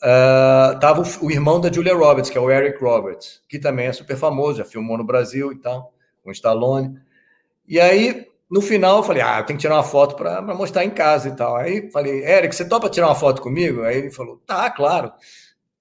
Uh, 0.03 0.79
tava 0.79 1.01
o, 1.01 1.25
o, 1.25 1.31
irmão 1.31 1.61
da 1.61 1.71
Julia 1.71 1.93
Roberts, 1.93 2.29
que 2.29 2.37
é 2.37 2.41
o 2.41 2.49
Eric 2.49 2.83
Roberts, 2.83 3.41
que 3.47 3.59
também 3.59 3.85
é 3.85 3.93
super 3.93 4.17
famoso, 4.17 4.57
já 4.57 4.65
filmou 4.65 4.97
no 4.97 5.03
Brasil 5.03 5.51
e 5.51 5.57
tal, 5.57 5.93
com 6.23 6.31
Stallone. 6.31 6.97
E 7.67 7.79
aí 7.79 8.25
no 8.51 8.59
final, 8.59 8.97
eu 8.97 9.03
falei, 9.03 9.21
ah, 9.21 9.39
eu 9.39 9.45
tenho 9.45 9.57
que 9.57 9.61
tirar 9.61 9.75
uma 9.75 9.83
foto 9.83 10.13
para 10.13 10.41
mostrar 10.41 10.83
em 10.83 10.89
casa 10.89 11.29
e 11.29 11.35
tal. 11.37 11.55
Aí 11.55 11.89
falei, 11.89 12.21
Eric, 12.25 12.53
você 12.53 12.67
topa 12.67 12.89
tirar 12.89 13.07
uma 13.07 13.15
foto 13.15 13.41
comigo? 13.41 13.83
Aí 13.83 13.97
ele 13.97 14.11
falou, 14.11 14.41
tá, 14.45 14.69
claro. 14.69 15.09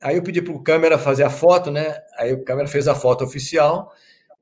Aí 0.01 0.15
eu 0.15 0.23
pedi 0.23 0.41
para 0.41 0.53
o 0.53 0.63
câmera 0.63 0.97
fazer 0.97 1.25
a 1.25 1.31
foto, 1.31 1.69
né? 1.69 1.97
Aí 2.17 2.33
o 2.33 2.45
câmera 2.45 2.69
fez 2.69 2.87
a 2.87 2.95
foto 2.95 3.25
oficial. 3.25 3.93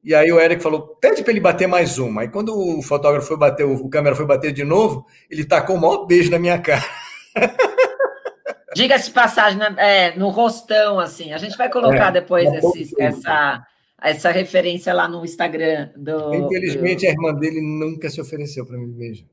E 0.04 0.14
aí 0.14 0.30
o 0.30 0.38
Eric 0.38 0.62
falou, 0.62 0.88
pede 1.00 1.22
para 1.22 1.32
ele 1.32 1.40
bater 1.40 1.66
mais 1.66 1.98
uma. 1.98 2.20
Aí 2.20 2.28
quando 2.28 2.54
o 2.54 2.82
fotógrafo 2.82 3.26
foi 3.26 3.38
bater, 3.38 3.64
o 3.64 3.88
câmera 3.88 4.14
foi 4.14 4.26
bater 4.26 4.52
de 4.52 4.62
novo, 4.62 5.06
ele 5.30 5.46
tacou 5.46 5.76
o 5.76 5.80
maior 5.80 6.04
beijo 6.04 6.30
na 6.30 6.38
minha 6.38 6.58
cara. 6.58 6.84
Diga-se 8.74 9.10
passagem, 9.10 9.58
é, 9.76 10.16
no 10.16 10.28
rostão, 10.28 10.98
assim. 10.98 11.32
A 11.32 11.38
gente 11.38 11.56
vai 11.56 11.70
colocar 11.70 12.08
é, 12.08 12.12
depois 12.12 12.52
esses, 12.52 12.92
essa 12.98 13.64
essa 14.00 14.30
referência 14.30 14.94
lá 14.94 15.08
no 15.08 15.24
Instagram 15.24 15.90
do. 15.96 16.34
Infelizmente, 16.34 17.00
do... 17.00 17.08
a 17.08 17.10
irmã 17.10 17.34
dele 17.34 17.60
nunca 17.60 18.08
se 18.08 18.20
ofereceu 18.20 18.64
para 18.64 18.78
me 18.78 18.86
beijar. 18.86 19.26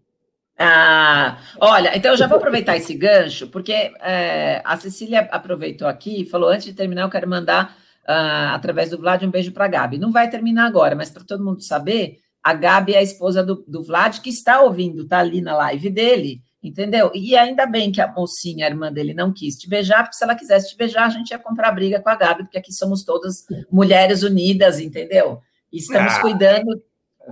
Ah, 0.58 1.38
olha, 1.60 1.96
então 1.96 2.12
eu 2.12 2.18
já 2.18 2.28
vou 2.28 2.38
aproveitar 2.38 2.78
esse 2.78 2.94
gancho, 2.94 3.48
porque 3.48 3.74
é, 3.74 4.62
a 4.64 4.78
Cecília 4.78 5.28
aproveitou 5.32 5.88
aqui 5.88 6.22
e 6.22 6.26
falou: 6.26 6.50
antes 6.50 6.66
de 6.66 6.74
terminar, 6.74 7.04
eu 7.04 7.10
quero 7.10 7.30
mandar, 7.30 7.78
uh, 8.08 8.54
através 8.54 8.90
do 8.90 8.98
Vlad, 8.98 9.22
um 9.24 9.30
beijo 9.30 9.52
para 9.52 9.66
a 9.66 9.70
Gabi. 9.70 9.98
Não 9.98 10.12
vai 10.12 10.30
terminar 10.30 10.66
agora, 10.66 10.96
mas 10.96 11.10
para 11.10 11.26
todo 11.26 11.44
mundo 11.44 11.62
saber, 11.62 12.20
a 12.42 12.54
Gabi 12.54 12.94
é 12.94 13.00
a 13.00 13.04
esposa 13.04 13.44
do, 13.44 13.66
do 13.68 13.84
Vlad, 13.84 14.20
que 14.20 14.30
está 14.30 14.62
ouvindo, 14.62 15.04
está 15.04 15.20
ali 15.20 15.42
na 15.42 15.56
live 15.58 15.90
dele, 15.90 16.42
entendeu? 16.68 17.11
E 17.13 17.36
ainda 17.36 17.66
bem 17.66 17.91
que 17.91 18.01
a 18.01 18.11
mocinha, 18.11 18.66
a 18.66 18.70
irmã 18.70 18.91
dele, 18.91 19.13
não 19.13 19.32
quis 19.32 19.55
te 19.55 19.70
beijar, 19.70 20.03
porque 20.03 20.16
se 20.16 20.24
ela 20.24 20.36
quisesse 20.36 20.70
te 20.70 20.78
beijar, 20.78 21.05
a 21.05 21.09
gente 21.09 21.32
ia 21.32 21.39
comprar 21.39 21.72
briga 21.72 21.99
com 21.99 22.09
a 22.09 22.16
Gabi, 22.16 22.43
porque 22.43 22.57
aqui 22.57 22.74
somos 22.74 23.03
todas 23.03 23.45
mulheres 23.72 24.24
unidas, 24.24 24.80
entendeu? 24.80 25.41
E 25.72 25.78
estamos 25.78 26.13
ah. 26.13 26.22
cuidando 26.22 26.82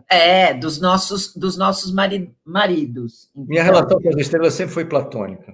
é, 0.09 0.53
dos 0.53 0.79
nossos, 0.79 1.33
dos 1.35 1.57
nossos 1.57 1.91
mari 1.93 2.33
maridos. 2.45 3.29
Entendeu? 3.35 3.49
Minha 3.49 3.63
relação 3.63 4.01
com 4.01 4.09
as 4.09 4.15
estrelas 4.15 4.53
sempre 4.53 4.73
foi 4.73 4.85
platônica. 4.85 5.53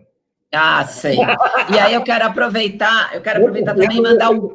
Ah, 0.51 0.83
sei. 0.85 1.17
E 1.71 1.77
aí 1.77 1.93
eu 1.93 2.03
quero 2.03 2.25
aproveitar, 2.25 3.13
eu 3.13 3.21
quero 3.21 3.39
aproveitar 3.39 3.75
também 3.75 3.97
e 3.97 4.01
mandar 4.01 4.31
um, 4.31 4.51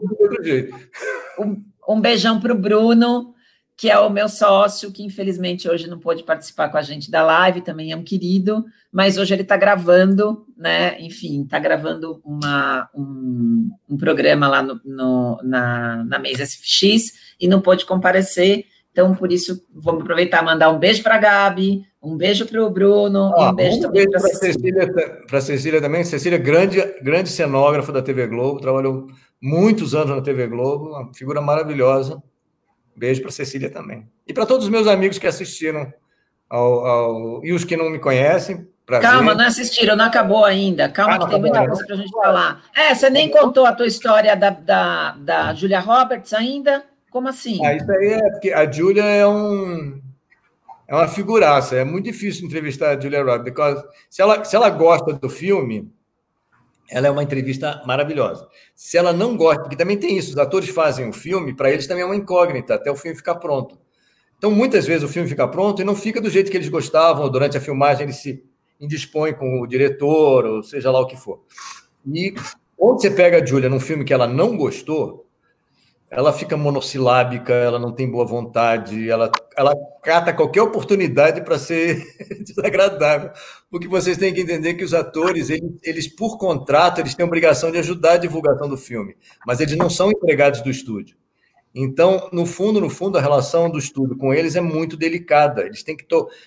um, 1.39 1.65
um 1.89 2.01
beijão 2.01 2.41
para 2.41 2.53
o 2.53 2.59
Bruno, 2.59 3.34
que 3.77 3.91
é 3.91 3.99
o 3.99 4.11
meu 4.11 4.29
sócio, 4.29 4.93
que 4.93 5.03
infelizmente 5.03 5.69
hoje 5.69 5.89
não 5.89 5.99
pôde 5.99 6.23
participar 6.23 6.69
com 6.69 6.79
a 6.79 6.83
gente 6.83 7.11
da 7.11 7.23
live, 7.25 7.61
também 7.61 7.91
é 7.91 7.97
um 7.97 8.05
querido, 8.05 8.65
mas 8.93 9.19
hoje 9.19 9.35
ele 9.35 9.43
está 9.43 9.57
gravando, 9.57 10.47
né? 10.57 11.01
Enfim, 11.01 11.43
está 11.43 11.59
gravando 11.59 12.21
uma, 12.25 12.89
um, 12.95 13.69
um, 13.91 13.97
programa 13.97 14.47
lá 14.47 14.63
no, 14.63 14.81
no, 14.85 15.41
na, 15.43 16.05
na 16.05 16.19
mesa 16.21 16.45
SFX 16.45 17.35
e 17.41 17.49
não 17.49 17.61
pôde 17.61 17.85
comparecer. 17.85 18.67
Então, 18.93 19.13
por 19.13 19.33
isso, 19.33 19.67
vamos 19.75 20.03
aproveitar 20.03 20.41
e 20.41 20.45
mandar 20.45 20.71
um 20.71 20.79
beijo 20.79 21.03
para 21.03 21.17
a 21.17 21.19
Gabi, 21.19 21.85
um 22.01 22.17
beijo 22.17 22.47
para 22.47 22.65
o 22.65 22.71
Bruno 22.71 23.35
ah, 23.37 23.47
e 23.49 23.53
um 23.53 23.55
beijo 23.57 23.79
um 23.79 23.81
também 23.81 24.09
para 24.09 24.19
a 24.19 24.23
Cecília. 24.23 24.93
Para 25.27 25.41
Cecília 25.41 25.81
também. 25.81 26.05
Cecília, 26.05 26.39
grande, 26.39 26.81
grande 27.03 27.29
cenógrafa 27.29 27.91
da 27.91 28.01
TV 28.01 28.29
Globo, 28.29 28.61
trabalhou 28.61 29.09
muitos 29.43 29.97
anos 29.97 30.15
na 30.15 30.23
TV 30.23 30.47
Globo, 30.47 30.91
uma 30.91 31.13
figura 31.13 31.41
maravilhosa. 31.41 32.23
Beijo 32.97 33.23
para 33.23 33.31
Cecília 33.31 33.71
também. 33.71 34.07
E 34.27 34.33
para 34.33 34.47
todos 34.47 34.65
os 34.65 34.71
meus 34.71 34.87
amigos 34.87 35.19
que 35.19 35.27
assistiram 35.27 35.93
ao, 36.49 36.87
ao, 36.87 37.45
e 37.45 37.53
os 37.53 37.65
que 37.65 37.77
não 37.77 37.91
me 37.91 37.99
conhecem. 37.99 38.67
Prazer. 38.87 39.09
Calma, 39.09 39.35
não 39.35 39.47
assistiram, 39.47 39.97
não 39.97 40.05
acabou 40.05 40.45
ainda. 40.45 40.91
Calma, 40.91 41.15
ah, 41.15 41.19
que 41.19 41.31
tem 41.31 41.41
muita 41.41 41.67
coisa 41.67 41.87
para 41.87 41.95
a 41.95 41.99
gente 41.99 42.11
falar. 42.11 42.65
É, 42.77 42.95
você 42.95 43.09
nem 43.09 43.31
contou 43.31 43.65
a 43.65 43.73
tua 43.73 43.87
história 43.87 44.37
da, 44.37 44.51
da, 44.51 45.13
da 45.13 45.55
Julia 45.55 45.81
Roberts 45.81 46.35
ainda? 46.35 46.85
Como 47.11 47.29
assim? 47.29 47.65
Ah, 47.65 47.75
isso 47.75 47.91
aí 47.91 48.13
é 48.13 48.31
porque 48.31 48.53
a 48.53 48.71
Julia 48.71 49.05
é 49.05 49.27
um. 49.27 50.03
É 50.87 50.95
uma 50.95 51.09
figuraça, 51.09 51.77
é 51.77 51.85
muito 51.85 52.05
difícil 52.05 52.45
entrevistar 52.45 52.91
a 52.91 53.01
Julia 53.01 53.23
Roberts, 53.23 53.55
porque 53.55 53.89
se 54.11 54.21
ela, 54.21 54.45
se 54.45 54.55
ela 54.55 54.69
gosta 54.69 55.15
do 55.15 55.31
filme, 55.31 55.91
ela 56.91 57.07
é 57.07 57.11
uma 57.11 57.23
entrevista 57.23 57.83
maravilhosa. 57.87 58.49
Se 58.75 58.97
ela 58.97 59.13
não 59.13 59.37
gosta, 59.37 59.63
porque 59.63 59.77
também 59.77 59.97
tem 59.97 60.17
isso, 60.17 60.31
os 60.31 60.39
atores 60.39 60.69
fazem 60.69 61.09
um 61.09 61.13
filme, 61.13 61.55
para 61.55 61.71
eles 61.71 61.87
também 61.87 62.03
é 62.03 62.07
uma 62.07 62.17
incógnita, 62.17 62.75
até 62.75 62.91
o 62.91 62.97
filme 62.97 63.17
ficar 63.17 63.37
pronto. 63.37 63.79
Então, 64.37 64.51
muitas 64.51 64.87
vezes 64.87 65.03
o 65.03 65.09
filme 65.09 65.29
fica 65.29 65.49
pronto 65.49 65.81
e 65.81 65.85
não 65.85 65.97
fica 65.97 66.21
do 66.21 66.29
jeito 66.29 66.51
que 66.51 66.57
eles 66.57 66.69
gostavam, 66.69 67.29
durante 67.31 67.57
a 67.57 67.61
filmagem 67.61 68.05
eles 68.05 68.17
se 68.17 68.45
indispõem 68.81 69.33
com 69.33 69.61
o 69.61 69.67
diretor, 69.67 70.45
ou 70.45 70.63
seja 70.63 70.91
lá 70.91 71.01
o 71.01 71.07
que 71.07 71.17
for. 71.17 71.43
E 72.07 72.35
quando 72.77 73.01
você 73.01 73.11
pega 73.11 73.43
a 73.43 73.47
Julia 73.47 73.69
num 73.69 73.81
filme 73.81 74.05
que 74.05 74.13
ela 74.13 74.27
não 74.27 74.57
gostou, 74.57 75.24
ela 76.11 76.33
fica 76.33 76.57
monossilábica, 76.57 77.53
ela 77.53 77.79
não 77.79 77.93
tem 77.93 78.09
boa 78.09 78.25
vontade, 78.25 79.11
ela, 79.11 79.31
ela 79.57 79.75
cata 80.03 80.33
qualquer 80.33 80.63
oportunidade 80.63 81.41
para 81.43 81.59
ser 81.59 82.05
desagradável. 82.45 83.31
Porque 83.71 83.89
vocês 83.89 84.17
têm 84.17 84.33
que 84.33 84.41
entender 84.41 84.75
que 84.75 84.85
os 84.85 84.95
atores, 84.95 85.51
eles, 85.51 85.73
eles, 85.83 86.09
por 86.09 86.39
contrato, 86.39 87.01
eles 87.01 87.15
têm 87.15 87.25
a 87.25 87.27
obrigação 87.27 87.71
de 87.71 87.79
ajudar 87.79 88.13
a 88.13 88.19
divulgação 88.19 88.69
do 88.69 88.77
filme, 88.77 89.17
mas 89.47 89.61
eles 89.61 89.77
não 89.77 89.91
são 89.91 90.11
empregados 90.11 90.61
do 90.61 90.71
estúdio. 90.71 91.17
Então, 91.75 92.29
no 92.33 92.47
fundo, 92.47 92.81
no 92.81 92.89
fundo, 92.89 93.19
a 93.19 93.21
relação 93.21 93.69
do 93.69 93.79
estúdio 93.79 94.17
com 94.17 94.33
eles 94.33 94.55
é 94.55 94.61
muito 94.61 94.97
delicada. 94.97 95.63
Eles 95.63 95.83
têm 95.83 95.97
que 95.97 96.07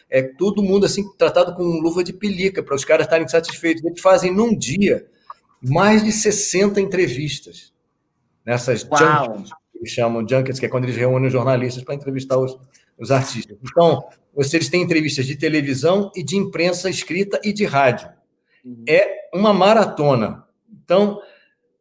é 0.09 0.21
todo 0.21 0.63
mundo 0.63 0.85
assim 0.85 1.03
tratado 1.17 1.53
com 1.53 1.63
luva 1.63 2.01
de 2.01 2.13
pelica 2.13 2.63
para 2.63 2.75
os 2.75 2.85
caras 2.85 3.05
estarem 3.05 3.27
satisfeitos. 3.27 3.84
Eles 3.84 3.99
fazem 3.99 4.34
num 4.34 4.57
dia 4.57 5.05
mais 5.61 6.01
de 6.01 6.13
60 6.13 6.79
entrevistas 6.79 7.73
nessas 8.47 8.79
junkets, 8.79 9.51
que 9.73 9.77
eles 9.77 9.91
chamam 9.91 10.25
junkets, 10.25 10.57
que 10.57 10.65
é 10.65 10.69
quando 10.69 10.85
eles 10.85 10.95
reúnem 10.95 11.27
os 11.27 11.33
jornalistas 11.33 11.83
para 11.83 11.95
entrevistar 11.95 12.37
os, 12.37 12.57
os 12.97 13.11
artistas. 13.11 13.57
Então, 13.61 14.07
vocês 14.33 14.69
têm 14.69 14.81
entrevistas 14.81 15.25
de 15.25 15.35
televisão 15.35 16.09
e 16.15 16.23
de 16.23 16.37
imprensa 16.37 16.89
escrita 16.89 17.41
e 17.43 17.51
de 17.51 17.65
rádio. 17.65 18.07
Uhum. 18.63 18.85
É 18.87 19.29
uma 19.33 19.53
maratona. 19.53 20.45
Então, 20.71 21.19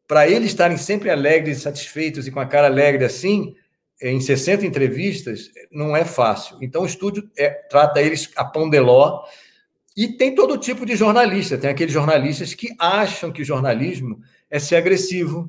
para 0.08 0.28
eles 0.28 0.48
estarem 0.48 0.76
sempre 0.76 1.08
alegres 1.08 1.62
satisfeitos 1.62 2.26
e 2.26 2.32
com 2.32 2.40
a 2.40 2.46
cara 2.46 2.66
alegre 2.66 3.04
assim, 3.04 3.54
em 4.02 4.20
60 4.20 4.66
entrevistas, 4.66 5.52
não 5.70 5.96
é 5.96 6.04
fácil. 6.04 6.58
Então, 6.60 6.82
o 6.82 6.86
estúdio 6.86 7.30
é, 7.38 7.48
trata 7.48 8.02
eles 8.02 8.28
a 8.34 8.44
pão 8.44 8.68
de 8.68 8.80
ló. 8.80 9.22
E 9.96 10.08
tem 10.08 10.34
todo 10.34 10.58
tipo 10.58 10.84
de 10.84 10.96
jornalista. 10.96 11.56
Tem 11.56 11.70
aqueles 11.70 11.94
jornalistas 11.94 12.54
que 12.54 12.74
acham 12.76 13.30
que 13.30 13.44
jornalismo 13.44 14.20
é 14.50 14.58
ser 14.58 14.76
agressivo, 14.76 15.48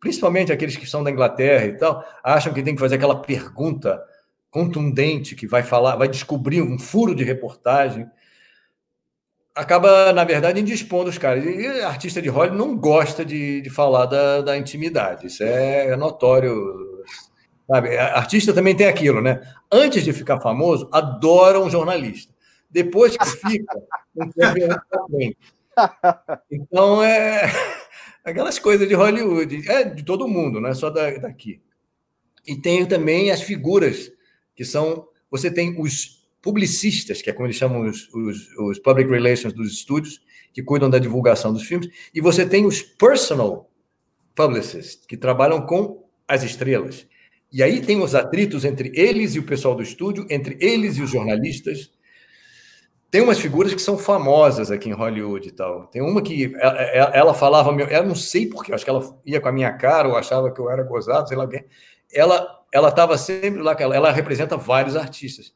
principalmente 0.00 0.52
aqueles 0.52 0.76
que 0.76 0.86
são 0.86 1.02
da 1.02 1.10
Inglaterra 1.10 1.66
e 1.66 1.76
tal, 1.76 2.04
acham 2.22 2.52
que 2.52 2.62
tem 2.62 2.74
que 2.74 2.80
fazer 2.80 2.96
aquela 2.96 3.20
pergunta 3.20 4.02
contundente 4.50 5.34
que 5.34 5.46
vai 5.46 5.62
falar, 5.62 5.96
vai 5.96 6.08
descobrir 6.08 6.62
um 6.62 6.78
furo 6.78 7.14
de 7.14 7.24
reportagem. 7.24 8.06
Acaba, 9.54 10.12
na 10.12 10.24
verdade, 10.24 10.60
indispondo 10.60 11.10
os 11.10 11.18
caras. 11.18 11.44
E 11.44 11.66
artista 11.82 12.22
de 12.22 12.28
Hollywood 12.28 12.56
não 12.56 12.76
gosta 12.76 13.24
de, 13.24 13.60
de 13.60 13.70
falar 13.70 14.06
da, 14.06 14.40
da 14.40 14.56
intimidade. 14.56 15.26
Isso 15.26 15.42
é, 15.42 15.88
é 15.88 15.96
notório. 15.96 17.04
Sabe? 17.66 17.98
Artista 17.98 18.54
também 18.54 18.74
tem 18.74 18.86
aquilo, 18.86 19.20
né? 19.20 19.42
Antes 19.70 20.04
de 20.04 20.12
ficar 20.12 20.40
famoso, 20.40 20.88
adora 20.92 21.60
um 21.60 21.68
jornalista. 21.68 22.32
Depois 22.70 23.16
que 23.16 23.26
fica, 23.26 23.76
não 24.14 24.30
tem 24.30 25.36
Então, 26.50 27.02
é 27.02 27.50
aquelas 28.30 28.58
coisas 28.58 28.88
de 28.88 28.94
Hollywood, 28.94 29.68
é 29.68 29.84
de 29.84 30.02
todo 30.02 30.28
mundo, 30.28 30.60
não 30.60 30.68
é 30.68 30.74
só 30.74 30.90
daqui. 30.90 31.60
E 32.46 32.56
tem 32.56 32.86
também 32.86 33.30
as 33.30 33.42
figuras, 33.42 34.10
que 34.54 34.64
são. 34.64 35.06
Você 35.30 35.50
tem 35.50 35.80
os 35.80 36.26
publicistas, 36.40 37.20
que 37.20 37.28
é 37.28 37.32
como 37.32 37.46
eles 37.46 37.56
chamam 37.56 37.86
os, 37.86 38.08
os, 38.14 38.56
os 38.56 38.78
public 38.78 39.10
relations 39.10 39.52
dos 39.52 39.72
estúdios, 39.72 40.20
que 40.52 40.62
cuidam 40.62 40.88
da 40.88 40.98
divulgação 40.98 41.52
dos 41.52 41.64
filmes, 41.64 41.88
e 42.14 42.20
você 42.20 42.46
tem 42.46 42.64
os 42.64 42.80
personal 42.80 43.70
publicists, 44.34 45.04
que 45.06 45.16
trabalham 45.16 45.66
com 45.66 46.04
as 46.26 46.42
estrelas. 46.42 47.06
E 47.52 47.62
aí 47.62 47.80
tem 47.80 48.00
os 48.00 48.14
atritos 48.14 48.64
entre 48.64 48.92
eles 48.94 49.34
e 49.34 49.38
o 49.38 49.42
pessoal 49.42 49.74
do 49.74 49.82
estúdio, 49.82 50.26
entre 50.30 50.56
eles 50.60 50.96
e 50.96 51.02
os 51.02 51.10
jornalistas. 51.10 51.90
Tem 53.10 53.22
umas 53.22 53.38
figuras 53.38 53.72
que 53.72 53.80
são 53.80 53.96
famosas 53.96 54.70
aqui 54.70 54.90
em 54.90 54.92
Hollywood 54.92 55.48
e 55.48 55.52
tal. 55.52 55.86
Tem 55.86 56.02
uma 56.02 56.20
que 56.20 56.54
ela, 56.60 57.10
ela 57.14 57.34
falava, 57.34 57.70
eu 57.70 58.04
não 58.04 58.14
sei 58.14 58.46
porquê, 58.46 58.74
acho 58.74 58.84
que 58.84 58.90
ela 58.90 59.18
ia 59.24 59.40
com 59.40 59.48
a 59.48 59.52
minha 59.52 59.72
cara 59.72 60.08
ou 60.08 60.16
achava 60.16 60.52
que 60.52 60.60
eu 60.60 60.70
era 60.70 60.82
gozado, 60.82 61.28
sei 61.28 61.36
lá 61.36 61.48
quem. 61.48 61.64
Ela 62.12 62.58
ela 62.72 62.88
estava 62.88 63.16
sempre 63.16 63.62
lá, 63.62 63.74
ela, 63.78 63.96
ela 63.96 64.10
representa 64.10 64.56
vários 64.56 64.96
artistas. 64.96 65.54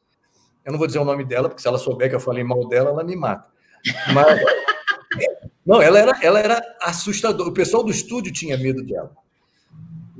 Eu 0.65 0.71
não 0.71 0.79
vou 0.79 0.87
dizer 0.87 0.99
o 0.99 1.05
nome 1.05 1.23
dela, 1.23 1.49
porque 1.49 1.61
se 1.61 1.67
ela 1.67 1.77
souber 1.77 2.09
que 2.09 2.15
eu 2.15 2.19
falei 2.19 2.43
mal 2.43 2.67
dela, 2.67 2.89
ela 2.89 3.03
me 3.03 3.15
mata. 3.15 3.45
Mas 4.13 4.41
não, 5.65 5.81
ela 5.81 5.99
era, 5.99 6.19
ela 6.21 6.39
era 6.39 6.61
assustadora. 6.81 7.49
O 7.49 7.53
pessoal 7.53 7.83
do 7.83 7.91
estúdio 7.91 8.31
tinha 8.31 8.57
medo 8.57 8.83
dela. 8.83 9.11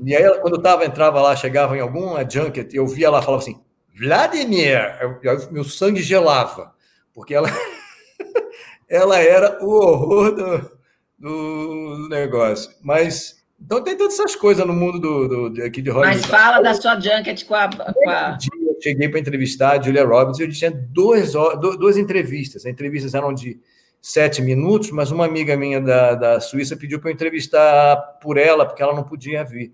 E 0.04 0.14
aí, 0.14 0.22
ela, 0.22 0.38
quando 0.38 0.56
eu 0.56 0.62
tava, 0.62 0.84
entrava 0.84 1.20
lá, 1.20 1.34
chegava 1.34 1.76
em 1.76 1.80
alguma 1.80 2.28
junket, 2.28 2.74
eu 2.74 2.86
via 2.86 3.06
ela 3.06 3.22
falava 3.22 3.42
assim, 3.42 3.60
Vladimir! 3.98 4.98
Eu, 5.00 5.18
eu, 5.22 5.52
meu 5.52 5.64
sangue 5.64 6.02
gelava, 6.02 6.73
porque 7.14 7.34
ela, 7.34 7.48
ela 8.88 9.18
era 9.18 9.64
o 9.64 9.70
horror 9.70 10.34
do, 10.34 10.70
do 11.18 12.08
negócio. 12.08 12.74
Mas, 12.82 13.42
então 13.60 13.82
tem 13.82 13.96
todas 13.96 14.14
essas 14.14 14.34
coisas 14.34 14.66
no 14.66 14.72
mundo 14.72 14.98
do, 14.98 15.48
do 15.50 15.62
aqui 15.62 15.80
de 15.80 15.90
Hollywood. 15.90 16.18
Mas 16.18 16.26
fala 16.26 16.60
da 16.60 16.74
sua 16.74 16.98
junket 16.98 17.44
com 17.44 17.54
a... 17.54 17.68
Com 17.68 18.10
a... 18.10 18.38
Eu 18.52 18.82
cheguei 18.82 19.08
para 19.08 19.20
entrevistar 19.20 19.78
a 19.78 19.82
Julia 19.82 20.04
Roberts 20.04 20.40
e 20.40 20.42
eu 20.42 20.50
tinha 20.50 20.70
duas, 20.70 21.32
duas 21.32 21.96
entrevistas. 21.96 22.66
As 22.66 22.70
entrevistas 22.70 23.14
eram 23.14 23.32
de 23.32 23.58
sete 24.02 24.42
minutos, 24.42 24.90
mas 24.90 25.10
uma 25.10 25.24
amiga 25.24 25.56
minha 25.56 25.80
da, 25.80 26.14
da 26.14 26.40
Suíça 26.40 26.76
pediu 26.76 27.00
para 27.00 27.08
eu 27.08 27.14
entrevistar 27.14 27.96
por 28.20 28.36
ela, 28.36 28.66
porque 28.66 28.82
ela 28.82 28.94
não 28.94 29.04
podia 29.04 29.42
vir. 29.42 29.72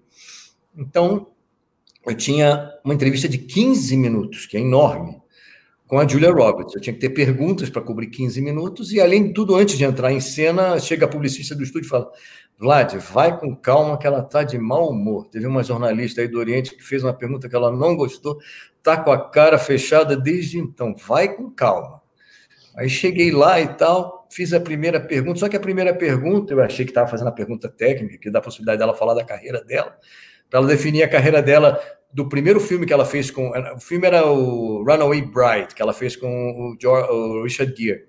Então, 0.77 1.27
eu 2.07 2.15
tinha 2.15 2.73
uma 2.85 2.95
entrevista 2.95 3.29
de 3.29 3.39
15 3.39 3.97
minutos, 3.97 4.47
que 4.47 4.57
é 4.57 4.61
enorme, 4.61 5.20
com 5.91 5.99
a 5.99 6.07
Julia 6.07 6.31
Roberts. 6.31 6.73
Eu 6.73 6.81
tinha 6.81 6.95
que 6.95 7.01
ter 7.01 7.11
perguntas 7.11 7.69
para 7.69 7.83
cobrir 7.83 8.07
15 8.07 8.41
minutos, 8.41 8.93
e 8.93 9.01
além 9.01 9.27
de 9.27 9.35
tudo, 9.35 9.57
antes 9.57 9.77
de 9.77 9.83
entrar 9.83 10.13
em 10.13 10.21
cena, 10.21 10.79
chega 10.79 11.05
a 11.05 11.09
publicista 11.09 11.53
do 11.53 11.65
estúdio 11.65 11.89
e 11.89 11.91
fala: 11.91 12.09
Vlad, 12.57 12.95
vai 13.13 13.37
com 13.37 13.57
calma 13.57 13.99
que 13.99 14.07
ela 14.07 14.21
está 14.21 14.45
de 14.45 14.57
mau 14.57 14.91
humor. 14.91 15.27
Teve 15.27 15.49
uma 15.49 15.65
jornalista 15.65 16.21
aí 16.21 16.29
do 16.29 16.39
Oriente 16.39 16.77
que 16.77 16.85
fez 16.85 17.03
uma 17.03 17.13
pergunta 17.13 17.49
que 17.49 17.57
ela 17.57 17.73
não 17.73 17.97
gostou, 17.97 18.39
está 18.79 18.99
com 18.99 19.11
a 19.11 19.31
cara 19.31 19.59
fechada 19.59 20.17
desde 20.17 20.61
então, 20.61 20.95
vai 20.95 21.35
com 21.35 21.51
calma. 21.51 22.01
Aí 22.77 22.89
cheguei 22.89 23.33
lá 23.33 23.61
e 23.61 23.67
tal, 23.75 24.29
fiz 24.31 24.53
a 24.53 24.61
primeira 24.61 25.01
pergunta, 25.01 25.41
só 25.41 25.49
que 25.49 25.57
a 25.57 25.61
primeira 25.61 25.93
pergunta, 25.93 26.55
eu 26.55 26.63
achei 26.63 26.85
que 26.85 26.93
estava 26.93 27.11
fazendo 27.11 27.29
a 27.29 27.33
pergunta 27.33 27.69
técnica, 27.69 28.17
que 28.17 28.31
dá 28.31 28.39
a 28.39 28.43
possibilidade 28.43 28.79
dela 28.79 28.95
falar 28.95 29.15
da 29.15 29.25
carreira 29.25 29.61
dela, 29.65 29.99
para 30.49 30.61
ela 30.61 30.69
definir 30.69 31.03
a 31.03 31.09
carreira 31.09 31.43
dela 31.43 31.81
do 32.13 32.29
primeiro 32.29 32.61
filme 32.61 32.87
que 32.87 32.93
ela 32.93 33.05
fez 33.05 33.31
com. 33.31 33.51
O 33.75 33.81
filme 33.81 34.07
era 34.07 34.27
o 34.27 34.85
Runaway 34.85 35.23
Bride, 35.23 35.75
que 35.75 35.83
ela 35.83 35.93
fez 35.93 36.17
com 36.17 36.29
o, 36.29 36.77
George, 36.81 37.11
o 37.11 37.43
Richard 37.43 37.75
Gere. 37.77 38.05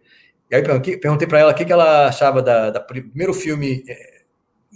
E 0.49 0.55
aí 0.55 0.63
perguntei 0.63 1.27
para 1.27 1.39
ela 1.39 1.51
o 1.51 1.55
que, 1.55 1.71
ela 1.71 2.07
achava 2.07 2.41
da, 2.41 2.71
da 2.71 2.79
primeiro 2.79 3.33
filme, 3.33 3.83
eh, 3.87 4.23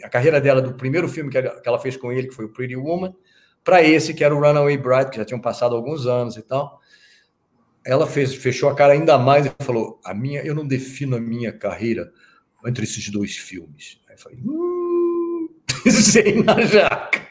a 0.04 0.10
carreira 0.10 0.40
dela 0.40 0.62
do 0.62 0.74
primeiro 0.74 1.08
filme 1.10 1.30
que 1.30 1.38
ela, 1.38 1.60
que 1.60 1.68
ela 1.68 1.80
fez 1.80 1.98
com 1.98 2.14
ele, 2.14 2.28
que 2.28 2.34
foi 2.36 2.46
o 2.46 2.54
Pretty 2.54 2.78
Woman, 2.78 3.14
para 3.64 3.84
esse 3.84 4.14
que 4.14 4.24
era 4.24 4.34
o 4.34 4.40
Runaway 4.40 4.78
Bride, 4.78 5.10
que 5.10 5.18
já 5.18 5.26
tinham 5.26 5.42
passado 5.42 5.76
alguns 5.76 6.06
anos 6.06 6.38
e 6.38 6.42
tal 6.42 6.80
ela 7.86 8.08
fez, 8.08 8.34
fechou 8.34 8.68
a 8.68 8.76
cara 8.76 8.94
ainda 8.94 9.18
mais 9.18 9.46
e 9.46 9.52
falou: 9.60 10.02
a 10.04 10.14
minha, 10.14 10.42
eu 10.42 10.56
não 10.56 10.66
defino 10.66 11.16
a 11.16 11.22
minha 11.22 11.54
carreira 11.54 12.12
entre 12.66 12.84
esses 12.84 13.08
dois 13.10 13.38
filmes. 13.38 14.02
Aí 14.10 14.16
eu 14.16 14.20
falei, 14.20 14.40
hum, 14.44 14.75
sem 15.92 16.44
na 16.44 16.62
jaca. 16.62 17.22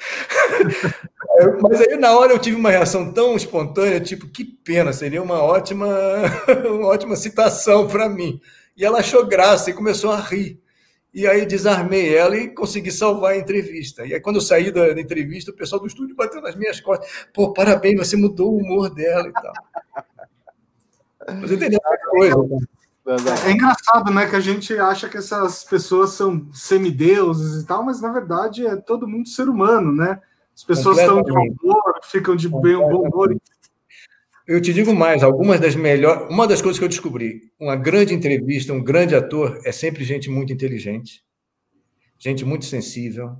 Mas 1.62 1.80
aí 1.80 1.96
na 1.96 2.16
hora 2.16 2.32
eu 2.32 2.38
tive 2.38 2.56
uma 2.56 2.70
reação 2.70 3.12
tão 3.12 3.34
espontânea, 3.36 4.00
tipo, 4.00 4.28
que 4.28 4.44
pena, 4.44 4.92
seria 4.92 5.22
uma 5.22 5.42
ótima, 5.42 5.86
uma 6.66 6.88
ótima 6.88 7.16
citação 7.16 7.88
para 7.88 8.08
mim. 8.08 8.40
E 8.76 8.84
ela 8.84 8.98
achou 8.98 9.26
graça 9.26 9.70
e 9.70 9.74
começou 9.74 10.12
a 10.12 10.20
rir. 10.20 10.60
E 11.12 11.28
aí 11.28 11.46
desarmei 11.46 12.12
ela 12.14 12.36
e 12.36 12.48
consegui 12.48 12.90
salvar 12.90 13.32
a 13.32 13.36
entrevista. 13.36 14.04
E 14.04 14.14
aí 14.14 14.20
quando 14.20 14.36
eu 14.36 14.42
saí 14.42 14.72
da, 14.72 15.00
entrevista, 15.00 15.52
o 15.52 15.56
pessoal 15.56 15.80
do 15.80 15.86
estúdio 15.86 16.16
bateu 16.16 16.40
nas 16.40 16.56
minhas 16.56 16.80
costas. 16.80 17.08
Pô, 17.32 17.52
parabéns, 17.52 17.98
você 17.98 18.16
mudou 18.16 18.52
o 18.52 18.58
humor 18.58 18.92
dela 18.92 19.28
e 19.28 19.32
tal. 19.32 19.52
Mas 21.40 21.52
entendeu 21.52 21.80
coisa. 22.10 22.36
É 23.06 23.52
engraçado, 23.52 24.10
né, 24.10 24.26
que 24.26 24.36
a 24.36 24.40
gente 24.40 24.76
acha 24.78 25.08
que 25.10 25.18
essas 25.18 25.62
pessoas 25.62 26.10
são 26.10 26.48
semideuses 26.54 27.62
e 27.62 27.66
tal, 27.66 27.84
mas 27.84 28.00
na 28.00 28.10
verdade 28.10 28.66
é 28.66 28.76
todo 28.76 29.06
mundo 29.06 29.28
ser 29.28 29.46
humano, 29.48 29.92
né? 29.92 30.20
As 30.56 30.64
pessoas 30.64 30.98
estão 30.98 31.22
de 31.22 31.30
bom 31.30 31.54
humor, 31.60 32.00
ficam 32.04 32.34
de 32.34 32.48
bem 32.48 32.76
bom 32.76 33.06
humor. 33.06 33.36
Eu 34.46 34.60
te 34.60 34.72
digo 34.72 34.94
mais, 34.94 35.22
algumas 35.22 35.60
das 35.60 35.74
melhores, 35.74 36.30
uma 36.30 36.46
das 36.46 36.62
coisas 36.62 36.78
que 36.78 36.84
eu 36.84 36.88
descobri, 36.88 37.52
uma 37.60 37.76
grande 37.76 38.14
entrevista, 38.14 38.72
um 38.72 38.82
grande 38.82 39.14
ator 39.14 39.60
é 39.64 39.72
sempre 39.72 40.02
gente 40.04 40.30
muito 40.30 40.52
inteligente, 40.52 41.22
gente 42.18 42.44
muito 42.44 42.64
sensível. 42.64 43.36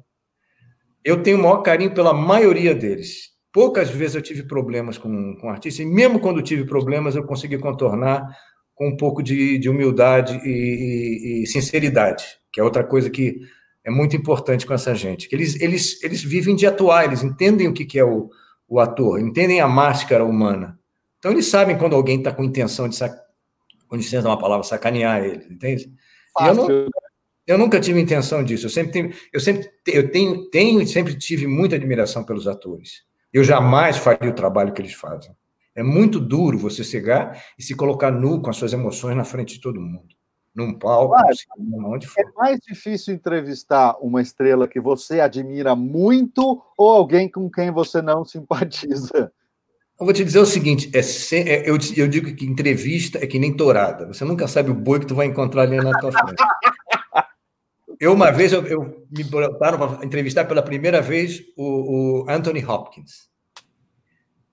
Eu 1.02 1.22
tenho 1.22 1.38
o 1.38 1.42
maior 1.42 1.62
carinho 1.62 1.94
pela 1.94 2.12
maioria 2.12 2.74
deles. 2.74 3.32
Poucas 3.52 3.88
vezes 3.88 4.16
eu 4.16 4.22
tive 4.22 4.42
problemas 4.42 4.98
com, 4.98 5.36
com 5.36 5.48
artista, 5.48 5.82
e 5.82 5.86
mesmo 5.86 6.18
quando 6.18 6.42
tive 6.42 6.64
problemas, 6.64 7.14
eu 7.14 7.24
consegui 7.24 7.56
contornar 7.58 8.36
com 8.74 8.88
um 8.88 8.96
pouco 8.96 9.22
de, 9.22 9.58
de 9.58 9.68
humildade 9.68 10.40
e, 10.44 10.50
e, 10.50 11.42
e, 11.42 11.46
sinceridade, 11.46 12.24
que 12.52 12.60
é 12.60 12.64
outra 12.64 12.82
coisa 12.82 13.08
que 13.08 13.40
é 13.84 13.90
muito 13.90 14.16
importante 14.16 14.66
com 14.66 14.74
essa 14.74 14.94
gente. 14.94 15.28
Que 15.28 15.36
eles, 15.36 15.60
eles, 15.60 16.02
eles 16.02 16.22
vivem 16.22 16.56
de 16.56 16.66
atuar, 16.66 17.04
eles 17.04 17.22
entendem 17.22 17.68
o 17.68 17.72
que, 17.72 17.84
que 17.84 17.98
é 17.98 18.04
o, 18.04 18.30
o 18.68 18.80
ator, 18.80 19.20
entendem 19.20 19.60
a 19.60 19.68
máscara 19.68 20.24
humana. 20.24 20.78
Então, 21.18 21.30
eles 21.30 21.46
sabem 21.46 21.78
quando 21.78 21.94
alguém 21.94 22.18
está 22.18 22.32
com 22.32 22.42
intenção 22.42 22.88
de, 22.88 22.96
sac... 22.96 23.16
com 23.88 23.96
licença 23.96 24.28
uma 24.28 24.38
palavra, 24.38 24.64
sacanear 24.64 25.24
ele, 25.24 25.44
entende? 25.50 25.90
Eu, 26.40 26.54
não, 26.54 26.68
eu 27.46 27.58
nunca 27.58 27.78
tive 27.80 28.00
intenção 28.00 28.42
disso. 28.42 28.66
Eu 28.66 28.70
sempre 28.70 28.92
tenho, 28.92 29.12
eu 29.32 29.40
sempre 29.40 29.70
eu 29.86 30.10
tenho, 30.10 30.50
tenho 30.50 30.82
e 30.82 30.86
sempre 30.86 31.16
tive 31.16 31.46
muita 31.46 31.76
admiração 31.76 32.24
pelos 32.24 32.48
atores. 32.48 33.04
Eu 33.32 33.44
jamais 33.44 33.96
faria 33.96 34.30
o 34.30 34.34
trabalho 34.34 34.72
que 34.72 34.82
eles 34.82 34.94
fazem. 34.94 35.32
É 35.74 35.82
muito 35.82 36.20
duro 36.20 36.58
você 36.58 36.84
chegar 36.84 37.42
e 37.58 37.62
se 37.62 37.74
colocar 37.74 38.10
nu 38.10 38.40
com 38.40 38.50
as 38.50 38.56
suas 38.56 38.72
emoções 38.72 39.16
na 39.16 39.24
frente 39.24 39.54
de 39.54 39.60
todo 39.60 39.80
mundo. 39.80 40.14
Num 40.54 40.72
palco, 40.72 41.16
cinema, 41.34 41.88
onde 41.88 42.06
for. 42.06 42.20
É 42.20 42.30
mais 42.36 42.60
difícil 42.60 43.12
entrevistar 43.12 43.96
uma 44.00 44.22
estrela 44.22 44.68
que 44.68 44.80
você 44.80 45.18
admira 45.18 45.74
muito 45.74 46.62
ou 46.78 46.90
alguém 46.90 47.28
com 47.28 47.50
quem 47.50 47.72
você 47.72 48.00
não 48.00 48.24
simpatiza? 48.24 49.32
Eu 49.98 50.06
vou 50.06 50.12
te 50.12 50.24
dizer 50.24 50.38
o 50.38 50.46
seguinte: 50.46 50.92
é, 50.94 51.00
é 51.38 51.68
eu, 51.68 51.76
eu, 51.96 52.08
digo 52.08 52.34
que 52.34 52.44
entrevista 52.44 53.18
é 53.18 53.26
que 53.26 53.38
nem 53.38 53.56
tourada. 53.56 54.06
Você 54.06 54.24
nunca 54.24 54.46
sabe 54.46 54.70
o 54.70 54.74
boi 54.74 55.00
que 55.00 55.06
tu 55.06 55.14
vai 55.14 55.26
encontrar 55.26 55.62
ali 55.62 55.76
na 55.76 55.98
tua 55.98 56.12
frente. 56.12 56.42
Eu, 58.00 58.12
uma 58.12 58.30
vez, 58.30 58.52
eu, 58.52 58.66
eu 58.66 59.06
me 59.10 59.24
botaram 59.24 59.78
para 59.78 60.04
entrevistar 60.04 60.44
pela 60.44 60.62
primeira 60.62 61.00
vez 61.00 61.42
o, 61.56 62.24
o 62.24 62.30
Anthony 62.30 62.64
Hopkins. 62.64 63.28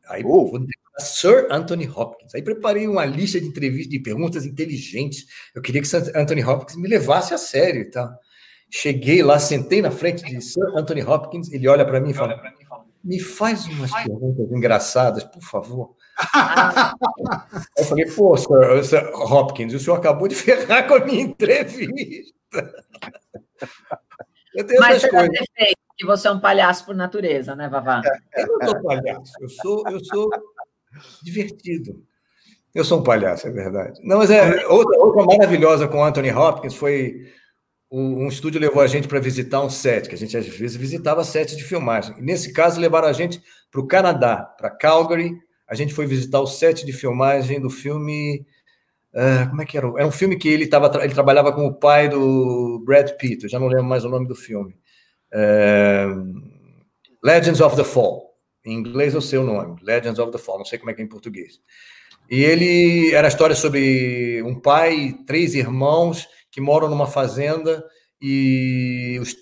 Aí, 0.08 0.24
oh. 0.24 0.48
vou 0.48 0.60
Sir 1.00 1.48
Anthony 1.50 1.88
Hopkins. 1.88 2.36
Aí 2.36 2.42
preparei 2.42 2.88
uma 2.88 3.06
lista 3.06 3.40
de 3.40 3.48
entrevistas, 3.48 3.90
de 3.90 4.00
perguntas 4.00 4.46
inteligentes. 4.46 5.26
Eu 5.56 5.62
queria 5.62 5.82
que 5.82 5.88
Sir 5.88 6.12
Anthony 6.16 6.44
Hopkins 6.44 6.78
me 6.78 6.88
levasse 6.88 7.34
a 7.34 7.38
sério 7.38 7.82
e 7.82 7.86
tal. 7.86 8.10
Cheguei 8.70 9.22
lá, 9.22 9.38
sentei 9.38 9.82
na 9.82 9.92
frente 9.92 10.24
de 10.24 10.42
Sir 10.42 10.66
Anthony 10.76 11.04
Hopkins, 11.04 11.52
ele 11.52 11.68
olha 11.68 11.86
para 11.86 12.00
mim 12.00 12.12
e 12.12 12.14
fala: 12.14 12.42
Me 13.04 13.20
faz 13.20 13.66
umas 13.68 13.92
perguntas 13.92 14.50
engraçadas, 14.52 15.24
por 15.24 15.42
favor. 15.42 15.96
eu 17.78 17.84
falei, 17.86 18.06
pô, 18.12 18.38
Sir, 18.38 18.84
Sir 18.84 19.12
Hopkins, 19.14 19.74
o 19.74 19.80
senhor 19.80 19.98
acabou 19.98 20.28
de 20.28 20.36
ferrar 20.36 20.88
com 20.88 20.96
a 20.96 21.06
minha 21.06 21.22
entrevista. 21.22 22.34
Eu 24.54 24.66
tenho 24.66 24.80
Mas 24.80 25.02
você 25.02 25.10
coisas. 25.10 25.48
que 25.98 26.06
você 26.06 26.28
é 26.28 26.32
um 26.32 26.40
palhaço 26.40 26.86
por 26.86 26.96
natureza, 26.96 27.56
né, 27.56 27.70
Vavá? 27.70 28.02
Eu 28.36 28.48
não 28.48 28.68
sou 28.68 28.84
palhaço, 28.84 29.34
eu 29.42 29.50
sou, 29.50 29.84
eu 29.90 30.06
sou 30.06 30.30
divertido. 31.24 32.04
Eu 32.74 32.86
sou 32.86 33.00
um 33.00 33.04
palhaço, 33.04 33.48
é 33.48 33.52
verdade. 33.52 34.00
Não, 34.04 34.18
mas 34.18 34.32
é 34.32 34.66
outra, 34.68 34.98
outra 35.00 35.26
maravilhosa 35.26 35.88
com 35.88 36.04
Anthony 36.04 36.32
Hopkins 36.32 36.74
foi 36.74 37.28
um 37.92 38.30
estúdio 38.30 38.62
levou 38.62 38.82
a 38.82 38.88
gente 38.88 39.06
para 39.06 39.20
visitar 39.20 39.62
um 39.62 39.70
set, 39.70 40.08
que 40.08 40.16
a 40.16 40.18
gente 40.18 40.38
às 40.38 40.48
vezes 40.48 40.78
visitava 40.78 41.26
sets 41.26 41.58
de 41.58 41.64
filmagem. 41.64 42.16
E 42.18 42.22
nesse 42.22 42.54
caso 42.54 42.80
levaram 42.80 43.10
a 43.10 43.14
gente 43.14 43.44
para 43.70 43.82
o 43.82 43.88
Canadá, 43.88 44.38
para 44.58 44.70
Calgary. 44.70 45.38
A 45.68 45.76
gente 45.76 45.94
foi 45.94 46.06
visitar 46.06 46.40
o 46.40 46.48
set 46.48 46.86
de 46.86 46.94
filmagem 46.94 47.60
do 47.60 47.70
filme 47.70 48.46
Uh, 49.14 49.50
como 49.50 49.62
é 49.62 49.66
que 49.66 49.78
era? 49.78 49.88
Era 49.88 50.08
um 50.08 50.12
filme 50.12 50.38
que 50.38 50.48
ele, 50.48 50.68
tava, 50.68 51.04
ele 51.04 51.14
trabalhava 51.14 51.52
com 51.52 51.66
o 51.66 51.74
pai 51.74 52.08
do 52.08 52.82
Brad 52.86 53.12
Pitt, 53.18 53.44
eu 53.44 53.50
já 53.50 53.60
não 53.60 53.68
lembro 53.68 53.84
mais 53.84 54.06
o 54.06 54.10
nome 54.10 54.26
do 54.26 54.36
filme. 54.36 54.74
Uh, 55.34 56.34
Legends 57.22 57.60
of 57.60 57.76
the 57.76 57.84
Fall. 57.84 58.31
Em 58.66 58.74
inglês 58.74 59.14
eu 59.14 59.22
sei 59.22 59.40
o 59.40 59.44
nome, 59.44 59.80
Legends 59.82 60.20
of 60.20 60.32
the 60.32 60.38
Fall, 60.38 60.60
não 60.60 60.66
sei 60.66 60.78
como 60.78 60.92
é 60.92 60.94
que 60.94 61.02
é 61.02 61.04
em 61.04 61.08
português. 61.08 61.60
E 62.30 62.44
ele 62.44 63.14
era 63.14 63.28
a 63.28 63.30
história 63.30 63.56
sobre 63.56 64.42
um 64.44 64.60
pai 64.60 64.96
e 64.96 65.14
três 65.26 65.54
irmãos 65.56 66.28
que 66.50 66.62
moram 66.62 66.90
numa 66.90 67.08
fazenda 67.08 67.84
e 68.22 69.18
os, 69.20 69.36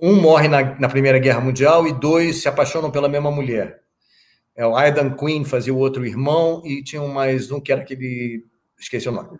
um 0.00 0.20
morre 0.20 0.48
na, 0.48 0.78
na, 0.78 0.88
Primeira 0.88 1.18
Guerra 1.18 1.40
Mundial 1.40 1.86
e 1.86 1.92
dois 1.92 2.42
se 2.42 2.48
apaixonam 2.48 2.90
pela 2.90 3.08
mesma 3.08 3.30
mulher. 3.30 3.80
É, 4.56 4.64
o 4.66 4.76
Aidan 4.76 5.16
Quinn 5.16 5.44
fazia 5.44 5.74
o 5.74 5.78
outro 5.78 6.06
irmão 6.06 6.62
e 6.64 6.82
tinha 6.82 7.02
mais 7.02 7.50
um 7.50 7.60
que 7.60 7.72
era 7.72 7.82
aquele. 7.82 8.44
Esqueci 8.78 9.08
o 9.08 9.12
nome. 9.12 9.38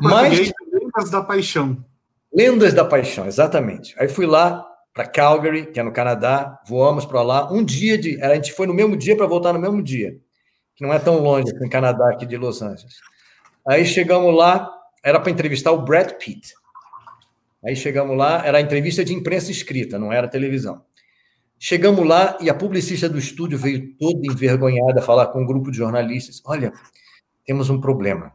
Mas, 0.00 0.52
Lendas 0.72 1.10
da 1.10 1.22
Paixão. 1.22 1.84
Lendas 2.32 2.74
da 2.74 2.84
Paixão, 2.84 3.26
exatamente. 3.26 3.94
Aí 3.98 4.08
fui 4.08 4.26
lá 4.26 4.67
para 4.98 5.06
Calgary, 5.06 5.66
que 5.66 5.78
é 5.78 5.82
no 5.84 5.92
Canadá, 5.92 6.60
voamos 6.66 7.06
para 7.06 7.22
lá. 7.22 7.52
Um 7.52 7.64
dia 7.64 7.96
de. 7.96 8.20
A 8.20 8.34
gente 8.34 8.52
foi 8.52 8.66
no 8.66 8.74
mesmo 8.74 8.96
dia 8.96 9.16
para 9.16 9.26
voltar 9.26 9.52
no 9.52 9.60
mesmo 9.60 9.80
dia, 9.80 10.18
que 10.74 10.84
não 10.84 10.92
é 10.92 10.98
tão 10.98 11.22
longe 11.22 11.52
no 11.54 11.70
Canadá 11.70 12.10
aqui 12.10 12.26
de 12.26 12.36
Los 12.36 12.60
Angeles. 12.60 12.96
Aí 13.64 13.86
chegamos 13.86 14.34
lá, 14.34 14.68
era 15.04 15.20
para 15.20 15.30
entrevistar 15.30 15.70
o 15.70 15.82
Brad 15.82 16.14
Pitt. 16.14 16.52
Aí 17.64 17.76
chegamos 17.76 18.16
lá, 18.16 18.44
era 18.44 18.60
entrevista 18.60 19.04
de 19.04 19.14
imprensa 19.14 19.52
escrita, 19.52 20.00
não 20.00 20.12
era 20.12 20.26
televisão. 20.26 20.82
Chegamos 21.60 22.04
lá 22.04 22.36
e 22.40 22.50
a 22.50 22.54
publicista 22.54 23.08
do 23.08 23.20
estúdio 23.20 23.56
veio 23.56 23.96
toda 23.98 24.18
envergonhada 24.24 25.00
falar 25.00 25.28
com 25.28 25.42
um 25.42 25.46
grupo 25.46 25.70
de 25.70 25.76
jornalistas: 25.76 26.42
Olha, 26.44 26.72
temos 27.46 27.70
um 27.70 27.80
problema. 27.80 28.32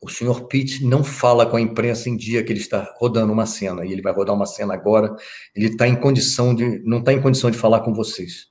O 0.00 0.10
senhor 0.10 0.46
Pitt 0.46 0.84
não 0.84 1.02
fala 1.02 1.46
com 1.46 1.56
a 1.56 1.60
imprensa 1.60 2.08
em 2.08 2.16
dia 2.16 2.44
que 2.44 2.52
ele 2.52 2.60
está 2.60 2.94
rodando 2.98 3.32
uma 3.32 3.46
cena 3.46 3.84
e 3.84 3.92
ele 3.92 4.02
vai 4.02 4.12
rodar 4.12 4.34
uma 4.34 4.46
cena 4.46 4.74
agora. 4.74 5.14
Ele 5.54 5.68
está 5.68 5.88
em 5.88 5.96
condição 5.96 6.54
de, 6.54 6.82
não 6.84 6.98
está 6.98 7.12
em 7.12 7.20
condição 7.20 7.50
de 7.50 7.56
falar 7.56 7.80
com 7.80 7.94
vocês. 7.94 8.46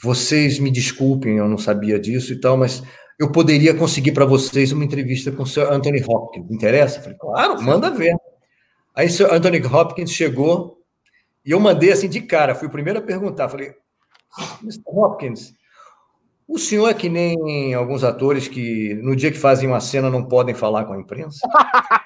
Vocês 0.00 0.58
me 0.58 0.70
desculpem, 0.70 1.38
eu 1.38 1.48
não 1.48 1.56
sabia 1.56 1.98
disso 1.98 2.32
e 2.32 2.40
tal, 2.40 2.56
mas 2.56 2.82
eu 3.18 3.32
poderia 3.32 3.74
conseguir 3.74 4.12
para 4.12 4.26
vocês 4.26 4.70
uma 4.72 4.84
entrevista 4.84 5.32
com 5.32 5.44
o 5.44 5.46
Sr. 5.46 5.72
Anthony 5.72 6.02
Hopkins. 6.06 6.50
Interessa? 6.50 7.00
falei, 7.00 7.16
claro, 7.18 7.62
manda 7.62 7.90
ver. 7.90 8.14
Aí 8.94 9.06
o 9.06 9.10
Sr. 9.10 9.32
Anthony 9.32 9.64
Hopkins 9.64 10.12
chegou 10.12 10.78
e 11.44 11.52
eu 11.52 11.60
mandei 11.60 11.92
assim 11.92 12.08
de 12.08 12.20
cara, 12.20 12.54
fui 12.54 12.68
o 12.68 12.70
primeiro 12.70 12.98
a 12.98 13.02
perguntar. 13.02 13.48
Falei, 13.48 13.72
Mr. 14.62 14.82
Hopkins, 14.86 15.52
o 16.46 16.58
senhor 16.58 16.88
é 16.88 16.94
que 16.94 17.08
nem 17.08 17.72
alguns 17.74 18.04
atores 18.04 18.46
que 18.48 18.94
no 19.02 19.16
dia 19.16 19.30
que 19.30 19.38
fazem 19.38 19.68
uma 19.68 19.80
cena 19.80 20.10
não 20.10 20.24
podem 20.24 20.54
falar 20.54 20.84
com 20.84 20.92
a 20.92 21.00
imprensa? 21.00 21.46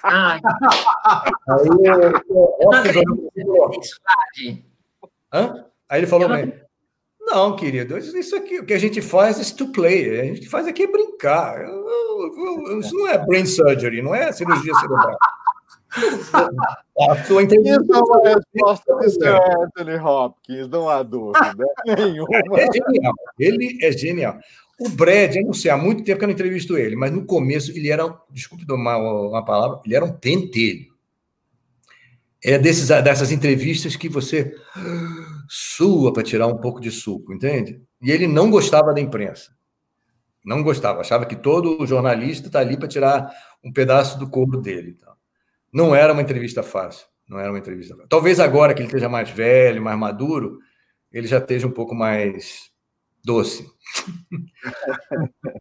Aí, 0.04 0.40
Hã? 5.32 5.64
Aí 5.88 6.00
ele 6.00 6.06
falou, 6.06 6.28
não... 6.28 6.52
não, 7.20 7.56
querido, 7.56 7.98
isso 7.98 8.36
aqui, 8.36 8.60
o 8.60 8.66
que 8.66 8.74
a 8.74 8.78
gente 8.78 9.02
faz 9.02 9.40
é 9.40 9.54
to 9.54 9.72
play, 9.72 10.20
a 10.20 10.24
gente 10.24 10.48
faz 10.48 10.66
aqui 10.66 10.84
é 10.84 10.86
brincar. 10.86 11.64
Isso 12.80 12.94
não 12.94 13.08
é 13.08 13.18
brain 13.18 13.46
surgery, 13.46 14.02
não 14.02 14.14
é 14.14 14.30
cirurgia 14.32 14.74
cerebral. 14.74 15.16
A 17.10 17.24
sua 17.24 17.42
entrevista 17.42 17.80
Isso 17.80 17.94
é 17.94 17.98
uma 17.98 18.20
resposta 18.22 18.96
de 18.96 19.10
Sir 19.10 19.40
Anthony 19.60 19.96
Hopkins, 19.96 20.68
não 20.68 20.88
há 20.88 21.02
dúvida 21.02 21.54
nenhuma. 21.86 22.60
É 22.60 22.66
genial, 22.72 23.14
ele 23.38 23.78
é 23.82 23.92
genial. 23.92 24.38
O 24.78 24.88
Brad, 24.90 25.34
eu 25.34 25.44
não 25.44 25.52
sei, 25.52 25.70
há 25.70 25.76
muito 25.76 26.04
tempo 26.04 26.18
que 26.18 26.24
eu 26.24 26.28
não 26.28 26.34
entrevisto 26.34 26.76
ele, 26.76 26.94
mas 26.94 27.10
no 27.10 27.24
começo 27.24 27.72
ele 27.72 27.90
era, 27.90 28.04
desculpe 28.30 28.64
uma, 28.70 28.96
uma 28.96 29.44
palavra, 29.44 29.80
ele 29.84 29.96
era 29.96 30.04
um 30.04 30.12
pentelho. 30.12 30.86
É 32.44 32.56
desses, 32.56 32.88
dessas 32.88 33.32
entrevistas 33.32 33.96
que 33.96 34.08
você 34.08 34.54
sua 35.48 36.12
para 36.12 36.22
tirar 36.22 36.46
um 36.46 36.58
pouco 36.58 36.80
de 36.80 36.90
suco, 36.90 37.32
entende? 37.32 37.82
E 38.00 38.12
ele 38.12 38.28
não 38.28 38.50
gostava 38.50 38.94
da 38.94 39.00
imprensa. 39.00 39.50
Não 40.44 40.62
gostava, 40.62 41.00
achava 41.00 41.26
que 41.26 41.34
todo 41.34 41.84
jornalista 41.84 42.46
está 42.46 42.60
ali 42.60 42.76
para 42.76 42.86
tirar 42.86 43.28
um 43.64 43.72
pedaço 43.72 44.18
do 44.18 44.30
corpo 44.30 44.56
dele. 44.56 44.96
Não 45.72 45.94
era 45.94 46.12
uma 46.12 46.22
entrevista 46.22 46.62
fácil. 46.62 47.06
Não 47.28 47.38
era 47.38 47.50
uma 47.50 47.58
entrevista 47.58 47.94
fácil. 47.94 48.08
Talvez 48.08 48.40
agora 48.40 48.72
que 48.72 48.80
ele 48.80 48.88
esteja 48.88 49.08
mais 49.08 49.30
velho, 49.30 49.82
mais 49.82 49.98
maduro, 49.98 50.58
ele 51.12 51.26
já 51.26 51.38
esteja 51.38 51.66
um 51.66 51.72
pouco 51.72 51.94
mais 51.94 52.70
doce. 53.24 53.66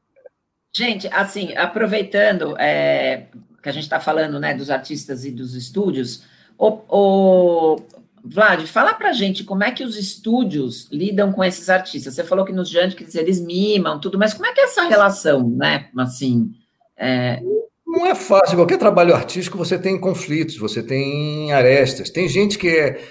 Gente, 0.76 1.08
assim, 1.08 1.56
aproveitando 1.56 2.56
é, 2.60 3.26
que 3.64 3.68
a 3.68 3.72
gente 3.72 3.84
está 3.84 4.00
falando 4.00 4.40
né, 4.40 4.54
dos 4.54 4.70
artistas 4.70 5.26
e 5.26 5.32
dos 5.32 5.56
estúdios, 5.56 6.24
o, 6.56 6.80
o 6.88 7.82
Vlad, 8.24 8.64
fala 8.68 8.94
pra 8.94 9.12
gente 9.12 9.44
como 9.44 9.64
é 9.64 9.72
que 9.72 9.84
os 9.84 9.98
estúdios 9.98 10.88
lidam 10.92 11.34
com 11.34 11.44
esses 11.44 11.68
artistas. 11.68 12.14
Você 12.14 12.24
falou 12.24 12.46
que 12.46 12.54
nos 12.54 12.70
Jantkins 12.70 13.16
eles 13.16 13.40
mimam 13.40 14.00
tudo, 14.00 14.20
mas 14.20 14.34
como 14.34 14.46
é 14.46 14.54
que 14.54 14.62
é 14.62 14.66
essa 14.66 14.84
relação, 14.84 15.50
né? 15.50 15.90
Assim, 15.98 16.52
é... 16.96 17.42
Não 17.88 18.06
é 18.06 18.14
fácil. 18.14 18.58
Qualquer 18.58 18.78
trabalho 18.78 19.16
artístico 19.16 19.58
você 19.58 19.80
tem 19.80 19.98
conflitos, 19.98 20.58
você 20.58 20.84
tem 20.84 21.54
arestas. 21.54 22.10
Tem 22.10 22.28
gente 22.28 22.58
que 22.58 22.68
é. 22.68 23.02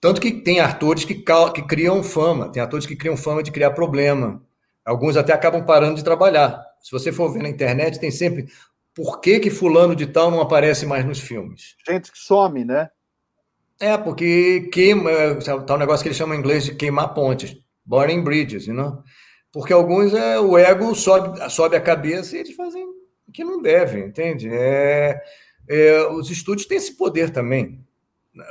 Tanto 0.00 0.20
que 0.20 0.32
tem 0.32 0.60
atores 0.60 1.04
que, 1.04 1.14
que 1.14 1.62
criam 1.62 2.02
fama, 2.02 2.50
tem 2.50 2.60
atores 2.62 2.84
que 2.84 2.96
criam 2.96 3.16
fama 3.16 3.42
de 3.42 3.52
criar 3.52 3.70
problema. 3.70 4.42
Alguns 4.84 5.16
até 5.16 5.32
acabam 5.32 5.64
parando 5.64 5.94
de 5.94 6.04
trabalhar. 6.04 6.62
Se 6.82 6.90
você 6.90 7.10
for 7.10 7.32
ver 7.32 7.42
na 7.42 7.48
internet, 7.48 7.98
tem 7.98 8.10
sempre 8.10 8.46
por 8.94 9.20
que, 9.20 9.40
que 9.40 9.48
fulano 9.48 9.96
de 9.96 10.06
tal 10.06 10.30
não 10.30 10.40
aparece 10.40 10.84
mais 10.84 11.06
nos 11.06 11.20
filmes. 11.20 11.74
Gente 11.88 12.12
que 12.12 12.18
some, 12.18 12.64
né? 12.64 12.90
É, 13.80 13.96
porque 13.96 14.68
queima, 14.72 15.10
tá 15.66 15.74
um 15.74 15.78
negócio 15.78 16.02
que 16.02 16.08
eles 16.08 16.18
chamam 16.18 16.36
em 16.36 16.38
inglês 16.38 16.64
de 16.64 16.74
queimar 16.74 17.14
pontes, 17.14 17.56
burning 17.84 18.22
bridges, 18.22 18.66
you 18.66 18.74
know? 18.74 19.02
Porque 19.52 19.72
alguns 19.72 20.12
é 20.12 20.38
o 20.38 20.58
ego 20.58 20.94
sobe, 20.94 21.50
sobe 21.50 21.76
a 21.76 21.80
cabeça 21.80 22.36
e 22.36 22.40
eles 22.40 22.54
fazem 22.54 22.86
que 23.34 23.42
não 23.42 23.60
devem, 23.60 24.04
entende? 24.06 24.48
É, 24.48 25.20
é, 25.68 26.06
os 26.06 26.30
estúdios 26.30 26.68
têm 26.68 26.78
esse 26.78 26.96
poder 26.96 27.30
também. 27.30 27.84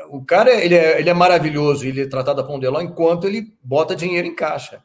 O 0.09 0.23
cara 0.23 0.51
ele 0.51 0.75
é, 0.75 0.99
ele 0.99 1.09
é 1.09 1.13
maravilhoso, 1.13 1.85
ele 1.85 2.01
é 2.01 2.07
tratado 2.07 2.41
a 2.41 2.43
pão 2.43 2.59
de 2.59 2.67
ló 2.67 2.81
enquanto 2.81 3.25
ele 3.25 3.53
bota 3.63 3.95
dinheiro 3.95 4.27
em 4.27 4.35
caixa. 4.35 4.83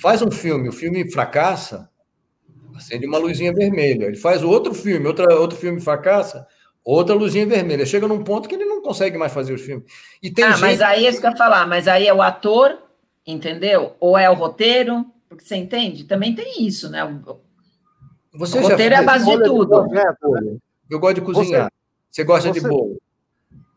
Faz 0.00 0.22
um 0.22 0.30
filme, 0.30 0.68
o 0.68 0.72
filme 0.72 1.10
fracassa, 1.10 1.90
acende 2.74 3.06
uma 3.06 3.18
luzinha 3.18 3.52
vermelha. 3.52 4.06
Ele 4.06 4.16
faz 4.16 4.42
outro 4.42 4.72
filme, 4.72 5.06
outra, 5.06 5.34
outro 5.34 5.58
filme 5.58 5.80
fracassa, 5.80 6.46
outra 6.84 7.14
luzinha 7.14 7.46
vermelha. 7.46 7.84
Chega 7.84 8.06
num 8.06 8.22
ponto 8.22 8.48
que 8.48 8.54
ele 8.54 8.64
não 8.64 8.80
consegue 8.80 9.18
mais 9.18 9.32
fazer 9.32 9.52
os 9.54 9.62
filmes. 9.62 9.84
E 10.22 10.30
tem 10.30 10.44
ah, 10.44 10.52
gente... 10.52 10.60
mas 10.60 10.80
aí 10.80 11.04
é 11.04 11.08
isso 11.08 11.20
que 11.20 11.26
eu 11.26 11.30
ia 11.30 11.36
falar, 11.36 11.66
mas 11.66 11.88
aí 11.88 12.06
é 12.06 12.14
o 12.14 12.22
ator, 12.22 12.78
entendeu? 13.26 13.96
Ou 13.98 14.16
é 14.16 14.30
o 14.30 14.34
roteiro, 14.34 15.06
porque 15.28 15.44
você 15.44 15.56
entende? 15.56 16.04
Também 16.04 16.34
tem 16.34 16.64
isso, 16.66 16.88
né? 16.90 17.02
Você 18.36 18.58
o 18.58 18.62
roteiro 18.62 18.94
é 18.94 18.98
a 18.98 19.02
base 19.02 19.24
de 19.24 19.42
tudo. 19.44 19.88
De 19.88 20.60
eu 20.90 21.00
gosto 21.00 21.14
de 21.16 21.20
cozinhar. 21.22 21.70
Você, 22.10 22.22
você 22.22 22.24
gosta 22.24 22.52
você... 22.52 22.60
de 22.60 22.68
bolo. 22.68 22.96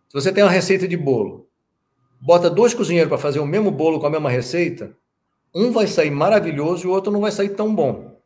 Se 0.07 0.14
você 0.14 0.31
tem 0.31 0.44
uma 0.44 0.52
receita 0.52 0.88
de 0.88 0.98
bolo, 0.98 1.48
bota 2.19 2.49
dois 2.49 2.73
cozinheiros 2.73 3.10
para 3.10 3.18
fazer 3.18 3.40
o 3.40 3.45
mesmo 3.45 3.72
bolo 3.72 3.99
com 3.99 4.07
a 4.07 4.10
mesma 4.10 4.30
receita, 4.30 4.95
um 5.53 5.72
vai 5.72 5.88
sair 5.88 6.11
maravilhoso 6.11 6.86
e 6.86 6.90
o 6.90 6.94
outro 6.94 7.11
não 7.11 7.22
vai 7.22 7.31
sair 7.31 7.49
tão 7.49 7.73
bom. 7.73 8.18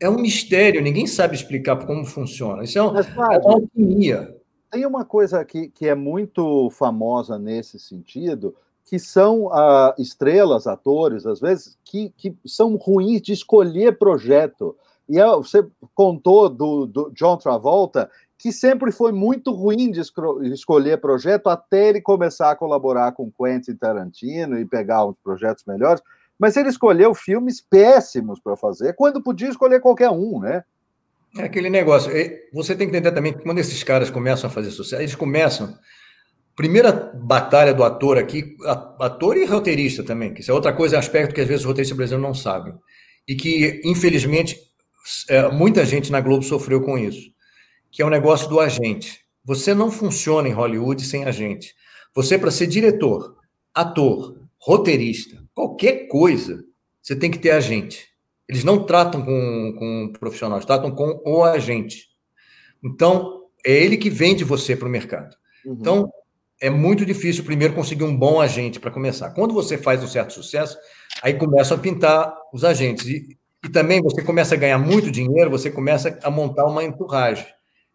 É 0.00 0.08
um 0.08 0.18
mistério, 0.18 0.82
ninguém 0.82 1.06
sabe 1.06 1.34
explicar 1.34 1.76
como 1.86 2.04
funciona. 2.04 2.64
Isso 2.64 2.78
é, 2.78 2.82
um, 2.82 2.98
é 2.98 3.02
uma 3.38 3.54
alquimia. 3.54 4.36
Tem 4.70 4.84
uma 4.84 5.04
coisa 5.04 5.44
que, 5.44 5.68
que 5.68 5.86
é 5.86 5.94
muito 5.94 6.68
famosa 6.70 7.38
nesse 7.38 7.78
sentido, 7.78 8.54
que 8.84 8.98
são 8.98 9.46
uh, 9.46 9.94
estrelas, 9.98 10.66
atores, 10.66 11.24
às 11.24 11.40
vezes, 11.40 11.76
que, 11.84 12.12
que 12.16 12.36
são 12.46 12.76
ruins 12.76 13.22
de 13.22 13.32
escolher 13.32 13.98
projeto. 13.98 14.76
E 15.08 15.18
é, 15.18 15.26
você 15.26 15.66
contou 15.94 16.48
do, 16.48 16.86
do, 16.86 17.10
John 17.14 17.36
Travolta, 17.36 18.10
que 18.38 18.52
sempre 18.52 18.92
foi 18.92 19.10
muito 19.10 19.52
ruim 19.52 19.90
de 19.90 20.02
escolher 20.52 21.00
projeto 21.00 21.48
até 21.48 21.88
ele 21.88 22.00
começar 22.00 22.50
a 22.50 22.56
colaborar 22.56 23.12
com 23.12 23.32
Quentin 23.32 23.74
Tarantino 23.74 24.58
e 24.58 24.66
pegar 24.66 25.06
uns 25.06 25.16
projetos 25.24 25.64
melhores. 25.66 26.02
Mas 26.38 26.56
ele 26.56 26.68
escolheu 26.68 27.14
filmes 27.14 27.60
péssimos 27.60 28.38
para 28.40 28.56
fazer, 28.56 28.94
quando 28.94 29.22
podia 29.22 29.48
escolher 29.48 29.80
qualquer 29.80 30.10
um, 30.10 30.40
né? 30.40 30.62
É 31.38 31.44
aquele 31.44 31.70
negócio. 31.70 32.12
Você 32.52 32.76
tem 32.76 32.88
que 32.88 32.96
entender 32.96 33.12
também 33.12 33.32
que 33.32 33.42
quando 33.42 33.58
esses 33.58 33.82
caras 33.82 34.10
começam 34.10 34.48
a 34.48 34.52
fazer 34.52 34.70
sucesso, 34.70 35.02
eles 35.02 35.14
começam 35.14 35.76
Primeira 36.56 36.92
batalha 36.92 37.74
do 37.74 37.82
ator 37.82 38.16
aqui, 38.16 38.56
ator 39.00 39.36
e 39.36 39.44
roteirista 39.44 40.04
também, 40.04 40.32
que 40.32 40.40
isso 40.40 40.50
é 40.50 40.54
outra 40.54 40.72
coisa, 40.72 40.98
aspecto 40.98 41.34
que 41.34 41.40
às 41.40 41.48
vezes 41.48 41.62
os 41.62 41.66
roteiristas 41.66 41.96
brasileiros 41.96 42.26
não 42.26 42.34
sabem. 42.34 42.74
E 43.26 43.34
que, 43.34 43.80
infelizmente, 43.84 44.56
é, 45.28 45.48
muita 45.48 45.84
gente 45.84 46.12
na 46.12 46.20
Globo 46.20 46.44
sofreu 46.44 46.80
com 46.80 46.96
isso, 46.96 47.30
que 47.90 48.02
é 48.02 48.04
o 48.04 48.10
negócio 48.10 48.48
do 48.48 48.60
agente. 48.60 49.20
Você 49.44 49.74
não 49.74 49.90
funciona 49.90 50.48
em 50.48 50.52
Hollywood 50.52 51.04
sem 51.04 51.24
agente. 51.24 51.74
Você, 52.14 52.38
para 52.38 52.50
ser 52.50 52.68
diretor, 52.68 53.36
ator, 53.74 54.38
roteirista, 54.56 55.42
qualquer 55.52 56.06
coisa, 56.06 56.64
você 57.02 57.16
tem 57.16 57.30
que 57.30 57.38
ter 57.38 57.50
agente. 57.50 58.08
Eles 58.48 58.62
não 58.62 58.84
tratam 58.84 59.22
com, 59.22 59.74
com 59.78 60.12
profissionais, 60.18 60.64
tratam 60.64 60.90
com 60.90 61.20
o 61.24 61.42
agente. 61.42 62.08
Então, 62.82 63.42
é 63.66 63.72
ele 63.72 63.96
que 63.96 64.10
vende 64.10 64.44
você 64.44 64.76
para 64.76 64.86
o 64.86 64.90
mercado. 64.90 65.34
Uhum. 65.64 65.76
Então, 65.80 66.12
é 66.60 66.70
muito 66.70 67.04
difícil 67.04 67.44
primeiro 67.44 67.74
conseguir 67.74 68.04
um 68.04 68.16
bom 68.16 68.40
agente 68.40 68.80
para 68.80 68.90
começar. 68.90 69.30
Quando 69.30 69.52
você 69.52 69.76
faz 69.76 70.02
um 70.02 70.08
certo 70.08 70.32
sucesso, 70.32 70.78
aí 71.22 71.34
começam 71.34 71.76
a 71.76 71.80
pintar 71.80 72.34
os 72.52 72.64
agentes. 72.64 73.06
E, 73.06 73.36
e 73.64 73.68
também 73.68 74.02
você 74.02 74.22
começa 74.22 74.54
a 74.54 74.58
ganhar 74.58 74.78
muito 74.78 75.10
dinheiro, 75.10 75.50
você 75.50 75.70
começa 75.70 76.18
a 76.22 76.30
montar 76.30 76.66
uma 76.66 76.84
entourage, 76.84 77.46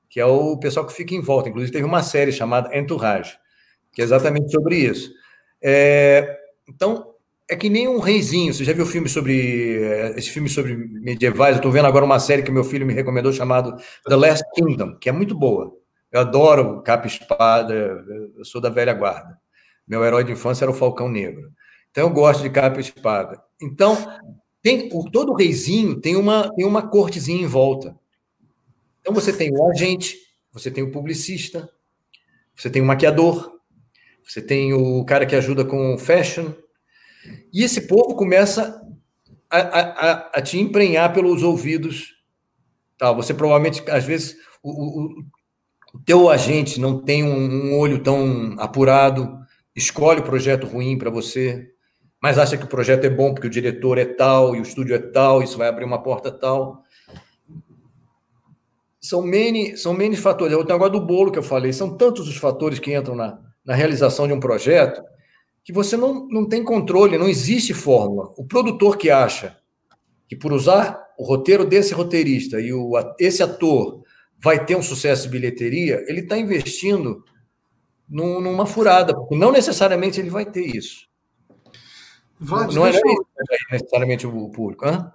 que 0.10 0.20
é 0.20 0.26
o 0.26 0.58
pessoal 0.58 0.86
que 0.86 0.94
fica 0.94 1.14
em 1.14 1.22
volta. 1.22 1.50
Inclusive, 1.50 1.72
teve 1.72 1.86
uma 1.86 2.04
série 2.04 2.32
chamada 2.32 2.76
Entourage, 2.78 3.38
que 3.92 4.02
é 4.02 4.04
exatamente 4.06 4.52
sobre 4.52 4.76
isso. 4.76 5.12
É, 5.62 6.38
então, 6.68 7.14
é 7.50 7.56
que 7.56 7.68
nem 7.68 7.88
um 7.88 8.00
reizinho. 8.00 8.54
Você 8.54 8.64
já 8.64 8.74
viu 8.74 8.86
filme 8.86 9.10
sobre. 9.10 9.82
Eh, 9.82 10.14
esse 10.18 10.30
filme 10.30 10.48
sobre 10.48 10.76
medievais? 10.76 11.56
Eu 11.56 11.60
estou 11.60 11.72
vendo 11.72 11.88
agora 11.88 12.06
uma 12.06 12.20
série 12.20 12.44
que 12.44 12.52
meu 12.52 12.64
filho 12.64 12.86
me 12.86 12.94
recomendou 12.94 13.34
chamado 13.34 13.76
The 14.08 14.16
Last 14.16 14.44
Kingdom, 14.54 14.96
que 15.00 15.10
é 15.10 15.12
muito 15.12 15.36
boa. 15.36 15.79
Eu 16.12 16.22
adoro 16.22 16.82
capa 16.82 17.08
espada, 17.08 17.74
eu 18.36 18.44
sou 18.44 18.60
da 18.60 18.70
velha 18.70 18.94
guarda. 18.94 19.40
Meu 19.88 20.04
herói 20.04 20.24
de 20.24 20.32
infância 20.32 20.66
era 20.66 20.72
o 20.72 20.76
Falcão 20.76 21.10
Negro. 21.10 21.52
Então 21.92 22.08
eu 22.08 22.14
gosto 22.14 22.42
de 22.42 22.50
capa 22.50 22.80
espada. 22.80 23.42
Então, 23.62 23.96
tem, 24.62 24.90
todo 25.12 25.34
reizinho 25.34 26.00
tem 26.00 26.16
uma, 26.16 26.54
tem 26.56 26.66
uma 26.66 26.88
cortezinha 26.88 27.42
em 27.42 27.48
volta. 27.48 27.96
Então 29.02 29.14
você 29.14 29.32
tem 29.32 29.52
o 29.52 29.70
agente, 29.70 30.18
você 30.52 30.70
tem 30.70 30.84
o 30.84 30.92
publicista, 30.92 31.70
você 32.56 32.70
tem 32.70 32.82
o 32.82 32.86
maquiador, 32.86 33.60
você 34.24 34.42
tem 34.42 34.74
o 34.74 35.04
cara 35.06 35.26
que 35.26 35.36
ajuda 35.36 35.64
com 35.64 35.98
fashion. 35.98 36.54
E 37.54 37.64
esse 37.64 37.88
povo 37.88 38.16
começa 38.16 38.82
a, 39.50 39.60
a, 39.60 40.12
a 40.36 40.42
te 40.42 40.60
emprenhar 40.60 41.14
pelos 41.14 41.42
ouvidos. 41.42 42.16
Tá, 42.98 43.12
você 43.12 43.34
provavelmente, 43.34 43.82
às 43.90 44.04
vezes, 44.04 44.36
o, 44.62 44.72
o, 44.72 45.24
o 45.94 46.00
teu 46.00 46.30
agente 46.30 46.80
não 46.80 47.00
tem 47.00 47.24
um, 47.24 47.72
um 47.72 47.78
olho 47.78 48.02
tão 48.02 48.56
apurado, 48.60 49.40
escolhe 49.76 50.20
o 50.20 50.24
projeto 50.24 50.68
ruim 50.68 50.98
para 50.98 51.10
você, 51.10 51.70
mas 52.22 52.38
acha 52.38 52.58
que 52.58 52.66
o 52.66 52.70
projeto 52.70 53.06
é 53.06 53.10
bom 53.10 53.34
porque 53.34 53.48
o 53.48 53.52
diretor 53.52 53.98
é 53.98 54.06
tal 54.06 54.56
e 54.56 54.60
o 54.60 54.64
estúdio 54.64 54.96
é 54.96 55.00
tal, 55.00 55.42
isso 55.42 55.58
vai 55.58 55.68
abrir 55.68 55.86
uma 55.86 56.04
porta 56.04 56.32
tal. 56.32 56.84
São 59.00 59.22
many, 59.22 59.78
são 59.78 59.94
many 59.94 60.18
fatores. 60.18 60.54
É 60.54 60.58
o 60.58 60.64
negócio 60.64 60.92
do 60.92 61.06
bolo 61.06 61.32
que 61.32 61.40
eu 61.40 61.44
falei, 61.44 61.72
são 61.72 61.96
tantos 61.96 62.28
os 62.28 62.36
fatores 62.36 62.80
que 62.80 62.94
entram 62.94 63.16
na, 63.16 63.40
na 63.66 63.74
realização 63.74 64.28
de 64.28 64.34
um 64.34 64.40
projeto 64.40 65.02
que 65.64 65.72
você 65.72 65.96
não, 65.96 66.28
não 66.28 66.48
tem 66.48 66.64
controle, 66.64 67.18
não 67.18 67.30
existe 67.30 67.74
fórmula. 67.74 68.34
O 68.38 68.46
produtor 68.46 68.98
que 68.98 69.10
acha 69.10 69.58
que 70.28 70.36
por 70.36 70.52
usar 70.52 71.00
o 71.18 71.24
roteiro 71.24 71.66
desse 71.66 71.94
roteirista 71.94 72.60
e 72.60 72.74
o, 72.74 72.92
esse 73.20 73.42
ator 73.42 74.04
vai 74.42 74.64
ter 74.64 74.76
um 74.76 74.84
sucesso 74.84 75.24
de 75.24 75.30
bilheteria, 75.30 76.04
ele 76.08 76.22
está 76.22 76.38
investindo 76.38 77.24
num, 78.10 78.42
numa 78.42 78.66
furada, 78.66 79.14
porque 79.14 79.36
não 79.36 79.52
necessariamente 79.52 80.20
ele 80.20 80.30
vai 80.30 80.46
ter 80.46 80.66
isso. 80.66 81.08
Vlad, 82.40 82.74
não, 82.74 82.86
é 82.86 82.94
necessariamente 83.72 84.26
o 84.26 84.50
público. 84.50 84.86
Hã? 84.86 85.12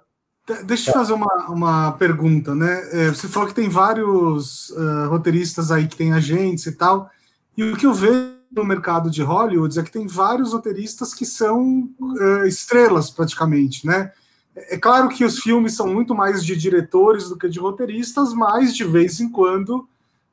Deixa 0.65 0.91
eu 0.91 0.93
fazer 0.93 1.13
uma, 1.13 1.47
uma 1.49 1.91
pergunta, 1.93 2.53
né? 2.53 2.87
É, 2.91 3.07
você 3.09 3.27
falou 3.27 3.49
que 3.49 3.55
tem 3.55 3.67
vários 3.67 4.69
uh, 4.69 5.09
roteiristas 5.09 5.71
aí 5.71 5.87
que 5.87 5.95
têm 5.95 6.13
agentes 6.13 6.67
e 6.67 6.71
tal, 6.71 7.09
e 7.57 7.63
o 7.63 7.75
que 7.75 7.87
eu 7.87 7.93
vejo 7.93 8.35
no 8.51 8.63
mercado 8.63 9.09
de 9.09 9.23
Hollywood 9.23 9.79
é 9.79 9.83
que 9.83 9.91
tem 9.91 10.05
vários 10.05 10.53
roteiristas 10.53 11.15
que 11.15 11.25
são 11.25 11.89
uh, 11.99 12.45
estrelas, 12.45 13.09
praticamente, 13.09 13.87
né? 13.87 14.11
É 14.55 14.77
claro 14.77 15.09
que 15.09 15.25
os 15.25 15.39
filmes 15.39 15.75
são 15.75 15.87
muito 15.87 16.15
mais 16.15 16.43
de 16.43 16.55
diretores 16.55 17.27
do 17.27 17.37
que 17.37 17.49
de 17.49 17.59
roteiristas, 17.59 18.33
mas 18.33 18.73
de 18.73 18.85
vez 18.85 19.19
em 19.19 19.29
quando 19.29 19.87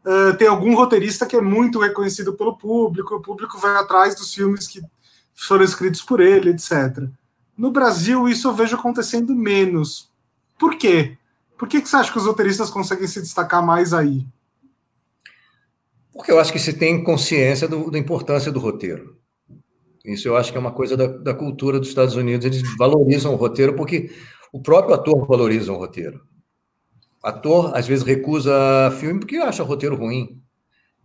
uh, 0.04 0.36
tem 0.38 0.46
algum 0.46 0.76
roteirista 0.76 1.26
que 1.26 1.34
é 1.34 1.40
muito 1.40 1.80
reconhecido 1.80 2.32
pelo 2.32 2.56
público, 2.56 3.16
o 3.16 3.20
público 3.20 3.58
vai 3.58 3.74
atrás 3.76 4.14
dos 4.14 4.32
filmes 4.32 4.68
que 4.68 4.80
foram 5.34 5.64
escritos 5.64 6.02
por 6.02 6.20
ele, 6.20 6.50
etc. 6.50 7.08
No 7.58 7.70
Brasil, 7.72 8.28
isso 8.28 8.48
eu 8.48 8.54
vejo 8.54 8.76
acontecendo 8.76 9.34
menos. 9.34 10.08
Por 10.58 10.76
quê? 10.76 11.18
Por 11.58 11.68
que, 11.68 11.80
que 11.80 11.88
você 11.88 11.96
acha 11.96 12.12
que 12.12 12.18
os 12.18 12.26
roteiristas 12.26 12.70
conseguem 12.70 13.08
se 13.08 13.20
destacar 13.20 13.64
mais 13.64 13.92
aí? 13.92 14.24
Porque 16.12 16.30
eu 16.30 16.38
acho 16.38 16.52
que 16.52 16.58
se 16.58 16.72
tem 16.72 17.02
consciência 17.02 17.66
do, 17.66 17.90
da 17.90 17.98
importância 17.98 18.52
do 18.52 18.60
roteiro. 18.60 19.11
Isso 20.04 20.28
eu 20.28 20.36
acho 20.36 20.50
que 20.50 20.58
é 20.58 20.60
uma 20.60 20.72
coisa 20.72 20.96
da, 20.96 21.06
da 21.06 21.34
cultura 21.34 21.78
dos 21.78 21.88
Estados 21.88 22.16
Unidos. 22.16 22.44
Eles 22.44 22.62
valorizam 22.76 23.32
o 23.32 23.36
roteiro 23.36 23.74
porque 23.74 24.10
o 24.52 24.60
próprio 24.60 24.94
ator 24.94 25.26
valoriza 25.26 25.72
o 25.72 25.76
roteiro. 25.76 26.20
Ator, 27.22 27.76
às 27.76 27.86
vezes, 27.86 28.04
recusa 28.04 28.52
filme 28.98 29.20
porque 29.20 29.36
acha 29.36 29.62
o 29.62 29.66
roteiro 29.66 29.94
ruim. 29.94 30.42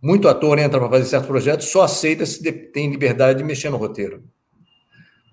Muito 0.02 0.28
ator 0.28 0.58
entra 0.58 0.78
para 0.80 0.88
fazer 0.88 1.04
certos 1.06 1.28
projetos, 1.28 1.68
só 1.68 1.82
aceita 1.82 2.24
se 2.26 2.42
tem 2.52 2.90
liberdade 2.90 3.38
de 3.38 3.44
mexer 3.44 3.70
no 3.70 3.76
roteiro. 3.76 4.22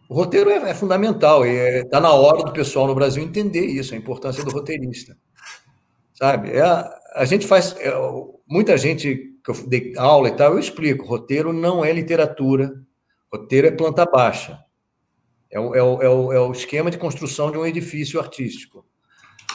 O 0.07 0.13
roteiro 0.13 0.49
é, 0.49 0.69
é 0.69 0.73
fundamental 0.73 1.45
e 1.45 1.81
está 1.81 1.97
é, 1.97 2.01
na 2.01 2.11
hora 2.13 2.43
do 2.43 2.53
pessoal 2.53 2.87
no 2.87 2.95
Brasil 2.95 3.23
entender 3.23 3.65
isso, 3.65 3.93
a 3.93 3.97
importância 3.97 4.43
do 4.43 4.51
roteirista. 4.51 5.17
Sabe? 6.13 6.51
É, 6.51 6.61
a 7.15 7.25
gente 7.25 7.47
faz. 7.47 7.75
É, 7.79 7.91
muita 8.47 8.77
gente 8.77 9.33
que 9.43 9.51
eu 9.51 9.67
dei 9.67 9.93
aula 9.97 10.29
e 10.29 10.35
tal, 10.35 10.53
eu 10.53 10.59
explico: 10.59 11.05
roteiro 11.05 11.51
não 11.51 11.83
é 11.83 11.91
literatura, 11.91 12.73
Roteiro 13.35 13.67
é 13.67 13.71
planta 13.71 14.05
baixa. 14.05 14.59
É 15.51 15.59
o, 15.59 15.75
é, 15.75 15.83
o, 15.83 16.01
é, 16.01 16.09
o, 16.09 16.33
é 16.33 16.39
o 16.39 16.51
esquema 16.51 16.89
de 16.89 16.97
construção 16.97 17.51
de 17.51 17.57
um 17.57 17.65
edifício 17.65 18.19
artístico. 18.19 18.85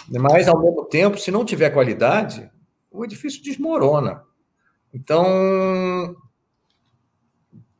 Mas, 0.08 0.48
ao 0.48 0.60
mesmo 0.60 0.84
tempo, 0.84 1.18
se 1.18 1.30
não 1.30 1.44
tiver 1.44 1.70
qualidade, 1.70 2.50
o 2.90 3.04
edifício 3.04 3.42
desmorona. 3.42 4.22
Então, 4.92 6.16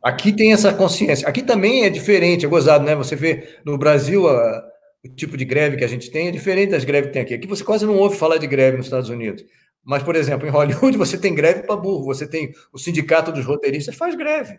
aqui 0.02 0.32
tem 0.32 0.52
essa 0.52 0.72
consciência. 0.72 1.28
Aqui 1.28 1.42
também 1.42 1.84
é 1.84 1.90
diferente, 1.90 2.46
é 2.46 2.48
gozado, 2.48 2.84
né? 2.84 2.94
Você 2.94 3.16
vê 3.16 3.58
no 3.64 3.76
Brasil 3.76 4.28
a, 4.28 4.64
o 5.04 5.08
tipo 5.08 5.36
de 5.36 5.44
greve 5.44 5.76
que 5.76 5.84
a 5.84 5.88
gente 5.88 6.10
tem 6.10 6.28
é 6.28 6.30
diferente 6.30 6.70
das 6.70 6.84
greves 6.84 7.08
que 7.08 7.14
tem 7.14 7.22
aqui. 7.22 7.34
Aqui 7.34 7.46
você 7.46 7.64
quase 7.64 7.84
não 7.84 7.96
ouve 7.96 8.16
falar 8.16 8.38
de 8.38 8.46
greve 8.46 8.76
nos 8.76 8.86
Estados 8.86 9.10
Unidos. 9.10 9.44
Mas, 9.84 10.02
por 10.02 10.14
exemplo, 10.14 10.46
em 10.46 10.50
Hollywood 10.50 10.96
você 10.98 11.18
tem 11.18 11.34
greve 11.34 11.62
para 11.62 11.76
burro, 11.76 12.04
você 12.04 12.26
tem 12.26 12.52
o 12.72 12.78
sindicato 12.78 13.32
dos 13.32 13.44
roteiristas 13.44 13.96
faz 13.96 14.14
greve. 14.14 14.58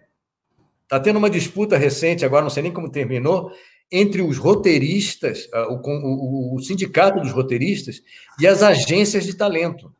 Está 0.91 0.99
tendo 0.99 1.19
uma 1.19 1.30
disputa 1.30 1.77
recente, 1.77 2.26
agora 2.26 2.43
não 2.43 2.49
sei 2.49 2.63
nem 2.63 2.73
como 2.73 2.91
terminou, 2.91 3.49
entre 3.89 4.22
os 4.22 4.38
roteiristas, 4.38 5.47
ah, 5.53 5.68
o, 5.72 6.59
sindicato 6.59 7.22
dos 7.22 7.31
roteiristas 7.31 8.03
e 8.38 8.45
as 8.45 8.61
agências 8.61 9.26
de 9.26 9.34
talento. 9.34 9.95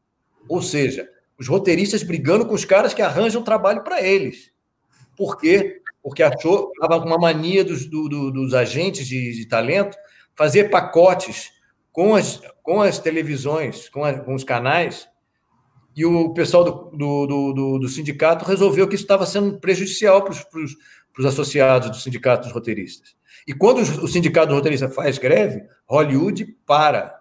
Ou 0.50 0.62
seja, 0.62 1.08
os 1.40 1.48
roteiristas 1.48 2.04
brigando 2.04 2.46
com 2.46 2.54
os 2.54 2.66
caras 2.66 2.94
que 2.94 3.02
arranjam 3.02 3.42
trabalho 3.42 3.86
para 3.86 4.02
eles. 4.02 4.52
Por 5.16 5.40
quê? 5.40 5.80
Porque 6.04 6.22
achou, 6.22 6.70
estava 6.74 7.00
com 7.00 7.08
uma 7.08 7.18
mania 7.18 7.64
dos, 7.64 7.86
do, 7.86 8.10
do, 8.10 8.30
dos 8.30 8.54
agentes 8.54 9.08
de, 9.08 9.32
de, 9.34 9.46
talento 9.48 9.96
fazer 10.36 10.70
pacotes 10.70 11.52
com 11.94 12.16
as, 12.16 12.42
com 12.62 12.82
as 12.82 13.00
televisões, 13.00 13.88
com, 13.88 14.04
a, 14.04 14.14
com 14.14 14.36
os 14.36 14.44
canais, 14.44 15.08
e 15.96 16.06
o 16.06 16.34
pessoal 16.34 16.64
do, 16.64 16.92
do, 16.96 17.54
do, 17.54 17.80
do 17.80 17.90
sindicato 17.90 18.46
resolveu 18.46 18.88
que 18.88 18.96
isso 18.96 19.04
estava 19.04 19.26
sendo 19.26 19.60
prejudicial 19.60 20.24
para 20.24 20.34
os 20.34 21.26
associados 21.26 21.90
do 21.90 21.98
sindicato 21.98 22.44
dos 22.44 22.54
roteiristas. 22.54 23.16
E 23.48 23.54
quando 23.54 23.80
o 23.80 24.08
sindicato 24.08 24.48
dos 24.48 24.56
roteiristas 24.56 24.94
faz 24.94 25.18
greve, 25.18 25.64
Hollywood 25.88 26.46
para. 26.66 27.20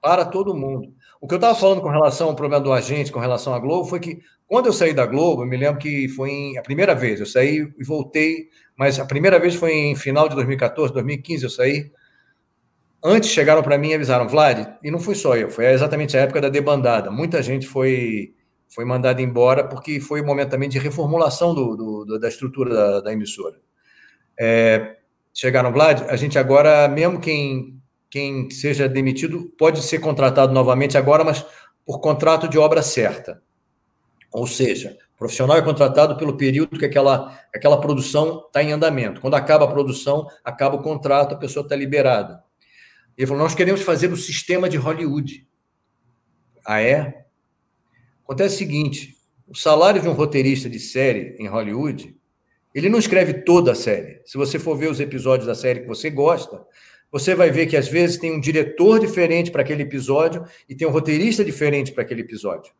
Para 0.00 0.24
todo 0.24 0.54
mundo. 0.54 0.94
O 1.20 1.26
que 1.26 1.34
eu 1.34 1.38
estava 1.38 1.54
falando 1.58 1.80
com 1.80 1.88
relação 1.88 2.28
ao 2.28 2.36
problema 2.36 2.62
do 2.62 2.72
agente, 2.72 3.10
com 3.10 3.18
relação 3.18 3.54
à 3.54 3.58
Globo, 3.58 3.88
foi 3.88 3.98
que 3.98 4.20
quando 4.46 4.66
eu 4.66 4.72
saí 4.72 4.92
da 4.92 5.06
Globo, 5.06 5.42
eu 5.42 5.46
me 5.46 5.56
lembro 5.56 5.80
que 5.80 6.06
foi 6.08 6.30
em, 6.30 6.58
a 6.58 6.62
primeira 6.62 6.94
vez, 6.94 7.18
eu 7.18 7.26
saí 7.26 7.66
e 7.78 7.84
voltei, 7.84 8.48
mas 8.76 9.00
a 9.00 9.06
primeira 9.06 9.40
vez 9.40 9.54
foi 9.54 9.72
em 9.72 9.96
final 9.96 10.28
de 10.28 10.34
2014, 10.34 10.92
2015, 10.92 11.44
eu 11.44 11.50
saí 11.50 11.90
Antes 13.06 13.28
chegaram 13.28 13.62
para 13.62 13.76
mim 13.76 13.90
e 13.90 13.94
avisaram, 13.94 14.26
Vlad, 14.26 14.66
e 14.82 14.90
não 14.90 14.98
fui 14.98 15.14
só 15.14 15.36
eu, 15.36 15.50
foi 15.50 15.66
exatamente 15.66 16.16
a 16.16 16.20
época 16.20 16.40
da 16.40 16.48
debandada. 16.48 17.10
Muita 17.10 17.42
gente 17.42 17.66
foi 17.66 18.34
foi 18.66 18.84
mandada 18.84 19.20
embora 19.22 19.62
porque 19.68 20.00
foi 20.00 20.22
um 20.22 20.26
momento 20.26 20.50
também 20.50 20.68
de 20.68 20.78
reformulação 20.78 21.54
do, 21.54 21.76
do 22.04 22.18
da 22.18 22.28
estrutura 22.28 22.74
da, 22.74 23.00
da 23.02 23.12
emissora. 23.12 23.56
É, 24.40 24.96
chegaram, 25.34 25.70
Vlad, 25.70 26.02
a 26.08 26.16
gente 26.16 26.38
agora, 26.38 26.88
mesmo 26.88 27.20
quem, 27.20 27.80
quem 28.10 28.50
seja 28.50 28.88
demitido, 28.88 29.52
pode 29.58 29.82
ser 29.82 29.98
contratado 29.98 30.52
novamente 30.52 30.96
agora, 30.96 31.22
mas 31.22 31.44
por 31.84 32.00
contrato 32.00 32.48
de 32.48 32.58
obra 32.58 32.80
certa. 32.82 33.42
Ou 34.32 34.46
seja, 34.46 34.96
o 35.14 35.18
profissional 35.18 35.56
é 35.56 35.62
contratado 35.62 36.16
pelo 36.16 36.36
período 36.36 36.78
que 36.78 36.86
aquela, 36.86 37.38
aquela 37.54 37.80
produção 37.80 38.44
está 38.46 38.62
em 38.62 38.72
andamento. 38.72 39.20
Quando 39.20 39.34
acaba 39.34 39.66
a 39.66 39.68
produção, 39.68 40.26
acaba 40.42 40.76
o 40.76 40.82
contrato, 40.82 41.34
a 41.34 41.38
pessoa 41.38 41.62
está 41.62 41.76
liberada. 41.76 42.42
Ele 43.16 43.26
falou: 43.26 43.42
Nós 43.42 43.54
queremos 43.54 43.82
fazer 43.82 44.12
o 44.12 44.16
sistema 44.16 44.68
de 44.68 44.76
Hollywood. 44.76 45.46
Ah, 46.66 46.80
é? 46.80 47.24
Acontece 48.24 48.56
o 48.56 48.58
seguinte: 48.58 49.16
o 49.46 49.56
salário 49.56 50.00
de 50.00 50.08
um 50.08 50.12
roteirista 50.12 50.68
de 50.68 50.80
série 50.80 51.36
em 51.38 51.46
Hollywood, 51.46 52.16
ele 52.74 52.88
não 52.88 52.98
escreve 52.98 53.34
toda 53.34 53.72
a 53.72 53.74
série. 53.74 54.20
Se 54.24 54.36
você 54.36 54.58
for 54.58 54.76
ver 54.76 54.90
os 54.90 55.00
episódios 55.00 55.46
da 55.46 55.54
série 55.54 55.80
que 55.80 55.86
você 55.86 56.10
gosta, 56.10 56.64
você 57.12 57.34
vai 57.34 57.50
ver 57.50 57.66
que 57.66 57.76
às 57.76 57.86
vezes 57.86 58.16
tem 58.16 58.32
um 58.32 58.40
diretor 58.40 58.98
diferente 58.98 59.50
para 59.50 59.62
aquele 59.62 59.82
episódio 59.82 60.44
e 60.68 60.74
tem 60.74 60.88
um 60.88 60.90
roteirista 60.90 61.44
diferente 61.44 61.92
para 61.92 62.02
aquele 62.02 62.22
episódio. 62.22 62.72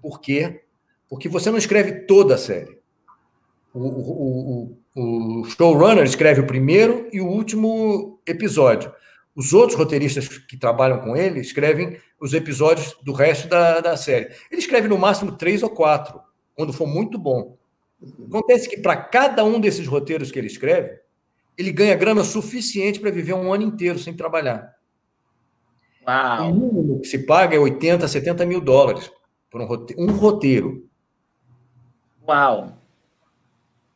Por 0.00 0.20
quê? 0.20 0.62
Porque 1.08 1.28
você 1.28 1.50
não 1.50 1.58
escreve 1.58 2.06
toda 2.06 2.36
a 2.36 2.38
série. 2.38 2.78
O, 3.74 3.80
o, 3.80 4.76
o, 4.94 5.40
o 5.40 5.44
showrunner 5.44 6.04
escreve 6.04 6.40
o 6.40 6.46
primeiro 6.46 7.08
e 7.12 7.20
o 7.20 7.26
último 7.26 8.20
episódio. 8.26 8.90
Os 9.34 9.52
outros 9.52 9.78
roteiristas 9.78 10.28
que 10.28 10.56
trabalham 10.56 11.00
com 11.00 11.16
ele 11.16 11.40
escrevem 11.40 11.98
os 12.20 12.34
episódios 12.34 12.94
do 13.02 13.12
resto 13.12 13.48
da, 13.48 13.80
da 13.80 13.96
série. 13.96 14.34
Ele 14.50 14.60
escreve 14.60 14.88
no 14.88 14.98
máximo 14.98 15.32
três 15.32 15.62
ou 15.62 15.70
quatro, 15.70 16.20
quando 16.54 16.72
for 16.72 16.86
muito 16.86 17.18
bom. 17.18 17.56
Acontece 18.26 18.68
que 18.68 18.78
para 18.78 18.96
cada 18.96 19.44
um 19.44 19.60
desses 19.60 19.86
roteiros 19.86 20.30
que 20.30 20.38
ele 20.38 20.48
escreve, 20.48 21.00
ele 21.56 21.72
ganha 21.72 21.94
grana 21.94 22.24
suficiente 22.24 23.00
para 23.00 23.10
viver 23.10 23.34
um 23.34 23.52
ano 23.52 23.62
inteiro 23.62 23.98
sem 23.98 24.14
trabalhar. 24.14 24.74
Uau. 26.06 26.50
O 26.50 26.54
mínimo 26.54 27.00
que 27.00 27.08
se 27.08 27.20
paga 27.20 27.56
é 27.56 27.58
80, 27.58 28.06
70 28.08 28.44
mil 28.44 28.60
dólares 28.60 29.10
por 29.50 29.60
um 29.60 29.64
roteiro. 29.64 30.02
Um 30.02 30.12
roteiro. 30.12 30.88
Uau! 32.26 32.81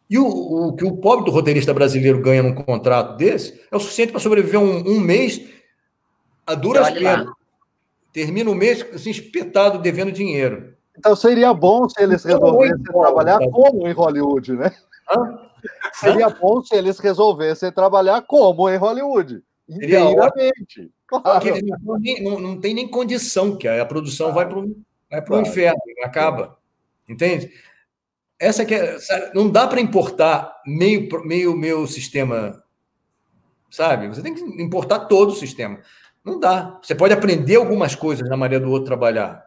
E 0.09 0.19
o, 0.19 0.27
o, 0.27 0.77
que 0.77 0.85
o 0.85 0.97
pobre 0.97 1.25
do 1.25 1.31
roteirista 1.31 1.75
brasileiro 1.75 2.21
ganha 2.21 2.43
num 2.43 2.55
contrato 2.55 3.17
desse 3.17 3.61
é 3.71 3.77
o 3.77 3.81
suficiente 3.81 4.13
para 4.13 4.21
sobreviver 4.21 4.61
um, 4.61 4.89
um, 4.89 5.01
mês 5.01 5.41
a 6.47 6.55
duras 6.55 6.91
penas. 6.91 7.27
Termina 8.13 8.51
o 8.51 8.55
mês 8.55 8.87
assim, 8.95 9.11
espetado, 9.11 9.81
devendo 9.81 10.13
dinheiro. 10.13 10.75
Então 10.97 11.15
seria 11.15 11.53
bom 11.53 11.89
se 11.89 12.01
eles 12.03 12.25
resolvessem 12.25 12.83
trabalhar 12.83 13.39
como 13.51 13.87
em 13.87 13.93
Hollywood, 13.93 14.53
né? 14.53 14.73
Hã? 15.11 15.39
Seria 15.93 16.29
Hã? 16.29 16.37
bom 16.41 16.63
se 16.63 16.75
eles 16.75 16.99
resolvessem 16.99 17.73
trabalhar 17.73 18.23
como 18.23 18.71
em 18.71 18.77
Hollywood. 18.77 19.43
Inteiramente. 19.69 20.91
Claro. 21.07 21.45
Não, 21.83 21.99
não, 22.23 22.41
não, 22.41 22.61
tem 22.61 22.75
nem 22.75 22.89
condição, 22.89 23.57
que 23.57 23.69
a 23.69 23.85
produção 23.85 24.33
vai 24.33 24.49
para 24.49 24.59
o 24.59 24.77
vai 25.11 25.23
claro. 25.25 25.47
inferno, 25.47 25.79
acaba. 26.03 26.59
Entende? 27.09 27.53
Essa 28.39 28.65
que 28.65 28.75
é, 28.75 28.99
sabe, 28.99 29.31
não 29.35 29.49
dá 29.49 29.67
para 29.67 29.81
importar 29.81 30.55
meio, 30.67 31.09
meio 31.25 31.57
meu 31.57 31.87
sistema, 31.87 32.63
sabe? 33.71 34.09
Você 34.09 34.23
tem 34.23 34.35
que 34.35 34.43
importar 34.63 35.01
todo 35.01 35.31
o 35.31 35.37
sistema. 35.37 35.79
Não 36.25 36.39
dá. 36.39 36.79
Você 36.83 36.95
pode 36.95 37.15
aprender 37.15 37.57
algumas 37.57 37.95
coisas 37.95 38.29
na 38.29 38.37
maneira 38.37 38.65
do 38.65 38.71
outro 38.71 38.87
trabalhar. 38.87 39.47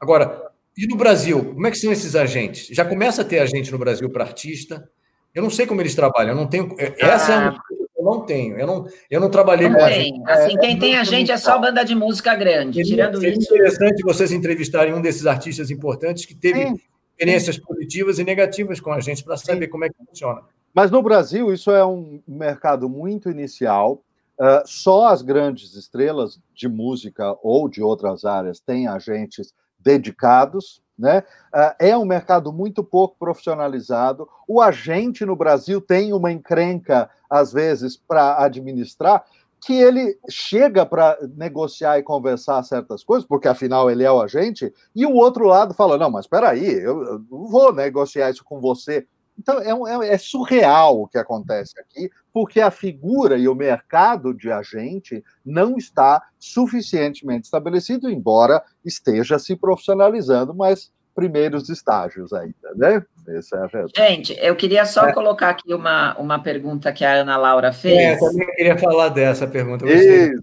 Agora, 0.00 0.42
e 0.76 0.86
no 0.86 0.96
Brasil, 0.96 1.52
como 1.54 1.66
é 1.66 1.70
que 1.70 1.78
são 1.78 1.92
esses 1.92 2.16
agentes? 2.16 2.74
Já 2.74 2.84
começa 2.84 3.22
a 3.22 3.24
ter 3.24 3.38
agente 3.38 3.70
no 3.70 3.78
Brasil 3.78 4.10
para 4.10 4.24
artista. 4.24 4.88
Eu 5.32 5.42
não 5.42 5.50
sei 5.50 5.66
como 5.66 5.80
eles 5.80 5.94
trabalham. 5.94 6.30
Eu 6.30 6.36
não 6.36 6.48
tenho. 6.48 6.74
É, 6.78 6.94
essa 6.98 7.32
ah. 7.32 7.34
é 7.34 7.48
uma 7.50 7.62
eu 7.98 8.04
não 8.04 8.24
tenho. 8.24 8.58
Eu 8.58 8.66
não, 8.66 8.86
eu 9.10 9.20
não 9.20 9.28
trabalhei 9.28 9.68
não 9.68 9.78
com 9.78 9.84
tem. 9.86 10.22
Assim, 10.26 10.56
é, 10.56 10.60
quem 10.60 10.76
é, 10.76 10.78
tem 10.78 10.96
agente 10.96 11.30
é 11.30 11.36
só 11.36 11.58
banda 11.58 11.84
de 11.84 11.94
música 11.94 12.34
grande. 12.34 12.82
Tirando 12.84 13.24
isso. 13.24 13.52
É 13.52 13.56
interessante 13.56 14.02
vocês 14.02 14.32
entrevistarem 14.32 14.94
um 14.94 15.02
desses 15.02 15.26
artistas 15.26 15.70
importantes 15.70 16.24
que 16.24 16.34
teve. 16.34 16.66
Sim 16.66 16.80
experiências 17.18 17.58
positivas 17.58 18.18
e 18.20 18.24
negativas 18.24 18.78
com 18.78 18.92
a 18.92 19.00
gente 19.00 19.24
para 19.24 19.36
saber 19.36 19.66
como 19.66 19.84
é 19.84 19.88
que 19.88 19.96
funciona. 20.06 20.42
Mas 20.72 20.90
no 20.90 21.02
Brasil, 21.02 21.52
isso 21.52 21.72
é 21.72 21.84
um 21.84 22.22
mercado 22.26 22.88
muito 22.88 23.28
inicial. 23.28 24.04
Uh, 24.40 24.62
só 24.64 25.08
as 25.08 25.20
grandes 25.20 25.74
estrelas 25.74 26.38
de 26.54 26.68
música 26.68 27.36
ou 27.42 27.68
de 27.68 27.82
outras 27.82 28.24
áreas 28.24 28.60
têm 28.60 28.86
agentes 28.86 29.52
dedicados. 29.80 30.80
Né? 30.96 31.24
Uh, 31.52 31.74
é 31.80 31.96
um 31.96 32.04
mercado 32.04 32.52
muito 32.52 32.84
pouco 32.84 33.16
profissionalizado. 33.18 34.28
O 34.46 34.60
agente 34.60 35.24
no 35.24 35.34
Brasil 35.34 35.80
tem 35.80 36.12
uma 36.12 36.30
encrenca, 36.30 37.10
às 37.28 37.52
vezes, 37.52 37.96
para 37.96 38.44
administrar, 38.44 39.24
que 39.60 39.72
ele 39.72 40.18
chega 40.30 40.86
para 40.86 41.18
negociar 41.36 41.98
e 41.98 42.02
conversar 42.02 42.62
certas 42.62 43.02
coisas, 43.02 43.26
porque 43.26 43.48
afinal 43.48 43.90
ele 43.90 44.04
é 44.04 44.10
o 44.10 44.20
agente, 44.20 44.72
e 44.94 45.04
o 45.04 45.14
outro 45.14 45.46
lado 45.46 45.74
fala: 45.74 45.98
não, 45.98 46.10
mas 46.10 46.24
espera 46.24 46.50
aí, 46.50 46.66
eu, 46.66 47.02
eu, 47.04 47.24
vou 47.28 47.72
negociar 47.72 48.30
isso 48.30 48.44
com 48.44 48.60
você. 48.60 49.06
Então 49.38 49.60
é, 49.60 50.06
é, 50.06 50.14
é, 50.14 50.18
surreal 50.18 51.00
o 51.00 51.06
que 51.06 51.16
acontece 51.16 51.78
aqui, 51.78 52.10
porque 52.32 52.60
a 52.60 52.70
figura 52.70 53.38
e 53.38 53.48
o 53.48 53.54
mercado 53.54 54.34
de 54.34 54.50
agente 54.50 55.22
não 55.44 55.76
está 55.76 56.20
suficientemente 56.38 57.44
estabelecido, 57.44 58.10
embora 58.10 58.62
esteja 58.84 59.38
se 59.38 59.54
profissionalizando, 59.54 60.52
mas 60.54 60.90
primeiros 61.18 61.68
estágios 61.68 62.32
ainda, 62.32 62.54
né? 62.76 63.02
Essa 63.26 63.56
é 63.56 63.58
a 63.58 63.66
verdade. 63.66 63.92
Gente, 63.96 64.38
eu 64.40 64.54
queria 64.54 64.86
só 64.86 65.08
é. 65.08 65.12
colocar 65.12 65.48
aqui 65.48 65.74
uma, 65.74 66.16
uma 66.16 66.40
pergunta 66.40 66.92
que 66.92 67.04
a 67.04 67.12
Ana 67.12 67.36
Laura 67.36 67.72
fez. 67.72 67.98
É, 67.98 68.14
eu 68.14 68.20
também 68.20 68.54
queria 68.54 68.78
falar 68.78 69.08
dessa 69.08 69.44
pergunta. 69.44 69.84
Isso. 69.84 70.40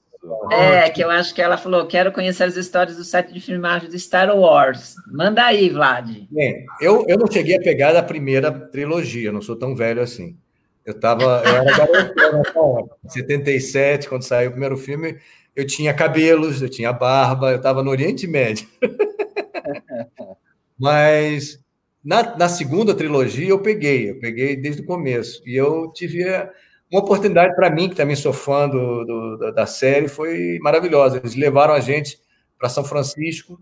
É, 0.51 0.89
que 0.89 1.01
eu 1.01 1.09
acho 1.09 1.33
que 1.33 1.41
ela 1.41 1.55
falou: 1.55 1.87
quero 1.87 2.11
conhecer 2.11 2.43
as 2.43 2.57
histórias 2.57 2.97
do 2.97 3.05
set 3.05 3.31
de 3.31 3.39
filmagem 3.39 3.89
de 3.89 3.97
Star 3.97 4.35
Wars. 4.35 4.95
Manda 5.07 5.45
aí, 5.45 5.69
Vlad. 5.69 6.09
Bem, 6.29 6.65
eu, 6.81 7.05
eu 7.07 7.17
não 7.17 7.31
cheguei 7.31 7.55
a 7.55 7.61
pegar 7.61 7.93
da 7.93 8.03
primeira 8.03 8.51
trilogia, 8.51 9.31
não 9.31 9.41
sou 9.41 9.55
tão 9.55 9.73
velho 9.73 10.01
assim. 10.01 10.35
Eu 10.85 10.99
tava, 10.99 11.41
eu 11.45 11.55
era 11.55 11.77
garoto, 11.77 12.89
em 13.05 13.09
77, 13.09 14.09
quando 14.09 14.23
saiu 14.23 14.49
o 14.49 14.51
primeiro 14.51 14.75
filme, 14.75 15.17
eu 15.55 15.65
tinha 15.65 15.93
cabelos, 15.93 16.61
eu 16.61 16.69
tinha 16.69 16.91
barba, 16.91 17.51
eu 17.51 17.57
estava 17.57 17.81
no 17.81 17.91
Oriente 17.91 18.27
Médio. 18.27 18.67
Mas 20.77 21.59
na, 22.03 22.35
na, 22.37 22.49
segunda 22.49 22.93
trilogia 22.93 23.49
eu 23.49 23.59
peguei, 23.59 24.11
eu 24.11 24.19
peguei 24.19 24.55
desde 24.55 24.81
o 24.81 24.85
começo. 24.85 25.41
E 25.47 25.55
eu 25.55 25.91
tive 25.93 26.23
uma 26.91 27.01
oportunidade 27.01 27.55
para 27.55 27.69
mim, 27.69 27.89
que 27.89 27.95
também 27.95 28.15
sou 28.15 28.33
fã 28.33 28.69
do, 28.69 29.03
do, 29.05 29.51
da 29.53 29.65
série, 29.65 30.07
foi 30.07 30.59
maravilhosa. 30.61 31.17
Eles 31.17 31.35
levaram 31.35 31.73
a 31.73 31.79
gente 31.79 32.19
para 32.59 32.69
São 32.69 32.83
Francisco, 32.83 33.59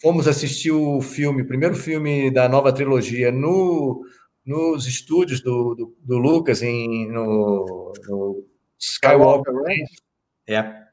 fomos 0.00 0.28
assistir 0.28 0.72
o 0.72 1.00
filme, 1.00 1.42
o 1.42 1.46
primeiro 1.46 1.74
filme 1.74 2.30
da 2.30 2.48
nova 2.48 2.72
trilogia, 2.72 3.30
no, 3.30 4.04
nos 4.44 4.86
estúdios 4.86 5.40
do, 5.40 5.74
do, 5.74 5.96
do 6.02 6.18
Lucas, 6.18 6.62
em, 6.62 7.10
no, 7.10 7.92
no 8.08 8.44
Skywalker 8.78 9.54
Ranch. 9.54 10.02
É, 10.48 10.85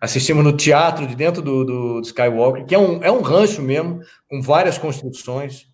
Assistimos 0.00 0.42
no 0.42 0.56
teatro 0.56 1.06
de 1.06 1.14
dentro 1.14 1.42
do, 1.42 1.64
do, 1.64 2.00
do 2.00 2.06
Skywalker, 2.06 2.64
que 2.64 2.74
é 2.74 2.78
um, 2.78 3.02
é 3.02 3.10
um 3.10 3.20
rancho 3.20 3.60
mesmo, 3.60 4.00
com 4.28 4.40
várias 4.40 4.78
construções. 4.78 5.66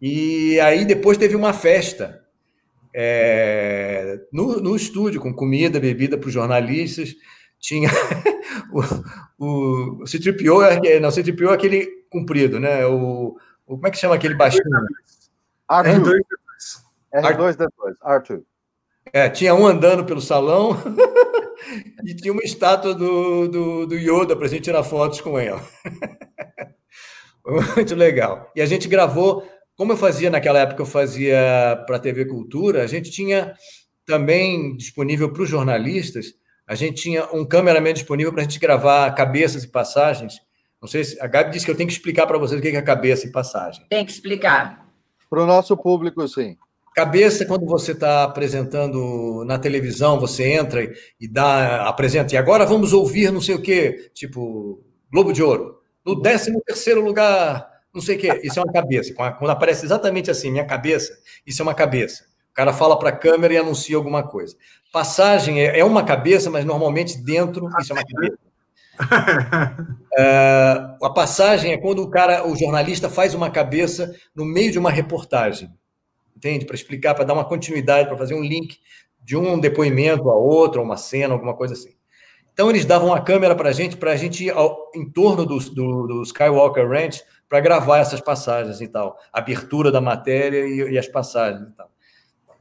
E 0.00 0.60
aí 0.60 0.84
depois 0.84 1.16
teve 1.16 1.34
uma 1.34 1.52
festa 1.52 2.22
é, 2.94 4.20
no, 4.32 4.60
no 4.60 4.76
estúdio, 4.76 5.20
com 5.20 5.32
comida, 5.32 5.80
bebida 5.80 6.18
para 6.18 6.28
os 6.28 6.34
jornalistas. 6.34 7.14
Tinha 7.58 7.88
o, 9.38 10.02
o 10.02 10.06
C-3PO, 10.06 10.84
é, 10.84 11.00
não, 11.00 11.10
C-3PO 11.10 11.50
é 11.50 11.54
aquele 11.54 11.86
comprido, 12.10 12.60
né? 12.60 12.86
O, 12.86 13.36
o, 13.66 13.74
como 13.76 13.86
é 13.86 13.90
que 13.90 13.98
chama 13.98 14.14
aquele 14.14 14.34
baixinho? 14.34 14.64
R2D2. 15.70 16.20
R2D2, 17.14 17.68
R2. 18.02 18.42
É, 19.12 19.28
tinha 19.30 19.54
um 19.54 19.66
andando 19.66 20.04
pelo 20.04 20.20
salão 20.20 20.76
e 22.04 22.14
tinha 22.14 22.32
uma 22.32 22.42
estátua 22.42 22.94
do, 22.94 23.48
do, 23.48 23.86
do 23.86 23.94
Yoda 23.94 24.36
para 24.36 24.46
a 24.46 24.48
gente 24.48 24.62
tirar 24.62 24.82
fotos 24.82 25.20
com 25.20 25.38
ela. 25.38 25.62
Muito 27.76 27.94
legal. 27.94 28.50
E 28.54 28.60
a 28.60 28.66
gente 28.66 28.88
gravou, 28.88 29.46
como 29.76 29.92
eu 29.92 29.96
fazia 29.96 30.30
naquela 30.30 30.60
época, 30.60 30.82
eu 30.82 30.86
fazia 30.86 31.82
para 31.86 31.96
a 31.96 32.00
TV 32.00 32.26
Cultura, 32.26 32.82
a 32.82 32.86
gente 32.86 33.10
tinha 33.10 33.54
também 34.04 34.76
disponível 34.76 35.32
para 35.32 35.42
os 35.42 35.48
jornalistas, 35.48 36.34
a 36.66 36.74
gente 36.74 37.02
tinha 37.02 37.26
um 37.32 37.46
cameraman 37.46 37.94
disponível 37.94 38.32
para 38.32 38.42
a 38.42 38.44
gente 38.44 38.58
gravar 38.58 39.10
cabeças 39.14 39.64
e 39.64 39.68
passagens. 39.68 40.34
Não 40.80 40.88
sei 40.88 41.02
se 41.04 41.20
a 41.20 41.26
Gabi 41.26 41.50
disse 41.50 41.64
que 41.64 41.70
eu 41.70 41.76
tenho 41.76 41.88
que 41.88 41.94
explicar 41.94 42.26
para 42.26 42.38
vocês 42.38 42.58
o 42.58 42.62
que 42.62 42.68
é 42.68 42.82
cabeça 42.82 43.26
e 43.26 43.32
passagem. 43.32 43.84
Tem 43.88 44.04
que 44.04 44.12
explicar. 44.12 44.86
Para 45.28 45.42
o 45.42 45.46
nosso 45.46 45.76
público, 45.76 46.26
sim. 46.28 46.56
Cabeça, 46.98 47.46
quando 47.46 47.64
você 47.64 47.92
está 47.92 48.24
apresentando 48.24 49.44
na 49.46 49.56
televisão, 49.56 50.18
você 50.18 50.50
entra 50.50 50.82
e 51.20 51.28
dá, 51.28 51.88
apresenta, 51.88 52.34
e 52.34 52.36
agora 52.36 52.66
vamos 52.66 52.92
ouvir 52.92 53.30
não 53.30 53.40
sei 53.40 53.54
o 53.54 53.62
quê, 53.62 54.10
tipo 54.12 54.82
Globo 55.08 55.32
de 55.32 55.40
Ouro. 55.40 55.80
No 56.04 56.20
13 56.20 56.60
terceiro 56.66 57.00
lugar, 57.00 57.70
não 57.94 58.00
sei 58.02 58.16
o 58.16 58.18
quê. 58.18 58.40
Isso 58.42 58.58
é 58.58 58.64
uma 58.64 58.72
cabeça. 58.72 59.14
Quando 59.14 59.48
aparece 59.48 59.84
exatamente 59.84 60.28
assim, 60.28 60.50
minha 60.50 60.66
cabeça, 60.66 61.16
isso 61.46 61.62
é 61.62 61.64
uma 61.64 61.72
cabeça. 61.72 62.24
O 62.50 62.54
cara 62.54 62.72
fala 62.72 62.98
para 62.98 63.10
a 63.10 63.16
câmera 63.16 63.54
e 63.54 63.58
anuncia 63.58 63.96
alguma 63.96 64.24
coisa. 64.24 64.56
Passagem 64.92 65.60
é, 65.60 65.78
é 65.78 65.84
uma 65.84 66.02
cabeça, 66.02 66.50
mas 66.50 66.64
normalmente 66.64 67.16
dentro, 67.22 67.68
isso 67.78 67.92
é 67.92 67.94
uma 67.94 68.04
cabeça. 68.04 68.38
uh, 70.98 70.98
a 71.06 71.10
passagem 71.10 71.72
é 71.74 71.78
quando 71.78 72.02
o 72.02 72.10
cara, 72.10 72.44
o 72.44 72.56
jornalista 72.56 73.08
faz 73.08 73.34
uma 73.34 73.50
cabeça 73.50 74.12
no 74.34 74.44
meio 74.44 74.72
de 74.72 74.80
uma 74.80 74.90
reportagem 74.90 75.70
entende? 76.38 76.64
Para 76.64 76.76
explicar, 76.76 77.14
para 77.14 77.24
dar 77.24 77.34
uma 77.34 77.44
continuidade, 77.44 78.08
para 78.08 78.16
fazer 78.16 78.34
um 78.34 78.42
link 78.42 78.78
de 79.22 79.36
um 79.36 79.58
depoimento 79.58 80.30
a 80.30 80.34
outro, 80.34 80.80
a 80.80 80.84
uma 80.84 80.96
cena, 80.96 81.34
alguma 81.34 81.54
coisa 81.54 81.74
assim. 81.74 81.90
Então, 82.52 82.70
eles 82.70 82.84
davam 82.84 83.12
a 83.12 83.20
câmera 83.20 83.54
para 83.54 83.68
a 83.68 83.72
gente, 83.72 83.96
para 83.96 84.12
a 84.12 84.16
gente 84.16 84.44
ir 84.44 84.50
ao, 84.50 84.90
em 84.94 85.08
torno 85.10 85.44
do, 85.44 85.58
do, 85.58 86.06
do 86.06 86.22
Skywalker 86.22 86.88
Ranch 86.88 87.22
para 87.48 87.60
gravar 87.60 87.98
essas 87.98 88.20
passagens 88.20 88.80
e 88.80 88.88
tal, 88.88 89.16
abertura 89.32 89.92
da 89.92 90.00
matéria 90.00 90.66
e, 90.66 90.92
e, 90.92 90.98
as 90.98 91.06
passagens 91.08 91.68
e 91.68 91.76
tal. 91.76 91.90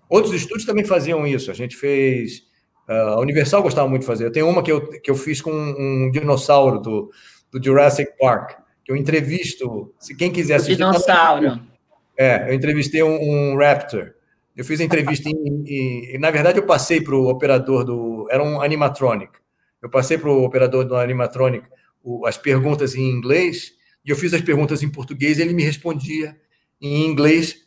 Outros 0.10 0.34
estúdios 0.34 0.66
também 0.66 0.86
faziam 0.86 1.26
isso. 1.26 1.50
A 1.52 1.54
gente 1.54 1.76
fez 1.76 2.48
a 2.88 3.20
Universal 3.20 3.62
gostava 3.62 3.90
muito 3.90 4.02
de 4.02 4.08
fazer. 4.08 4.26
Eu 4.26 4.32
tenho 4.32 4.48
uma 4.48 4.64
que 4.64 4.72
eu, 4.72 4.88
que 5.02 5.12
eu 5.12 5.16
fiz 5.16 5.42
com 5.42 5.52
um, 5.52 6.10
dinossauro 6.10 6.80
do, 6.80 7.12
do 7.52 7.62
Jurassic 7.62 8.14
Park, 8.18 8.60
que 8.86 8.92
eu 8.92 8.96
entrevisto, 8.96 9.94
se 10.00 10.16
quem 10.16 10.32
quiser 10.32 10.56
assistir. 10.56 10.78
Dinossauro. 10.78 11.60
É, 12.18 12.50
eu 12.50 12.54
entrevistei 12.54 13.04
um, 13.04 13.54
um 13.54 13.58
Raptor. 13.58 14.14
Eu 14.56 14.66
fiz 14.66 14.82
a 14.82 14.84
entrevista 14.84 15.30
em, 15.30 15.64
em, 16.16 16.18
Na 16.18 16.32
verdade, 16.32 16.58
eu 16.58 16.66
passei 16.66 17.00
para 17.00 17.16
o 17.16 17.30
operador 17.30 17.84
do. 17.84 18.28
Era 18.32 18.44
um 18.44 18.62
animatronic. 18.62 19.32
Eu 19.82 19.90
passei 19.90 20.18
para 20.18 20.30
o 20.30 20.44
operador 20.44 20.84
do 20.86 20.96
animatronic 20.96 21.66
o, 22.04 22.26
as 22.26 22.38
perguntas 22.38 22.96
em 22.96 23.10
inglês 23.10 23.74
e 24.04 24.10
eu 24.10 24.16
fiz 24.16 24.34
as 24.34 24.42
perguntas 24.42 24.82
em 24.82 24.90
português 24.90 25.38
e 25.38 25.42
ele 25.42 25.54
me 25.54 25.64
respondia 25.64 26.36
em 26.82 27.06
inglês, 27.06 27.58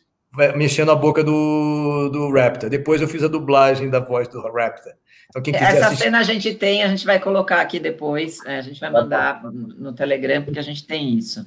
mexendo 0.55 0.91
a 0.91 0.95
boca 0.95 1.23
do, 1.23 2.09
do 2.09 2.31
Raptor. 2.33 2.69
Depois 2.69 3.01
eu 3.01 3.07
fiz 3.07 3.23
a 3.23 3.27
dublagem 3.27 3.89
da 3.89 3.99
voz 3.99 4.27
do 4.27 4.41
Raptor. 4.41 4.93
Então, 5.29 5.41
quem 5.41 5.53
quiser 5.53 5.77
Essa 5.77 5.87
assistir... 5.87 6.03
cena 6.05 6.19
a 6.19 6.23
gente 6.23 6.53
tem, 6.55 6.83
a 6.83 6.87
gente 6.87 7.05
vai 7.05 7.19
colocar 7.19 7.61
aqui 7.61 7.79
depois, 7.79 8.43
é, 8.45 8.57
a 8.57 8.61
gente 8.61 8.79
vai 8.79 8.89
mandar 8.89 9.43
no 9.43 9.93
Telegram, 9.93 10.43
porque 10.43 10.59
a 10.59 10.63
gente 10.63 10.85
tem 10.85 11.17
isso. 11.17 11.45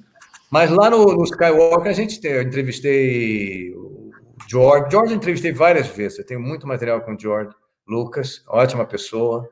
Mas 0.54 0.70
lá 0.70 0.88
no, 0.88 1.04
no 1.16 1.24
Skywalker 1.24 1.90
a 1.90 1.92
gente 1.92 2.20
tem, 2.20 2.30
eu 2.30 2.42
entrevistei 2.42 3.74
o 3.74 4.12
George. 4.48 4.88
George 4.88 5.12
eu 5.12 5.16
entrevistei 5.16 5.50
várias 5.50 5.88
vezes, 5.88 6.16
eu 6.16 6.24
tenho 6.24 6.38
muito 6.38 6.64
material 6.64 7.00
com 7.00 7.12
o 7.12 7.18
George. 7.18 7.50
Lucas, 7.84 8.40
ótima 8.46 8.86
pessoa. 8.86 9.50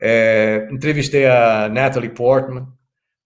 É, 0.00 0.66
entrevistei 0.72 1.26
a 1.26 1.68
Natalie 1.68 2.08
Portman. 2.08 2.66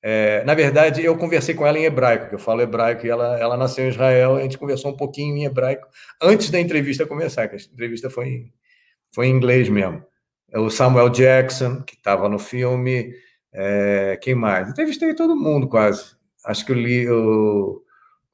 É, 0.03 0.43
na 0.43 0.55
verdade, 0.55 1.05
eu 1.05 1.17
conversei 1.17 1.55
com 1.55 1.65
ela 1.65 1.79
em 1.79 1.85
hebraico, 1.85 2.31
que 2.31 2.35
eu 2.35 2.39
falo 2.41 2.63
hebraico, 2.63 3.07
e 3.07 3.11
ela, 3.11 3.39
ela 3.39 3.57
nasceu 3.57 3.85
em 3.85 3.91
Israel, 3.91 4.35
a 4.35 4.43
gente 4.43 4.59
conversou 4.59 4.91
um 4.91 4.97
pouquinho 4.97 5.37
em 5.37 5.45
hebraico 5.45 5.87
antes 6.21 6.51
da 6.51 6.59
entrevista 6.59 7.07
começar, 7.07 7.47
que 7.47 7.55
a 7.55 7.59
entrevista 7.59 8.11
foi 8.11 8.51
foi 9.15 9.29
em 9.29 9.31
inglês 9.31 9.69
mesmo. 9.69 10.05
É 10.51 10.59
o 10.59 10.69
Samuel 10.69 11.11
Jackson, 11.11 11.81
que 11.83 11.95
estava 11.95 12.29
no 12.29 12.41
filme, 12.41 13.15
é, 13.53 14.19
quem 14.21 14.35
mais? 14.35 14.69
Entrevistei 14.69 15.15
todo 15.15 15.37
mundo 15.37 15.69
quase. 15.69 16.24
Acho 16.45 16.67
que 16.67 16.73
eu 16.73 16.77
li 16.77 17.09
o. 17.09 17.83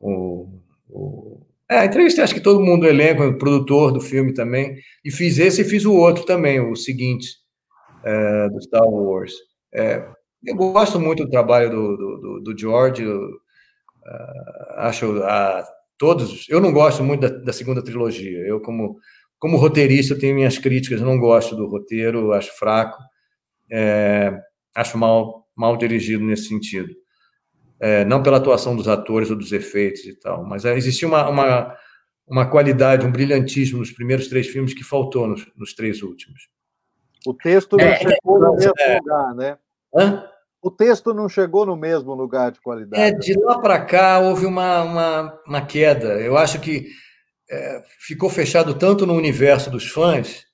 o, 0.01 0.49
o 0.89 1.41
é, 1.69 1.85
entrevistei 1.85 2.25
acho 2.25 2.35
que 2.35 2.41
todo 2.41 2.61
mundo 2.61 2.81
do 2.81 2.89
elenco, 2.89 3.23
o 3.23 3.39
produtor 3.39 3.93
do 3.93 4.01
filme 4.01 4.35
também, 4.35 4.77
e 5.05 5.11
fiz 5.11 5.39
esse 5.39 5.63
e 5.63 5.65
fiz 5.65 5.85
o 5.85 5.95
outro 5.95 6.25
também, 6.25 6.59
o 6.59 6.75
seguinte, 6.75 7.29
é, 8.05 8.49
do 8.49 8.61
Star 8.61 8.85
Wars. 8.85 9.33
É, 9.73 10.05
eu 10.45 10.57
gosto 10.57 10.99
muito 10.99 11.25
do 11.25 11.31
trabalho 11.31 11.71
do, 11.71 11.97
do, 11.97 12.41
do 12.41 12.59
George, 12.59 13.03
eu, 13.03 13.19
uh, 13.21 14.79
acho 14.79 15.19
uh, 15.19 15.63
todos. 15.99 16.47
Eu 16.49 16.61
não 16.61 16.73
gosto 16.73 17.05
muito 17.05 17.21
da, 17.21 17.29
da, 17.29 17.53
segunda 17.53 17.85
trilogia. 17.85 18.39
Eu, 18.47 18.61
como, 18.61 18.99
como 19.39 19.59
roteirista, 19.59 20.19
tenho 20.19 20.35
minhas 20.35 20.59
críticas, 20.59 21.01
não 21.03 21.19
gosto 21.19 21.55
do 21.55 21.67
roteiro, 21.67 22.33
acho 22.33 22.57
fraco, 22.59 22.99
é, 23.71 24.33
acho 24.75 24.97
mal, 24.97 25.47
mal 25.55 25.77
dirigido 25.77 26.25
nesse 26.25 26.49
sentido. 26.49 26.89
É, 27.81 28.05
não 28.05 28.23
pela 28.23 28.37
atuação 28.37 28.77
dos 28.77 28.87
atores 28.87 29.31
ou 29.31 29.37
dos 29.37 29.53
efeitos 29.53 30.05
e 30.05 30.15
tal, 30.15 30.45
mas 30.45 30.65
é, 30.67 30.77
existia 30.77 31.09
uma, 31.09 31.29
uma, 31.29 31.77
uma 32.29 32.47
qualidade, 32.47 33.07
um 33.07 33.13
brilhantismo 33.13 33.79
nos 33.79 33.91
primeiros 33.91 34.29
três 34.29 34.49
filmes 34.49 34.75
que 34.75 34.85
faltou 34.85 35.27
nos, 35.27 35.47
nos 35.57 35.73
três 35.73 36.03
últimos. 36.03 36.49
O 37.27 37.33
texto 37.33 37.77
não 37.77 37.85
é, 37.87 37.97
chegou 37.97 38.39
no 38.39 38.55
mesmo 38.55 38.73
é. 38.79 38.97
lugar, 38.99 39.35
né? 39.35 39.59
Hã? 39.95 40.25
O 40.63 40.71
texto 40.71 41.15
não 41.15 41.29
chegou 41.29 41.65
no 41.65 41.75
mesmo 41.75 42.13
lugar 42.15 42.53
de 42.53 42.61
qualidade. 42.61 43.03
É, 43.03 43.11
de 43.13 43.33
lá 43.41 43.59
para 43.59 43.83
cá 43.83 44.19
houve 44.21 44.45
uma, 44.45 44.83
uma, 44.83 45.41
uma, 45.47 45.61
queda. 45.63 46.21
Eu 46.21 46.37
acho 46.37 46.61
que 46.61 46.87
é, 47.51 47.83
ficou 47.99 48.29
fechado 48.29 48.75
tanto 48.75 49.07
no 49.07 49.15
universo 49.15 49.71
dos 49.71 49.87
fãs 49.89 50.45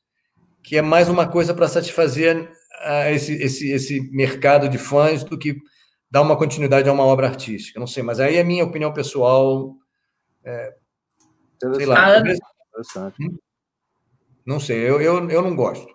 que 0.66 0.76
é 0.76 0.82
mais 0.82 1.08
uma 1.08 1.28
coisa 1.28 1.54
para 1.54 1.68
satisfazer 1.68 2.36
uh, 2.36 3.08
esse, 3.10 3.40
esse, 3.40 3.70
esse 3.70 4.00
mercado 4.10 4.68
de 4.68 4.78
fãs 4.78 5.22
do 5.22 5.38
que 5.38 5.56
dar 6.10 6.22
uma 6.22 6.36
continuidade 6.36 6.88
a 6.88 6.92
uma 6.92 7.04
obra 7.04 7.28
artística. 7.28 7.80
Não 7.80 7.86
sei, 7.86 8.02
mas 8.02 8.20
aí 8.20 8.36
é 8.36 8.44
minha 8.44 8.64
opinião 8.64 8.92
pessoal. 8.92 9.74
É, 10.44 10.74
sei 11.74 11.86
lá. 11.86 12.18
Interessante. 12.20 13.16
Hum? 13.20 13.36
Não 14.46 14.60
sei, 14.60 14.78
eu, 14.78 15.00
eu, 15.00 15.28
eu 15.28 15.42
não 15.42 15.56
gosto. 15.56 15.86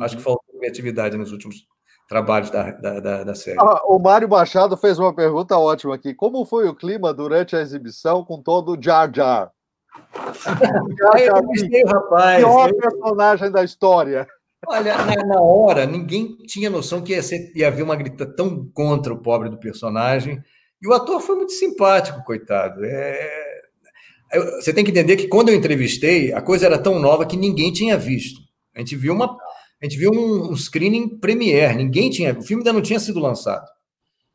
Acho 0.00 0.16
que 0.16 0.22
faltou 0.22 0.42
criatividade 0.58 1.16
nos 1.16 1.32
últimos 1.32 1.66
trabalhos 2.08 2.50
da, 2.50 2.70
da, 2.70 3.00
da, 3.00 3.24
da 3.24 3.34
série. 3.34 3.58
Ah, 3.60 3.82
o 3.86 3.98
Mário 3.98 4.28
Machado 4.28 4.76
fez 4.76 4.98
uma 4.98 5.14
pergunta 5.14 5.58
ótima 5.58 5.94
aqui. 5.94 6.14
Como 6.14 6.44
foi 6.44 6.68
o 6.68 6.74
clima 6.74 7.12
durante 7.12 7.56
a 7.56 7.60
exibição 7.60 8.24
com 8.24 8.40
todo 8.40 8.72
o 8.72 8.82
Jar 8.82 9.10
Jar? 9.14 9.50
Jar 10.32 11.18
Jar 11.18 11.42
eu 11.70 11.86
rapaz. 11.86 12.38
Pior 12.38 12.68
eu... 12.68 12.76
personagem 12.76 13.50
da 13.50 13.64
história. 13.64 14.26
Olha, 14.66 14.96
na, 14.96 15.16
na, 15.24 15.40
hora, 15.40 15.86
ninguém 15.86 16.36
tinha 16.46 16.70
noção 16.70 17.02
que 17.02 17.12
ia, 17.12 17.22
ser, 17.22 17.52
ia 17.54 17.68
haver 17.68 17.82
uma 17.82 17.96
grita 17.96 18.24
tão 18.24 18.66
contra 18.72 19.12
o 19.12 19.20
pobre 19.20 19.48
do 19.48 19.58
personagem. 19.58 20.42
E 20.80 20.86
o 20.86 20.92
ator 20.92 21.20
foi 21.20 21.36
muito 21.36 21.52
simpático, 21.52 22.22
coitado. 22.24 22.84
É... 22.84 23.62
Você 24.60 24.72
tem 24.72 24.84
que 24.84 24.90
entender 24.90 25.16
que 25.16 25.28
quando 25.28 25.50
eu 25.50 25.54
entrevistei, 25.54 26.32
a 26.32 26.40
coisa 26.40 26.66
era 26.66 26.78
tão 26.78 26.98
nova 26.98 27.26
que 27.26 27.36
ninguém 27.36 27.72
tinha 27.72 27.98
visto. 27.98 28.40
A 28.74 28.78
gente 28.78 28.96
viu 28.96 29.12
uma 29.12 29.36
a 29.82 29.84
gente 29.84 29.98
viu 29.98 30.12
um, 30.12 30.52
um 30.52 30.56
screening 30.56 31.18
premiere, 31.18 31.74
ninguém 31.74 32.08
tinha, 32.08 32.38
o 32.38 32.42
filme 32.42 32.60
ainda 32.60 32.72
não 32.72 32.80
tinha 32.80 33.00
sido 33.00 33.18
lançado. 33.18 33.68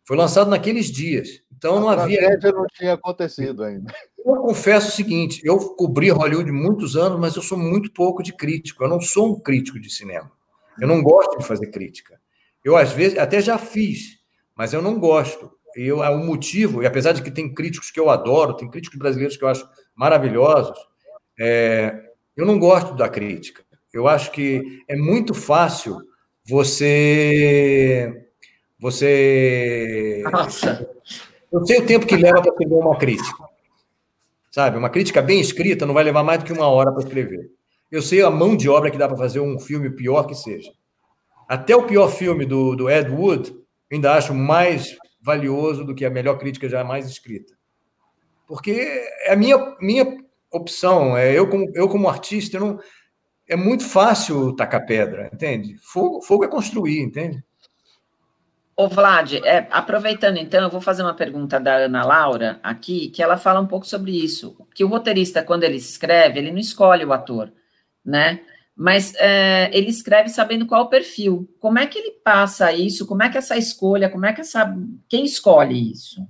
Foi 0.05 0.17
lançado 0.17 0.49
naqueles 0.49 0.91
dias. 0.91 1.41
Então 1.57 1.77
a 1.77 1.79
não 1.79 1.89
havia. 1.89 2.27
A 2.27 2.51
não 2.51 2.65
tinha 2.73 2.93
acontecido 2.93 3.63
ainda. 3.63 3.93
Eu 4.17 4.35
confesso 4.38 4.89
o 4.89 4.91
seguinte: 4.91 5.41
eu 5.43 5.57
cobri 5.75 6.09
Hollywood 6.09 6.51
muitos 6.51 6.95
anos, 6.95 7.19
mas 7.19 7.35
eu 7.35 7.41
sou 7.41 7.57
muito 7.57 7.91
pouco 7.91 8.21
de 8.21 8.31
crítico. 8.31 8.84
Eu 8.84 8.89
não 8.89 9.01
sou 9.01 9.34
um 9.34 9.39
crítico 9.39 9.79
de 9.79 9.89
cinema. 9.89 10.31
Eu 10.79 10.88
não 10.88 11.01
gosto 11.01 11.38
de 11.38 11.45
fazer 11.45 11.67
crítica. 11.67 12.19
Eu, 12.63 12.77
às 12.77 12.91
vezes, 12.91 13.17
até 13.17 13.41
já 13.41 13.57
fiz, 13.57 14.19
mas 14.55 14.73
eu 14.73 14.81
não 14.81 14.99
gosto. 14.99 15.51
E 15.75 15.85
eu, 15.88 16.03
é 16.03 16.09
um 16.09 16.25
motivo, 16.25 16.84
e 16.84 16.85
apesar 16.85 17.11
de 17.13 17.21
que 17.21 17.31
tem 17.31 17.53
críticos 17.53 17.91
que 17.91 17.99
eu 17.99 18.09
adoro, 18.09 18.55
tem 18.55 18.69
críticos 18.69 18.97
brasileiros 18.97 19.38
que 19.38 19.43
eu 19.43 19.47
acho 19.47 19.67
maravilhosos, 19.95 20.77
é, 21.39 22.11
eu 22.35 22.45
não 22.45 22.59
gosto 22.59 22.95
da 22.95 23.09
crítica. 23.09 23.63
Eu 23.93 24.07
acho 24.07 24.31
que 24.31 24.84
é 24.88 24.95
muito 24.95 25.34
fácil 25.34 25.97
você. 26.45 28.25
Você. 28.79 30.23
Nossa. 30.31 30.88
Eu 31.51 31.65
sei 31.65 31.79
o 31.79 31.85
tempo 31.85 32.05
que 32.05 32.15
leva 32.15 32.41
para 32.41 32.51
escrever 32.51 32.75
uma 32.75 32.97
crítica. 32.97 33.43
Sabe? 34.51 34.77
Uma 34.77 34.89
crítica 34.89 35.21
bem 35.21 35.39
escrita 35.39 35.85
não 35.85 35.93
vai 35.93 36.03
levar 36.03 36.23
mais 36.23 36.39
do 36.39 36.45
que 36.45 36.53
uma 36.53 36.67
hora 36.67 36.91
para 36.91 37.03
escrever. 37.03 37.51
Eu 37.91 38.01
sei 38.01 38.21
a 38.21 38.29
mão 38.29 38.55
de 38.55 38.67
obra 38.67 38.91
que 38.91 38.97
dá 38.97 39.07
para 39.07 39.17
fazer 39.17 39.39
um 39.39 39.59
filme 39.59 39.89
pior 39.89 40.25
que 40.25 40.35
seja. 40.35 40.71
Até 41.47 41.75
o 41.75 41.83
pior 41.83 42.09
filme 42.09 42.45
do, 42.45 42.75
do 42.75 42.89
Ed 42.89 43.09
Wood, 43.09 43.55
ainda 43.91 44.13
acho 44.13 44.33
mais 44.33 44.97
valioso 45.21 45.85
do 45.85 45.95
que 45.95 46.05
a 46.05 46.09
melhor 46.09 46.37
crítica 46.37 46.67
jamais 46.67 47.07
escrita. 47.07 47.53
Porque 48.45 48.71
é 49.25 49.31
a 49.31 49.35
minha, 49.35 49.75
minha 49.79 50.17
opção. 50.51 51.17
É, 51.17 51.37
eu, 51.37 51.49
como, 51.49 51.69
eu, 51.73 51.87
como 51.87 52.09
artista, 52.09 52.57
eu 52.57 52.61
não, 52.61 52.79
é 53.47 53.55
muito 53.55 53.85
fácil 53.85 54.53
tacar 54.55 54.85
pedra, 54.85 55.29
entende? 55.33 55.77
Fogo, 55.77 56.21
fogo 56.21 56.43
é 56.43 56.47
construir, 56.47 57.01
entende? 57.01 57.43
Ô, 58.79 58.87
Vlad, 58.87 59.33
é, 59.33 59.67
aproveitando 59.71 60.37
então, 60.37 60.61
eu 60.61 60.69
vou 60.69 60.79
fazer 60.79 61.01
uma 61.01 61.15
pergunta 61.15 61.59
da 61.59 61.77
Ana 61.77 62.05
Laura 62.05 62.59
aqui, 62.61 63.09
que 63.09 63.23
ela 63.23 63.35
fala 63.35 63.59
um 63.59 63.65
pouco 63.65 63.87
sobre 63.87 64.11
isso. 64.11 64.55
Que 64.75 64.83
o 64.83 64.87
roteirista, 64.87 65.41
quando 65.41 65.63
ele 65.63 65.77
escreve, 65.77 66.37
ele 66.37 66.51
não 66.51 66.59
escolhe 66.59 67.03
o 67.03 67.11
ator, 67.11 67.51
né? 68.05 68.39
Mas 68.75 69.15
é, 69.15 69.71
ele 69.73 69.89
escreve 69.89 70.29
sabendo 70.29 70.67
qual 70.67 70.83
o 70.83 70.89
perfil. 70.89 71.51
Como 71.59 71.79
é 71.79 71.87
que 71.87 71.97
ele 71.97 72.11
passa 72.23 72.71
isso? 72.71 73.07
Como 73.07 73.23
é 73.23 73.29
que 73.29 73.39
essa 73.39 73.57
escolha, 73.57 74.11
como 74.11 74.27
é 74.27 74.31
que 74.33 74.41
essa. 74.41 74.71
Quem 75.09 75.25
escolhe 75.25 75.91
isso? 75.91 76.21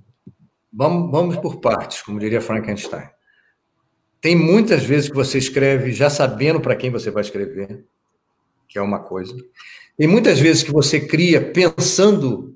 Vamos, 0.72 1.10
vamos 1.10 1.36
por 1.36 1.60
partes, 1.60 2.00
como 2.00 2.18
diria 2.18 2.40
Frankenstein. 2.40 3.10
Tem 4.22 4.34
muitas 4.34 4.82
vezes 4.84 5.10
que 5.10 5.14
você 5.14 5.36
escreve 5.36 5.92
já 5.92 6.08
sabendo 6.08 6.62
para 6.62 6.74
quem 6.74 6.90
você 6.90 7.10
vai 7.10 7.22
escrever, 7.22 7.84
que 8.66 8.78
é 8.78 8.82
uma 8.82 9.00
coisa. 9.00 9.36
Tem 9.98 10.06
muitas 10.06 10.38
vezes 10.38 10.62
que 10.62 10.70
você 10.70 11.00
cria 11.00 11.52
pensando 11.52 12.54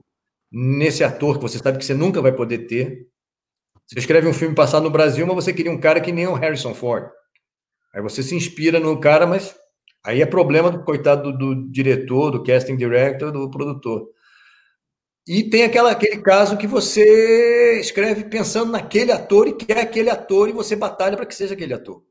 nesse 0.51 1.03
ator 1.03 1.37
que 1.37 1.43
você 1.43 1.59
sabe 1.59 1.79
que 1.79 1.85
você 1.85 1.93
nunca 1.93 2.23
vai 2.23 2.31
poder 2.31 2.69
ter. 2.69 3.09
Você 3.85 3.99
escreve 3.99 4.29
um 4.29 4.33
filme 4.33 4.55
passado 4.55 4.85
no 4.85 4.91
Brasil, 4.91 5.27
mas 5.27 5.35
você 5.35 5.53
queria 5.53 5.73
um 5.73 5.81
cara 5.81 6.01
que 6.01 6.13
nem 6.13 6.29
o 6.29 6.35
Harrison 6.35 6.73
Ford. 6.73 7.11
Aí 7.93 8.01
você 8.01 8.23
se 8.23 8.37
inspira 8.37 8.79
no 8.79 9.01
cara, 9.01 9.27
mas 9.27 9.55
aí 10.05 10.23
é 10.23 10.27
problema 10.27 10.71
do 10.71 10.85
coitado 10.85 11.33
do, 11.33 11.55
do 11.55 11.71
diretor, 11.71 12.31
do 12.31 12.45
casting 12.45 12.77
director, 12.77 13.33
do 13.33 13.51
produtor. 13.51 14.09
E 15.27 15.51
tem 15.51 15.65
aquela, 15.65 15.91
aquele 15.91 16.23
caso 16.23 16.57
que 16.57 16.67
você 16.67 17.81
escreve 17.81 18.25
pensando 18.25 18.71
naquele 18.71 19.11
ator 19.11 19.49
e 19.49 19.53
quer 19.53 19.79
aquele 19.79 20.11
ator 20.11 20.49
e 20.49 20.53
você 20.53 20.77
batalha 20.77 21.17
para 21.17 21.27
que 21.27 21.35
seja 21.35 21.55
aquele 21.55 21.75
ator. 21.75 22.05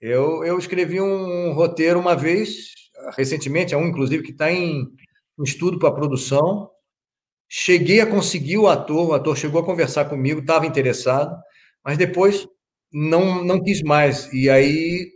Eu, 0.00 0.44
eu 0.44 0.58
escrevi 0.58 1.00
um 1.00 1.52
roteiro 1.52 1.98
uma 1.98 2.14
vez, 2.14 2.75
recentemente, 3.16 3.74
é 3.74 3.76
um 3.76 3.86
inclusive 3.86 4.22
que 4.22 4.32
está 4.32 4.50
em, 4.50 4.88
em 5.38 5.42
estudo 5.42 5.78
para 5.78 5.92
produção. 5.92 6.70
Cheguei 7.48 8.00
a 8.00 8.06
conseguir 8.06 8.58
o 8.58 8.68
ator, 8.68 9.08
o 9.08 9.14
ator 9.14 9.36
chegou 9.36 9.60
a 9.60 9.64
conversar 9.64 10.06
comigo, 10.06 10.40
estava 10.40 10.66
interessado, 10.66 11.36
mas 11.84 11.96
depois 11.96 12.46
não, 12.92 13.44
não 13.44 13.62
quis 13.62 13.82
mais. 13.82 14.32
E 14.32 14.50
aí 14.50 15.12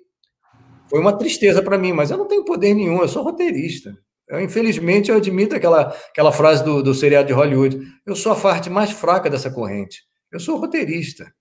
foi 0.89 1.01
uma 1.01 1.16
tristeza 1.16 1.62
para 1.62 1.78
mim, 1.78 1.93
mas 1.93 2.11
eu 2.11 2.19
não 2.19 2.28
tenho 2.28 2.44
poder 2.44 2.74
nenhum, 2.74 3.01
eu 3.01 3.09
sou 3.09 3.23
roteirista. 3.23 3.97
Eu, 4.28 4.40
infelizmente, 4.40 5.11
eu 5.11 5.16
admito 5.16 5.57
aquela, 5.57 5.89
aquela 6.11 6.31
frase 6.31 6.65
do, 6.65 6.82
do 6.82 6.94
seriado 6.94 7.27
de 7.27 7.32
Hollywood: 7.32 7.81
eu 8.07 8.15
sou 8.15 8.32
a 8.32 8.36
parte 8.36 8.70
mais 8.70 8.93
fraca 8.93 9.28
dessa 9.28 9.51
corrente. 9.51 10.02
Eu 10.31 10.39
sou 10.39 10.57
roteirista. 10.57 11.32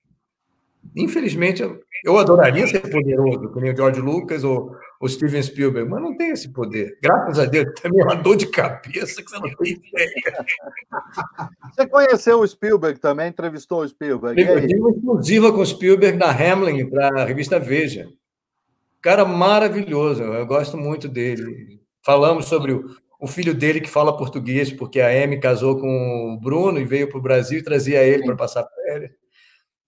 Infelizmente, 0.96 1.62
eu, 1.62 1.80
eu 2.04 2.18
adoraria 2.18 2.66
ser 2.66 2.80
poderoso, 2.80 3.52
como 3.52 3.68
o 3.68 3.76
George 3.76 4.02
Lucas 4.02 4.44
ou 4.44 4.76
o 5.00 5.08
Steven 5.08 5.42
Spielberg, 5.42 5.90
mas 5.90 6.02
não 6.02 6.18
tem 6.18 6.32
esse 6.32 6.50
poder. 6.50 6.98
Graças 7.02 7.40
a 7.40 7.46
Deus, 7.46 7.74
também 7.82 8.02
é 8.02 8.04
uma 8.04 8.16
dor 8.16 8.36
de 8.36 8.48
cabeça 8.48 9.24
que 9.24 9.30
você 9.30 9.40
não 9.40 9.56
tem 9.56 9.74
ideia. 9.74 10.12
Você 11.74 11.88
conheceu 11.88 12.40
o 12.40 12.48
Spielberg 12.48 13.00
também? 13.00 13.30
Entrevistou 13.30 13.82
o 13.82 13.88
Spielberg? 13.88 14.42
Eu 14.42 14.68
tive 14.68 14.80
uma 14.80 14.92
exclusiva 14.92 15.54
com 15.54 15.62
o 15.62 15.66
Spielberg 15.66 16.18
na 16.18 16.30
Hamlin, 16.30 16.90
para 16.90 17.22
a 17.22 17.26
revista 17.26 17.60
Veja. 17.60 18.10
Cara 19.02 19.24
maravilhoso, 19.24 20.24
eu 20.24 20.46
gosto 20.46 20.78
muito 20.78 21.08
dele. 21.08 21.80
Falamos 22.04 22.46
sobre 22.46 22.74
o, 22.74 22.84
o 23.20 23.28
filho 23.28 23.54
dele 23.54 23.80
que 23.80 23.90
fala 23.90 24.18
português, 24.18 24.74
porque 24.74 25.00
a 25.00 25.08
Amy 25.08 25.40
casou 25.40 25.80
com 25.80 26.34
o 26.34 26.40
Bruno 26.40 26.80
e 26.80 26.84
veio 26.86 27.08
para 27.08 27.18
o 27.18 27.22
Brasil 27.22 27.60
e 27.60 27.64
trazia 27.64 28.04
ele 28.04 28.26
para 28.26 28.36
passar 28.36 28.66
férias. 28.84 29.12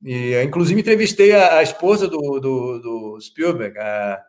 E, 0.04 0.42
inclusive, 0.42 0.80
entrevistei 0.80 1.34
a, 1.34 1.58
a 1.58 1.64
esposa 1.64 2.08
do, 2.08 2.40
do, 2.40 2.80
do, 2.80 3.20
Spielberg, 3.22 3.78
a, 3.78 4.22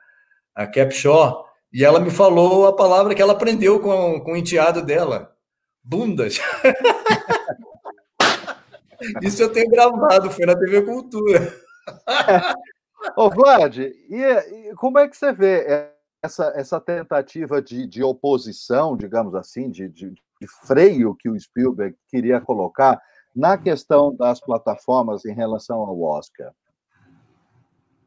a 0.55 0.67
Cap 0.67 0.95
Shaw, 0.95 1.47
e 1.73 1.85
ela 1.85 1.99
me 1.99 2.11
falou 2.11 2.67
a 2.67 2.77
palavra 2.77 3.15
que 3.15 3.23
ela 3.23 3.33
aprendeu 3.33 3.81
com, 3.81 4.21
com 4.21 4.33
o 4.33 4.37
enteado 4.37 4.83
dela: 4.83 5.35
bundas. 5.83 6.39
Isso 9.23 9.43
eu 9.43 9.53
tenho 9.53 9.71
gravado, 9.71 10.31
foi 10.31 10.47
na 10.47 10.57
TV 10.57 10.83
Cultura. 10.83 11.53
Ô, 13.17 13.29
Vlad, 13.31 13.79
e, 13.79 13.93
e, 14.11 14.75
como 14.77 14.99
é 14.99 15.09
que 15.09 15.17
você 15.17 15.33
vê 15.33 15.91
essa, 16.23 16.53
essa 16.55 16.81
tentativa 16.81 17.61
de, 17.61 17.87
de 17.87 18.03
oposição, 18.03 18.97
digamos 18.97 19.35
assim, 19.35 19.71
de, 19.71 19.89
de, 19.89 20.11
de 20.11 20.47
freio 20.67 21.17
que 21.17 21.29
o 21.29 21.39
Spielberg 21.39 21.97
queria 22.09 22.41
colocar 22.41 23.01
na 23.35 23.59
questão 23.59 24.15
das 24.15 24.41
plataformas 24.41 25.25
em 25.25 25.35
relação 25.35 25.81
ao 25.81 26.01
Oscar? 26.01 26.53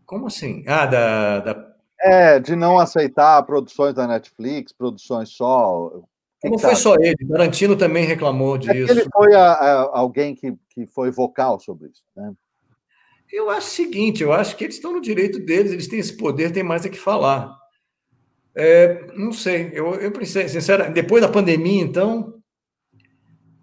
Como 0.06 0.28
assim? 0.28 0.64
Ah, 0.68 0.86
da, 0.86 1.40
da... 1.40 1.75
É, 2.08 2.40
de 2.40 2.56
não 2.56 2.78
aceitar 2.78 3.42
produções 3.44 3.96
da 3.96 4.06
Netflix, 4.06 4.72
produções 4.72 5.30
só. 5.30 5.92
Não 6.44 6.60
foi 6.60 6.76
só 6.76 6.94
ele, 7.00 7.16
Tarantino 7.28 7.76
também 7.76 8.06
reclamou 8.06 8.60
disso. 8.60 8.92
É 8.92 8.96
ele 8.96 9.08
foi 9.12 9.34
a, 9.34 9.52
a, 9.54 9.98
alguém 9.98 10.36
que, 10.36 10.54
que 10.70 10.86
foi 10.86 11.10
vocal 11.10 11.60
sobre 11.60 11.90
isso, 11.90 12.04
né? 12.16 12.32
Eu 13.32 13.50
acho 13.50 13.68
o 13.68 13.72
seguinte, 13.72 14.22
eu 14.22 14.32
acho 14.32 14.56
que 14.56 14.64
eles 14.64 14.76
estão 14.76 14.94
no 14.94 15.02
direito 15.02 15.40
deles, 15.40 15.72
eles 15.72 15.88
têm 15.88 15.98
esse 15.98 16.16
poder, 16.16 16.52
tem 16.52 16.62
mais 16.62 16.86
a 16.86 16.90
que 16.90 17.00
falar. 17.00 17.58
É, 18.56 19.08
não 19.16 19.34
sei, 19.34 19.72
eu, 19.74 19.96
eu 19.96 20.12
pensei, 20.12 20.48
sinceramente, 20.48 20.94
depois 20.94 21.24
da 21.24 21.28
pandemia, 21.28 21.82
então, 21.82 22.36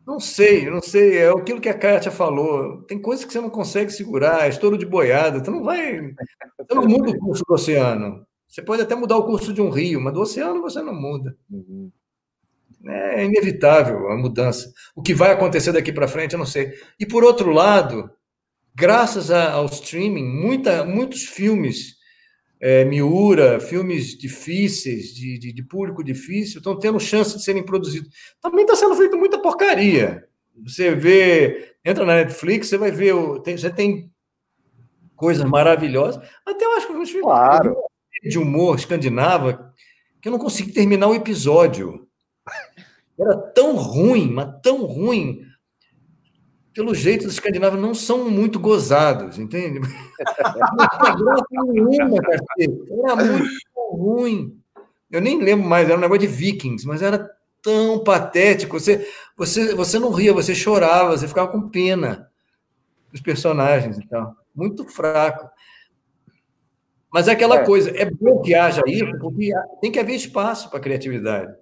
não 0.05 0.19
sei, 0.19 0.69
não 0.69 0.83
sei, 0.83 1.19
é 1.19 1.31
aquilo 1.31 1.61
que 1.61 1.69
a 1.69 1.79
Kátia 1.79 2.11
falou, 2.11 2.83
tem 2.83 3.01
coisas 3.01 3.25
que 3.25 3.33
você 3.33 3.41
não 3.41 3.49
consegue 3.49 3.91
segurar, 3.91 4.45
é 4.45 4.49
estouro 4.49 4.77
de 4.77 4.85
boiada, 4.85 5.43
você 5.43 5.51
não 5.51 5.63
vai, 5.63 6.13
você 6.59 6.75
não 6.75 6.85
muda 6.85 7.11
o 7.11 7.19
curso 7.19 7.45
do 7.47 7.55
oceano, 7.55 8.27
você 8.53 8.61
pode 8.61 8.83
até 8.83 8.95
mudar 8.95 9.17
o 9.17 9.25
curso 9.25 9.51
de 9.51 9.63
um 9.63 9.71
rio, 9.71 9.99
mas 9.99 10.13
do 10.13 10.21
oceano 10.21 10.61
você 10.61 10.83
não 10.83 10.95
muda. 10.95 11.35
Uhum. 11.51 11.91
É 12.87 13.25
inevitável 13.25 14.11
a 14.11 14.17
mudança. 14.19 14.71
O 14.95 15.01
que 15.01 15.15
vai 15.15 15.31
acontecer 15.31 15.73
daqui 15.73 15.91
para 15.91 16.07
frente, 16.07 16.35
eu 16.35 16.39
não 16.39 16.45
sei. 16.45 16.75
E 17.01 17.07
por 17.07 17.25
outro 17.25 17.51
lado, 17.51 18.11
graças 18.75 19.31
ao 19.31 19.65
streaming, 19.65 20.27
muita, 20.27 20.85
muitos 20.85 21.23
filmes, 21.23 21.97
é, 22.61 22.85
Miura, 22.85 23.59
filmes 23.59 24.19
difíceis, 24.19 25.15
de, 25.15 25.39
de, 25.39 25.51
de, 25.51 25.63
público 25.63 26.05
difícil, 26.05 26.59
estão 26.59 26.79
tendo 26.79 27.01
chance 27.01 27.35
de 27.35 27.43
serem 27.43 27.65
produzidos. 27.65 28.11
Também 28.39 28.67
está 28.67 28.77
sendo 28.77 28.95
feita 28.97 29.17
muita 29.17 29.41
porcaria. 29.41 30.29
Você 30.63 30.95
vê, 30.95 31.75
entra 31.83 32.05
na 32.05 32.17
Netflix, 32.17 32.69
você 32.69 32.77
vai 32.77 32.91
ver, 32.91 33.15
tem, 33.43 33.57
você 33.57 33.71
tem 33.71 34.13
coisas 35.17 35.43
maravilhosas. 35.43 36.23
Até 36.45 36.67
eu 36.67 36.73
acho 36.73 36.87
que 36.87 36.93
filmes 36.93 37.13
claro. 37.19 37.92
De 38.23 38.39
humor 38.39 38.77
escandinava 38.77 39.73
que 40.21 40.29
eu 40.29 40.33
não 40.33 40.39
consegui 40.39 40.73
terminar 40.73 41.09
o 41.09 41.15
episódio. 41.15 42.07
Era 43.19 43.37
tão 43.53 43.77
ruim, 43.77 44.31
mas 44.31 44.61
tão 44.63 44.85
ruim 44.85 45.43
pelo 46.75 46.95
jeito, 46.95 47.27
os 47.27 47.35
escandinavos 47.35 47.79
não 47.79 47.95
são 47.95 48.31
muito 48.31 48.59
gozados, 48.59 49.39
entende? 49.39 49.81
Não 49.81 49.89
nenhuma, 51.67 52.19
Era 53.05 53.17
muito 53.17 53.47
ruim. 53.91 54.59
Eu 55.11 55.21
nem 55.21 55.43
lembro 55.43 55.69
mais, 55.69 55.89
era 55.89 55.99
um 55.99 56.01
negócio 56.01 56.27
de 56.27 56.35
vikings, 56.35 56.87
mas 56.87 57.03
era 57.03 57.31
tão 57.61 58.03
patético. 58.03 58.81
Você, 58.81 59.07
você, 59.37 59.75
você 59.75 59.99
não 59.99 60.11
ria, 60.11 60.33
você 60.33 60.55
chorava, 60.55 61.17
você 61.17 61.29
ficava 61.29 61.53
com 61.53 61.69
pena 61.69 62.31
dos 63.11 63.21
personagens 63.21 63.99
e 63.99 64.09
tal. 64.09 64.35
Muito 64.55 64.89
fraco. 64.89 65.51
Mas 67.13 67.29
é 67.29 67.33
aquela 67.33 67.57
é. 67.57 67.65
coisa, 67.65 67.91
é 67.91 68.11
bom 68.11 68.41
que 68.41 68.55
haja 68.55 68.83
isso, 68.87 69.19
porque 69.21 69.53
tem 69.81 69.93
que 69.93 69.99
haver 69.99 70.15
espaço 70.15 70.71
para 70.71 70.81
criatividade. 70.81 71.55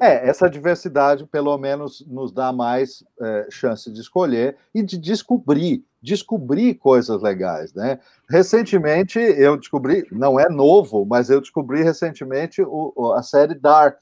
É, 0.00 0.28
essa 0.28 0.48
diversidade, 0.48 1.26
pelo 1.26 1.58
menos, 1.58 2.04
nos 2.06 2.32
dá 2.32 2.52
mais 2.52 3.04
é, 3.20 3.48
chance 3.50 3.90
de 3.92 4.00
escolher 4.00 4.56
e 4.72 4.80
de 4.80 4.96
descobrir, 4.96 5.84
descobrir 6.00 6.74
coisas 6.74 7.20
legais, 7.20 7.74
né? 7.74 7.98
Recentemente, 8.30 9.18
eu 9.18 9.56
descobri, 9.56 10.06
não 10.12 10.38
é 10.38 10.48
novo, 10.48 11.04
mas 11.04 11.30
eu 11.30 11.40
descobri 11.40 11.82
recentemente 11.82 12.62
o, 12.62 13.12
a 13.12 13.22
série 13.24 13.56
Dark, 13.56 14.00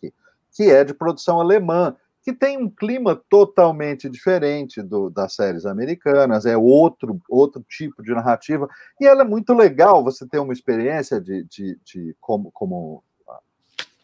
que 0.53 0.71
é 0.71 0.85
de 0.85 0.93
produção 0.93 1.41
alemã, 1.41 1.97
que 2.27 2.33
tem 2.33 2.59
um 2.59 2.69
clima 2.69 3.15
totalmente 3.31 4.11
diferente 4.11 4.83
do, 4.83 5.09
das 5.09 5.35
séries 5.35 5.65
americanas, 5.65 6.45
é 6.45 6.57
outro, 6.57 7.21
outro 7.29 7.65
tipo 7.69 8.03
de 8.03 8.13
narrativa, 8.13 8.69
e 9.01 9.07
ela 9.07 9.23
é 9.23 9.25
muito 9.25 9.55
legal, 9.55 10.03
você 10.03 10.27
ter 10.27 10.41
uma 10.41 10.53
experiência 10.53 11.21
de, 11.21 11.45
de, 11.45 11.79
de 11.85 12.17
como, 12.21 12.51
como 12.51 13.05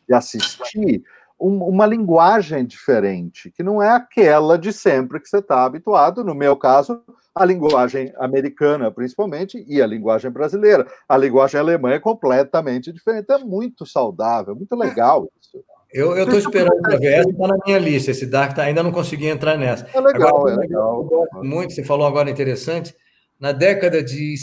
de 0.06 0.14
assistir 0.14 1.02
um, 1.40 1.64
uma 1.64 1.84
linguagem 1.84 2.64
diferente, 2.64 3.50
que 3.50 3.60
não 3.60 3.82
é 3.82 3.90
aquela 3.90 4.56
de 4.56 4.72
sempre 4.72 5.18
que 5.18 5.28
você 5.28 5.38
está 5.38 5.64
habituado. 5.64 6.22
No 6.22 6.32
meu 6.32 6.56
caso, 6.56 7.02
a 7.34 7.44
linguagem 7.44 8.14
americana, 8.18 8.88
principalmente, 8.92 9.64
e 9.66 9.82
a 9.82 9.86
linguagem 9.86 10.30
brasileira. 10.30 10.86
A 11.08 11.16
linguagem 11.16 11.58
alemã 11.58 11.90
é 11.90 11.98
completamente 11.98 12.92
diferente. 12.92 13.32
É 13.32 13.38
muito 13.38 13.84
saudável, 13.84 14.54
muito 14.54 14.76
legal 14.76 15.28
isso. 15.40 15.64
Eu 15.92 16.22
estou 16.22 16.38
esperando 16.38 16.80
para 16.80 16.96
ver, 16.96 17.12
essa 17.12 17.30
está 17.30 17.48
na 17.48 17.58
minha 17.66 17.78
lista, 17.78 18.10
esse 18.10 18.26
Dark 18.26 18.54
tá, 18.54 18.62
ainda 18.62 18.82
não 18.82 18.90
consegui 18.90 19.26
entrar 19.26 19.58
nessa. 19.58 19.86
É 19.92 20.00
legal, 20.00 20.38
agora, 20.38 20.54
é 20.54 20.56
legal. 20.56 21.08
Muito, 21.42 21.74
você 21.74 21.84
falou 21.84 22.06
agora 22.06 22.30
interessante. 22.30 22.94
Na 23.38 23.52
década 23.52 24.02
de 24.02 24.34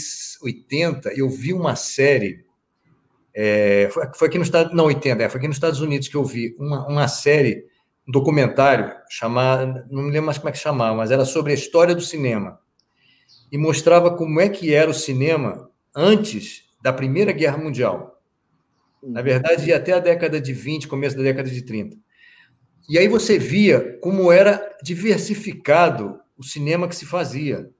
80, 0.42 1.12
eu 1.16 1.28
vi 1.28 1.52
uma 1.52 1.74
série 1.74 2.44
é, 3.34 3.88
foi, 3.90 4.08
foi, 4.14 4.28
aqui 4.28 4.38
no 4.38 4.44
Estado, 4.44 4.74
não 4.74 4.86
80, 4.86 5.22
é, 5.22 5.28
foi 5.28 5.38
aqui 5.38 5.48
nos 5.48 5.56
Estados 5.56 5.80
Unidos 5.80 6.08
que 6.08 6.16
eu 6.16 6.24
vi 6.24 6.54
uma, 6.58 6.86
uma 6.86 7.08
série, 7.08 7.64
um 8.06 8.12
documentário 8.12 8.92
chamado, 9.08 9.84
não 9.90 10.02
me 10.02 10.10
lembro 10.10 10.26
mais 10.26 10.38
como 10.38 10.48
é 10.48 10.52
que 10.52 10.58
chamava, 10.58 10.96
mas 10.96 11.10
era 11.10 11.24
sobre 11.24 11.52
a 11.52 11.54
história 11.54 11.94
do 11.94 12.00
cinema 12.00 12.58
e 13.50 13.58
mostrava 13.58 14.16
como 14.16 14.40
é 14.40 14.48
que 14.48 14.74
era 14.74 14.90
o 14.90 14.94
cinema 14.94 15.70
antes 15.94 16.64
da 16.82 16.92
Primeira 16.92 17.32
Guerra 17.32 17.58
Mundial. 17.58 18.19
Na 19.02 19.22
verdade, 19.22 19.68
ia 19.68 19.76
até 19.76 19.92
a 19.92 19.98
década 19.98 20.40
de 20.40 20.52
20, 20.52 20.88
começo 20.88 21.16
da 21.16 21.22
década 21.22 21.48
de 21.48 21.62
30. 21.62 21.96
E 22.88 22.98
aí 22.98 23.08
você 23.08 23.38
via 23.38 23.98
como 24.00 24.30
era 24.32 24.60
diversificado 24.82 26.18
o 26.36 26.42
cinema 26.42 26.88
que 26.88 26.96
se 26.96 27.06
fazia. 27.06 27.70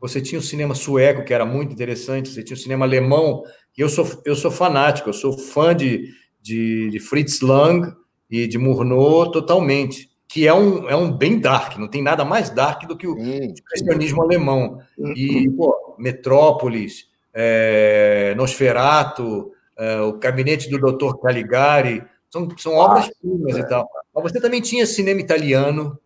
Você 0.00 0.20
tinha 0.20 0.38
o 0.38 0.42
cinema 0.42 0.74
sueco, 0.74 1.24
que 1.24 1.32
era 1.32 1.44
muito 1.44 1.72
interessante, 1.72 2.28
você 2.28 2.42
tinha 2.42 2.56
o 2.56 2.60
cinema 2.60 2.84
alemão, 2.84 3.44
eu 3.76 3.88
sou, 3.88 4.08
eu 4.24 4.34
sou 4.34 4.50
fanático, 4.50 5.08
eu 5.08 5.12
sou 5.12 5.38
fã 5.38 5.74
de, 5.74 6.08
de, 6.40 6.90
de 6.90 6.98
Fritz 6.98 7.40
Lang 7.40 7.92
e 8.28 8.46
de 8.46 8.58
Murnau 8.58 9.30
totalmente, 9.30 10.10
que 10.26 10.48
é 10.48 10.54
um, 10.54 10.88
é 10.88 10.96
um 10.96 11.16
bem 11.16 11.38
dark, 11.38 11.76
não 11.78 11.88
tem 11.88 12.02
nada 12.02 12.24
mais 12.24 12.50
dark 12.50 12.86
do 12.88 12.96
que 12.96 13.06
o 13.06 13.16
expressionismo 13.16 14.22
alemão. 14.22 14.78
E, 15.14 15.48
pô, 15.50 15.94
Metrópolis, 15.98 17.06
é, 17.32 18.34
Nosferatu, 18.36 19.51
é, 19.78 20.00
o 20.00 20.14
Gabinete 20.18 20.68
do 20.68 20.78
Dr. 20.78 21.16
Caligari, 21.20 22.04
são, 22.30 22.48
são 22.56 22.74
obras-primas 22.74 23.56
e 23.56 23.68
tal. 23.68 23.88
Mas 24.14 24.24
você 24.24 24.40
também 24.40 24.60
tinha 24.60 24.86
cinema 24.86 25.20
italiano, 25.20 25.98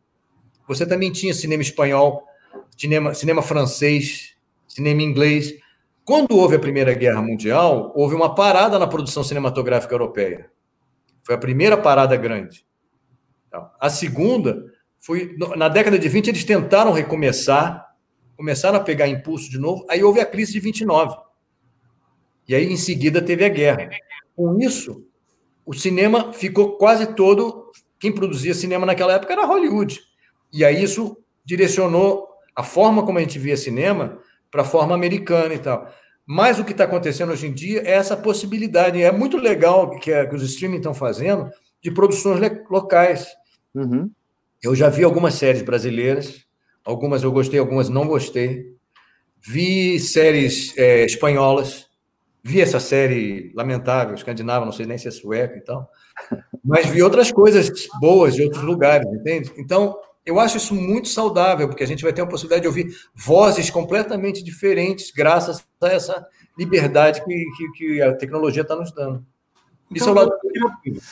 você 0.66 0.84
também 0.84 1.12
tinha 1.12 1.32
cinema 1.32 1.62
espanhol, 1.62 2.24
cinema, 2.76 3.14
cinema 3.14 3.43
francês, 3.43 4.34
cinema 4.66 5.02
inglês. 5.02 5.55
Quando 6.05 6.36
houve 6.36 6.56
a 6.56 6.59
Primeira 6.60 6.94
Guerra 6.94 7.22
Mundial, 7.22 7.93
houve 7.94 8.14
uma 8.14 8.34
parada 8.34 8.78
na 8.78 8.86
produção 8.86 9.22
cinematográfica 9.22 9.94
europeia. 9.94 10.51
Foi 11.22 11.34
a 11.34 11.38
primeira 11.38 11.76
parada 11.76 12.16
grande. 12.16 12.64
Então, 13.48 13.70
a 13.80 13.88
segunda 13.88 14.64
foi 14.98 15.36
na 15.56 15.68
década 15.68 15.98
de 15.98 16.09
20 16.09 16.28
eles 16.28 16.44
tentaram 16.44 16.93
recomeçar, 16.93 17.86
começaram 18.36 18.78
a 18.78 18.82
pegar 18.82 19.06
impulso 19.06 19.48
de 19.51 19.59
novo, 19.59 19.86
aí 19.88 20.02
houve 20.02 20.20
a 20.20 20.26
crise 20.26 20.52
de 20.52 20.60
29. 20.60 21.16
E 22.48 22.55
aí, 22.55 22.73
em 22.73 22.77
seguida, 22.77 23.20
teve 23.20 23.44
a 23.44 23.48
guerra. 23.48 23.90
Com 24.35 24.59
isso, 24.60 25.05
o 25.64 25.74
cinema 25.74 26.32
ficou 26.32 26.77
quase 26.77 27.14
todo. 27.14 27.70
Quem 27.98 28.12
produzia 28.12 28.55
cinema 28.55 28.86
naquela 28.86 29.14
época 29.14 29.32
era 29.32 29.47
Hollywood. 29.47 30.01
E 30.52 30.64
aí 30.64 30.82
isso 30.82 31.16
direcionou 31.44 32.28
a 32.55 32.62
forma 32.62 33.05
como 33.05 33.18
a 33.18 33.20
gente 33.20 33.39
via 33.39 33.56
cinema 33.56 34.18
para 34.51 34.62
a 34.62 34.64
forma 34.64 34.94
americana 34.94 35.55
e 35.55 35.59
tal. 35.59 35.93
Mas 36.24 36.59
o 36.59 36.64
que 36.64 36.73
está 36.73 36.85
acontecendo 36.85 37.32
hoje 37.32 37.47
em 37.47 37.52
dia 37.52 37.82
é 37.82 37.93
essa 37.93 38.16
possibilidade. 38.16 39.02
É 39.02 39.12
muito 39.12 39.36
legal 39.36 39.90
que, 39.98 40.10
é, 40.10 40.27
que 40.27 40.35
os 40.35 40.43
streaming 40.43 40.78
estão 40.78 40.94
fazendo 40.94 41.51
de 41.82 41.90
produções 41.90 42.40
locais. 42.68 43.28
Uhum. 43.74 44.10
Eu 44.62 44.74
já 44.74 44.89
vi 44.89 45.05
algumas 45.05 45.35
séries 45.35 45.62
brasileiras, 45.62 46.44
algumas 46.85 47.23
eu 47.23 47.31
gostei, 47.31 47.60
algumas 47.60 47.89
não 47.89 48.06
gostei. 48.06 48.74
Vi 49.40 50.01
séries 50.01 50.77
é, 50.77 51.05
espanholas, 51.05 51.85
vi 52.47 52.60
essa 52.60 52.78
série 52.78 53.52
lamentável, 53.56 54.14
escandinava, 54.14 54.64
não 54.64 54.70
sei 54.70 54.86
nem 54.86 54.97
se 54.97 55.09
é 55.09 55.10
sueca 55.10 55.56
e 55.56 55.60
tal, 55.60 55.90
mas 56.64 56.86
vi 56.86 57.02
outras 57.02 57.32
coisas 57.32 57.68
boas 58.01 58.36
de 58.36 58.44
outros 58.44 58.62
lugares, 58.62 59.05
entende? 59.12 59.52
Então, 59.59 59.98
eu 60.24 60.39
acho 60.39 60.56
isso 60.56 60.73
muito 60.73 61.09
saudável, 61.09 61.66
porque 61.68 61.82
a 61.82 61.86
gente 61.86 62.05
vai 62.05 62.12
ter 62.12 62.23
a 62.23 62.27
possibilidade 62.27 62.62
de 62.62 62.68
ouvir 62.68 62.97
vozes 63.12 63.68
completamente 63.68 64.44
diferentes, 64.44 65.10
graças 65.10 65.66
a 65.82 65.89
essa 65.89 66.24
liberdade 66.56 67.24
que, 67.24 67.47
que, 67.56 67.73
que 67.73 68.02
a 68.02 68.14
tecnologia 68.14 68.62
está 68.62 68.77
nos 68.77 68.93
dando. 68.93 69.27
Isso 69.90 70.09
então, 70.09 70.09
é 70.09 70.12
o 70.12 70.14
lado. 70.14 70.32
Eu 70.32 70.70
queria, 70.81 71.02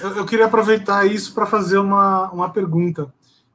eu, 0.00 0.16
eu 0.16 0.26
queria 0.26 0.46
aproveitar 0.46 1.06
isso 1.06 1.32
para 1.32 1.46
fazer 1.46 1.78
uma, 1.78 2.28
uma 2.32 2.50
pergunta. 2.50 3.12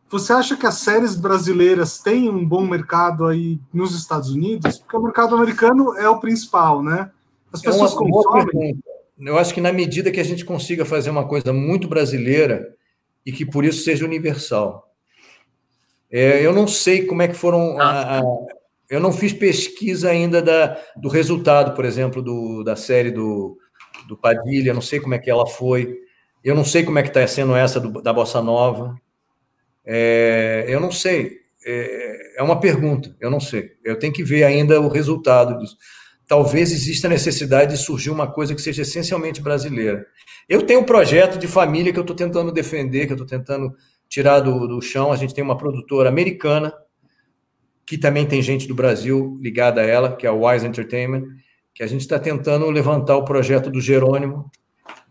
Você 0.10 0.32
acha 0.32 0.56
que 0.56 0.66
as 0.66 0.76
séries 0.76 1.14
brasileiras 1.18 2.00
têm 2.00 2.30
um 2.30 2.46
bom 2.46 2.66
mercado 2.66 3.26
aí 3.26 3.60
nos 3.74 3.94
Estados 3.94 4.30
Unidos? 4.30 4.80
Porque 4.80 4.96
o 4.96 5.02
mercado 5.02 5.36
americano 5.36 5.94
é 5.98 6.08
o 6.08 6.22
principal, 6.22 6.82
né? 6.82 7.12
As 7.54 7.62
é 7.62 7.66
pessoas 7.66 7.94
é 7.94 7.96
consomem. 7.96 8.80
Eu 9.20 9.38
acho 9.38 9.54
que 9.54 9.62
na 9.62 9.74
medida 9.74 10.12
que 10.12 10.20
a 10.20 10.24
gente 10.24 10.46
consiga 10.46 10.86
fazer 10.86 11.10
uma 11.10 11.28
coisa 11.28 11.52
muito 11.52 11.88
brasileira 11.88 12.76
e 13.26 13.32
que 13.32 13.46
por 13.46 13.66
isso 13.66 13.84
seja 13.84 14.06
universal. 14.06 14.94
É, 16.10 16.46
eu 16.46 16.54
não 16.54 16.68
sei 16.68 17.06
como 17.06 17.22
é 17.22 17.28
que 17.28 17.34
foram. 17.34 17.80
A, 17.80 18.20
a, 18.20 18.22
eu 18.90 19.00
não 19.00 19.12
fiz 19.12 19.34
pesquisa 19.34 20.10
ainda 20.10 20.42
da, 20.42 20.80
do 20.96 21.10
resultado, 21.10 21.76
por 21.76 21.84
exemplo, 21.84 22.22
do, 22.22 22.64
da 22.64 22.76
série 22.76 23.12
do, 23.12 23.58
do 24.08 24.16
Padilha, 24.16 24.74
não 24.74 24.82
sei 24.82 25.00
como 25.00 25.14
é 25.14 25.20
que 25.20 25.30
ela 25.30 25.46
foi. 25.46 25.98
Eu 26.44 26.56
não 26.56 26.64
sei 26.64 26.84
como 26.84 26.98
é 26.98 27.04
que 27.04 27.10
está 27.10 27.26
sendo 27.28 27.56
essa 27.56 27.80
do, 27.80 28.02
da 28.02 28.14
Bossa 28.14 28.42
Nova. 28.42 28.96
É, 29.86 30.66
eu 30.68 30.80
não 30.80 30.92
sei. 30.92 31.40
É, 31.66 32.38
é, 32.38 32.44
uma 32.44 32.60
pergunta, 32.60 33.14
eu 33.20 33.30
não 33.30 33.40
sei. 33.40 33.72
Eu 33.84 34.00
tenho 34.00 34.14
que 34.14 34.24
ver 34.24 34.44
ainda 34.44 34.80
o 34.80 34.88
resultado 34.88 35.58
disso. 35.60 35.76
Talvez 36.28 36.74
exista 36.74 37.08
a 37.08 37.10
necessidade 37.10 37.72
de 37.72 37.82
surgir 37.82 38.10
uma 38.10 38.30
coisa 38.30 38.54
que 38.54 38.62
seja 38.62 38.82
essencialmente 38.82 39.42
brasileira. 39.42 40.06
Eu 40.48 40.62
tenho 40.62 40.82
um 40.82 40.84
projeto 40.84 41.38
de 41.38 41.48
família 41.48 41.94
que 41.94 42.00
eu 42.00 42.04
estou 42.04 42.16
tentando 42.16 42.52
defender, 42.52 43.06
que 43.06 43.14
eu 43.14 43.16
estou 43.16 43.28
tentando 43.28 43.74
tirar 44.10 44.42
do, 44.42 44.68
do 44.68 44.82
chão. 44.82 45.12
A 45.12 45.16
gente 45.16 45.34
tem 45.34 45.44
uma 45.44 45.58
produtora 45.58 46.10
americana, 46.10 46.74
que 47.86 47.98
também 47.98 48.26
tem 48.26 48.42
gente 48.42 48.68
do 48.68 48.76
Brasil 48.76 49.40
ligada 49.42 49.80
a 49.80 49.86
ela, 49.86 50.16
que 50.16 50.26
é 50.26 50.30
a 50.30 50.34
Wise 50.34 50.68
Entertainment, 50.68 51.24
que 51.74 51.82
a 51.82 51.88
gente 51.88 52.02
está 52.02 52.20
tentando 52.20 52.70
levantar 52.70 53.16
o 53.16 53.24
projeto 53.24 53.70
do 53.70 53.80
Jerônimo, 53.80 54.52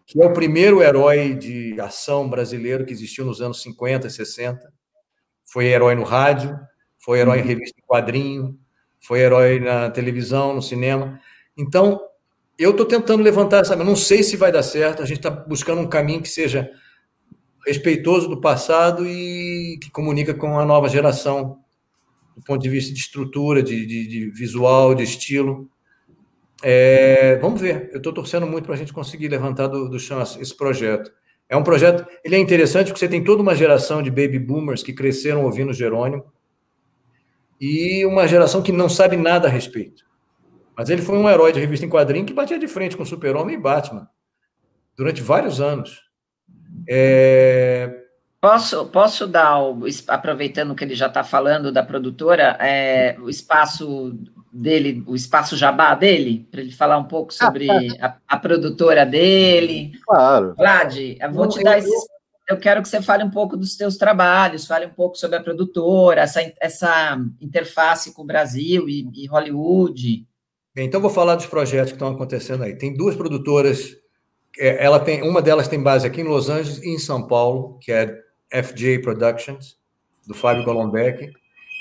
que 0.07 0.23
é 0.23 0.27
o 0.27 0.33
primeiro 0.33 0.83
herói 0.83 1.35
de 1.35 1.81
ação 1.81 2.29
brasileiro 2.29 2.85
que 2.85 2.93
existiu 2.93 3.25
nos 3.25 3.41
anos 3.41 3.63
50 3.63 4.07
e 4.07 4.11
60. 4.11 4.61
Foi 5.45 5.65
herói 5.67 5.95
no 5.95 6.03
rádio, 6.03 6.59
foi 6.99 7.21
herói 7.21 7.39
em 7.39 7.43
uhum. 7.43 7.49
revista 7.49 7.81
em 7.81 7.87
quadrinho, 7.87 8.59
foi 9.07 9.21
herói 9.21 9.61
na 9.61 9.89
televisão, 9.89 10.53
no 10.53 10.61
cinema. 10.61 11.21
Então, 11.57 12.01
eu 12.59 12.73
estou 12.73 12.85
tentando 12.85 13.23
levantar 13.23 13.61
essa. 13.61 13.77
Não 13.77 13.95
sei 13.95 14.25
se 14.25 14.37
vai 14.37 14.51
dar 14.51 14.65
certo, 14.65 15.01
a 15.01 15.07
gente 15.07 15.19
está 15.19 15.31
buscando 15.31 15.81
um 15.81 15.87
caminho 15.87 16.21
que 16.21 16.29
seja 16.29 16.69
respeitoso 17.65 18.29
do 18.29 18.41
passado 18.41 19.07
e 19.07 19.79
que 19.81 19.91
comunica 19.91 20.35
com 20.35 20.59
a 20.59 20.65
nova 20.65 20.89
geração, 20.89 21.59
do 22.37 22.43
ponto 22.43 22.61
de 22.61 22.69
vista 22.69 22.93
de 22.93 22.99
estrutura, 22.99 23.63
de, 23.63 23.87
de, 23.87 24.09
de 24.09 24.31
visual, 24.31 24.93
de 24.93 25.05
estilo. 25.05 25.71
É, 26.61 27.37
vamos 27.37 27.61
ver. 27.61 27.91
Eu 27.93 27.99
estou 27.99 28.13
torcendo 28.13 28.47
muito 28.47 28.65
para 28.65 28.75
a 28.75 28.79
gente 28.79 28.93
conseguir 28.93 29.29
levantar 29.29 29.69
do, 29.69 29.89
do 29.89 30.01
chão 30.01 30.21
esse 30.21 30.57
projeto. 30.57 31.13
É 31.49 31.57
um 31.57 31.63
projeto. 31.63 32.05
Ele 32.25 32.35
é 32.35 32.39
interessante 32.41 32.89
porque 32.89 32.99
você 32.99 33.09
tem 33.09 33.23
toda 33.23 33.41
uma 33.41 33.55
geração 33.55 34.03
de 34.03 34.11
baby 34.11 34.41
boomers 34.41 34.83
que 34.83 34.93
cresceram 34.93 35.45
ouvindo 35.45 35.73
Jerônimo 35.73 36.25
e 37.61 38.05
uma 38.05 38.27
geração 38.27 38.63
que 38.63 38.73
não 38.73 38.89
sabe 38.89 39.17
nada 39.17 39.49
a 39.49 39.51
respeito. 39.51 40.05
Mas 40.77 40.91
ele 40.91 41.03
foi 41.03 41.17
um 41.17 41.29
herói 41.29 41.53
de 41.53 41.61
revista 41.61 41.87
em 41.87 41.91
quadrinho 41.91 42.27
que 42.27 42.35
batia 42.35 42.59
de 42.59 42.69
frente 42.69 42.97
com 42.97 43.05
Super-Homem 43.05 43.57
e 43.57 43.61
Batman 43.61 44.09
durante 44.97 45.23
vários 45.23 45.61
anos. 45.61 46.03
É... 46.89 48.03
Posso, 48.41 48.87
posso 48.87 49.27
dar, 49.27 49.59
o, 49.61 49.85
aproveitando 50.09 50.75
que 50.75 50.85
ele 50.85 50.95
já 50.95 51.07
está 51.07 51.25
falando 51.25 51.73
da 51.73 51.83
produtora, 51.83 52.57
é, 52.61 53.17
o 53.19 53.29
espaço 53.29 54.17
dele, 54.53 55.03
o 55.07 55.15
espaço 55.15 55.57
jabá 55.57 55.95
dele, 55.95 56.47
para 56.51 56.61
ele 56.61 56.71
falar 56.71 56.99
um 56.99 57.05
pouco 57.05 57.33
sobre 57.33 57.69
a, 58.01 58.17
a, 58.29 58.39
produtora 58.39 59.05
dele. 59.05 59.93
Claro. 60.07 60.55
Vlad, 60.57 60.97
eu 60.97 61.33
vou 61.33 61.45
Não, 61.45 61.49
te 61.49 61.63
dar 61.63 61.73
eu, 61.73 61.79
esses. 61.79 62.16
Eu 62.49 62.59
quero 62.59 62.81
que 62.81 62.89
você 62.89 63.03
fale 63.03 63.25
um 63.25 63.31
pouco 63.31 63.57
dos 63.57 63.77
teus 63.77 63.97
trabalhos, 63.97 64.67
fale 64.67 64.87
um 64.87 64.93
pouco 64.93 65.17
sobre 65.17 65.37
a 65.37 65.43
produtora, 65.43 66.21
essa, 66.21 66.41
essa 66.61 67.19
interface 67.41 68.15
com 68.15 68.23
o 68.23 68.27
Brasil 68.27 68.89
e, 68.89 69.09
e 69.13 69.27
Hollywood. 69.27 70.27
Bem, 70.75 70.87
então 70.87 71.01
vou 71.01 71.11
falar 71.11 71.35
dos 71.35 71.47
projetos 71.47 71.91
que 71.91 71.97
estão 71.97 72.13
acontecendo 72.13 72.63
aí. 72.63 72.77
Tem 72.77 72.95
duas 72.95 73.17
produtoras 73.17 73.97
é, 74.59 74.83
ela 74.85 74.99
tem 74.99 75.23
uma 75.23 75.43
delas 75.43 75.69
tem 75.69 75.83
base 75.83 76.07
aqui 76.07 76.21
em 76.21 76.25
Los 76.25 76.49
Angeles 76.49 76.83
e 76.83 76.89
em 76.89 76.99
São 76.99 77.27
Paulo, 77.27 77.79
que 77.81 77.93
é 77.93 78.19
FJ 78.51 79.01
Productions, 79.01 79.77
do 80.27 80.35
Fábio 80.35 80.65
Golombek, 80.65 81.31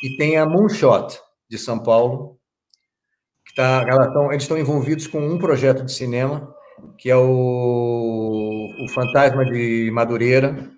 e 0.03 0.17
tem 0.17 0.37
a 0.37 0.45
Moonshot, 0.45 1.19
de 1.49 1.57
São 1.57 1.79
Paulo, 1.79 2.37
que 3.45 3.55
tá, 3.55 3.85
tão, 4.11 4.31
eles 4.31 4.43
estão 4.43 4.57
envolvidos 4.57 5.07
com 5.07 5.19
um 5.19 5.37
projeto 5.37 5.83
de 5.83 5.91
cinema, 5.91 6.53
que 6.97 7.09
é 7.09 7.15
o, 7.15 8.67
o 8.79 8.87
Fantasma 8.93 9.45
de 9.45 9.89
Madureira. 9.91 10.69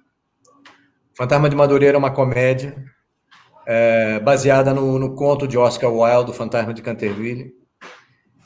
O 1.14 1.18
Fantasma 1.18 1.50
de 1.50 1.56
Madureira 1.56 1.96
é 1.96 2.00
uma 2.00 2.12
comédia 2.12 2.76
é, 3.66 4.20
baseada 4.20 4.74
no, 4.74 4.98
no 5.00 5.16
conto 5.16 5.48
de 5.48 5.58
Oscar 5.58 5.92
Wilde, 5.92 6.32
O 6.32 6.34
Fantasma 6.34 6.74
de 6.74 6.82
Canterville, 6.82 7.54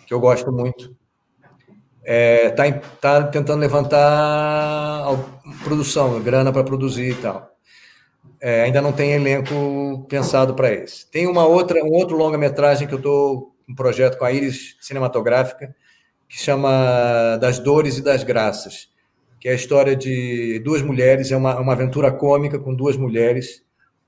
que 0.08 0.14
eu 0.14 0.20
gosto 0.20 0.52
muito 0.52 0.96
está 2.04 2.66
é, 2.66 2.72
tá 3.00 3.24
tentando 3.24 3.60
levantar 3.60 5.06
produção, 5.64 6.22
grana 6.22 6.52
para 6.52 6.64
produzir 6.64 7.12
e 7.12 7.16
tal. 7.16 7.50
É, 8.40 8.64
ainda 8.64 8.82
não 8.82 8.92
tem 8.92 9.12
elenco 9.12 10.06
pensado 10.10 10.56
para 10.56 10.74
esse. 10.74 11.10
Tem 11.12 11.28
uma 11.28 11.46
outra, 11.46 11.84
um 11.84 11.92
outro 11.92 12.18
longa-metragem 12.18 12.88
que 12.88 12.94
eu 12.94 12.98
estou 12.98 13.56
um 13.70 13.76
projeto 13.76 14.18
com 14.18 14.26
a 14.26 14.32
Iris 14.32 14.76
Cinematográfica 14.82 15.74
que 16.32 16.40
chama 16.40 17.38
Das 17.42 17.60
Dores 17.60 17.98
e 17.98 18.02
das 18.02 18.24
Graças, 18.24 18.90
que 19.38 19.50
é 19.50 19.52
a 19.52 19.56
história 19.56 19.98
de 19.98 20.62
duas 20.64 20.82
mulheres, 20.82 21.30
é 21.30 21.36
uma, 21.36 21.60
uma 21.60 21.74
aventura 21.74 22.10
cômica 22.10 22.58
com 22.58 22.74
duas 22.74 22.96
mulheres, 22.96 23.66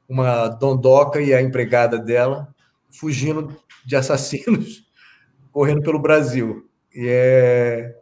uma 0.08 0.48
dondoca 0.48 1.20
e 1.20 1.34
a 1.34 1.42
empregada 1.42 2.00
dela, 2.00 2.48
fugindo 2.90 3.54
de 3.86 3.98
assassinos, 3.98 4.90
correndo 5.52 5.82
pelo 5.82 6.00
Brasil. 6.00 6.66
E 6.96 7.10
é, 7.10 7.94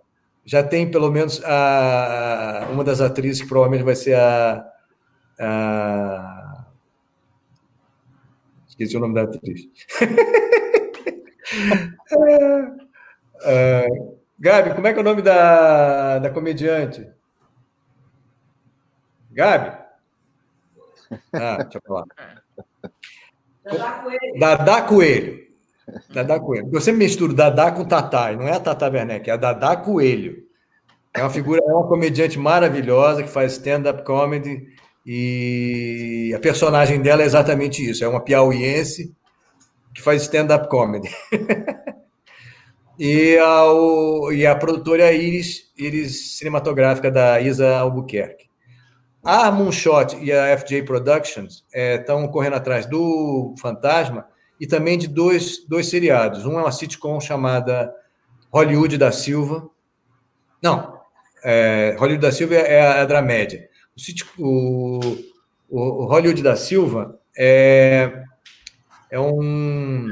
já 0.46 0.62
tem 0.62 0.92
pelo 0.92 1.10
menos 1.10 1.44
a, 1.44 2.68
uma 2.72 2.84
das 2.84 3.02
atrizes 3.02 3.42
que 3.42 3.50
provavelmente 3.50 3.84
vai 3.84 3.96
ser 3.96 4.14
a, 4.14 4.64
a 5.40 6.68
esqueci 8.68 8.96
o 8.96 9.00
nome 9.00 9.16
da 9.16 9.24
atriz. 9.24 9.62
é, 12.12 12.81
Gabi, 14.40 14.74
como 14.74 14.88
é 14.88 14.94
que 14.94 15.00
é 15.00 15.02
o 15.02 15.06
nome 15.06 15.22
da, 15.22 16.20
da 16.20 16.30
comediante? 16.30 17.08
Gabi? 19.32 19.78
Ah, 21.34 21.58
deixa 21.64 21.78
eu 21.78 21.82
falar. 21.82 22.06
Dadá 23.64 23.92
Coelho. 23.92 24.40
Dadá 24.40 24.82
Coelho. 24.82 25.40
Dadá 26.10 26.40
Coelho. 26.40 26.70
Eu 26.72 26.82
sempre 26.82 27.06
misturo 27.06 27.34
Dadá 27.34 27.72
com 27.72 27.86
Tatá, 27.86 28.32
não 28.34 28.48
é 28.48 28.54
a 28.54 28.60
Tatá 28.60 28.88
Werneck, 28.88 29.30
é 29.30 29.34
a 29.34 29.38
Dadá 29.38 29.76
Coelho. 29.76 30.44
É 31.14 31.22
uma 31.22 31.30
figura, 31.30 31.62
é 31.64 31.74
uma 31.74 31.88
comediante 31.88 32.40
maravilhosa 32.40 33.22
que 33.22 33.30
faz 33.30 33.54
stand-up 33.54 34.04
comedy 34.04 34.66
e 35.06 36.32
a 36.36 36.40
personagem 36.40 37.02
dela 37.02 37.22
é 37.22 37.26
exatamente 37.26 37.88
isso, 37.88 38.04
é 38.04 38.08
uma 38.08 38.24
piauiense 38.24 39.14
que 39.94 40.02
faz 40.02 40.22
stand-up 40.22 40.70
comedy. 40.70 41.10
e, 42.98 43.38
a, 43.38 43.66
o, 43.66 44.32
e 44.32 44.46
a 44.46 44.56
produtora 44.56 45.04
é 45.04 45.16
Iris, 45.16 45.72
Iris 45.78 46.38
Cinematográfica 46.38 47.10
da 47.10 47.40
Isa 47.40 47.78
Albuquerque. 47.78 48.50
A 49.24 49.52
Moonshot 49.52 50.18
e 50.22 50.32
a 50.32 50.58
FJ 50.58 50.84
Productions 50.84 51.64
estão 51.72 52.24
é, 52.24 52.28
correndo 52.28 52.56
atrás 52.56 52.88
do 52.88 53.54
Fantasma 53.60 54.26
e 54.60 54.66
também 54.66 54.98
de 54.98 55.08
dois, 55.08 55.66
dois 55.68 55.88
seriados. 55.88 56.46
Um 56.46 56.58
é 56.58 56.62
uma 56.62 56.72
sitcom 56.72 57.20
chamada 57.20 57.94
Hollywood 58.52 58.98
da 58.98 59.12
Silva. 59.12 59.70
Não, 60.62 61.00
é, 61.44 61.96
Hollywood 62.00 62.22
da 62.22 62.32
Silva 62.32 62.56
é 62.56 62.82
a, 62.82 62.96
é 62.96 63.02
a 63.02 63.06
dramédia. 63.06 63.70
O, 64.38 65.00
o, 65.70 66.04
o, 66.04 66.06
Hollywood 66.06 66.42
da 66.42 66.56
Silva 66.56 67.20
é, 67.38 68.24
é 69.10 69.20
um. 69.20 70.08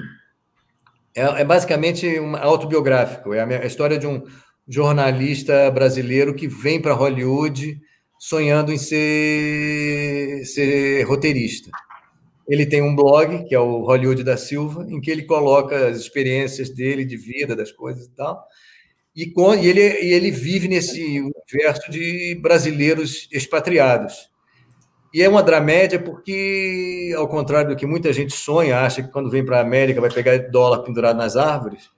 É, 1.20 1.42
é 1.42 1.44
basicamente 1.44 2.08
um 2.20 2.36
autobiográfico. 2.38 3.34
É 3.34 3.42
a, 3.42 3.46
minha, 3.46 3.60
a 3.60 3.66
história 3.66 3.98
de 3.98 4.08
um 4.08 4.24
jornalista 4.66 5.70
brasileiro 5.70 6.34
que 6.34 6.48
vem 6.48 6.82
para 6.82 6.94
Hollywood 6.94 7.78
sonhando 8.18 8.72
em 8.72 8.78
ser, 8.78 10.46
ser 10.46 11.04
roteirista. 11.04 11.70
Ele 12.48 12.66
tem 12.66 12.82
um 12.82 12.96
blog, 12.96 13.46
que 13.48 13.54
é 13.54 13.60
o 13.60 13.82
Hollywood 13.82 14.24
da 14.24 14.38
Silva, 14.38 14.86
em 14.90 15.02
que 15.02 15.12
ele 15.12 15.24
coloca 15.24 15.88
as 15.88 15.98
experiências 15.98 16.70
dele 16.70 17.04
de 17.04 17.18
vida, 17.18 17.56
das 17.56 17.72
coisas 17.72 18.06
e 18.06 18.16
tal. 18.16 18.42
E, 19.16 19.34
ele, 19.68 19.82
e 20.02 20.14
ele 20.14 20.32
vive 20.32 20.70
nesse 20.70 21.20
universo 21.20 21.92
de 21.92 22.40
brasileiros 22.42 23.28
expatriados. 23.32 24.30
E 25.14 25.22
é 25.22 25.30
uma 25.30 25.42
dramédia 25.42 26.00
porque, 26.00 27.14
ao 27.18 27.28
contrário 27.28 27.72
do 27.72 27.76
que 27.76 27.86
muita 27.86 28.14
gente 28.14 28.34
sonha, 28.34 28.80
acha 28.80 29.02
que 29.02 29.12
quando 29.12 29.30
vem 29.30 29.44
para 29.44 29.58
a 29.58 29.62
América 29.62 30.02
vai 30.02 30.12
pegar 30.12 30.38
dólar 30.50 30.84
pendurado 30.84 31.18
nas 31.18 31.36
árvores, 31.36 31.90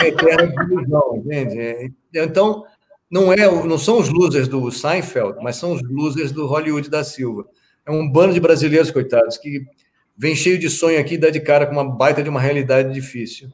é 0.00 0.08
eterna 0.08 0.64
ilusão, 0.64 1.16
entende? 1.16 1.60
É, 1.60 1.90
então, 2.14 2.64
não, 3.10 3.32
é, 3.32 3.46
não 3.64 3.78
são 3.78 3.98
os 3.98 4.08
losers 4.08 4.48
do 4.48 4.70
Seinfeld, 4.70 5.38
mas 5.42 5.56
são 5.56 5.72
os 5.72 5.82
losers 5.82 6.32
do 6.32 6.46
Hollywood 6.46 6.90
da 6.90 7.04
Silva. 7.04 7.46
É 7.86 7.90
um 7.90 8.10
bando 8.10 8.34
de 8.34 8.40
brasileiros, 8.40 8.90
coitados, 8.90 9.38
que 9.38 9.62
vem 10.16 10.34
cheio 10.34 10.58
de 10.58 10.68
sonho 10.68 10.98
aqui 10.98 11.14
e 11.14 11.18
dá 11.18 11.30
de 11.30 11.40
cara 11.40 11.66
com 11.66 11.72
uma 11.72 11.84
baita 11.84 12.22
de 12.22 12.28
uma 12.28 12.40
realidade 12.40 12.92
difícil. 12.92 13.48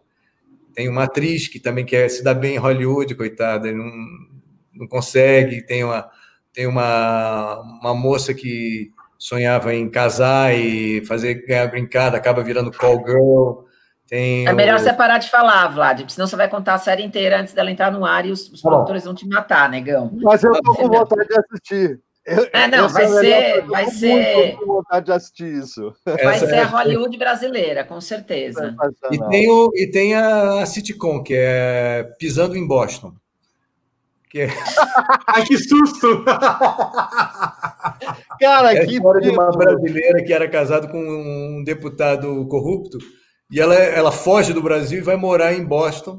Tem 0.72 0.88
uma 0.88 1.04
atriz 1.04 1.46
que 1.46 1.60
também 1.60 1.84
quer 1.84 2.08
se 2.08 2.24
dar 2.24 2.34
bem 2.34 2.56
em 2.56 2.58
Hollywood, 2.58 3.14
coitada, 3.14 3.70
não, 3.70 3.92
não 4.72 4.88
consegue. 4.88 5.62
Tem 5.62 5.84
uma, 5.84 6.10
tem 6.54 6.66
uma, 6.66 7.60
uma 7.80 7.94
moça 7.94 8.32
que 8.32 8.92
sonhava 9.18 9.74
em 9.74 9.90
casar 9.90 10.54
e 10.54 11.04
fazer 11.04 11.46
ganhar 11.46 11.66
brincada, 11.66 12.16
acaba 12.16 12.42
virando 12.42 12.70
call 12.70 13.04
girl. 13.04 13.64
Tem 14.08 14.46
é 14.46 14.52
melhor 14.52 14.76
o... 14.76 14.78
você 14.78 14.92
parar 14.92 15.18
de 15.18 15.28
falar, 15.30 15.66
Vlad, 15.68 15.98
porque 16.00 16.12
senão 16.12 16.26
você 16.26 16.36
vai 16.36 16.48
contar 16.48 16.74
a 16.74 16.78
série 16.78 17.02
inteira 17.02 17.40
antes 17.40 17.52
dela 17.52 17.70
entrar 17.70 17.90
no 17.90 18.04
ar 18.04 18.24
e 18.24 18.30
os, 18.30 18.48
os 18.50 18.62
tá 18.62 18.68
produtores 18.68 19.04
vão 19.04 19.14
te 19.14 19.26
matar, 19.26 19.68
negão. 19.68 20.10
Mas 20.22 20.44
eu 20.44 20.52
tô 20.62 20.74
com 20.74 20.88
vontade 20.88 21.26
de 21.26 21.38
assistir. 21.38 22.00
Eu, 22.26 22.48
é, 22.52 22.68
não, 22.68 22.88
vai 22.88 23.06
ser. 23.06 23.66
Vai 23.66 23.86
ser. 23.86 24.56
Com 24.56 24.66
vontade 24.66 25.06
de 25.06 25.12
assistir 25.12 25.58
isso. 25.58 25.92
Vai 26.06 26.36
Essa 26.36 26.46
ser 26.46 26.54
é... 26.54 26.60
a 26.60 26.66
Hollywood 26.66 27.18
brasileira, 27.18 27.84
com 27.84 28.00
certeza. 28.00 28.74
E 29.10 29.18
tem, 29.28 29.50
o, 29.50 29.70
e 29.74 29.90
tem 29.90 30.14
a 30.14 30.64
sitcom, 30.64 31.22
que 31.22 31.34
é 31.36 32.04
Pisando 32.18 32.56
em 32.56 32.66
Boston. 32.66 33.12
Que 34.34 34.40
é... 34.40 34.48
Ai, 35.28 35.44
que 35.44 35.56
susto! 35.56 36.24
Cara, 38.40 38.74
é 38.74 38.80
a 38.80 38.84
que 38.84 38.94
história 38.96 39.20
de 39.20 39.30
uma 39.30 39.48
brasileira 39.52 40.24
que 40.24 40.32
era 40.32 40.48
casada 40.48 40.88
com 40.88 40.98
um 40.98 41.62
deputado 41.64 42.44
corrupto 42.48 42.98
e 43.48 43.60
ela, 43.60 43.76
ela 43.76 44.10
foge 44.10 44.52
do 44.52 44.60
Brasil 44.60 44.98
e 44.98 45.04
vai 45.04 45.14
morar 45.14 45.54
em 45.54 45.64
Boston. 45.64 46.18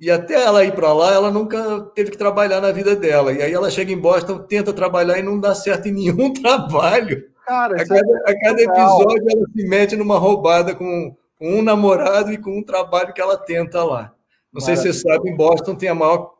E 0.00 0.10
até 0.10 0.42
ela 0.42 0.64
ir 0.64 0.72
para 0.72 0.90
lá, 0.94 1.12
ela 1.12 1.30
nunca 1.30 1.82
teve 1.94 2.10
que 2.10 2.16
trabalhar 2.16 2.62
na 2.62 2.72
vida 2.72 2.96
dela. 2.96 3.30
E 3.30 3.42
aí 3.42 3.52
ela 3.52 3.70
chega 3.70 3.92
em 3.92 4.00
Boston, 4.00 4.38
tenta 4.38 4.72
trabalhar 4.72 5.18
e 5.18 5.22
não 5.22 5.38
dá 5.38 5.54
certo 5.54 5.86
em 5.86 5.92
nenhum 5.92 6.32
trabalho. 6.40 7.24
Cara, 7.44 7.74
a, 7.74 7.86
cada, 7.86 8.00
é 8.26 8.30
a 8.30 8.40
cada 8.40 8.62
episódio 8.62 9.26
ela 9.30 9.46
se 9.54 9.68
mete 9.68 9.96
numa 9.96 10.18
roubada 10.18 10.74
com, 10.74 11.14
com 11.38 11.58
um 11.58 11.60
namorado 11.60 12.32
e 12.32 12.38
com 12.38 12.58
um 12.58 12.62
trabalho 12.62 13.12
que 13.12 13.20
ela 13.20 13.36
tenta 13.36 13.84
lá. 13.84 14.14
Não 14.50 14.62
sei 14.62 14.76
se 14.76 14.84
você 14.84 14.94
sabe, 14.94 15.28
em 15.28 15.36
Boston 15.36 15.74
tem 15.74 15.90
a 15.90 15.94
maior 15.94 16.33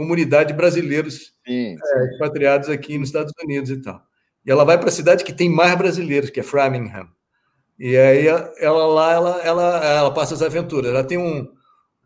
comunidade 0.00 0.48
de 0.48 0.56
brasileiros 0.56 1.34
sim, 1.46 1.76
sim. 1.76 1.98
É, 1.98 2.04
expatriados 2.06 2.70
aqui 2.70 2.96
nos 2.96 3.08
Estados 3.08 3.32
Unidos 3.44 3.70
e 3.70 3.82
tal. 3.82 4.00
E 4.46 4.50
ela 4.50 4.64
vai 4.64 4.78
para 4.78 4.88
a 4.88 4.92
cidade 4.92 5.22
que 5.22 5.32
tem 5.32 5.50
mais 5.50 5.74
brasileiros, 5.76 6.30
que 6.30 6.40
é 6.40 6.42
Framingham. 6.42 7.06
E 7.78 7.96
aí 7.96 8.26
ela 8.26 8.86
lá, 8.86 9.12
ela, 9.12 9.40
ela, 9.42 9.84
ela 9.84 10.14
passa 10.14 10.32
as 10.34 10.42
aventuras. 10.42 10.90
Ela 10.90 11.04
tem 11.04 11.18
um. 11.18 11.46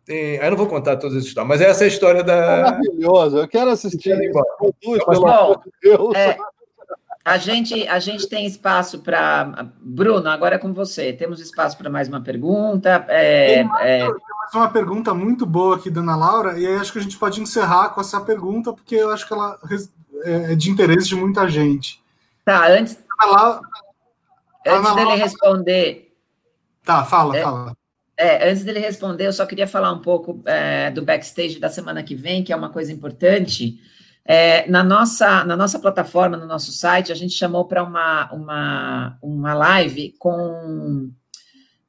Tem, 0.05 0.37
aí 0.39 0.49
não 0.49 0.57
vou 0.57 0.67
contar 0.67 0.97
todas 0.97 1.17
as 1.17 1.23
histórias, 1.23 1.47
mas 1.47 1.61
essa 1.61 1.83
é 1.83 1.85
a 1.85 1.87
história 1.87 2.23
da. 2.23 2.61
Maravilhoso, 2.61 3.37
eu 3.37 3.47
quero 3.47 3.71
assistir. 3.71 4.11
Amor 4.11 5.61
de 5.63 5.71
Deus. 5.81 6.15
É, 6.15 6.37
a, 7.23 7.37
gente, 7.37 7.87
a 7.87 7.99
gente 7.99 8.27
tem 8.27 8.45
espaço 8.45 8.99
para. 8.99 9.69
Bruno, 9.79 10.29
agora 10.29 10.55
é 10.55 10.59
com 10.59 10.73
você. 10.73 11.13
Temos 11.13 11.39
espaço 11.39 11.77
para 11.77 11.89
mais 11.89 12.07
uma 12.09 12.21
pergunta. 12.21 13.05
É, 13.07 13.55
tem, 13.55 13.63
mais, 13.63 13.85
é... 13.85 14.07
mais 14.45 14.53
uma 14.53 14.69
pergunta 14.69 15.13
muito 15.13 15.45
boa 15.45 15.75
aqui 15.75 15.89
da 15.89 16.01
Ana 16.01 16.15
Laura, 16.15 16.59
e 16.59 16.67
aí 16.67 16.75
acho 16.75 16.91
que 16.91 16.99
a 16.99 17.01
gente 17.01 17.17
pode 17.17 17.41
encerrar 17.41 17.89
com 17.89 18.01
essa 18.01 18.21
pergunta, 18.21 18.71
porque 18.71 18.95
eu 18.95 19.11
acho 19.11 19.27
que 19.27 19.33
ela 19.33 19.59
é, 20.23 20.51
é 20.51 20.55
de 20.55 20.69
interesse 20.69 21.07
de 21.07 21.15
muita 21.15 21.49
gente. 21.49 22.01
Tá, 22.43 22.67
antes. 22.67 22.99
Ana 23.21 23.61
Antes 24.67 24.95
dele 24.95 25.15
responder. 25.15 26.13
Tá, 26.83 27.03
fala, 27.03 27.37
é, 27.37 27.41
fala. 27.41 27.77
É, 28.17 28.49
antes 28.49 28.63
dele 28.63 28.79
responder, 28.79 29.27
eu 29.27 29.33
só 29.33 29.45
queria 29.45 29.67
falar 29.67 29.91
um 29.91 30.01
pouco 30.01 30.41
é, 30.45 30.91
do 30.91 31.01
backstage 31.01 31.59
da 31.59 31.69
semana 31.69 32.03
que 32.03 32.15
vem, 32.15 32.43
que 32.43 32.53
é 32.53 32.55
uma 32.55 32.69
coisa 32.69 32.91
importante. 32.91 33.79
É, 34.23 34.67
na, 34.69 34.83
nossa, 34.83 35.43
na 35.43 35.55
nossa 35.55 35.79
plataforma, 35.79 36.37
no 36.37 36.45
nosso 36.45 36.71
site, 36.71 37.11
a 37.11 37.15
gente 37.15 37.33
chamou 37.33 37.65
para 37.65 37.83
uma, 37.83 38.31
uma, 38.31 39.17
uma 39.21 39.53
live 39.53 40.15
com, 40.17 41.11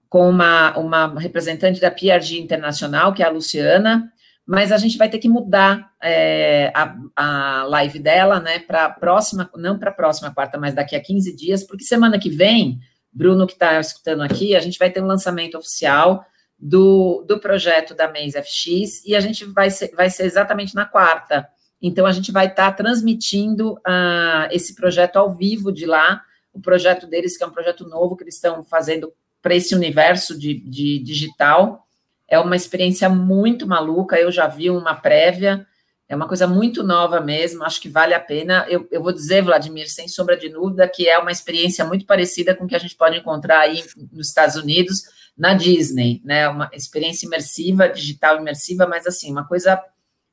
com 0.08 0.28
uma, 0.28 0.76
uma 0.78 1.20
representante 1.20 1.80
da 1.80 1.90
PRG 1.90 2.38
Internacional, 2.38 3.12
que 3.12 3.22
é 3.22 3.26
a 3.26 3.30
Luciana, 3.30 4.12
mas 4.46 4.70
a 4.70 4.76
gente 4.76 4.96
vai 4.96 5.08
ter 5.08 5.18
que 5.18 5.28
mudar 5.28 5.90
é, 6.00 6.72
a, 6.74 6.96
a 7.16 7.64
live 7.64 7.98
dela, 7.98 8.38
né, 8.38 8.60
para 8.60 8.88
próxima, 8.90 9.50
não 9.56 9.78
para 9.78 9.90
a 9.90 9.94
próxima 9.94 10.32
quarta, 10.32 10.56
mas 10.56 10.74
daqui 10.74 10.94
a 10.94 11.02
15 11.02 11.34
dias, 11.34 11.64
porque 11.64 11.84
semana 11.84 12.18
que 12.18 12.30
vem, 12.30 12.78
Bruno 13.12 13.46
que 13.46 13.54
está 13.54 13.80
escutando 13.80 14.22
aqui, 14.22 14.54
a 14.54 14.60
gente 14.60 14.78
vai 14.78 14.90
ter 14.90 15.02
um 15.02 15.06
lançamento 15.06 15.58
oficial 15.58 16.24
do, 16.58 17.24
do 17.26 17.40
projeto 17.40 17.94
da 17.94 18.08
Mês 18.08 18.34
FX 18.34 19.04
e 19.04 19.16
a 19.16 19.20
gente 19.20 19.44
vai 19.44 19.70
ser, 19.70 19.92
vai 19.94 20.08
ser 20.08 20.24
exatamente 20.24 20.74
na 20.74 20.84
quarta. 20.84 21.48
Então, 21.80 22.06
a 22.06 22.12
gente 22.12 22.32
vai 22.32 22.46
estar 22.46 22.70
tá 22.70 22.76
transmitindo 22.76 23.74
uh, 23.74 24.48
esse 24.50 24.74
projeto 24.74 25.16
ao 25.16 25.34
vivo 25.34 25.70
de 25.70 25.86
lá, 25.86 26.22
o 26.52 26.60
projeto 26.60 27.06
deles, 27.06 27.36
que 27.36 27.44
é 27.44 27.46
um 27.46 27.52
projeto 27.52 27.86
novo 27.86 28.16
que 28.16 28.24
eles 28.24 28.36
estão 28.36 28.62
fazendo 28.62 29.12
para 29.42 29.54
esse 29.54 29.74
universo 29.74 30.38
de, 30.38 30.54
de 30.54 30.98
digital, 30.98 31.86
é 32.28 32.38
uma 32.38 32.56
experiência 32.56 33.08
muito 33.08 33.66
maluca. 33.66 34.18
Eu 34.18 34.32
já 34.32 34.46
vi 34.46 34.70
uma 34.70 34.94
prévia, 34.94 35.66
é 36.08 36.14
uma 36.14 36.28
coisa 36.28 36.46
muito 36.46 36.82
nova 36.82 37.20
mesmo. 37.20 37.64
Acho 37.64 37.80
que 37.80 37.88
vale 37.88 38.14
a 38.14 38.20
pena. 38.20 38.66
Eu, 38.68 38.86
eu 38.90 39.02
vou 39.02 39.12
dizer, 39.12 39.42
Vladimir, 39.42 39.90
sem 39.90 40.08
sombra 40.08 40.36
de 40.36 40.48
dúvida, 40.48 40.88
que 40.88 41.08
é 41.08 41.18
uma 41.18 41.32
experiência 41.32 41.84
muito 41.84 42.04
parecida 42.04 42.54
com 42.54 42.64
o 42.64 42.66
que 42.66 42.76
a 42.76 42.80
gente 42.80 42.96
pode 42.96 43.16
encontrar 43.16 43.60
aí 43.60 43.84
nos 44.12 44.28
Estados 44.28 44.56
Unidos, 44.56 45.02
na 45.36 45.54
Disney, 45.54 46.20
né? 46.24 46.48
Uma 46.48 46.70
experiência 46.72 47.26
imersiva, 47.26 47.88
digital 47.88 48.38
imersiva, 48.38 48.86
mas 48.86 49.06
assim, 49.06 49.30
uma 49.30 49.46
coisa 49.46 49.80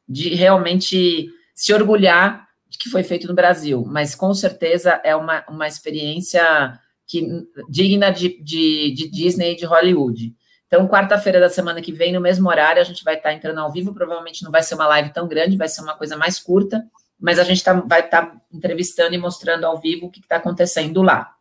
de 0.08 0.34
realmente 0.34 1.30
se 1.56 1.74
orgulhar 1.74 2.48
de 2.68 2.78
que 2.78 2.90
foi 2.90 3.04
feito 3.04 3.28
no 3.28 3.34
Brasil. 3.34 3.84
Mas 3.86 4.16
com 4.16 4.34
certeza 4.34 5.00
é 5.04 5.16
uma, 5.16 5.44
uma 5.48 5.68
experiência 5.68 6.80
que, 7.08 7.28
digna 7.70 8.12
de, 8.12 8.42
de, 8.42 8.94
de 8.94 9.10
Disney 9.10 9.54
e 9.54 9.56
de 9.56 9.66
Hollywood. 9.66 10.34
Então, 10.68 10.88
quarta-feira 10.88 11.40
da 11.40 11.50
semana 11.50 11.82
que 11.82 11.92
vem, 11.92 12.12
no 12.12 12.20
mesmo 12.20 12.50
horário, 12.50 12.82
a 12.82 12.86
gente 12.86 13.04
vai 13.04 13.16
estar 13.16 13.32
entrando 13.32 13.60
ao 13.60 13.72
vivo. 13.72 13.94
Provavelmente 13.94 14.44
não 14.44 14.52
vai 14.52 14.64
ser 14.64 14.76
uma 14.76 14.88
live 14.88 15.12
tão 15.12 15.28
grande, 15.28 15.56
vai 15.58 15.68
ser 15.68 15.82
uma 15.82 15.96
coisa 15.96 16.18
mais 16.18 16.40
curta, 16.40 16.84
mas 17.20 17.38
a 17.38 17.44
gente 17.44 17.64
tá, 17.64 17.74
vai 17.74 18.02
estar 18.02 18.26
tá 18.26 18.42
entrevistando 18.52 19.14
e 19.14 19.18
mostrando 19.20 19.66
ao 19.66 19.80
vivo 19.80 20.08
o 20.08 20.10
que 20.10 20.20
está 20.20 20.38
acontecendo 20.38 21.02
lá. 21.04 21.36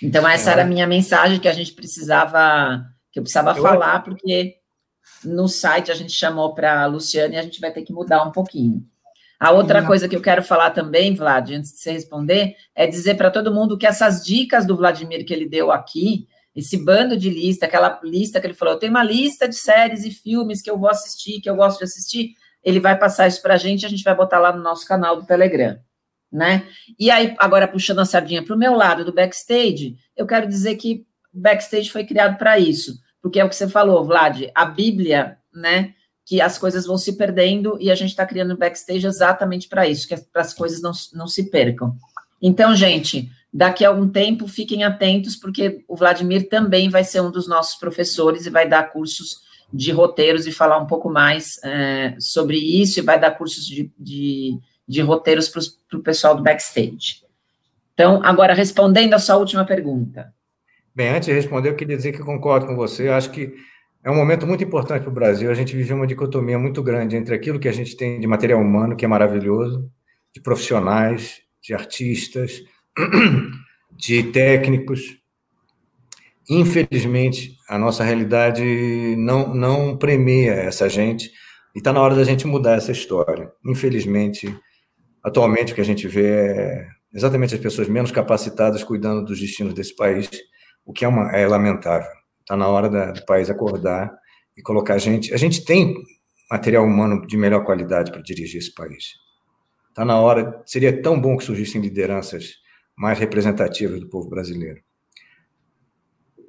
Então, 0.00 0.28
essa 0.28 0.50
é. 0.50 0.52
era 0.52 0.62
a 0.62 0.66
minha 0.66 0.86
mensagem 0.86 1.40
que 1.40 1.48
a 1.48 1.52
gente 1.52 1.72
precisava, 1.72 2.86
que 3.10 3.18
eu 3.18 3.24
precisava 3.24 3.58
eu 3.58 3.62
falar, 3.62 4.04
porque 4.04 4.54
no 5.24 5.48
site 5.48 5.90
a 5.90 5.94
gente 5.94 6.12
chamou 6.12 6.54
para 6.54 6.82
a 6.82 6.86
Luciane 6.86 7.34
e 7.34 7.38
a 7.38 7.42
gente 7.42 7.60
vai 7.60 7.72
ter 7.72 7.82
que 7.82 7.92
mudar 7.92 8.22
um 8.22 8.30
pouquinho. 8.30 8.86
A 9.38 9.52
outra 9.52 9.86
coisa 9.86 10.08
que 10.08 10.16
eu 10.16 10.20
quero 10.20 10.42
falar 10.42 10.70
também, 10.70 11.14
Vlad, 11.14 11.52
antes 11.52 11.72
de 11.72 11.78
você 11.78 11.92
responder, 11.92 12.56
é 12.74 12.86
dizer 12.88 13.14
para 13.14 13.30
todo 13.30 13.54
mundo 13.54 13.78
que 13.78 13.86
essas 13.86 14.24
dicas 14.24 14.66
do 14.66 14.76
Vladimir 14.76 15.24
que 15.24 15.32
ele 15.32 15.48
deu 15.48 15.70
aqui, 15.70 16.26
esse 16.56 16.76
bando 16.84 17.16
de 17.16 17.30
lista, 17.30 17.66
aquela 17.66 18.00
lista 18.02 18.40
que 18.40 18.48
ele 18.48 18.54
falou, 18.54 18.74
eu 18.74 18.80
tenho 18.80 18.90
uma 18.90 19.04
lista 19.04 19.48
de 19.48 19.54
séries 19.54 20.04
e 20.04 20.10
filmes 20.10 20.60
que 20.60 20.68
eu 20.68 20.76
vou 20.76 20.90
assistir, 20.90 21.40
que 21.40 21.48
eu 21.48 21.54
gosto 21.54 21.78
de 21.78 21.84
assistir, 21.84 22.34
ele 22.64 22.80
vai 22.80 22.98
passar 22.98 23.28
isso 23.28 23.40
para 23.40 23.54
a 23.54 23.56
gente, 23.56 23.86
a 23.86 23.88
gente 23.88 24.02
vai 24.02 24.14
botar 24.14 24.40
lá 24.40 24.52
no 24.52 24.60
nosso 24.60 24.84
canal 24.84 25.14
do 25.14 25.24
Telegram, 25.24 25.78
né? 26.32 26.66
E 26.98 27.08
aí, 27.08 27.36
agora 27.38 27.68
puxando 27.68 28.00
a 28.00 28.04
sardinha 28.04 28.44
para 28.44 28.56
o 28.56 28.58
meu 28.58 28.74
lado 28.74 29.04
do 29.04 29.14
backstage, 29.14 29.96
eu 30.16 30.26
quero 30.26 30.48
dizer 30.48 30.74
que 30.74 31.06
backstage 31.32 31.90
foi 31.90 32.04
criado 32.04 32.36
para 32.36 32.58
isso, 32.58 32.98
porque 33.22 33.38
é 33.38 33.44
o 33.44 33.48
que 33.48 33.54
você 33.54 33.68
falou, 33.68 34.04
Vlad, 34.04 34.50
a 34.52 34.64
Bíblia, 34.64 35.38
né? 35.54 35.94
Que 36.28 36.40
as 36.40 36.58
coisas 36.58 36.84
vão 36.84 36.98
se 36.98 37.14
perdendo 37.14 37.78
e 37.80 37.90
a 37.90 37.94
gente 37.94 38.10
está 38.10 38.26
criando 38.26 38.56
backstage 38.56 39.06
exatamente 39.06 39.68
para 39.68 39.88
isso, 39.88 40.06
que 40.06 40.16
para 40.16 40.42
as 40.42 40.52
coisas 40.52 40.82
não, 40.82 40.92
não 41.14 41.26
se 41.26 41.50
percam. 41.50 41.96
Então, 42.42 42.76
gente, 42.76 43.30
Daqui 43.52 43.84
a 43.84 43.88
algum 43.88 44.08
tempo, 44.08 44.46
fiquem 44.46 44.84
atentos, 44.84 45.34
porque 45.34 45.82
o 45.88 45.96
Vladimir 45.96 46.48
também 46.48 46.90
vai 46.90 47.02
ser 47.02 47.20
um 47.22 47.30
dos 47.30 47.48
nossos 47.48 47.76
professores 47.76 48.44
e 48.44 48.50
vai 48.50 48.68
dar 48.68 48.92
cursos 48.92 49.38
de 49.72 49.90
roteiros 49.90 50.46
e 50.46 50.52
falar 50.52 50.78
um 50.78 50.86
pouco 50.86 51.08
mais 51.08 51.58
é, 51.64 52.14
sobre 52.18 52.58
isso 52.58 52.98
e 52.98 53.02
vai 53.02 53.18
dar 53.18 53.32
cursos 53.32 53.66
de, 53.66 53.90
de, 53.98 54.58
de 54.86 55.00
roteiros 55.00 55.48
para 55.48 55.98
o 55.98 56.02
pessoal 56.02 56.36
do 56.36 56.42
backstage. 56.42 57.22
Então, 57.94 58.20
agora, 58.22 58.52
respondendo 58.52 59.14
a 59.14 59.18
sua 59.18 59.36
última 59.36 59.64
pergunta. 59.64 60.32
Bem, 60.94 61.08
antes 61.08 61.26
de 61.26 61.34
responder, 61.34 61.70
eu 61.70 61.76
queria 61.76 61.96
dizer 61.96 62.12
que 62.12 62.18
concordo 62.18 62.66
com 62.66 62.76
você. 62.76 63.08
Eu 63.08 63.14
acho 63.14 63.30
que 63.30 63.54
é 64.04 64.10
um 64.10 64.14
momento 64.14 64.46
muito 64.46 64.62
importante 64.62 65.02
para 65.02 65.10
o 65.10 65.14
Brasil. 65.14 65.50
A 65.50 65.54
gente 65.54 65.76
vive 65.76 65.92
uma 65.92 66.06
dicotomia 66.06 66.58
muito 66.58 66.82
grande 66.82 67.16
entre 67.16 67.34
aquilo 67.34 67.58
que 67.58 67.68
a 67.68 67.72
gente 67.72 67.96
tem 67.96 68.20
de 68.20 68.26
material 68.26 68.60
humano, 68.60 68.96
que 68.96 69.04
é 69.04 69.08
maravilhoso, 69.08 69.90
de 70.32 70.40
profissionais, 70.40 71.40
de 71.62 71.74
artistas, 71.74 72.62
de 73.96 74.22
técnicos. 74.24 75.18
Infelizmente, 76.48 77.56
a 77.68 77.78
nossa 77.78 78.04
realidade 78.04 78.64
não, 79.18 79.54
não 79.54 79.96
premia 79.96 80.52
essa 80.52 80.88
gente 80.88 81.30
e 81.74 81.78
está 81.78 81.92
na 81.92 82.00
hora 82.00 82.14
da 82.14 82.24
gente 82.24 82.46
mudar 82.46 82.76
essa 82.76 82.92
história. 82.92 83.52
Infelizmente, 83.66 84.56
atualmente 85.22 85.72
o 85.72 85.74
que 85.74 85.80
a 85.80 85.84
gente 85.84 86.08
vê 86.08 86.26
é 86.26 86.86
exatamente 87.12 87.54
as 87.54 87.60
pessoas 87.60 87.88
menos 87.88 88.10
capacitadas 88.10 88.82
cuidando 88.82 89.24
dos 89.24 89.40
destinos 89.40 89.74
desse 89.74 89.94
país, 89.94 90.30
o 90.86 90.92
que 90.92 91.04
é, 91.04 91.08
uma, 91.08 91.30
é 91.32 91.46
lamentável. 91.46 92.17
Está 92.48 92.56
na 92.56 92.66
hora 92.66 92.88
da, 92.88 93.12
do 93.12 93.26
país 93.26 93.50
acordar 93.50 94.10
e 94.56 94.62
colocar 94.62 94.94
a 94.94 94.98
gente. 94.98 95.34
A 95.34 95.36
gente 95.36 95.66
tem 95.66 95.94
material 96.50 96.82
humano 96.82 97.26
de 97.26 97.36
melhor 97.36 97.62
qualidade 97.62 98.10
para 98.10 98.22
dirigir 98.22 98.58
esse 98.58 98.72
país. 98.72 99.16
Está 99.90 100.02
na 100.02 100.18
hora. 100.18 100.62
Seria 100.64 101.02
tão 101.02 101.20
bom 101.20 101.36
que 101.36 101.44
surgissem 101.44 101.78
lideranças 101.78 102.54
mais 102.96 103.18
representativas 103.18 104.00
do 104.00 104.08
povo 104.08 104.30
brasileiro. 104.30 104.80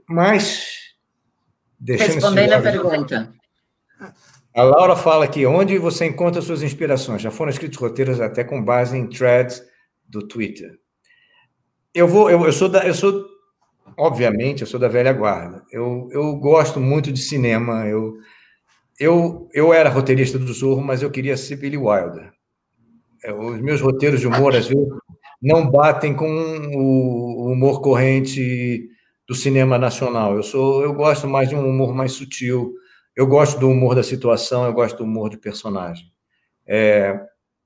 Mas. 0.08 0.96
Respondendo 1.86 2.54
a 2.54 2.62
pergunta. 2.62 3.34
A 4.56 4.64
Laura 4.64 4.96
fala 4.96 5.26
aqui, 5.26 5.46
onde 5.46 5.78
você 5.78 6.06
encontra 6.06 6.42
suas 6.42 6.64
inspirações? 6.64 7.22
Já 7.22 7.30
foram 7.30 7.50
escritos 7.50 7.78
roteiros 7.78 8.22
até 8.22 8.42
com 8.42 8.64
base 8.64 8.98
em 8.98 9.10
threads 9.10 9.62
do 10.08 10.26
Twitter. 10.26 10.80
Eu 11.94 12.08
vou, 12.08 12.30
eu, 12.30 12.46
eu 12.46 12.54
sou 12.54 12.70
da, 12.70 12.88
eu 12.88 12.94
sou, 12.94 13.26
obviamente, 14.00 14.62
eu 14.62 14.68
sou 14.68 14.80
da 14.80 14.88
velha 14.88 15.12
guarda. 15.12 15.64
Eu, 15.72 16.08
eu 16.12 16.36
gosto 16.38 16.80
muito 16.80 17.12
de 17.12 17.20
cinema. 17.20 17.86
Eu, 17.86 18.18
eu, 19.00 19.50
eu 19.54 19.74
era 19.74 19.90
roteirista 19.90 20.40
do 20.40 20.52
Zorro, 20.54 20.82
mas 20.82 21.04
eu 21.04 21.12
queria 21.12 21.36
ser 21.36 21.58
Billy 21.58 21.78
Wilder. 21.78 22.32
É, 23.24 23.34
os 23.34 23.60
meus 23.62 23.82
roteiros 23.82 24.22
de 24.22 24.28
humor, 24.28 24.56
às 24.56 24.68
vezes, 24.68 24.88
não 25.42 25.70
batem 25.70 26.14
com 26.14 26.28
o 26.28 27.52
humor 27.52 27.82
corrente 27.82 28.88
do 29.28 29.36
cinema 29.36 29.78
nacional. 29.78 30.36
Eu 30.36 30.44
sou, 30.44 30.82
eu 30.82 30.94
gosto 30.94 31.28
mais 31.28 31.50
de 31.50 31.56
um 31.56 31.68
humor 31.68 31.94
mais 31.94 32.14
sutil. 32.14 32.74
Eu 33.16 33.28
gosto 33.28 33.60
do 33.60 33.70
humor 33.70 33.96
da 33.96 34.04
situação. 34.04 34.66
Eu 34.66 34.74
gosto 34.74 34.98
do 34.98 35.04
humor 35.04 35.30
de 35.30 35.38
personagem. 35.38 36.06
É, 36.66 37.20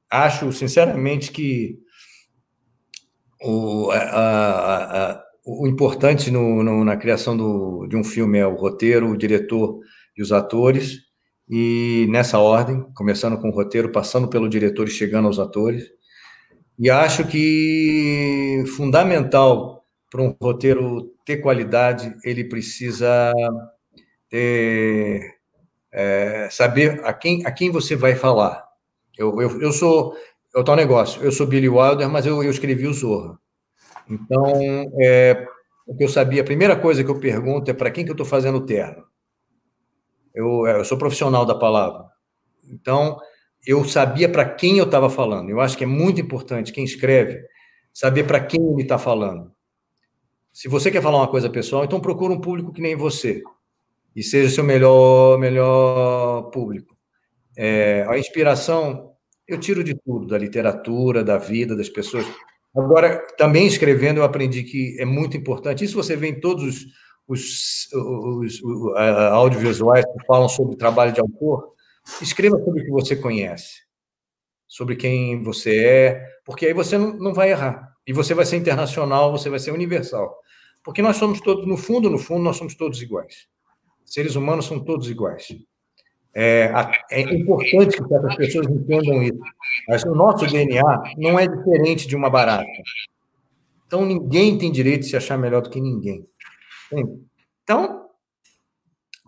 acho, 0.10 0.52
sinceramente, 0.52 1.32
que 1.32 1.78
o, 3.44 3.92
a, 3.92 3.98
a, 3.98 5.12
a, 5.12 5.23
o 5.46 5.68
importante 5.68 6.32
no, 6.32 6.64
no, 6.64 6.84
na 6.84 6.98
criação 6.98 7.36
do, 7.36 7.86
de 7.88 7.96
um 7.96 8.04
filme 8.04 8.38
é 8.38 8.48
o 8.48 8.56
roteiro, 8.56 9.10
o 9.10 9.18
diretor 9.18 9.80
e 10.18 10.22
os 10.22 10.32
atores, 10.32 11.00
e 11.50 12.08
nessa 12.10 12.40
ordem, 12.40 12.82
começando 12.96 13.38
com 13.40 13.50
o 13.50 13.54
roteiro, 13.54 13.92
passando 13.92 14.28
pelo 14.30 14.50
diretor 14.50 14.88
e 14.88 14.92
chegando 14.92 15.28
aos 15.28 15.40
atores. 15.40 15.84
E 16.80 16.90
acho 16.90 17.28
que 17.28 18.64
fundamental 18.76 19.86
para 20.10 20.22
um 20.22 20.36
roteiro 20.42 21.12
ter 21.26 21.38
qualidade, 21.38 22.16
ele 22.24 22.44
precisa 22.46 23.34
ter, 24.30 25.36
é, 25.92 26.48
saber 26.52 27.02
a 27.04 27.14
quem, 27.14 27.46
a 27.46 27.52
quem 27.52 27.72
você 27.72 27.96
vai 27.96 28.16
falar. 28.16 28.64
Eu, 29.18 29.42
eu, 29.42 29.62
eu 29.62 29.72
sou 29.72 30.16
é 30.56 30.60
o 30.60 30.64
tal 30.64 30.76
negócio. 30.76 31.22
Eu 31.24 31.32
sou 31.32 31.48
Billy 31.48 31.68
Wilder, 31.68 32.10
mas 32.10 32.26
eu, 32.26 32.44
eu 32.44 32.52
escrevi 32.52 32.88
o 32.88 32.94
Zorra. 32.94 33.38
Então, 34.10 34.92
é, 35.00 35.46
o 35.86 35.96
que 35.96 36.04
eu 36.04 36.10
sabia, 36.10 36.42
a 36.42 36.46
primeira 36.46 36.76
coisa 36.76 37.04
que 37.04 37.10
eu 37.10 37.20
pergunto 37.20 37.70
é 37.70 37.74
para 37.74 37.92
quem 37.92 38.04
que 38.04 38.12
eu 38.12 38.14
estou 38.14 38.26
fazendo 38.26 38.58
o 38.58 38.66
terno. 38.66 39.04
Eu, 40.34 40.66
é, 40.68 40.80
eu 40.80 40.86
sou 40.86 40.98
profissional 40.98 41.46
da 41.46 41.56
palavra. 41.56 42.06
Então, 42.70 43.18
eu 43.66 43.84
sabia 43.86 44.30
para 44.30 44.46
quem 44.46 44.78
eu 44.78 44.86
estava 44.86 45.10
falando. 45.10 45.50
Eu 45.50 45.60
acho 45.60 45.78
que 45.78 45.84
é 45.84 45.88
muito 45.88 46.20
importante 46.20 46.72
quem 46.72 46.84
escreve 46.84 47.42
saber 47.94 48.26
para 48.26 48.40
quem 48.40 48.60
ele 48.62 48.82
está 48.82 48.98
falando. 48.98 49.52
Se 50.52 50.68
você 50.68 50.92
quer 50.92 51.02
falar 51.02 51.18
uma 51.18 51.28
coisa 51.28 51.50
pessoal, 51.50 51.84
então 51.84 52.00
procura 52.00 52.34
um 52.34 52.42
público 52.42 52.74
que 52.74 52.82
nem 52.82 52.96
você 52.96 53.42
e 54.16 54.22
seja 54.22 54.54
seu 54.54 54.64
melhor 54.64 55.40
melhor 55.40 56.44
público. 56.52 56.96
É, 57.58 58.06
a 58.08 58.18
inspiração 58.18 59.14
eu 59.48 59.60
tiro 59.60 59.84
de 59.84 59.96
tudo, 59.96 60.28
da 60.28 60.38
literatura, 60.38 61.24
da 61.24 61.38
vida, 61.38 61.76
das 61.76 61.90
pessoas. 61.90 62.26
Agora, 62.76 63.20
também 63.38 63.68
escrevendo, 63.68 64.18
eu 64.18 64.24
aprendi 64.24 64.64
que 64.64 65.00
é 65.00 65.06
muito 65.06 65.38
importante. 65.38 65.84
Isso 65.84 65.96
você 65.96 66.16
vê 66.16 66.30
em 66.30 66.40
todos 66.40 66.64
os, 66.64 66.86
os, 67.28 67.94
os, 67.94 68.62
os 68.64 68.98
audiovisuais 69.32 70.06
que 70.06 70.26
falam 70.26 70.50
sobre 70.50 70.76
trabalho 70.76 71.14
de 71.14 71.22
autor. 71.22 71.74
Escreva 72.22 72.58
sobre 72.58 72.82
o 72.82 72.86
que 72.86 72.92
você 72.92 73.16
conhece, 73.16 73.82
sobre 74.68 74.96
quem 74.96 75.42
você 75.44 75.86
é, 75.86 76.26
porque 76.44 76.66
aí 76.66 76.74
você 76.74 76.98
não, 76.98 77.14
não 77.14 77.34
vai 77.34 77.52
errar. 77.52 77.94
E 78.06 78.12
você 78.12 78.34
vai 78.34 78.46
ser 78.46 78.58
internacional, 78.58 79.32
você 79.32 79.50
vai 79.50 79.60
ser 79.60 79.72
universal. 79.72 80.36
Porque 80.84 81.02
nós 81.02 81.16
somos 81.16 81.40
todos, 81.40 81.66
no 81.66 81.78
fundo, 81.78 82.10
no 82.10 82.18
fundo, 82.18 82.44
nós 82.44 82.58
somos 82.58 82.76
todos 82.76 83.02
iguais. 83.02 83.48
Seres 84.04 84.36
humanos 84.36 84.66
são 84.66 84.84
todos 84.84 85.10
iguais. 85.10 85.48
É, 86.36 86.72
é 87.12 87.22
importante 87.22 88.04
que 88.04 88.14
essas 88.14 88.36
pessoas 88.36 88.68
entendam 88.68 89.22
isso. 89.22 89.40
Mas 89.88 90.04
o 90.04 90.16
nosso 90.16 90.48
DNA 90.48 91.04
não 91.18 91.38
é 91.38 91.48
diferente 91.48 92.08
de 92.08 92.16
uma 92.16 92.30
barata. 92.30 92.66
Então, 93.86 94.06
ninguém 94.06 94.58
tem 94.58 94.72
direito 94.72 95.02
de 95.02 95.10
se 95.10 95.16
achar 95.16 95.38
melhor 95.38 95.62
do 95.62 95.70
que 95.70 95.80
ninguém. 95.80 96.26
Então, 97.64 98.08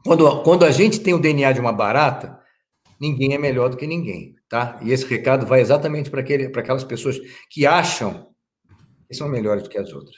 quando, 0.03 0.43
quando 0.43 0.65
a 0.65 0.71
gente 0.71 0.99
tem 0.99 1.13
o 1.13 1.19
DNA 1.19 1.51
de 1.51 1.59
uma 1.59 1.73
barata, 1.73 2.39
ninguém 2.99 3.33
é 3.33 3.37
melhor 3.37 3.69
do 3.69 3.77
que 3.77 3.85
ninguém, 3.85 4.35
tá? 4.49 4.79
E 4.81 4.91
esse 4.91 5.05
recado 5.05 5.45
vai 5.45 5.61
exatamente 5.61 6.09
para 6.09 6.21
aquelas 6.21 6.83
pessoas 6.83 7.19
que 7.49 7.65
acham 7.65 8.29
que 9.07 9.15
são 9.15 9.27
melhores 9.27 9.63
do 9.63 9.69
que 9.69 9.77
as 9.77 9.91
outras. 9.91 10.15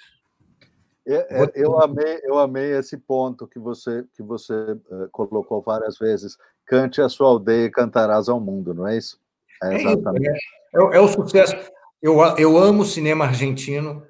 É, 1.07 1.43
é, 1.43 1.51
eu 1.55 1.81
amei, 1.81 2.19
eu 2.23 2.37
amei 2.37 2.77
esse 2.77 2.97
ponto 2.97 3.47
que 3.47 3.57
você 3.57 4.03
que 4.13 4.21
você 4.21 4.53
uh, 4.53 5.09
colocou 5.11 5.61
várias 5.61 5.97
vezes. 5.97 6.35
Cante 6.67 7.01
a 7.01 7.07
sua 7.07 7.27
aldeia 7.27 7.65
e 7.65 7.71
cantarás 7.71 8.27
ao 8.27 8.39
mundo, 8.39 8.73
não 8.73 8.87
é 8.87 8.97
isso? 8.97 9.19
É, 9.63 9.73
é 9.73 9.81
exatamente. 9.81 10.27
É, 10.27 10.97
é, 10.97 10.99
o 10.99 11.07
sucesso. 11.07 11.55
Eu, 12.01 12.19
eu 12.37 12.57
amo 12.57 12.85
cinema 12.85 13.25
argentino, 13.25 14.03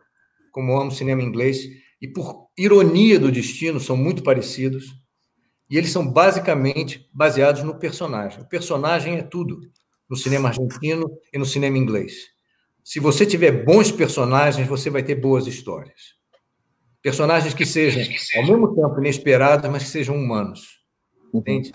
como 0.51 0.77
amo 0.77 0.91
cinema 0.91 1.21
inglês, 1.21 1.59
e 2.01 2.07
por 2.07 2.47
ironia 2.57 3.19
do 3.19 3.31
destino 3.31 3.79
são 3.79 3.95
muito 3.95 4.23
parecidos. 4.23 4.85
E 5.69 5.77
eles 5.77 5.91
são 5.91 6.07
basicamente 6.11 7.07
baseados 7.13 7.61
no 7.63 7.77
personagem. 7.77 8.41
O 8.41 8.47
personagem 8.47 9.17
é 9.17 9.21
tudo 9.21 9.59
no 10.09 10.15
cinema 10.15 10.49
argentino 10.49 11.09
e 11.34 11.38
no 11.38 11.45
cinema 11.45 11.77
inglês. 11.77 12.27
Se 12.84 12.99
você 12.99 13.25
tiver 13.25 13.65
bons 13.65 13.91
personagens, 13.91 14.65
você 14.67 14.89
vai 14.89 15.03
ter 15.03 15.15
boas 15.15 15.45
histórias. 15.45 16.15
Personagens 17.01 17.53
que 17.53 17.65
sejam, 17.65 18.01
ao 18.38 18.47
mesmo 18.47 18.73
tempo, 18.73 18.99
inesperados, 18.99 19.69
mas 19.69 19.84
que 19.84 19.89
sejam 19.89 20.15
humanos. 20.15 20.79
Uhum. 21.34 21.41
Entende? 21.41 21.71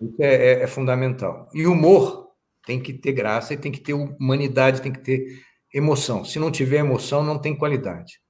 Isso 0.00 0.22
é, 0.22 0.34
é, 0.34 0.62
é, 0.62 0.66
fundamental. 0.66 1.48
E 1.52 1.66
humor 1.66 2.30
tem 2.64 2.80
que 2.80 2.92
ter 2.92 3.12
graça 3.12 3.52
e 3.52 3.56
tem 3.56 3.70
que 3.70 3.80
ter 3.80 3.92
humanidade, 3.92 4.80
tem 4.80 4.92
que 4.92 5.00
ter 5.00 5.42
emoção. 5.72 6.24
Se 6.24 6.38
não 6.38 6.50
tiver 6.50 6.78
emoção, 6.78 7.22
não 7.22 7.38
tem 7.38 7.56
qualidade. 7.56 8.20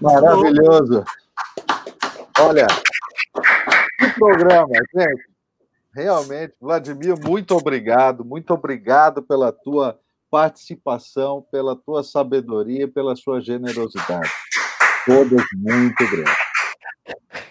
Maravilhoso. 0.00 1.04
Olha, 2.38 2.66
que 3.98 4.08
programa, 4.18 4.74
gente. 4.94 5.36
Realmente, 5.94 6.54
Vladimir, 6.60 7.18
muito 7.18 7.56
obrigado, 7.56 8.22
muito 8.22 8.52
obrigado 8.52 9.22
pela 9.22 9.50
tua 9.50 9.98
participação, 10.30 11.46
pela 11.50 11.74
tua 11.74 12.04
sabedoria, 12.04 12.86
pela 12.86 13.16
sua 13.16 13.40
generosidade. 13.40 14.30
Todas 15.06 15.42
muito 15.54 16.10
grandes. 16.10 16.45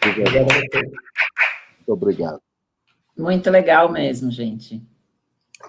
Muito 0.03 1.91
obrigado. 1.91 2.41
Muito 3.17 3.49
legal 3.49 3.91
mesmo, 3.91 4.31
gente. 4.31 4.81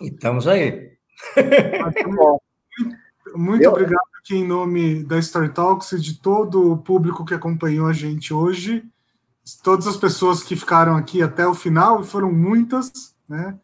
E 0.00 0.08
estamos 0.08 0.46
aí. 0.46 0.96
Muito 1.82 2.10
bom. 2.10 2.38
Muito 3.34 3.62
Eu... 3.62 3.70
obrigado 3.70 4.08
aqui 4.18 4.36
em 4.36 4.46
nome 4.46 5.04
da 5.04 5.18
Story 5.18 5.50
Talks 5.50 5.92
e 5.92 6.00
de 6.00 6.20
todo 6.20 6.72
o 6.72 6.78
público 6.78 7.24
que 7.24 7.34
acompanhou 7.34 7.86
a 7.86 7.92
gente 7.92 8.34
hoje. 8.34 8.84
Todas 9.62 9.86
as 9.86 9.96
pessoas 9.96 10.42
que 10.42 10.56
ficaram 10.56 10.96
aqui 10.96 11.22
até 11.22 11.46
o 11.46 11.54
final, 11.54 12.02
e 12.02 12.04
foram 12.04 12.32
muitas, 12.32 13.14
né? 13.28 13.58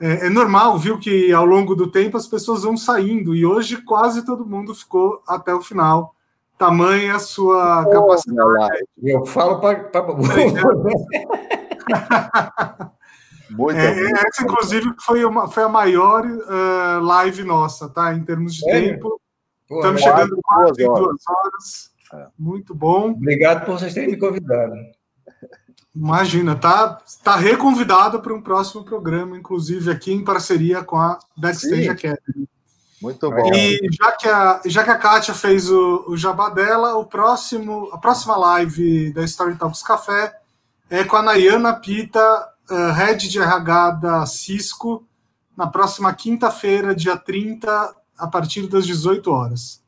é, 0.00 0.26
é, 0.26 0.30
normal, 0.30 0.78
viu, 0.78 0.98
que 0.98 1.32
ao 1.32 1.44
longo 1.44 1.74
do 1.74 1.90
tempo 1.90 2.16
as 2.16 2.26
pessoas 2.26 2.62
vão 2.62 2.76
saindo, 2.76 3.34
e 3.34 3.44
hoje 3.44 3.82
quase 3.82 4.24
todo 4.24 4.46
mundo 4.46 4.74
ficou 4.74 5.22
até 5.26 5.52
o 5.52 5.60
final 5.60 6.14
tamanha 6.58 7.14
a 7.14 7.20
sua 7.20 7.84
oh, 7.86 7.90
capacidade. 7.90 8.84
Eu 9.02 9.24
falo 9.24 9.60
para. 9.60 9.90
Muito 13.50 13.78
é, 13.78 14.12
essa, 14.12 14.42
inclusive, 14.42 14.92
foi, 15.00 15.24
uma, 15.24 15.48
foi 15.48 15.62
a 15.62 15.70
maior 15.70 16.26
uh, 16.26 17.00
live 17.02 17.44
nossa, 17.44 17.88
tá? 17.88 18.14
Em 18.14 18.22
termos 18.22 18.52
de 18.54 18.68
é. 18.68 18.72
tempo. 18.72 19.18
Pô, 19.66 19.76
Estamos 19.76 20.02
chegando 20.02 20.38
quase 20.42 20.84
duas 20.84 20.88
horas. 20.88 21.06
Duas 21.06 21.22
horas. 21.28 21.90
É. 22.12 22.26
Muito 22.38 22.74
bom. 22.74 23.12
Obrigado 23.12 23.64
por 23.64 23.78
vocês 23.78 23.94
terem 23.94 24.10
me 24.10 24.18
convidado. 24.18 24.74
Imagina, 25.94 26.54
tá, 26.54 27.00
tá 27.24 27.36
reconvidado 27.36 28.20
para 28.20 28.34
um 28.34 28.40
próximo 28.40 28.84
programa, 28.84 29.36
inclusive 29.36 29.90
aqui 29.90 30.12
em 30.12 30.22
parceria 30.22 30.84
com 30.84 30.96
a 30.96 31.18
Backstage 31.36 31.84
Sim. 31.84 31.88
Academy. 31.88 32.48
Muito 33.00 33.30
bom. 33.30 33.54
E 33.54 33.78
já 33.92 34.12
que 34.12 34.28
a, 34.28 34.60
já 34.66 34.84
que 34.84 34.90
a 34.90 34.98
Kátia 34.98 35.34
fez 35.34 35.70
o, 35.70 36.04
o 36.08 36.16
jabá 36.16 36.50
dela, 36.50 36.96
o 36.96 37.04
próximo, 37.04 37.88
a 37.92 37.98
próxima 37.98 38.36
live 38.36 39.12
da 39.12 39.22
Story 39.24 39.56
Talks 39.56 39.82
Café 39.82 40.34
é 40.90 41.04
com 41.04 41.16
a 41.16 41.22
Nayana 41.22 41.74
Pita, 41.74 42.20
uh, 42.70 42.92
Head 42.92 43.28
de 43.28 43.38
RH 43.38 43.90
da 43.92 44.26
Cisco, 44.26 45.06
na 45.56 45.66
próxima 45.66 46.12
quinta-feira, 46.14 46.94
dia 46.94 47.16
30, 47.16 47.94
a 48.16 48.26
partir 48.26 48.66
das 48.66 48.86
18 48.86 49.30
horas. 49.30 49.82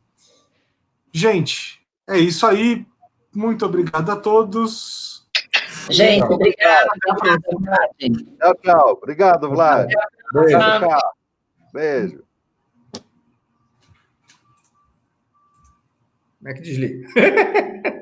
Gente, 1.12 1.80
é 2.06 2.18
isso 2.18 2.46
aí. 2.46 2.86
Muito 3.34 3.64
obrigado 3.64 4.10
a 4.10 4.16
todos. 4.16 5.26
Gente, 5.88 6.24
obrigado. 6.24 6.88
Tchau, 8.38 8.54
tchau. 8.62 8.98
Obrigado, 9.02 9.48
Vlad. 9.50 9.90
Beijo. 10.32 10.58
Tchau. 10.58 11.12
Beijo. 11.72 12.29
Como 16.40 16.50
é 16.50 16.54
que 16.54 16.62
desliga? 16.62 17.06